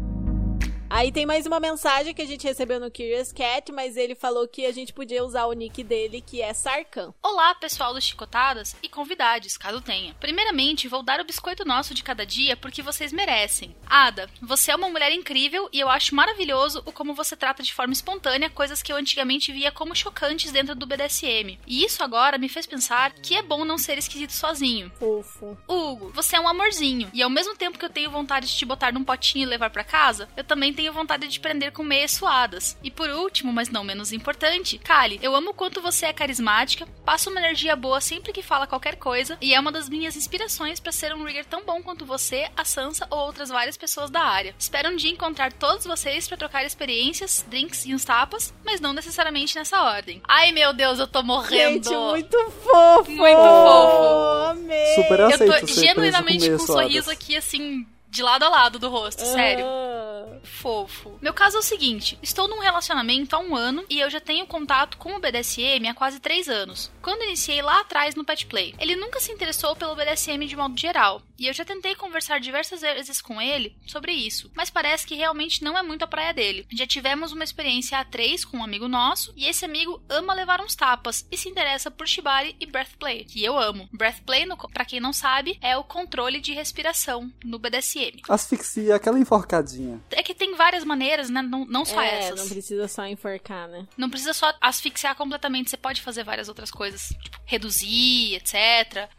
Aí 0.97 1.13
tem 1.13 1.27
mais 1.27 1.45
uma 1.45 1.61
mensagem 1.61 2.15
que 2.15 2.23
a 2.23 2.27
gente 2.27 2.47
recebeu 2.47 2.81
no 2.81 2.91
Curious 2.91 3.31
Cat, 3.31 3.71
mas 3.71 3.99
ele 3.99 4.15
falou 4.15 4.49
que 4.49 4.65
a 4.65 4.73
gente 4.73 4.95
podia 4.95 5.23
usar 5.23 5.45
o 5.45 5.53
nick 5.53 5.85
dele, 5.85 6.23
que 6.23 6.41
é 6.41 6.55
Sarkan. 6.55 7.13
Olá, 7.23 7.55
pessoal 7.55 7.93
do 7.93 8.01
Chicotadas 8.01 8.75
e 8.83 8.89
convidados, 8.89 9.59
caso 9.59 9.83
tenha. 9.83 10.15
Primeiramente, 10.15 10.89
vou 10.89 11.03
dar 11.03 11.21
o 11.21 11.25
biscoito 11.27 11.67
nosso 11.67 11.93
de 11.93 12.03
cada 12.03 12.25
dia 12.25 12.57
porque 12.57 12.81
vocês 12.81 13.13
merecem. 13.13 13.77
Ada, 13.87 14.31
você 14.41 14.71
é 14.71 14.75
uma 14.75 14.89
mulher 14.89 15.13
incrível 15.13 15.69
e 15.71 15.79
eu 15.79 15.91
acho 15.91 16.15
maravilhoso 16.15 16.83
o 16.87 16.93
como 16.93 17.13
você 17.13 17.37
trata 17.37 17.63
de 17.63 17.75
forma 17.75 17.93
espontânea 17.93 18.49
coisas 18.49 18.83
que 18.83 18.91
eu 18.91 18.97
antigamente 18.97 19.53
via 19.53 19.71
como 19.71 19.95
chocantes 19.95 20.51
dentro 20.51 20.75
do 20.75 20.87
BDSM. 20.87 21.59
E 21.67 21.85
isso 21.85 22.03
agora 22.03 22.39
me 22.39 22.49
fez 22.49 22.65
pensar 22.65 23.13
que 23.13 23.35
é 23.35 23.43
bom 23.43 23.67
não 23.67 23.77
ser 23.77 23.99
esquisito 23.99 24.33
sozinho. 24.33 24.91
Fofo. 24.99 25.59
Hugo, 25.69 26.11
você 26.15 26.37
é 26.37 26.41
um 26.41 26.49
amorzinho. 26.49 27.11
E 27.13 27.23
ao 27.23 27.29
mesmo 27.29 27.55
tempo 27.55 27.79
que 27.79 27.85
eu 27.85 27.91
tenho 27.91 28.11
vontade 28.11 28.47
de 28.47 28.57
te 28.57 28.65
botar 28.65 28.93
num 28.93 29.05
potinho 29.05 29.43
e 29.43 29.47
levar 29.47 29.69
pra 29.69 29.85
casa, 29.85 30.27
eu 30.35 30.43
também 30.43 30.73
tenho 30.73 30.86
vontade 30.93 31.29
de 31.29 31.41
prender 31.41 31.73
com 31.73 31.83
meias 31.83 32.13
suadas. 32.13 32.77
E 32.83 32.91
por 32.91 33.09
último, 33.11 33.53
mas 33.53 33.69
não 33.69 33.85
menos 33.85 34.13
importante, 34.13 34.79
Kali, 34.79 35.19
eu 35.23 35.35
amo 35.35 35.51
o 35.51 35.55
quanto 35.55 35.81
você 35.81 36.07
é 36.07 36.13
carismática, 36.13 36.87
passa 37.05 37.31
uma 37.31 37.41
energia 37.41 37.77
boa 37.77 38.01
sempre 38.01 38.33
que 38.33 38.43
fala 38.43 38.67
qualquer 38.67 38.97
coisa 38.97 39.37
e 39.41 39.55
é 39.55 39.61
uma 39.61 39.73
das 39.73 39.89
minhas 39.89 40.17
inspirações 40.17 40.81
pra 40.81 40.93
ser 40.93 41.15
um 41.15 41.25
rigger 41.25 41.45
tão 41.45 41.65
bom 41.65 41.83
quanto 41.83 42.05
você, 42.05 42.49
a 42.57 42.65
Sansa 42.65 43.07
ou 43.11 43.19
outras 43.19 43.49
várias 43.49 43.77
pessoas 43.77 44.11
da 44.11 44.21
área. 44.21 44.55
Espero 44.59 44.91
um 44.91 44.97
dia 44.97 45.11
encontrar 45.11 45.53
todos 45.53 45.87
vocês 45.87 46.27
pra 46.29 46.37
trocar 46.37 46.65
experiências, 46.65 47.45
drinks 47.49 47.87
e 47.87 47.95
uns 47.95 48.05
tapas, 48.05 48.53
mas 48.65 48.81
não 48.81 48.93
necessariamente 48.93 49.57
nessa 49.57 49.83
ordem. 49.83 50.21
Ai 50.27 50.53
meu 50.53 50.73
Deus, 50.73 50.99
eu 50.99 51.07
tô 51.07 51.23
morrendo. 51.23 51.89
Gente, 51.89 51.97
muito 51.97 52.51
fofo! 52.51 53.11
Muito 53.11 53.37
fofo. 53.37 54.51
Amei! 54.51 54.95
Super 54.95 55.21
Eu 55.21 55.31
tô 55.31 55.37
ser 55.37 55.47
preso 55.47 55.81
genuinamente 55.81 56.51
com 56.51 56.57
com 56.57 56.63
um 56.63 56.67
sorriso 56.67 57.11
aqui, 57.11 57.37
assim, 57.37 57.87
de 58.17 58.23
lado 58.23 58.45
a 58.45 58.49
lado 58.49 58.79
do 58.79 58.89
rosto, 58.89 59.25
sério. 59.27 59.67
Ah. 59.67 60.17
Fofo. 60.43 61.19
Meu 61.21 61.35
caso 61.35 61.57
é 61.57 61.61
o 61.61 61.63
seguinte: 61.63 62.19
estou 62.23 62.49
num 62.49 62.61
relacionamento 62.61 63.35
há 63.35 63.39
um 63.39 63.55
ano 63.55 63.85
e 63.91 64.01
eu 64.01 64.09
já 64.09 64.21
tenho 64.21 64.47
contato 64.47 64.97
com 64.97 65.15
o 65.15 65.21
BDSM 65.21 65.89
há 65.89 65.95
quase 65.95 66.21
três 66.21 66.49
anos. 66.49 66.91
Quando 67.03 67.25
iniciei 67.25 67.61
lá 67.61 67.81
atrás 67.81 68.15
no 68.15 68.25
Pet 68.25 68.47
Play, 68.47 68.75
ele 68.79 68.97
nunca 68.97 69.21
se 69.21 69.33
interessou 69.33 69.77
pelo 69.77 69.95
BDSM 69.95 70.47
de 70.47 70.57
modo 70.57 70.79
geral, 70.79 71.23
e 71.39 71.47
eu 71.47 71.53
já 71.53 71.65
tentei 71.65 71.95
conversar 71.95 72.41
diversas 72.41 72.81
vezes 72.81 73.21
com 73.21 73.41
ele 73.41 73.77
sobre 73.87 74.13
isso, 74.13 74.51
mas 74.55 74.71
parece 74.71 75.07
que 75.07 75.15
realmente 75.15 75.63
não 75.63 75.77
é 75.77 75.83
muito 75.83 76.03
a 76.03 76.09
praia 76.09 76.33
dele. 76.33 76.67
Já 76.73 76.87
tivemos 76.87 77.33
uma 77.33 77.45
experiência 77.45 77.99
a 77.99 78.05
três 78.05 78.45
com 78.45 78.59
um 78.59 78.65
amigo 78.65 78.89
nosso, 78.89 79.33
e 79.37 79.47
esse 79.47 79.65
amigo 79.65 80.03
ama 80.09 80.35
levar 80.35 80.61
uns 80.61 80.75
tapas 80.75 81.27
e 81.31 81.37
se 81.37 81.49
interessa 81.49 81.91
por 81.91 82.09
Shibari 82.09 82.57
e 82.59 82.67
Breath 82.67 82.97
Play, 82.99 83.25
que 83.25 83.45
eu 83.45 83.59
amo. 83.59 83.89
Breath 83.93 84.23
Play, 84.25 84.47
pra 84.73 84.85
quem 84.85 85.01
não 85.01 85.13
sabe, 85.13 85.59
é 85.61 85.77
o 85.77 85.85
controle 85.85 86.41
de 86.41 86.53
respiração 86.53 87.31
no 87.45 87.59
BDSM. 87.59 88.06
Asfixia, 88.29 88.95
aquela 88.97 89.19
enforcadinha. 89.19 90.01
É 90.11 90.23
que 90.23 90.35
tem 90.35 90.55
várias 90.55 90.85
maneiras, 90.85 91.31
né? 91.31 91.43
Não, 91.43 91.65
não 91.65 91.85
só 91.85 92.01
É, 92.01 92.19
essas. 92.29 92.41
não 92.41 92.49
precisa 92.49 92.89
só 92.89 93.07
enforcar, 93.07 93.69
né? 93.69 93.87
Não 93.97 94.09
precisa 94.11 94.33
só 94.35 94.53
asfixiar 94.61 95.15
completamente, 95.15 95.71
você 95.71 95.77
pode 95.77 96.01
fazer 96.03 96.25
várias 96.25 96.49
outras 96.49 96.71
coisas, 96.71 97.09
tipo, 97.23 97.39
reduzir, 97.45 98.35
etc. 98.37 98.55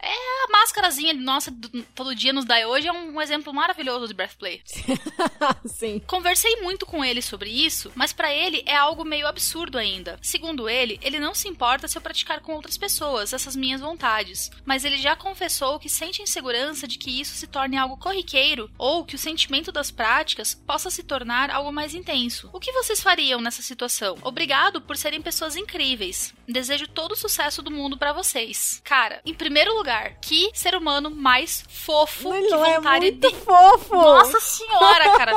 É 0.00 0.44
a 0.44 0.50
máscarazinha 0.50 1.12
nossa 1.14 1.50
do- 1.50 1.82
todo 1.94 2.14
dia 2.14 2.32
nos 2.32 2.44
dá 2.44 2.66
hoje 2.66 2.86
é 2.88 2.92
um, 2.92 3.16
um 3.16 3.20
exemplo 3.22 3.52
maravilhoso 3.52 4.08
de 4.08 4.14
breathplay. 4.14 4.62
Sim. 5.66 6.00
Conversei 6.06 6.56
muito 6.62 6.86
com 6.86 7.04
ele 7.04 7.20
sobre 7.22 7.50
isso, 7.50 7.90
mas 7.94 8.12
pra 8.12 8.32
ele 8.32 8.62
é 8.66 8.76
algo 8.76 9.04
meio 9.04 9.26
absurdo 9.26 9.78
ainda. 9.78 10.18
Segundo 10.22 10.68
ele, 10.68 10.98
ele 11.02 11.18
não 11.18 11.34
se 11.34 11.48
importa 11.48 11.86
se 11.88 11.96
eu 11.96 12.02
praticar 12.02 12.40
com 12.40 12.54
outras 12.54 12.76
pessoas 12.76 13.32
essas 13.32 13.54
minhas 13.56 13.80
vontades, 13.80 14.50
mas 14.64 14.84
ele 14.84 14.98
já 14.98 15.14
confessou 15.16 15.78
que 15.78 15.88
sente 15.88 16.22
insegurança 16.22 16.86
de 16.86 16.98
que 16.98 17.20
isso 17.20 17.34
se 17.34 17.46
torne 17.46 17.76
algo 17.76 17.96
corriqueiro 17.96 18.70
ou 18.78 19.04
que 19.04 19.14
o 19.16 19.18
sentimento 19.18 19.72
das 19.72 19.90
práticas 19.90 20.54
possa 20.54 20.90
se 20.90 21.02
tornar 21.02 21.50
algo 21.50 21.72
mais 21.72 21.94
intenso. 21.94 22.48
O 22.52 22.60
que 22.60 22.72
vocês 22.72 23.02
fariam 23.02 23.40
nessa 23.40 23.60
situação? 23.62 24.16
Obrigado 24.22 24.80
por 24.80 24.96
serem 24.96 25.20
pessoas 25.20 25.56
incríveis. 25.56 26.32
Desejo 26.46 26.86
todo 26.88 27.12
o 27.12 27.16
sucesso 27.16 27.60
do 27.62 27.70
mundo 27.70 27.98
pra 27.98 28.12
vocês. 28.12 28.80
Cara, 28.84 29.20
em 29.26 29.34
primeiro 29.34 29.74
lugar, 29.74 30.14
que 30.20 30.50
ser 30.54 30.74
humano 30.74 31.10
mais 31.10 31.64
fofo 31.68 32.32
Ele 32.32 32.46
que 32.48 32.54
é 32.54 32.56
vontade 32.76 33.10
muito 33.10 33.28
de 33.28 33.34
fofo! 33.36 33.94
nossa 33.96 34.40
senhora, 34.40 35.16
cara. 35.16 35.32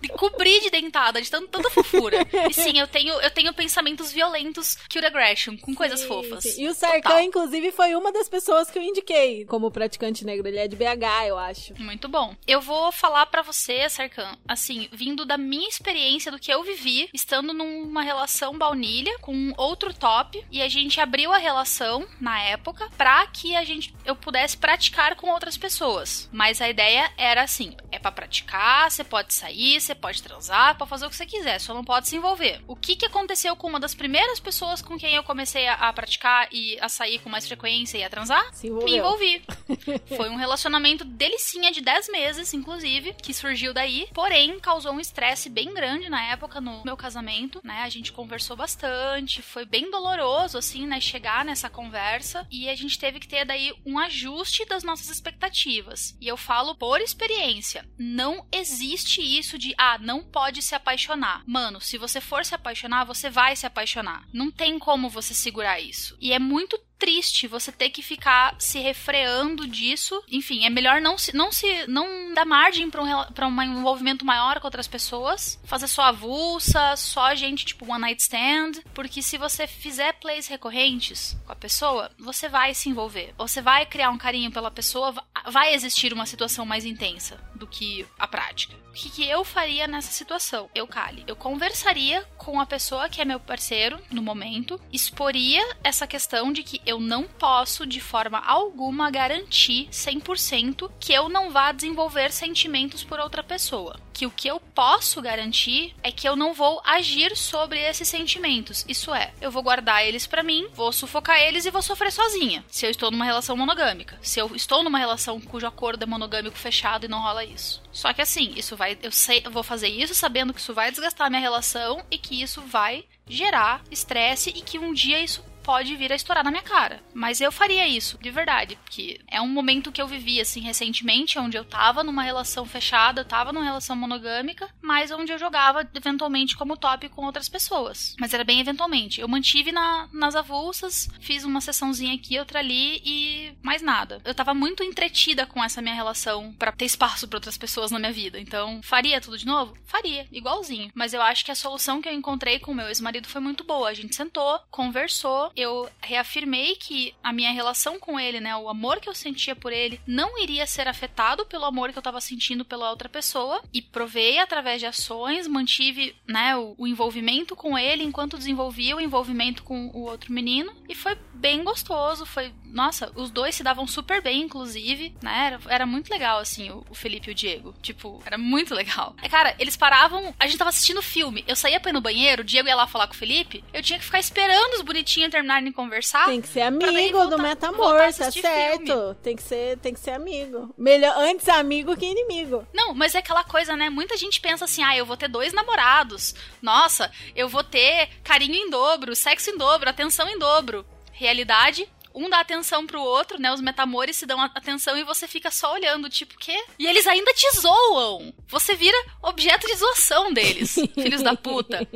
De 0.00 0.08
cobrir 0.08 0.60
de 0.62 0.70
dentada, 0.70 1.20
de 1.20 1.30
tanta, 1.30 1.46
tanta 1.48 1.70
fofura. 1.70 2.18
E 2.50 2.54
sim, 2.54 2.78
eu 2.78 2.86
tenho, 2.86 3.12
eu 3.20 3.30
tenho 3.30 3.52
pensamentos 3.54 4.10
violentos 4.12 4.76
que 4.88 4.98
o 4.98 5.06
aggression, 5.06 5.56
com 5.58 5.74
coisas 5.74 6.00
Sim, 6.00 6.08
fofas. 6.08 6.42
sim. 6.42 6.62
E 6.64 6.68
o 6.68 6.74
Sarkan, 6.74 7.22
inclusive, 7.22 7.70
foi 7.72 7.94
uma 7.94 8.10
das 8.12 8.28
pessoas 8.28 8.70
que 8.70 8.78
eu 8.78 8.82
indiquei 8.82 9.44
como 9.44 9.70
praticante 9.70 10.24
negro. 10.24 10.48
Ele 10.48 10.58
é 10.58 10.66
de 10.68 10.74
BH, 10.76 11.26
eu 11.28 11.38
acho. 11.38 11.74
Muito 11.80 12.08
bom. 12.08 12.34
Eu 12.46 12.60
vou 12.60 12.75
falar 12.92 13.26
pra 13.26 13.42
você, 13.42 13.88
Sarkan, 13.88 14.36
assim, 14.46 14.88
vindo 14.92 15.24
da 15.24 15.36
minha 15.36 15.68
experiência, 15.68 16.30
do 16.32 16.38
que 16.38 16.52
eu 16.52 16.62
vivi, 16.62 17.08
estando 17.12 17.52
numa 17.52 18.02
relação 18.02 18.56
baunilha 18.56 19.18
com 19.20 19.52
outro 19.56 19.92
top, 19.92 20.44
e 20.50 20.62
a 20.62 20.68
gente 20.68 21.00
abriu 21.00 21.32
a 21.32 21.38
relação 21.38 22.06
na 22.20 22.40
época 22.40 22.88
pra 22.96 23.26
que 23.26 23.56
a 23.56 23.64
gente 23.64 23.94
eu 24.04 24.14
pudesse 24.14 24.56
praticar 24.56 25.16
com 25.16 25.30
outras 25.30 25.56
pessoas. 25.56 26.28
Mas 26.32 26.60
a 26.60 26.68
ideia 26.68 27.10
era 27.16 27.42
assim: 27.42 27.76
é 27.90 27.98
pra 27.98 28.12
praticar, 28.12 28.90
você 28.90 29.04
pode 29.04 29.34
sair, 29.34 29.80
você 29.80 29.94
pode 29.94 30.22
transar, 30.22 30.76
pode 30.76 30.90
fazer 30.90 31.06
o 31.06 31.10
que 31.10 31.16
você 31.16 31.26
quiser, 31.26 31.58
só 31.60 31.74
não 31.74 31.84
pode 31.84 32.08
se 32.08 32.16
envolver. 32.16 32.60
O 32.66 32.76
que 32.76 32.96
que 32.96 33.06
aconteceu 33.06 33.56
com 33.56 33.68
uma 33.68 33.80
das 33.80 33.94
primeiras 33.94 34.40
pessoas 34.40 34.80
com 34.80 34.98
quem 34.98 35.14
eu 35.14 35.22
comecei 35.22 35.66
a, 35.66 35.74
a 35.74 35.92
praticar 35.92 36.48
e 36.52 36.78
a 36.80 36.88
sair 36.88 37.18
com 37.18 37.28
mais 37.28 37.46
frequência 37.46 37.98
e 37.98 38.04
a 38.04 38.10
transar? 38.10 38.44
Se 38.52 38.70
Me 38.70 38.98
envolvi. 38.98 39.42
Foi 40.16 40.28
um 40.30 40.36
relacionamento 40.36 41.04
delicinha 41.04 41.70
de 41.72 41.80
10 41.80 42.08
meses, 42.10 42.52
inclusive, 42.66 43.14
que 43.14 43.32
surgiu 43.32 43.72
daí. 43.72 44.08
Porém, 44.12 44.58
causou 44.58 44.92
um 44.92 44.98
estresse 44.98 45.48
bem 45.48 45.72
grande 45.72 46.08
na 46.08 46.24
época 46.24 46.60
no 46.60 46.82
meu 46.84 46.96
casamento, 46.96 47.60
né? 47.62 47.82
A 47.82 47.88
gente 47.88 48.12
conversou 48.12 48.56
bastante, 48.56 49.40
foi 49.40 49.64
bem 49.64 49.88
doloroso, 49.88 50.58
assim, 50.58 50.84
né? 50.84 51.00
Chegar 51.00 51.44
nessa 51.44 51.70
conversa. 51.70 52.44
E 52.50 52.68
a 52.68 52.74
gente 52.74 52.98
teve 52.98 53.20
que 53.20 53.28
ter 53.28 53.44
daí 53.44 53.72
um 53.86 53.98
ajuste 54.00 54.64
das 54.64 54.82
nossas 54.82 55.08
expectativas. 55.08 56.16
E 56.20 56.26
eu 56.26 56.36
falo 56.36 56.74
por 56.74 57.00
experiência: 57.00 57.88
não 57.96 58.44
existe 58.50 59.20
isso 59.20 59.56
de, 59.56 59.72
ah, 59.78 59.98
não 59.98 60.24
pode 60.24 60.60
se 60.60 60.74
apaixonar. 60.74 61.44
Mano, 61.46 61.80
se 61.80 61.96
você 61.96 62.20
for 62.20 62.44
se 62.44 62.54
apaixonar, 62.54 63.04
você 63.04 63.30
vai 63.30 63.54
se 63.54 63.66
apaixonar. 63.66 64.26
Não 64.32 64.50
tem 64.50 64.76
como 64.78 65.08
você 65.08 65.34
segurar 65.34 65.80
isso. 65.80 66.16
E 66.20 66.32
é 66.32 66.38
muito 66.38 66.76
triste 66.98 67.46
você 67.46 67.70
ter 67.70 67.90
que 67.90 68.02
ficar 68.02 68.54
se 68.58 68.78
refreando 68.78 69.66
disso. 69.66 70.22
Enfim, 70.30 70.64
é 70.64 70.70
melhor 70.70 71.00
não 71.00 71.16
se 71.18 71.34
não 71.36 71.52
se 71.52 71.86
não 71.86 72.32
dar 72.34 72.44
margem 72.44 72.90
para 72.90 73.02
um 73.02 73.32
pra 73.32 73.46
um 73.46 73.62
envolvimento 73.62 74.24
maior 74.24 74.60
com 74.60 74.66
outras 74.66 74.86
pessoas, 74.88 75.60
fazer 75.64 75.88
só 75.88 76.02
avulsa, 76.02 76.96
só 76.96 77.34
gente 77.34 77.64
tipo 77.64 77.90
one 77.90 78.00
night 78.00 78.20
stand, 78.22 78.82
porque 78.94 79.22
se 79.22 79.36
você 79.38 79.66
fizer 79.66 80.12
plays 80.14 80.46
recorrentes 80.46 81.36
com 81.44 81.52
a 81.52 81.56
pessoa, 81.56 82.10
você 82.18 82.48
vai 82.48 82.74
se 82.74 82.88
envolver. 82.88 83.34
Você 83.38 83.60
vai 83.60 83.86
criar 83.86 84.10
um 84.10 84.18
carinho 84.18 84.50
pela 84.50 84.70
pessoa, 84.70 85.12
va- 85.12 85.24
vai 85.48 85.74
existir 85.74 86.12
uma 86.12 86.26
situação 86.26 86.64
mais 86.66 86.84
intensa 86.84 87.38
do 87.54 87.66
que 87.66 88.06
a 88.18 88.26
prática. 88.28 88.74
O 88.88 88.92
que, 88.98 89.10
que 89.10 89.28
eu 89.28 89.44
faria 89.44 89.86
nessa 89.86 90.10
situação? 90.10 90.70
Eu, 90.74 90.86
Kali, 90.86 91.22
eu 91.26 91.36
conversaria 91.36 92.22
com 92.38 92.58
a 92.58 92.64
pessoa 92.66 93.08
que 93.10 93.20
é 93.20 93.24
meu 93.26 93.38
parceiro 93.38 94.00
no 94.10 94.22
momento, 94.22 94.80
exporia 94.90 95.62
essa 95.84 96.06
questão 96.06 96.50
de 96.52 96.62
que 96.62 96.80
eu 96.86 97.00
não 97.00 97.24
posso, 97.24 97.84
de 97.84 98.00
forma 98.00 98.38
alguma, 98.38 99.10
garantir 99.10 99.88
100% 99.90 100.90
que 101.00 101.12
eu 101.12 101.28
não 101.28 101.50
vá 101.50 101.72
desenvolver 101.72 102.32
sentimentos 102.32 103.02
por 103.02 103.18
outra 103.18 103.42
pessoa. 103.42 103.98
Que 104.12 104.24
o 104.24 104.30
que 104.30 104.48
eu 104.48 104.58
posso 104.58 105.20
garantir 105.20 105.94
é 106.02 106.10
que 106.10 106.26
eu 106.26 106.36
não 106.36 106.54
vou 106.54 106.80
agir 106.84 107.36
sobre 107.36 107.78
esses 107.80 108.08
sentimentos. 108.08 108.84
Isso 108.88 109.12
é, 109.12 109.32
eu 109.42 109.50
vou 109.50 109.62
guardar 109.62 110.06
eles 110.06 110.26
pra 110.26 110.42
mim, 110.42 110.68
vou 110.72 110.90
sufocar 110.92 111.38
eles 111.38 111.66
e 111.66 111.70
vou 111.70 111.82
sofrer 111.82 112.10
sozinha. 112.10 112.64
Se 112.68 112.86
eu 112.86 112.90
estou 112.90 113.10
numa 113.10 113.24
relação 113.24 113.56
monogâmica. 113.56 114.18
Se 114.22 114.40
eu 114.40 114.54
estou 114.54 114.82
numa 114.82 114.98
relação 114.98 115.40
cujo 115.40 115.66
acordo 115.66 116.04
é 116.04 116.06
monogâmico 116.06 116.56
fechado 116.56 117.04
e 117.04 117.08
não 117.08 117.20
rola 117.20 117.44
isso. 117.44 117.82
Só 117.92 118.12
que 118.12 118.22
assim, 118.22 118.52
isso 118.56 118.76
vai. 118.76 118.96
Eu 119.02 119.12
sei, 119.12 119.42
eu 119.44 119.50
vou 119.50 119.62
fazer 119.62 119.88
isso 119.88 120.14
sabendo 120.14 120.54
que 120.54 120.60
isso 120.60 120.72
vai 120.72 120.90
desgastar 120.90 121.28
minha 121.28 121.42
relação 121.42 122.02
e 122.10 122.16
que 122.16 122.40
isso 122.40 122.62
vai 122.62 123.04
gerar 123.28 123.82
estresse 123.90 124.50
e 124.50 124.62
que 124.62 124.78
um 124.78 124.92
dia 124.92 125.22
isso 125.22 125.42
pode 125.66 125.96
vir 125.96 126.12
a 126.12 126.14
estourar 126.14 126.44
na 126.44 126.50
minha 126.52 126.62
cara. 126.62 127.02
Mas 127.12 127.40
eu 127.40 127.50
faria 127.50 127.88
isso, 127.88 128.16
de 128.22 128.30
verdade, 128.30 128.78
porque 128.84 129.20
é 129.26 129.40
um 129.40 129.48
momento 129.48 129.90
que 129.90 130.00
eu 130.00 130.06
vivi, 130.06 130.40
assim, 130.40 130.60
recentemente, 130.60 131.40
onde 131.40 131.56
eu 131.56 131.64
tava 131.64 132.04
numa 132.04 132.22
relação 132.22 132.64
fechada, 132.64 133.24
tava 133.24 133.52
numa 133.52 133.64
relação 133.64 133.96
monogâmica, 133.96 134.70
mas 134.80 135.10
onde 135.10 135.32
eu 135.32 135.38
jogava, 135.38 135.88
eventualmente, 135.92 136.56
como 136.56 136.76
top 136.76 137.08
com 137.08 137.24
outras 137.24 137.48
pessoas. 137.48 138.14
Mas 138.20 138.32
era 138.32 138.44
bem 138.44 138.60
eventualmente. 138.60 139.20
Eu 139.20 139.26
mantive 139.26 139.72
na, 139.72 140.08
nas 140.12 140.36
avulsas, 140.36 141.08
fiz 141.18 141.42
uma 141.42 141.60
sessãozinha 141.60 142.14
aqui, 142.14 142.38
outra 142.38 142.60
ali 142.60 143.02
e 143.04 143.52
mais 143.60 143.82
nada. 143.82 144.20
Eu 144.24 144.36
tava 144.36 144.54
muito 144.54 144.84
entretida 144.84 145.46
com 145.46 145.64
essa 145.64 145.82
minha 145.82 145.96
relação 145.96 146.52
para 146.52 146.70
ter 146.70 146.84
espaço 146.84 147.26
para 147.26 147.38
outras 147.38 147.58
pessoas 147.58 147.90
na 147.90 147.98
minha 147.98 148.12
vida. 148.12 148.38
Então, 148.38 148.80
faria 148.84 149.20
tudo 149.20 149.36
de 149.36 149.46
novo? 149.46 149.76
Faria, 149.84 150.28
igualzinho. 150.30 150.92
Mas 150.94 151.12
eu 151.12 151.20
acho 151.20 151.44
que 151.44 151.50
a 151.50 151.56
solução 151.56 152.00
que 152.00 152.08
eu 152.08 152.12
encontrei 152.12 152.60
com 152.60 152.70
o 152.70 152.74
meu 152.74 152.86
ex-marido 152.86 153.26
foi 153.26 153.40
muito 153.40 153.64
boa. 153.64 153.88
A 153.88 153.94
gente 153.94 154.14
sentou, 154.14 154.60
conversou, 154.70 155.50
eu 155.56 155.88
reafirmei 156.00 156.76
que 156.76 157.14
a 157.22 157.32
minha 157.32 157.52
relação 157.52 157.98
com 157.98 158.18
ele, 158.18 158.40
né, 158.40 158.54
o 158.56 158.68
amor 158.68 159.00
que 159.00 159.08
eu 159.08 159.14
sentia 159.14 159.56
por 159.56 159.72
ele, 159.72 160.00
não 160.06 160.38
iria 160.40 160.66
ser 160.66 160.86
afetado 160.86 161.46
pelo 161.46 161.64
amor 161.64 161.92
que 161.92 161.98
eu 161.98 162.02
tava 162.02 162.20
sentindo 162.20 162.64
pela 162.64 162.90
outra 162.90 163.08
pessoa 163.08 163.62
e 163.72 163.80
provei 163.80 164.38
através 164.38 164.80
de 164.80 164.86
ações, 164.86 165.46
mantive, 165.46 166.14
né, 166.26 166.56
o, 166.56 166.74
o 166.76 166.86
envolvimento 166.86 167.56
com 167.56 167.78
ele 167.78 168.04
enquanto 168.04 168.38
desenvolvia 168.38 168.96
o 168.96 169.00
envolvimento 169.00 169.62
com 169.62 169.88
o 169.94 170.02
outro 170.02 170.32
menino 170.32 170.72
e 170.88 170.94
foi 170.94 171.16
bem 171.34 171.62
gostoso, 171.62 172.26
foi, 172.26 172.52
nossa, 172.64 173.12
os 173.14 173.30
dois 173.30 173.54
se 173.54 173.62
davam 173.62 173.86
super 173.86 174.22
bem, 174.22 174.42
inclusive, 174.42 175.14
né? 175.22 175.46
Era, 175.46 175.60
era 175.68 175.86
muito 175.86 176.10
legal, 176.10 176.38
assim, 176.38 176.70
o, 176.70 176.84
o, 176.90 176.94
Felipe 176.94 177.28
e 177.28 177.32
o 177.32 177.34
Diego. 177.34 177.74
Tipo, 177.82 178.22
era 178.24 178.38
muito 178.38 178.74
legal. 178.74 179.14
É, 179.22 179.28
cara, 179.28 179.54
eles 179.58 179.76
paravam, 179.76 180.34
a 180.38 180.46
gente 180.46 180.58
tava 180.58 180.70
assistindo 180.70 181.02
filme. 181.02 181.44
Eu 181.46 181.54
saía 181.54 181.78
pra 181.78 181.90
ir 181.90 181.92
no 181.92 182.00
banheiro, 182.00 182.42
o 182.42 182.44
Diego 182.44 182.68
ia 182.68 182.74
lá 182.74 182.86
falar 182.86 183.06
com 183.06 183.14
o 183.14 183.16
Felipe, 183.16 183.62
eu 183.72 183.82
tinha 183.82 183.98
que 183.98 184.04
ficar 184.04 184.18
esperando 184.18 184.74
os 184.74 184.82
bonitinhos 184.82 185.30
terminarem 185.30 185.45
de 185.46 185.72
conversar. 185.72 186.26
Tem 186.26 186.40
que 186.40 186.48
ser 186.48 186.62
amigo 186.62 187.26
do 187.26 187.38
Metamor, 187.38 187.98
tá 187.98 188.30
certo. 188.30 188.86
Filme. 188.86 189.14
Tem 189.22 189.36
que 189.36 189.42
ser, 189.42 189.78
tem 189.78 189.94
que 189.94 190.00
ser 190.00 190.10
amigo. 190.10 190.74
Melhor 190.76 191.14
antes 191.16 191.48
amigo 191.48 191.96
que 191.96 192.04
inimigo. 192.06 192.66
Não, 192.74 192.92
mas 192.94 193.14
é 193.14 193.18
aquela 193.18 193.44
coisa, 193.44 193.76
né? 193.76 193.88
Muita 193.88 194.16
gente 194.16 194.40
pensa 194.40 194.64
assim: 194.64 194.82
"Ah, 194.82 194.96
eu 194.96 195.06
vou 195.06 195.16
ter 195.16 195.28
dois 195.28 195.52
namorados. 195.52 196.34
Nossa, 196.60 197.10
eu 197.34 197.48
vou 197.48 197.64
ter 197.64 198.08
carinho 198.22 198.54
em 198.54 198.70
dobro, 198.70 199.14
sexo 199.14 199.50
em 199.50 199.56
dobro, 199.56 199.88
atenção 199.88 200.28
em 200.28 200.38
dobro." 200.38 200.84
Realidade, 201.12 201.88
um 202.16 202.30
dá 202.30 202.40
atenção 202.40 202.86
pro 202.86 203.00
outro, 203.00 203.38
né? 203.38 203.52
Os 203.52 203.60
metamores 203.60 204.16
se 204.16 204.24
dão 204.24 204.40
atenção 204.40 204.96
e 204.96 205.04
você 205.04 205.28
fica 205.28 205.50
só 205.50 205.74
olhando, 205.74 206.08
tipo, 206.08 206.34
quê? 206.38 206.64
E 206.78 206.86
eles 206.86 207.06
ainda 207.06 207.32
te 207.34 207.46
zoam. 207.60 208.32
Você 208.48 208.74
vira 208.74 208.96
objeto 209.22 209.66
de 209.66 209.76
zoação 209.76 210.32
deles, 210.32 210.74
filhos 210.94 211.22
da 211.22 211.36
puta. 211.36 211.86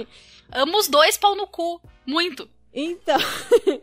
Amo 0.53 0.77
os 0.77 0.89
dois 0.89 1.17
pau 1.17 1.35
no 1.35 1.47
cu. 1.47 1.81
Muito. 2.05 2.49
Então, 2.73 3.19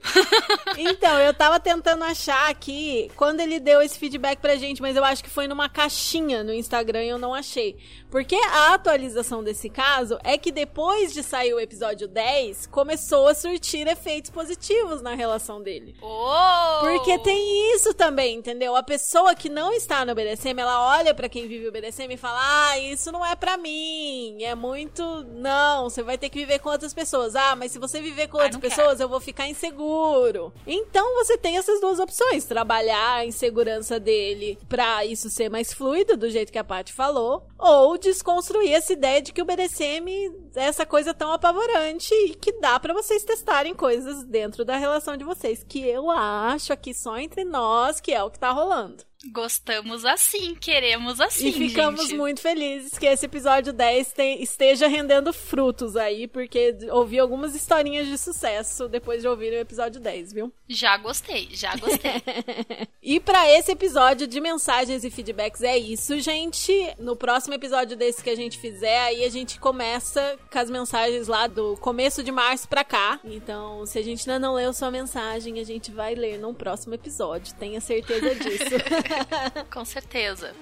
então, 0.77 1.19
eu 1.19 1.33
tava 1.33 1.59
tentando 1.59 2.05
achar 2.05 2.49
aqui 2.49 3.11
quando 3.17 3.41
ele 3.41 3.59
deu 3.59 3.81
esse 3.81 3.99
feedback 3.99 4.39
pra 4.39 4.55
gente, 4.55 4.81
mas 4.81 4.95
eu 4.95 5.03
acho 5.03 5.21
que 5.21 5.29
foi 5.29 5.45
numa 5.45 5.67
caixinha 5.67 6.41
no 6.41 6.53
Instagram 6.53 7.03
e 7.03 7.09
eu 7.09 7.17
não 7.17 7.33
achei. 7.33 7.77
Porque 8.09 8.35
a 8.35 8.73
atualização 8.73 9.43
desse 9.43 9.69
caso 9.69 10.17
é 10.23 10.37
que 10.37 10.51
depois 10.51 11.13
de 11.13 11.21
sair 11.21 11.53
o 11.53 11.59
episódio 11.59 12.07
10, 12.07 12.67
começou 12.67 13.27
a 13.27 13.35
surtir 13.35 13.85
efeitos 13.87 14.31
positivos 14.31 15.01
na 15.01 15.13
relação 15.13 15.61
dele. 15.61 15.95
Oh! 16.01 16.79
Porque 16.81 17.19
tem 17.19 17.75
isso 17.75 17.93
também, 17.93 18.35
entendeu? 18.37 18.75
A 18.75 18.83
pessoa 18.83 19.35
que 19.35 19.49
não 19.49 19.73
está 19.73 20.05
no 20.05 20.15
BDSM, 20.15 20.59
ela 20.59 20.97
olha 20.97 21.13
para 21.13 21.27
quem 21.27 21.47
vive 21.47 21.67
o 21.67 21.71
BDSM 21.71 22.13
e 22.13 22.17
fala: 22.17 22.39
"Ah, 22.39 22.79
isso 22.79 23.11
não 23.11 23.25
é 23.25 23.35
para 23.35 23.57
mim. 23.57 24.41
É 24.43 24.55
muito 24.55 25.03
não, 25.33 25.89
você 25.89 26.01
vai 26.01 26.17
ter 26.17 26.29
que 26.29 26.39
viver 26.39 26.59
com 26.59 26.69
outras 26.69 26.93
pessoas. 26.93 27.35
Ah, 27.35 27.55
mas 27.55 27.71
se 27.71 27.79
você 27.79 27.99
viver 28.01 28.27
com 28.29 28.37
outras 28.37 28.57
pessoas, 28.57 28.91
quero. 28.91 29.03
eu 29.03 29.09
vou 29.09 29.19
ficar 29.19 29.47
inseguro". 29.47 30.53
Então 30.65 31.15
você 31.15 31.37
tem 31.37 31.57
essas 31.57 31.81
duas 31.81 31.99
opções: 31.99 32.45
trabalhar 32.45 33.15
a 33.15 33.25
insegurança 33.25 33.99
dele 33.99 34.57
para 34.69 35.05
isso 35.05 35.29
ser 35.29 35.49
mais 35.49 35.73
fluido, 35.73 36.15
do 36.15 36.29
jeito 36.29 36.51
que 36.51 36.57
a 36.57 36.63
Paty 36.63 36.93
falou, 36.93 37.45
ou 37.57 37.96
desconstruir 37.97 38.73
essa 38.73 38.93
ideia 38.93 39.21
de 39.21 39.33
que 39.33 39.41
o 39.41 39.45
BDSM 39.45 40.07
é 40.55 40.63
essa 40.63 40.85
coisa 40.85 41.13
tão 41.13 41.31
apavorante 41.31 42.13
e 42.13 42.35
que 42.35 42.59
dá 42.59 42.79
para 42.79 42.93
vocês 42.93 43.23
testarem 43.23 43.73
coisas 43.73 44.23
dentro 44.23 44.63
da 44.63 44.77
relação 44.77 45.17
de 45.17 45.23
vocês, 45.23 45.63
que 45.67 45.79
eu 45.87 46.09
acho 46.09 46.73
aqui 46.73 46.93
só 46.93 47.17
entre 47.17 47.43
nós 47.43 47.99
que 47.99 48.13
é 48.13 48.23
o 48.23 48.29
que 48.29 48.39
tá 48.39 48.51
rolando. 48.51 49.03
Gostamos 49.31 50.05
assim, 50.05 50.55
queremos 50.55 51.19
assim. 51.19 51.49
E 51.49 51.53
ficamos 51.53 52.07
gente. 52.07 52.15
muito 52.15 52.41
felizes 52.41 52.97
que 52.97 53.05
esse 53.05 53.25
episódio 53.25 53.73
10 53.73 54.13
te, 54.13 54.41
esteja 54.41 54.87
rendendo 54.87 55.33
frutos 55.33 55.95
aí, 55.95 56.27
porque 56.27 56.77
ouvi 56.91 57.19
algumas 57.19 57.55
historinhas 57.55 58.07
de 58.07 58.17
sucesso 58.17 58.87
depois 58.87 59.21
de 59.21 59.27
ouvir 59.27 59.51
o 59.53 59.57
episódio 59.57 59.99
10, 59.99 60.33
viu? 60.33 60.53
Já 60.67 60.97
gostei, 60.97 61.49
já 61.51 61.75
gostei. 61.75 62.11
e 63.01 63.19
para 63.19 63.49
esse 63.51 63.71
episódio 63.71 64.27
de 64.27 64.39
mensagens 64.39 65.03
e 65.03 65.09
feedbacks 65.09 65.61
é 65.61 65.77
isso, 65.77 66.19
gente. 66.19 66.71
No 66.99 67.15
próximo 67.15 67.53
episódio 67.53 67.97
desse 67.97 68.23
que 68.23 68.29
a 68.29 68.35
gente 68.35 68.57
fizer, 68.57 68.99
aí 68.99 69.23
a 69.23 69.29
gente 69.29 69.59
começa 69.59 70.37
com 70.51 70.59
as 70.59 70.69
mensagens 70.69 71.27
lá 71.27 71.47
do 71.47 71.77
começo 71.77 72.23
de 72.23 72.31
março 72.31 72.67
pra 72.67 72.83
cá. 72.83 73.19
Então, 73.23 73.85
se 73.85 73.99
a 73.99 74.01
gente 74.01 74.29
ainda 74.29 74.39
não 74.39 74.55
leu 74.55 74.73
sua 74.73 74.91
mensagem, 74.91 75.59
a 75.59 75.63
gente 75.63 75.91
vai 75.91 76.15
ler 76.15 76.37
num 76.37 76.53
próximo 76.53 76.93
episódio, 76.93 77.53
tenha 77.55 77.81
certeza 77.81 78.35
disso. 78.35 78.75
Com 79.71 79.85
certeza. 79.85 80.53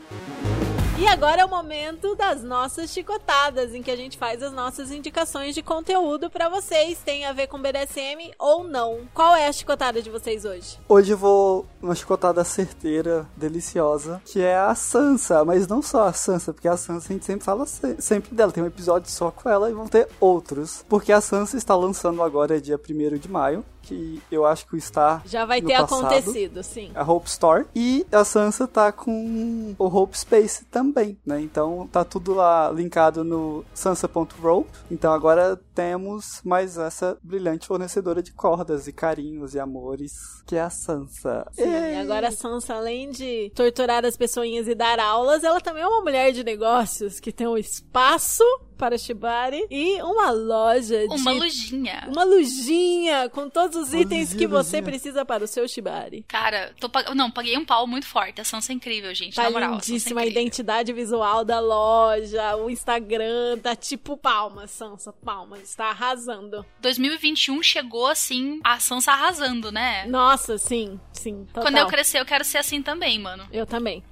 E 0.97 1.05
agora 1.07 1.41
é 1.41 1.45
o 1.45 1.49
momento 1.49 2.15
das 2.15 2.41
nossas 2.41 2.89
chicotadas, 2.89 3.73
em 3.73 3.83
que 3.83 3.91
a 3.91 3.97
gente 3.97 4.17
faz 4.17 4.41
as 4.41 4.53
nossas 4.53 4.91
indicações 4.91 5.53
de 5.53 5.61
conteúdo 5.61 6.29
para 6.29 6.47
vocês. 6.47 6.97
Tem 7.03 7.25
a 7.25 7.33
ver 7.33 7.47
com 7.47 7.61
BDSM 7.61 8.31
ou 8.39 8.63
não. 8.63 9.01
Qual 9.13 9.35
é 9.35 9.45
a 9.45 9.51
chicotada 9.51 10.01
de 10.01 10.09
vocês 10.09 10.45
hoje? 10.45 10.79
Hoje 10.87 11.11
eu 11.11 11.17
vou 11.17 11.65
uma 11.81 11.93
chicotada 11.93 12.41
certeira, 12.45 13.27
deliciosa, 13.35 14.21
que 14.23 14.41
é 14.41 14.55
a 14.55 14.73
Sansa, 14.73 15.43
mas 15.43 15.67
não 15.67 15.81
só 15.81 16.07
a 16.07 16.13
Sansa, 16.13 16.53
porque 16.53 16.67
a 16.67 16.77
Sansa 16.77 17.09
a 17.09 17.13
gente 17.13 17.25
sempre 17.25 17.43
fala 17.43 17.65
sempre 17.65 18.33
dela. 18.33 18.53
Tem 18.53 18.63
um 18.63 18.67
episódio 18.67 19.11
só 19.11 19.29
com 19.31 19.49
ela 19.49 19.69
e 19.69 19.73
vão 19.73 19.87
ter 19.87 20.07
outros. 20.17 20.85
Porque 20.87 21.11
a 21.11 21.19
Sansa 21.19 21.57
está 21.57 21.75
lançando 21.75 22.23
agora, 22.23 22.61
dia 22.61 22.79
1 22.79 23.17
de 23.17 23.29
maio, 23.29 23.65
que 23.85 24.21
eu 24.31 24.45
acho 24.45 24.67
que 24.67 24.75
o 24.75 24.81
Star. 24.81 25.21
Já 25.25 25.45
vai 25.45 25.61
ter 25.61 25.77
passado, 25.77 26.05
acontecido, 26.05 26.63
sim. 26.63 26.91
A 26.95 27.03
Hope 27.03 27.27
Store. 27.27 27.65
E 27.75 28.05
a 28.11 28.23
Sansa 28.23 28.67
tá 28.67 28.91
com 28.91 29.75
o 29.77 29.85
Hope 29.85 30.17
Space 30.17 30.65
também, 30.65 31.17
né? 31.25 31.39
Então 31.41 31.87
tá 31.91 32.03
tudo 32.03 32.33
lá 32.33 32.71
linkado 32.71 33.23
no 33.23 33.63
sansa.rope. 33.73 34.69
Então 34.89 35.13
agora 35.13 35.59
temos 35.73 36.41
mais 36.43 36.77
essa 36.77 37.17
brilhante 37.21 37.67
fornecedora 37.67 38.21
de 38.21 38.31
cordas 38.31 38.87
e 38.87 38.93
carinhos 38.93 39.53
e 39.53 39.59
amores, 39.59 40.13
que 40.45 40.55
é 40.55 40.61
a 40.61 40.69
Sansa. 40.69 41.45
Sim, 41.53 41.63
e 41.63 41.95
agora 41.95 42.29
a 42.29 42.31
Sansa, 42.31 42.75
além 42.75 43.11
de 43.11 43.51
torturar 43.55 44.05
as 44.05 44.17
pessoinhas 44.17 44.67
e 44.67 44.75
dar 44.75 44.99
aulas, 44.99 45.43
ela 45.43 45.61
também 45.61 45.83
é 45.83 45.87
uma 45.87 46.01
mulher 46.01 46.31
de 46.31 46.43
negócios 46.43 47.19
que 47.19 47.31
tem 47.31 47.47
um 47.47 47.57
espaço 47.57 48.43
para 48.77 48.97
Shibari 48.97 49.65
e 49.71 50.01
uma 50.01 50.31
loja 50.31 51.07
de... 51.07 51.15
Uma 51.15 51.31
lojinha. 51.31 52.07
Uma 52.07 52.23
lojinha 52.23 53.29
com 53.29 53.49
todos 53.49 53.74
os 53.75 53.93
itens 53.93 54.33
que 54.33 54.47
você 54.47 54.81
precisa 54.81 55.25
para 55.25 55.43
o 55.43 55.47
seu 55.47 55.67
Shibari. 55.67 56.23
Cara, 56.27 56.73
tô 56.79 56.89
pag... 56.89 57.13
não, 57.13 57.29
paguei 57.29 57.57
um 57.57 57.65
pau 57.65 57.85
muito 57.87 58.07
forte. 58.07 58.41
A 58.41 58.43
Sansa 58.43 58.71
é 58.71 58.75
incrível, 58.75 59.13
gente, 59.13 59.35
tá 59.35 59.43
na 59.43 59.49
moral. 59.51 59.71
lindíssima 59.73 60.21
a 60.21 60.25
identidade 60.25 60.93
visual 60.93 61.43
da 61.43 61.59
loja, 61.59 62.55
o 62.55 62.69
Instagram, 62.69 63.57
tá 63.61 63.75
tipo 63.75 64.17
palmas, 64.17 64.71
Sansa, 64.71 65.13
palmas, 65.13 65.61
está 65.61 65.85
arrasando. 65.87 66.65
2021 66.81 67.61
chegou 67.61 68.07
assim, 68.07 68.59
a 68.63 68.79
Sansa 68.79 69.11
arrasando, 69.11 69.71
né? 69.71 70.05
Nossa, 70.07 70.57
sim, 70.57 70.99
sim, 71.11 71.45
total. 71.45 71.63
Quando 71.63 71.77
eu 71.77 71.87
crescer, 71.87 72.19
eu 72.19 72.25
quero 72.25 72.43
ser 72.43 72.59
assim 72.59 72.81
também, 72.81 73.19
mano. 73.19 73.47
Eu 73.51 73.65
também. 73.65 74.03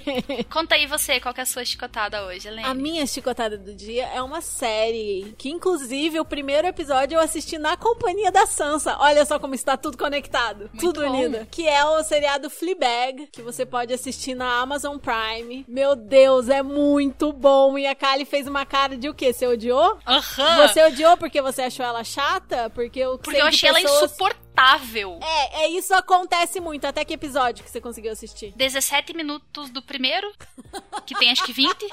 Conta 0.50 0.74
aí 0.74 0.86
você, 0.86 1.20
qual 1.20 1.34
que 1.34 1.40
é 1.40 1.42
a 1.42 1.46
sua 1.46 1.64
chicotada 1.64 2.24
hoje, 2.24 2.48
Helene? 2.48 2.64
A 2.64 2.74
minha 2.74 3.06
chicotada 3.06 3.56
do 3.56 3.74
dia 3.74 4.06
é 4.06 4.22
uma 4.22 4.40
série 4.40 5.34
que, 5.36 5.48
inclusive, 5.48 6.20
o 6.20 6.24
primeiro 6.24 6.66
episódio 6.66 7.16
eu 7.16 7.20
assisti 7.20 7.58
na 7.58 7.76
companhia 7.76 8.30
da 8.30 8.46
Sansa. 8.46 8.96
Olha 8.98 9.07
só 9.24 9.38
como 9.38 9.54
está 9.54 9.76
tudo 9.76 9.96
conectado. 9.96 10.70
Muito 10.72 10.80
tudo 10.80 11.00
bom. 11.02 11.10
unido. 11.10 11.46
Que 11.50 11.66
é 11.66 11.84
o 11.84 12.02
seriado 12.02 12.50
Fleabag, 12.50 13.28
que 13.32 13.42
você 13.42 13.64
pode 13.64 13.92
assistir 13.92 14.34
na 14.34 14.60
Amazon 14.60 14.96
Prime. 14.98 15.64
Meu 15.68 15.94
Deus, 15.96 16.48
é 16.48 16.62
muito 16.62 17.32
bom. 17.32 17.78
E 17.78 17.86
a 17.86 17.94
Kali 17.94 18.24
fez 18.24 18.46
uma 18.46 18.64
cara 18.66 18.96
de 18.96 19.08
o 19.08 19.14
quê? 19.14 19.32
Você 19.32 19.46
odiou? 19.46 19.98
Aham. 20.06 20.68
Você 20.68 20.82
odiou 20.84 21.16
porque 21.16 21.40
você 21.40 21.62
achou 21.62 21.84
ela 21.84 22.04
chata? 22.04 22.70
Porque 22.70 23.00
eu 23.00 23.18
Porque 23.18 23.40
eu 23.40 23.46
achei 23.46 23.68
ela 23.68 23.80
pessoas... 23.80 24.12
insuportável. 24.12 25.18
É, 25.22 25.64
é, 25.64 25.68
isso 25.70 25.94
acontece 25.94 26.60
muito. 26.60 26.84
Até 26.84 27.04
que 27.04 27.14
episódio 27.14 27.64
que 27.64 27.70
você 27.70 27.80
conseguiu 27.80 28.12
assistir? 28.12 28.52
17 28.56 29.14
minutos 29.14 29.70
do 29.70 29.80
primeiro, 29.82 30.30
que 31.06 31.14
tem 31.14 31.30
acho 31.30 31.44
que 31.44 31.52
20. 31.52 31.86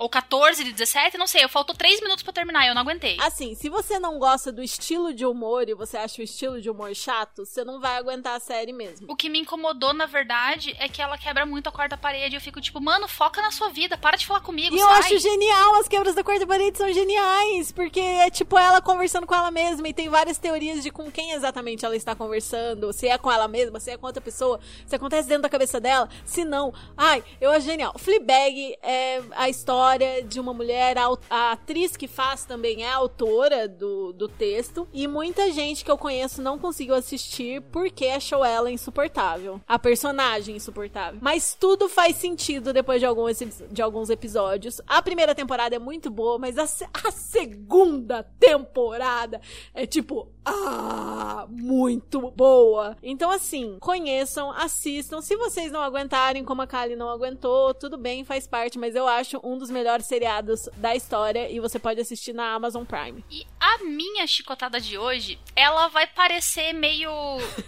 Ou 0.00 0.08
14 0.08 0.64
de 0.64 0.72
17, 0.72 1.18
não 1.18 1.26
sei. 1.26 1.44
Eu 1.44 1.48
faltou 1.50 1.76
3 1.76 2.00
minutos 2.00 2.22
pra 2.22 2.32
terminar, 2.32 2.66
eu 2.66 2.74
não 2.74 2.80
aguentei. 2.80 3.18
Assim, 3.20 3.54
se 3.54 3.68
você 3.68 3.98
não 3.98 4.18
gosta 4.18 4.50
do 4.50 4.62
estilo 4.62 5.12
de 5.12 5.26
humor 5.26 5.68
e 5.68 5.74
você 5.74 5.98
acha 5.98 6.22
o 6.22 6.24
estilo 6.24 6.58
de 6.58 6.70
humor 6.70 6.94
chato, 6.94 7.44
você 7.44 7.62
não 7.62 7.78
vai 7.78 7.98
aguentar 7.98 8.34
a 8.34 8.40
série 8.40 8.72
mesmo. 8.72 9.06
O 9.10 9.14
que 9.14 9.28
me 9.28 9.38
incomodou, 9.38 9.92
na 9.92 10.06
verdade, 10.06 10.74
é 10.78 10.88
que 10.88 11.02
ela 11.02 11.18
quebra 11.18 11.44
muito 11.44 11.68
a 11.68 11.72
quarta 11.72 11.98
parede. 11.98 12.34
Eu 12.34 12.40
fico 12.40 12.62
tipo, 12.62 12.80
mano, 12.80 13.06
foca 13.06 13.42
na 13.42 13.50
sua 13.50 13.68
vida, 13.68 13.98
para 13.98 14.16
de 14.16 14.26
falar 14.26 14.40
comigo, 14.40 14.74
E 14.74 14.78
eu 14.78 14.88
sai. 14.88 15.00
acho 15.00 15.18
genial, 15.18 15.74
as 15.74 15.86
quebras 15.86 16.14
da 16.14 16.24
quarta 16.24 16.46
parede 16.46 16.78
são 16.78 16.90
geniais, 16.90 17.70
porque 17.70 18.00
é 18.00 18.30
tipo 18.30 18.56
ela 18.56 18.80
conversando 18.80 19.26
com 19.26 19.34
ela 19.34 19.50
mesma 19.50 19.86
e 19.86 19.92
tem 19.92 20.08
várias 20.08 20.38
teorias 20.38 20.82
de 20.82 20.90
com 20.90 21.10
quem 21.12 21.32
exatamente 21.32 21.84
ela 21.84 21.94
está 21.94 22.14
conversando, 22.14 22.90
se 22.94 23.06
é 23.06 23.18
com 23.18 23.30
ela 23.30 23.46
mesma, 23.46 23.78
se 23.78 23.90
é 23.90 23.98
com 23.98 24.06
outra 24.06 24.22
pessoa, 24.22 24.60
se 24.86 24.96
acontece 24.96 25.28
dentro 25.28 25.42
da 25.42 25.50
cabeça 25.50 25.78
dela, 25.78 26.08
se 26.24 26.42
não. 26.42 26.72
Ai, 26.96 27.22
eu 27.38 27.50
acho 27.50 27.66
genial. 27.66 27.92
Fleabag 27.98 28.78
é 28.82 29.20
a 29.32 29.50
história 29.50 29.89
de 29.98 30.40
uma 30.40 30.52
mulher, 30.52 30.96
a, 30.98 31.52
atriz 31.52 31.96
que 31.96 32.06
faz 32.06 32.44
também 32.44 32.84
é 32.84 32.90
autora 32.90 33.68
do, 33.68 34.12
do 34.12 34.28
texto, 34.28 34.88
e 34.92 35.06
muita 35.06 35.50
gente 35.52 35.84
que 35.84 35.90
eu 35.90 35.98
conheço 35.98 36.42
não 36.42 36.58
conseguiu 36.58 36.94
assistir 36.94 37.60
porque 37.72 38.06
achou 38.06 38.44
ela 38.44 38.70
insuportável. 38.70 39.60
A 39.66 39.78
personagem 39.78 40.56
insuportável. 40.56 41.18
Mas 41.22 41.56
tudo 41.58 41.88
faz 41.88 42.16
sentido 42.16 42.72
depois 42.72 43.00
de 43.00 43.06
alguns, 43.06 43.38
de 43.70 43.82
alguns 43.82 44.10
episódios. 44.10 44.80
A 44.86 45.02
primeira 45.02 45.34
temporada 45.34 45.76
é 45.76 45.78
muito 45.78 46.10
boa, 46.10 46.38
mas 46.38 46.58
a, 46.58 46.64
a 47.06 47.10
segunda 47.10 48.22
temporada 48.38 49.40
é 49.74 49.86
tipo, 49.86 50.28
ah, 50.44 51.46
muito 51.48 52.30
boa. 52.30 52.96
Então, 53.02 53.30
assim, 53.30 53.76
conheçam, 53.80 54.50
assistam. 54.50 55.20
Se 55.20 55.36
vocês 55.36 55.70
não 55.70 55.80
aguentarem, 55.80 56.44
como 56.44 56.62
a 56.62 56.66
Kali 56.66 56.96
não 56.96 57.08
aguentou, 57.08 57.74
tudo 57.74 57.96
bem, 57.96 58.24
faz 58.24 58.46
parte, 58.46 58.78
mas 58.78 58.94
eu 58.94 59.06
acho 59.06 59.40
um 59.44 59.58
dos 59.58 59.70
melhores 59.80 60.06
seriados 60.06 60.68
da 60.76 60.94
história 60.94 61.50
e 61.50 61.58
você 61.58 61.78
pode 61.78 62.00
assistir 62.00 62.34
na 62.34 62.52
Amazon 62.52 62.84
Prime. 62.84 63.24
E 63.30 63.46
a 63.58 63.78
minha 63.78 64.26
chicotada 64.26 64.78
de 64.78 64.98
hoje, 64.98 65.38
ela 65.56 65.88
vai 65.88 66.06
parecer 66.06 66.74
meio 66.74 67.10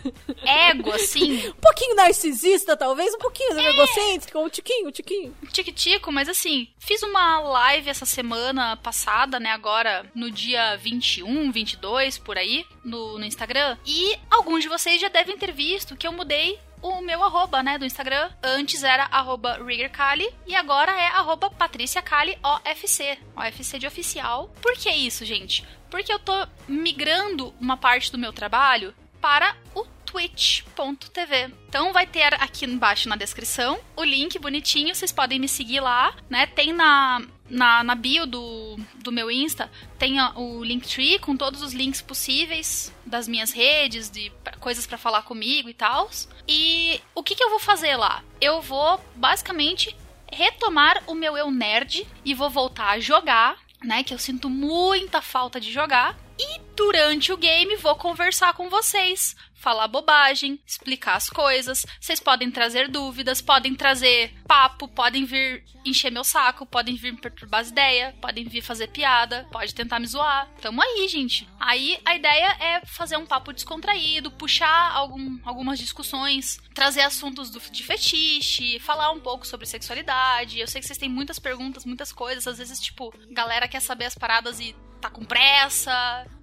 ego, 0.45 0.93
assim, 0.93 1.49
Um 1.49 1.53
pouquinho 1.55 1.97
narcisista, 1.97 2.77
talvez, 2.77 3.15
um 3.15 3.19
pouquinho 3.19 3.59
egocêntrico, 3.59 4.39
um 4.39 4.49
tiquinho, 4.49 4.89
um 4.89 4.93
tiquinho. 4.93 5.35
tic-tico, 5.51 6.13
mas 6.13 6.29
assim, 6.29 6.69
fiz 6.79 7.03
uma 7.03 7.41
live 7.41 7.89
essa 7.89 8.05
semana 8.05 8.77
passada, 8.77 9.41
né, 9.41 9.51
agora 9.51 10.05
no 10.15 10.31
dia 10.31 10.77
21, 10.77 11.51
22, 11.51 12.19
por 12.19 12.37
aí, 12.37 12.67
no, 12.85 13.19
no 13.19 13.25
Instagram, 13.25 13.79
e 13.87 14.17
alguns 14.31 14.63
de 14.63 14.69
vocês 14.69 15.01
já 15.01 15.09
devem 15.09 15.39
ter 15.39 15.53
visto 15.53 15.97
que 15.97 16.07
eu 16.07 16.13
mudei 16.13 16.59
o 16.83 17.01
meu 17.01 17.23
arroba, 17.23 17.63
né, 17.63 17.79
do 17.79 17.87
Instagram. 17.87 18.31
Antes 18.43 18.83
era 18.83 19.05
arroba 19.05 19.63
RiggerCali 19.65 20.29
e 20.47 20.55
agora 20.55 20.93
é 20.93 21.07
arroba 21.07 21.49
PatriciaCali 21.51 22.37
OFC. 22.43 23.19
OFC 23.37 23.79
de 23.79 23.87
oficial. 23.87 24.53
Por 24.61 24.75
que 24.75 24.91
isso, 24.91 25.25
gente? 25.25 25.65
Porque 25.89 26.13
eu 26.13 26.19
tô 26.19 26.33
migrando 26.67 27.55
uma 27.61 27.77
parte 27.77 28.11
do 28.11 28.19
meu 28.19 28.33
trabalho 28.33 28.95
para 29.21 29.57
o 29.75 29.85
twitch.tv. 30.05 31.55
Então 31.69 31.93
vai 31.93 32.07
ter 32.07 32.35
aqui 32.35 32.67
embaixo 32.67 33.09
na 33.09 33.17
descrição 33.17 33.79
o 33.97 34.05
link 34.05 34.39
bonitinho, 34.39 34.95
vocês 34.95 35.11
podem 35.11 35.39
me 35.39 35.49
seguir 35.49 35.81
lá, 35.81 36.15
né? 36.29 36.47
Tem 36.47 36.73
na, 36.73 37.23
na, 37.49 37.83
na 37.85 37.95
bio 37.95 38.27
do, 38.27 38.77
do 38.97 39.13
meu 39.13 39.31
Insta, 39.31 39.71
tem 39.99 40.21
o 40.37 40.65
Linktree 40.65 41.19
com 41.19 41.37
todos 41.37 41.63
os 41.63 41.73
links 41.73 42.01
possíveis 42.01 42.93
das 43.05 43.29
minhas 43.29 43.53
redes, 43.53 44.11
de 44.11 44.33
coisas 44.61 44.87
pra 44.87 44.97
falar 44.99 45.23
comigo 45.23 45.69
e 45.69 45.75
tal. 45.75 46.11
E 46.49 47.01
o 47.15 47.23
que, 47.23 47.35
que 47.35 47.45
eu 47.45 47.51
vou 47.51 47.59
fazer 47.59 47.97
lá? 47.97 48.23
Eu 48.41 48.61
vou 48.61 49.01
basicamente 49.15 49.95
retomar 50.33 51.03
o 51.07 51.15
meu 51.15 51.37
eu 51.37 51.51
nerd 51.51 52.07
e 52.25 52.35
vou 52.35 52.49
voltar 52.49 52.91
a 52.91 53.01
jogar, 53.01 53.57
né? 53.85 54.03
Que 54.03 54.15
eu 54.15 54.19
sinto 54.19 54.49
muita 54.49 55.21
falta 55.21 55.61
de 55.61 55.71
jogar. 55.71 56.19
E 56.45 56.61
durante 56.75 57.33
o 57.33 57.37
game 57.37 57.77
vou 57.77 57.95
conversar 57.95 58.53
com 58.55 58.69
vocês, 58.69 59.37
falar 59.55 59.87
bobagem, 59.87 60.59
explicar 60.67 61.15
as 61.15 61.31
coisas. 61.31 61.87
Vocês 62.01 62.19
podem 62.19 62.51
trazer 62.51 62.89
dúvidas, 62.89 63.41
podem 63.41 63.77
trazer 63.77 64.35
papo, 64.49 64.89
podem 64.89 65.25
vir 65.25 65.63
encher 65.85 66.11
meu 66.11 66.25
saco, 66.25 66.67
podem 66.67 66.97
vir 66.97 67.15
perturbar 67.21 67.61
as 67.61 67.69
ideias, 67.69 68.13
podem 68.21 68.45
vir 68.45 68.61
fazer 68.61 68.89
piada, 68.89 69.47
pode 69.53 69.73
tentar 69.73 70.01
me 70.01 70.07
zoar. 70.09 70.49
Tamo 70.61 70.83
aí, 70.83 71.07
gente. 71.07 71.49
Aí 71.61 72.01
a 72.05 72.17
ideia 72.17 72.57
é 72.59 72.87
fazer 72.87 73.17
um 73.17 73.27
papo 73.27 73.53
descontraído, 73.53 74.31
puxar 74.33 74.91
algum, 74.93 75.39
algumas 75.45 75.79
discussões, 75.79 76.59
trazer 76.75 77.03
assuntos 77.03 77.51
do- 77.51 77.61
de 77.71 77.85
fetiche, 77.85 78.81
falar 78.81 79.13
um 79.13 79.21
pouco 79.21 79.47
sobre 79.47 79.67
sexualidade. 79.67 80.59
Eu 80.59 80.67
sei 80.67 80.81
que 80.81 80.87
vocês 80.89 80.99
têm 80.99 81.09
muitas 81.09 81.39
perguntas, 81.39 81.85
muitas 81.85 82.11
coisas. 82.13 82.49
Às 82.49 82.59
vezes, 82.59 82.81
tipo, 82.81 83.15
galera 83.31 83.69
quer 83.69 83.81
saber 83.81 84.07
as 84.07 84.15
paradas 84.17 84.59
e 84.59 84.75
tá 85.03 85.11
com 85.11 85.25
pressa. 85.25 85.93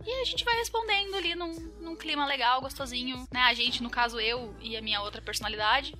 E 0.05 0.11
a 0.21 0.25
gente 0.25 0.43
vai 0.43 0.55
respondendo 0.57 1.15
ali 1.15 1.33
num, 1.33 1.53
num 1.79 1.95
clima 1.95 2.25
legal, 2.25 2.61
gostosinho, 2.61 3.25
né? 3.31 3.41
A 3.41 3.53
gente, 3.53 3.81
no 3.81 3.89
caso, 3.89 4.19
eu 4.19 4.53
e 4.59 4.75
a 4.75 4.81
minha 4.81 5.01
outra 5.01 5.21
personalidade, 5.21 5.95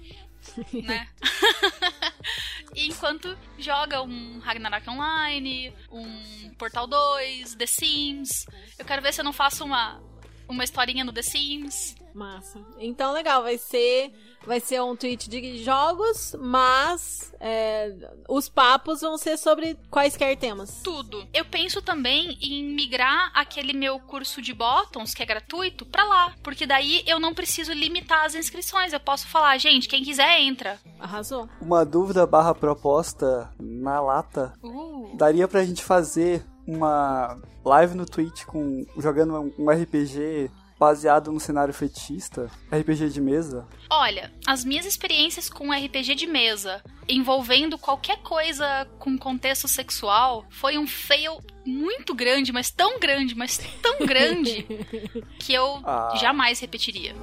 né? 0.73 1.07
E 2.75 2.87
enquanto 2.91 3.37
joga 3.57 4.01
um 4.01 4.39
Ragnarok 4.39 4.89
Online, 4.89 5.73
um 5.89 6.53
Portal 6.57 6.85
2, 6.85 7.55
The 7.55 7.65
Sims. 7.65 8.45
Eu 8.77 8.85
quero 8.85 9.01
ver 9.01 9.13
se 9.13 9.21
eu 9.21 9.25
não 9.25 9.33
faço 9.33 9.63
uma, 9.63 10.01
uma 10.47 10.63
historinha 10.63 11.05
no 11.05 11.13
The 11.13 11.21
Sims. 11.21 11.95
Massa. 12.19 12.59
Então, 12.77 13.13
legal, 13.13 13.41
vai 13.43 13.57
ser 13.57 14.11
vai 14.45 14.59
ser 14.59 14.81
um 14.81 14.95
tweet 14.95 15.29
de 15.29 15.63
jogos, 15.63 16.35
mas 16.39 17.33
é, 17.39 17.93
os 18.27 18.49
papos 18.49 19.01
vão 19.01 19.17
ser 19.17 19.37
sobre 19.37 19.77
quaisquer 19.91 20.35
temas. 20.37 20.81
Tudo. 20.83 21.27
Eu 21.33 21.45
penso 21.45 21.81
também 21.81 22.37
em 22.41 22.63
migrar 22.73 23.31
aquele 23.33 23.73
meu 23.73 23.99
curso 23.99 24.41
de 24.41 24.53
bottoms, 24.53 25.13
que 25.13 25.21
é 25.21 25.25
gratuito, 25.25 25.85
pra 25.85 26.03
lá. 26.05 26.33
Porque 26.43 26.65
daí 26.65 27.03
eu 27.05 27.19
não 27.19 27.33
preciso 27.33 27.71
limitar 27.73 28.25
as 28.25 28.33
inscrições. 28.35 28.91
Eu 28.93 28.99
posso 28.99 29.27
falar, 29.27 29.57
gente, 29.57 29.87
quem 29.87 30.03
quiser 30.03 30.39
entra. 30.41 30.79
Arrasou. 30.99 31.47
Uma 31.61 31.85
dúvida 31.85 32.25
barra 32.25 32.53
proposta 32.55 33.49
na 33.59 33.99
lata. 34.01 34.53
Uh. 34.63 35.11
Daria 35.15 35.47
pra 35.47 35.63
gente 35.63 35.83
fazer 35.83 36.43
uma 36.67 37.37
live 37.65 37.95
no 37.95 38.05
Twitch 38.05 38.45
com 38.45 38.85
jogando 38.97 39.33
um- 39.35 39.53
um 39.65 39.69
RPG 39.69 40.49
baseado 40.79 41.31
no 41.31 41.39
cenário 41.39 41.73
fetichista? 41.73 42.49
RPG 42.71 43.09
de 43.09 43.19
mesa? 43.19 43.67
Olha, 43.89 44.31
as 44.47 44.63
minhas 44.63 44.85
experiências 44.85 45.49
com 45.49 45.71
RPG 45.73 46.15
de 46.15 46.25
mesa 46.25 46.81
envolvendo 47.07 47.77
qualquer 47.77 48.17
coisa 48.19 48.87
com 48.97 49.17
contexto 49.17 49.67
sexual 49.67 50.45
foi 50.49 50.77
um 50.77 50.87
fail 50.87 51.39
muito 51.65 52.15
grande, 52.15 52.51
mas 52.53 52.69
tão 52.71 52.99
grande, 52.99 53.35
mas 53.35 53.57
tão 53.81 53.99
grande 54.05 54.63
que 55.39 55.53
eu 55.53 55.81
Ah. 55.83 56.13
jamais 56.19 56.59
repetiria. 56.59 57.13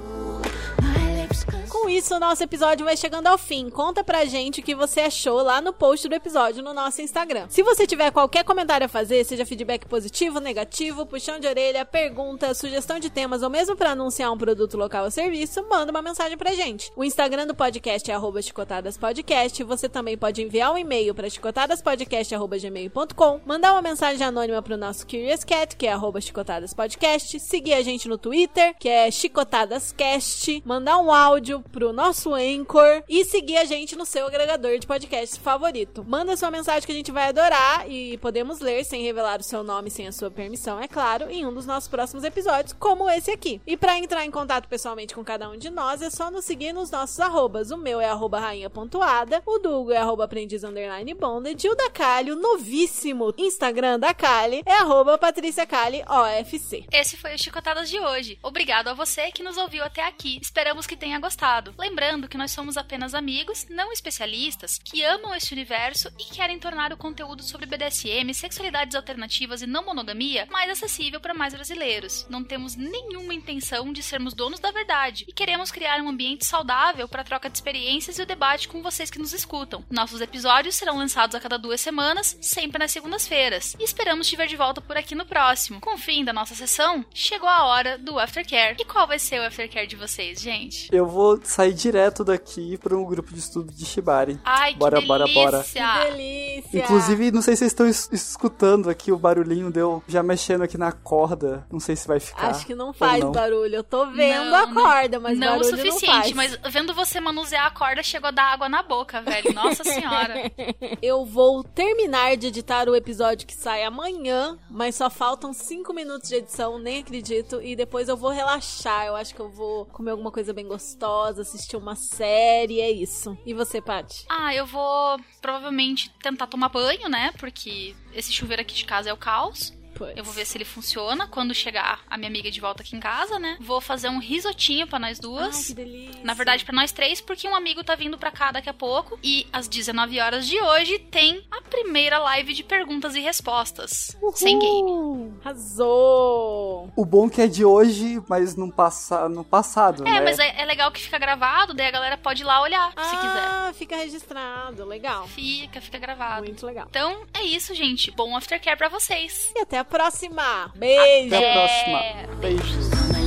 Com 1.87 1.91
isso, 1.91 2.17
o 2.17 2.19
nosso 2.19 2.43
episódio 2.43 2.85
vai 2.85 2.97
chegando 2.97 3.29
ao 3.29 3.39
fim. 3.39 3.71
Conta 3.71 4.03
pra 4.03 4.25
gente 4.25 4.59
o 4.59 4.63
que 4.63 4.75
você 4.75 5.03
achou 5.03 5.41
lá 5.41 5.61
no 5.61 5.73
post 5.73 6.09
do 6.09 6.17
episódio 6.17 6.61
no 6.61 6.75
nosso 6.75 7.01
Instagram. 7.01 7.47
Se 7.49 7.63
você 7.63 7.87
tiver 7.87 8.11
qualquer 8.11 8.43
comentário 8.43 8.87
a 8.87 8.89
fazer, 8.89 9.23
seja 9.23 9.47
feedback 9.47 9.87
positivo, 9.87 10.41
negativo, 10.41 11.07
puxão 11.07 11.39
de 11.39 11.47
orelha, 11.47 11.85
pergunta, 11.85 12.53
sugestão 12.55 12.99
de 12.99 13.09
temas 13.09 13.45
ou 13.45 13.49
mesmo 13.49 13.77
pra 13.77 13.93
anunciar 13.93 14.33
um 14.33 14.37
produto 14.37 14.77
local 14.77 15.05
ou 15.05 15.13
serviço, 15.13 15.65
manda 15.71 15.93
uma 15.93 16.03
mensagem 16.03 16.37
pra 16.37 16.55
gente. 16.55 16.91
O 16.97 17.05
Instagram 17.05 17.47
do 17.47 17.55
podcast 17.55 18.11
é 18.11 18.17
chicotadaspodcast. 18.43 19.63
Você 19.63 19.89
também 19.89 20.19
pode 20.19 20.43
enviar 20.43 20.73
um 20.73 20.79
e-mail 20.79 21.15
pra 21.15 21.31
chicotadaspodcast.gmail.com, 21.31 23.41
mandar 23.47 23.75
uma 23.75 23.83
mensagem 23.83 24.27
anônima 24.27 24.61
pro 24.61 24.77
nosso 24.77 25.07
Curious 25.07 25.45
Cat, 25.45 25.77
que 25.77 25.87
é 25.87 25.95
chicotadaspodcast, 26.21 27.39
seguir 27.39 27.75
a 27.75 27.83
gente 27.83 28.09
no 28.09 28.19
Twitter, 28.19 28.75
que 28.77 28.89
é 28.89 29.09
chicotadascast, 29.09 30.65
mandar 30.67 30.99
um 30.99 31.13
áudio 31.13 31.63
pro 31.77 31.93
nosso 31.93 32.33
Anchor 32.33 33.03
e 33.07 33.23
seguir 33.23 33.59
a 33.59 33.65
gente 33.67 33.95
no 33.97 34.07
seu 34.07 34.27
agregador 34.27 34.79
de 34.79 34.87
podcast 34.87 35.39
favorito. 35.39 36.03
Manda 36.09 36.35
sua 36.35 36.51
mensagem 36.51 36.87
que 36.87 36.93
a 36.93 36.95
gente 36.95 37.13
vai 37.13 37.29
adorar 37.29 37.87
e 37.87 38.17
podemos 38.17 38.61
ler 38.61 38.83
sem 38.83 39.03
revelar 39.03 39.41
o 39.41 39.43
seu 39.43 39.63
nome 39.63 39.91
sem 39.91 40.09
a 40.09 40.13
sua 40.13 40.31
permissão, 40.31 40.81
é 40.81 40.89
claro, 40.89 41.31
em 41.31 41.45
um 41.45 41.53
dos 41.53 41.67
nossos 41.67 41.87
próximos 41.87 42.25
episódios, 42.25 42.73
como 42.73 43.11
esse 43.11 43.31
aqui. 43.31 43.61
E 43.67 43.77
pra 43.77 43.99
entrar 43.99 44.25
em 44.25 44.31
contato 44.31 44.69
pessoalmente 44.69 45.15
com 45.15 45.23
cada 45.23 45.51
um 45.51 45.59
de 45.59 45.69
nós, 45.69 46.01
é 46.01 46.09
só 46.09 46.31
nos 46.31 46.47
seguir 46.47 46.73
nos 46.73 46.91
nossos 46.91 47.21
arrobas. 47.21 47.71
O 47.71 47.77
meu 47.77 48.01
é 48.01 48.09
arroba 48.09 48.41
rainha 48.41 48.71
pontuada, 48.71 49.43
o 49.45 49.59
do 49.59 49.79
Hugo 49.79 49.93
é 49.93 49.99
arroba 49.99 50.25
aprendiz 50.25 50.65
underline 50.65 51.13
bonded, 51.13 51.63
e 51.63 51.69
o 51.69 51.75
da 51.75 51.91
Kali, 51.91 52.33
o 52.33 52.37
novíssimo 52.37 53.35
Instagram 53.37 53.99
da 53.99 54.15
Kali, 54.15 54.63
é 54.65 54.73
arroba 54.73 55.19
Patrícia 55.19 55.67
Kali 55.67 56.03
OFC. 56.09 56.87
Esse 56.91 57.19
foi 57.19 57.35
o 57.35 57.39
Chicotadas 57.39 57.91
de 57.91 58.01
hoje. 58.01 58.39
Obrigado 58.43 58.89
a 58.89 58.95
você 58.95 59.31
que 59.31 59.43
nos 59.43 59.59
ouviu 59.59 59.85
até 59.85 60.07
aqui. 60.07 60.39
Esperamos 60.41 60.87
que 60.87 60.97
tenha 60.97 61.21
gostado. 61.21 61.66
Cuidado. 61.67 61.75
Lembrando 61.79 62.29
que 62.29 62.39
nós 62.39 62.51
somos 62.51 62.77
apenas 62.77 63.15
amigos, 63.15 63.67
não 63.69 63.93
especialistas, 63.93 64.79
que 64.79 65.03
amam 65.03 65.35
este 65.35 65.53
universo 65.53 66.11
e 66.19 66.25
querem 66.25 66.59
tornar 66.59 66.93
o 66.93 66.97
conteúdo 66.97 67.43
sobre 67.43 67.67
BDSM, 67.67 68.33
sexualidades 68.35 68.95
alternativas 68.95 69.63
e 69.63 69.67
não 69.67 69.85
monogamia 69.85 70.47
mais 70.51 70.71
acessível 70.71 71.21
para 71.21 71.35
mais 71.35 71.55
brasileiros. 71.55 72.27
Não 72.29 72.45
temos 72.45 72.77
nenhuma 72.77 73.35
intenção 73.35 73.93
de 73.93 74.03
sermos 74.03 74.35
donos 74.35 74.61
da 74.61 74.71
verdade 74.71 75.25
e 75.27 75.33
queremos 75.33 75.71
criar 75.71 76.01
um 76.01 76.09
ambiente 76.09 76.45
saudável 76.45 77.09
para 77.09 77.23
a 77.23 77.25
troca 77.25 77.49
de 77.49 77.57
experiências 77.57 78.19
e 78.19 78.23
o 78.23 78.27
debate 78.27 78.69
com 78.69 78.83
vocês 78.83 79.11
que 79.11 79.19
nos 79.19 79.33
escutam. 79.33 79.85
Nossos 79.91 80.21
episódios 80.21 80.75
serão 80.75 80.99
lançados 80.99 81.35
a 81.35 81.41
cada 81.41 81.59
duas 81.59 81.81
semanas, 81.81 82.37
sempre 82.41 82.79
nas 82.79 82.91
segundas-feiras, 82.91 83.75
e 83.79 83.85
esperamos 83.85 84.29
te 84.29 84.37
ver 84.37 84.47
de 84.47 84.57
volta 84.57 84.81
por 84.81 84.97
aqui 84.97 85.15
no 85.15 85.25
próximo. 85.25 85.81
Com 85.81 85.95
o 85.95 85.99
fim 85.99 86.25
da 86.25 86.33
nossa 86.33 86.55
sessão, 86.55 87.05
chegou 87.15 87.49
a 87.49 87.65
hora 87.65 87.99
do 87.99 88.19
Aftercare. 88.19 88.77
E 88.79 88.85
qual 88.85 89.07
vai 89.07 89.19
ser 89.19 89.41
o 89.41 89.45
Aftercare 89.45 89.87
de 89.87 89.97
vocês, 89.97 90.41
gente? 90.41 90.89
Eu 90.93 91.07
vou 91.07 91.39
sair 91.57 91.73
direto 91.73 92.23
daqui 92.23 92.77
para 92.77 92.95
um 92.97 93.05
grupo 93.05 93.33
de 93.33 93.39
estudo 93.39 93.73
de 93.73 93.85
Shibari. 93.87 94.39
Ai, 94.45 94.73
que 94.75 94.79
Bora, 94.79 95.01
bora, 95.01 95.27
bora. 95.27 95.59
delícia! 95.59 95.83
Que 95.99 96.11
delícia! 96.11 96.79
Inclusive, 96.81 97.31
não 97.31 97.41
sei 97.41 97.55
se 97.57 97.61
vocês 97.61 97.73
estão 97.73 97.89
es- 97.89 98.09
escutando 98.13 98.91
aqui 98.91 99.11
o 99.11 99.17
barulhinho 99.19 99.71
deu 99.71 100.03
já 100.07 100.23
mexendo 100.23 100.63
aqui 100.63 100.77
na 100.77 100.93
corda. 100.93 101.67
Não 101.73 101.81
sei 101.81 101.97
se 101.97 102.07
vai 102.07 102.21
ficar. 102.21 102.49
Acho 102.49 102.67
que 102.67 102.75
não 102.75 102.93
faz 102.93 103.21
não. 103.25 103.33
barulho. 103.33 103.75
Eu 103.77 103.85
tô 103.85 104.07
vendo 104.11 104.51
Não, 104.51 104.57
a 104.65 104.75
corda, 104.75 105.19
mas 105.19 105.39
não 105.39 105.47
o 105.57 105.61
barulho 105.61 105.77
suficiente, 105.77 106.07
não 106.07 106.13
faz. 106.23 106.33
mas 106.33 106.59
vendo 106.73 106.93
você 106.95 107.21
manusear 107.21 107.67
a 107.67 107.71
corda, 107.71 108.03
chegou 108.03 108.29
a 108.29 108.31
dar 108.31 108.53
água 108.53 108.69
na 108.69 108.83
boca, 108.83 109.23
velho. 109.23 109.55
Nossa 109.55 109.83
senhora. 109.85 110.53
Eu 111.01 111.25
vou 111.25 111.65
terminar 111.65 112.37
de 112.37 112.49
editar 112.49 112.89
o 112.89 112.95
episódio 112.95 113.47
que 113.47 113.55
sai 113.55 113.83
amanhã, 113.83 114.59
mas 114.71 114.95
só 114.95 115.09
faltam 115.09 115.53
5 115.55 115.93
minutos 115.95 116.29
de 116.29 116.35
edição, 116.37 116.79
nem 116.79 117.01
acredito. 117.01 117.63
E 117.63 117.75
depois 117.75 118.09
eu 118.09 118.17
vou 118.17 118.31
relaxar. 118.31 119.07
Eu 119.07 119.17
acho 119.17 119.35
que 119.35 119.41
eu 119.41 119.49
vou 119.49 119.87
comer 119.87 120.11
alguma 120.11 120.31
coisa 120.31 120.53
bem 120.53 120.67
gostosa, 120.69 121.46
assistir 121.47 121.77
uma 121.77 121.95
série, 121.95 122.81
é 122.81 122.91
isso. 122.91 123.37
E 123.47 123.55
você, 123.55 123.81
Paty? 123.81 124.25
Ah, 124.29 124.55
eu 124.55 124.67
vou 124.67 125.19
provavelmente 125.41 126.11
tentar 126.23 126.47
tomar 126.47 126.69
banho, 126.69 127.09
né? 127.09 127.33
Porque 127.39 127.95
esse 128.13 128.33
chuveiro 128.33 128.63
aqui 128.63 128.75
de 128.75 128.85
casa 128.85 129.11
é 129.11 129.13
o 129.13 129.17
caos. 129.17 129.76
Pois. 129.97 130.17
Eu 130.17 130.25
vou 130.25 130.33
ver 130.33 130.45
se 130.47 130.57
ele 130.57 130.65
funciona 130.65 131.27
quando 131.27 131.55
chegar 131.55 132.01
a 132.09 132.17
minha 132.17 132.29
amiga 132.29 132.51
de 132.51 132.61
volta 132.61 132.83
aqui 132.83 132.95
em 132.97 133.01
casa, 133.01 133.39
né? 133.39 133.57
Vou 133.61 133.81
fazer 133.81 134.09
um 134.09 134.19
risotinho 134.19 134.87
pra 134.87 134.99
nós 134.99 135.19
Ai, 135.19 135.23
duas. 135.23 135.67
que 135.69 135.75
delícia. 135.75 136.21
Na 136.23 136.35
verdade, 136.35 136.65
pra 136.65 136.75
nós 136.75 136.93
três, 136.93 137.21
porque 137.21 137.49
um 137.49 137.55
amigo 137.55 137.83
tá 137.85 137.95
vindo 137.95 138.19
pra 138.19 138.31
cá 138.31 138.53
daqui 138.53 138.69
a 138.69 138.75
pouco. 138.75 139.19
E 139.23 139.47
às 139.53 139.69
19 139.69 140.21
horas 140.21 140.47
de 140.47 140.61
hoje 140.61 140.99
tem 140.99 141.45
a 141.51 141.63
primeira 141.63 142.19
live 142.19 142.53
de 142.53 142.63
perguntas 142.63 143.15
e 143.15 143.21
respostas. 143.21 144.17
Sem 144.35 144.59
game. 144.59 145.33
Arrasou! 145.45 146.91
O 146.97 147.05
bom 147.05 147.29
que 147.29 147.41
é 147.43 147.47
de 147.47 147.65
hoje, 147.65 148.23
mas 148.29 148.57
no, 148.57 148.73
passa... 148.73 149.29
no 149.29 149.45
passado, 149.45 150.07
É, 150.07 150.11
né? 150.11 150.21
mas 150.21 150.39
é, 150.39 150.61
é 150.61 150.65
legal 150.65 150.91
que 150.91 151.01
fica 151.01 151.19
gravado, 151.19 151.75
daí 151.75 151.87
a 151.87 151.91
galera 151.91 152.17
pode 152.17 152.43
ir 152.43 152.45
lá 152.45 152.61
olhar, 152.63 152.89
se 152.91 153.17
quiser. 153.17 153.47
Ah, 153.49 153.73
fica 153.75 153.97
registrado. 153.97 154.85
Legal. 154.85 155.27
Fica, 155.29 155.81
fica 155.81 155.99
gravado. 155.99 156.45
Muito 156.45 156.65
legal. 156.67 156.87
Então 156.91 157.25
é 157.35 157.43
isso, 157.45 157.75
gente. 157.75 158.11
Bom 158.11 158.37
aftercare 158.37 158.77
pra 158.77 158.89
vocês. 158.89 159.53
E 159.57 159.61
até 159.61 159.79
a 159.79 159.85
próxima. 159.87 160.71
Beijo! 160.75 161.35
Até 161.35 161.37
a 161.37 161.49
É. 161.49 161.53
próxima. 161.55 162.37
Beijos. 162.41 163.26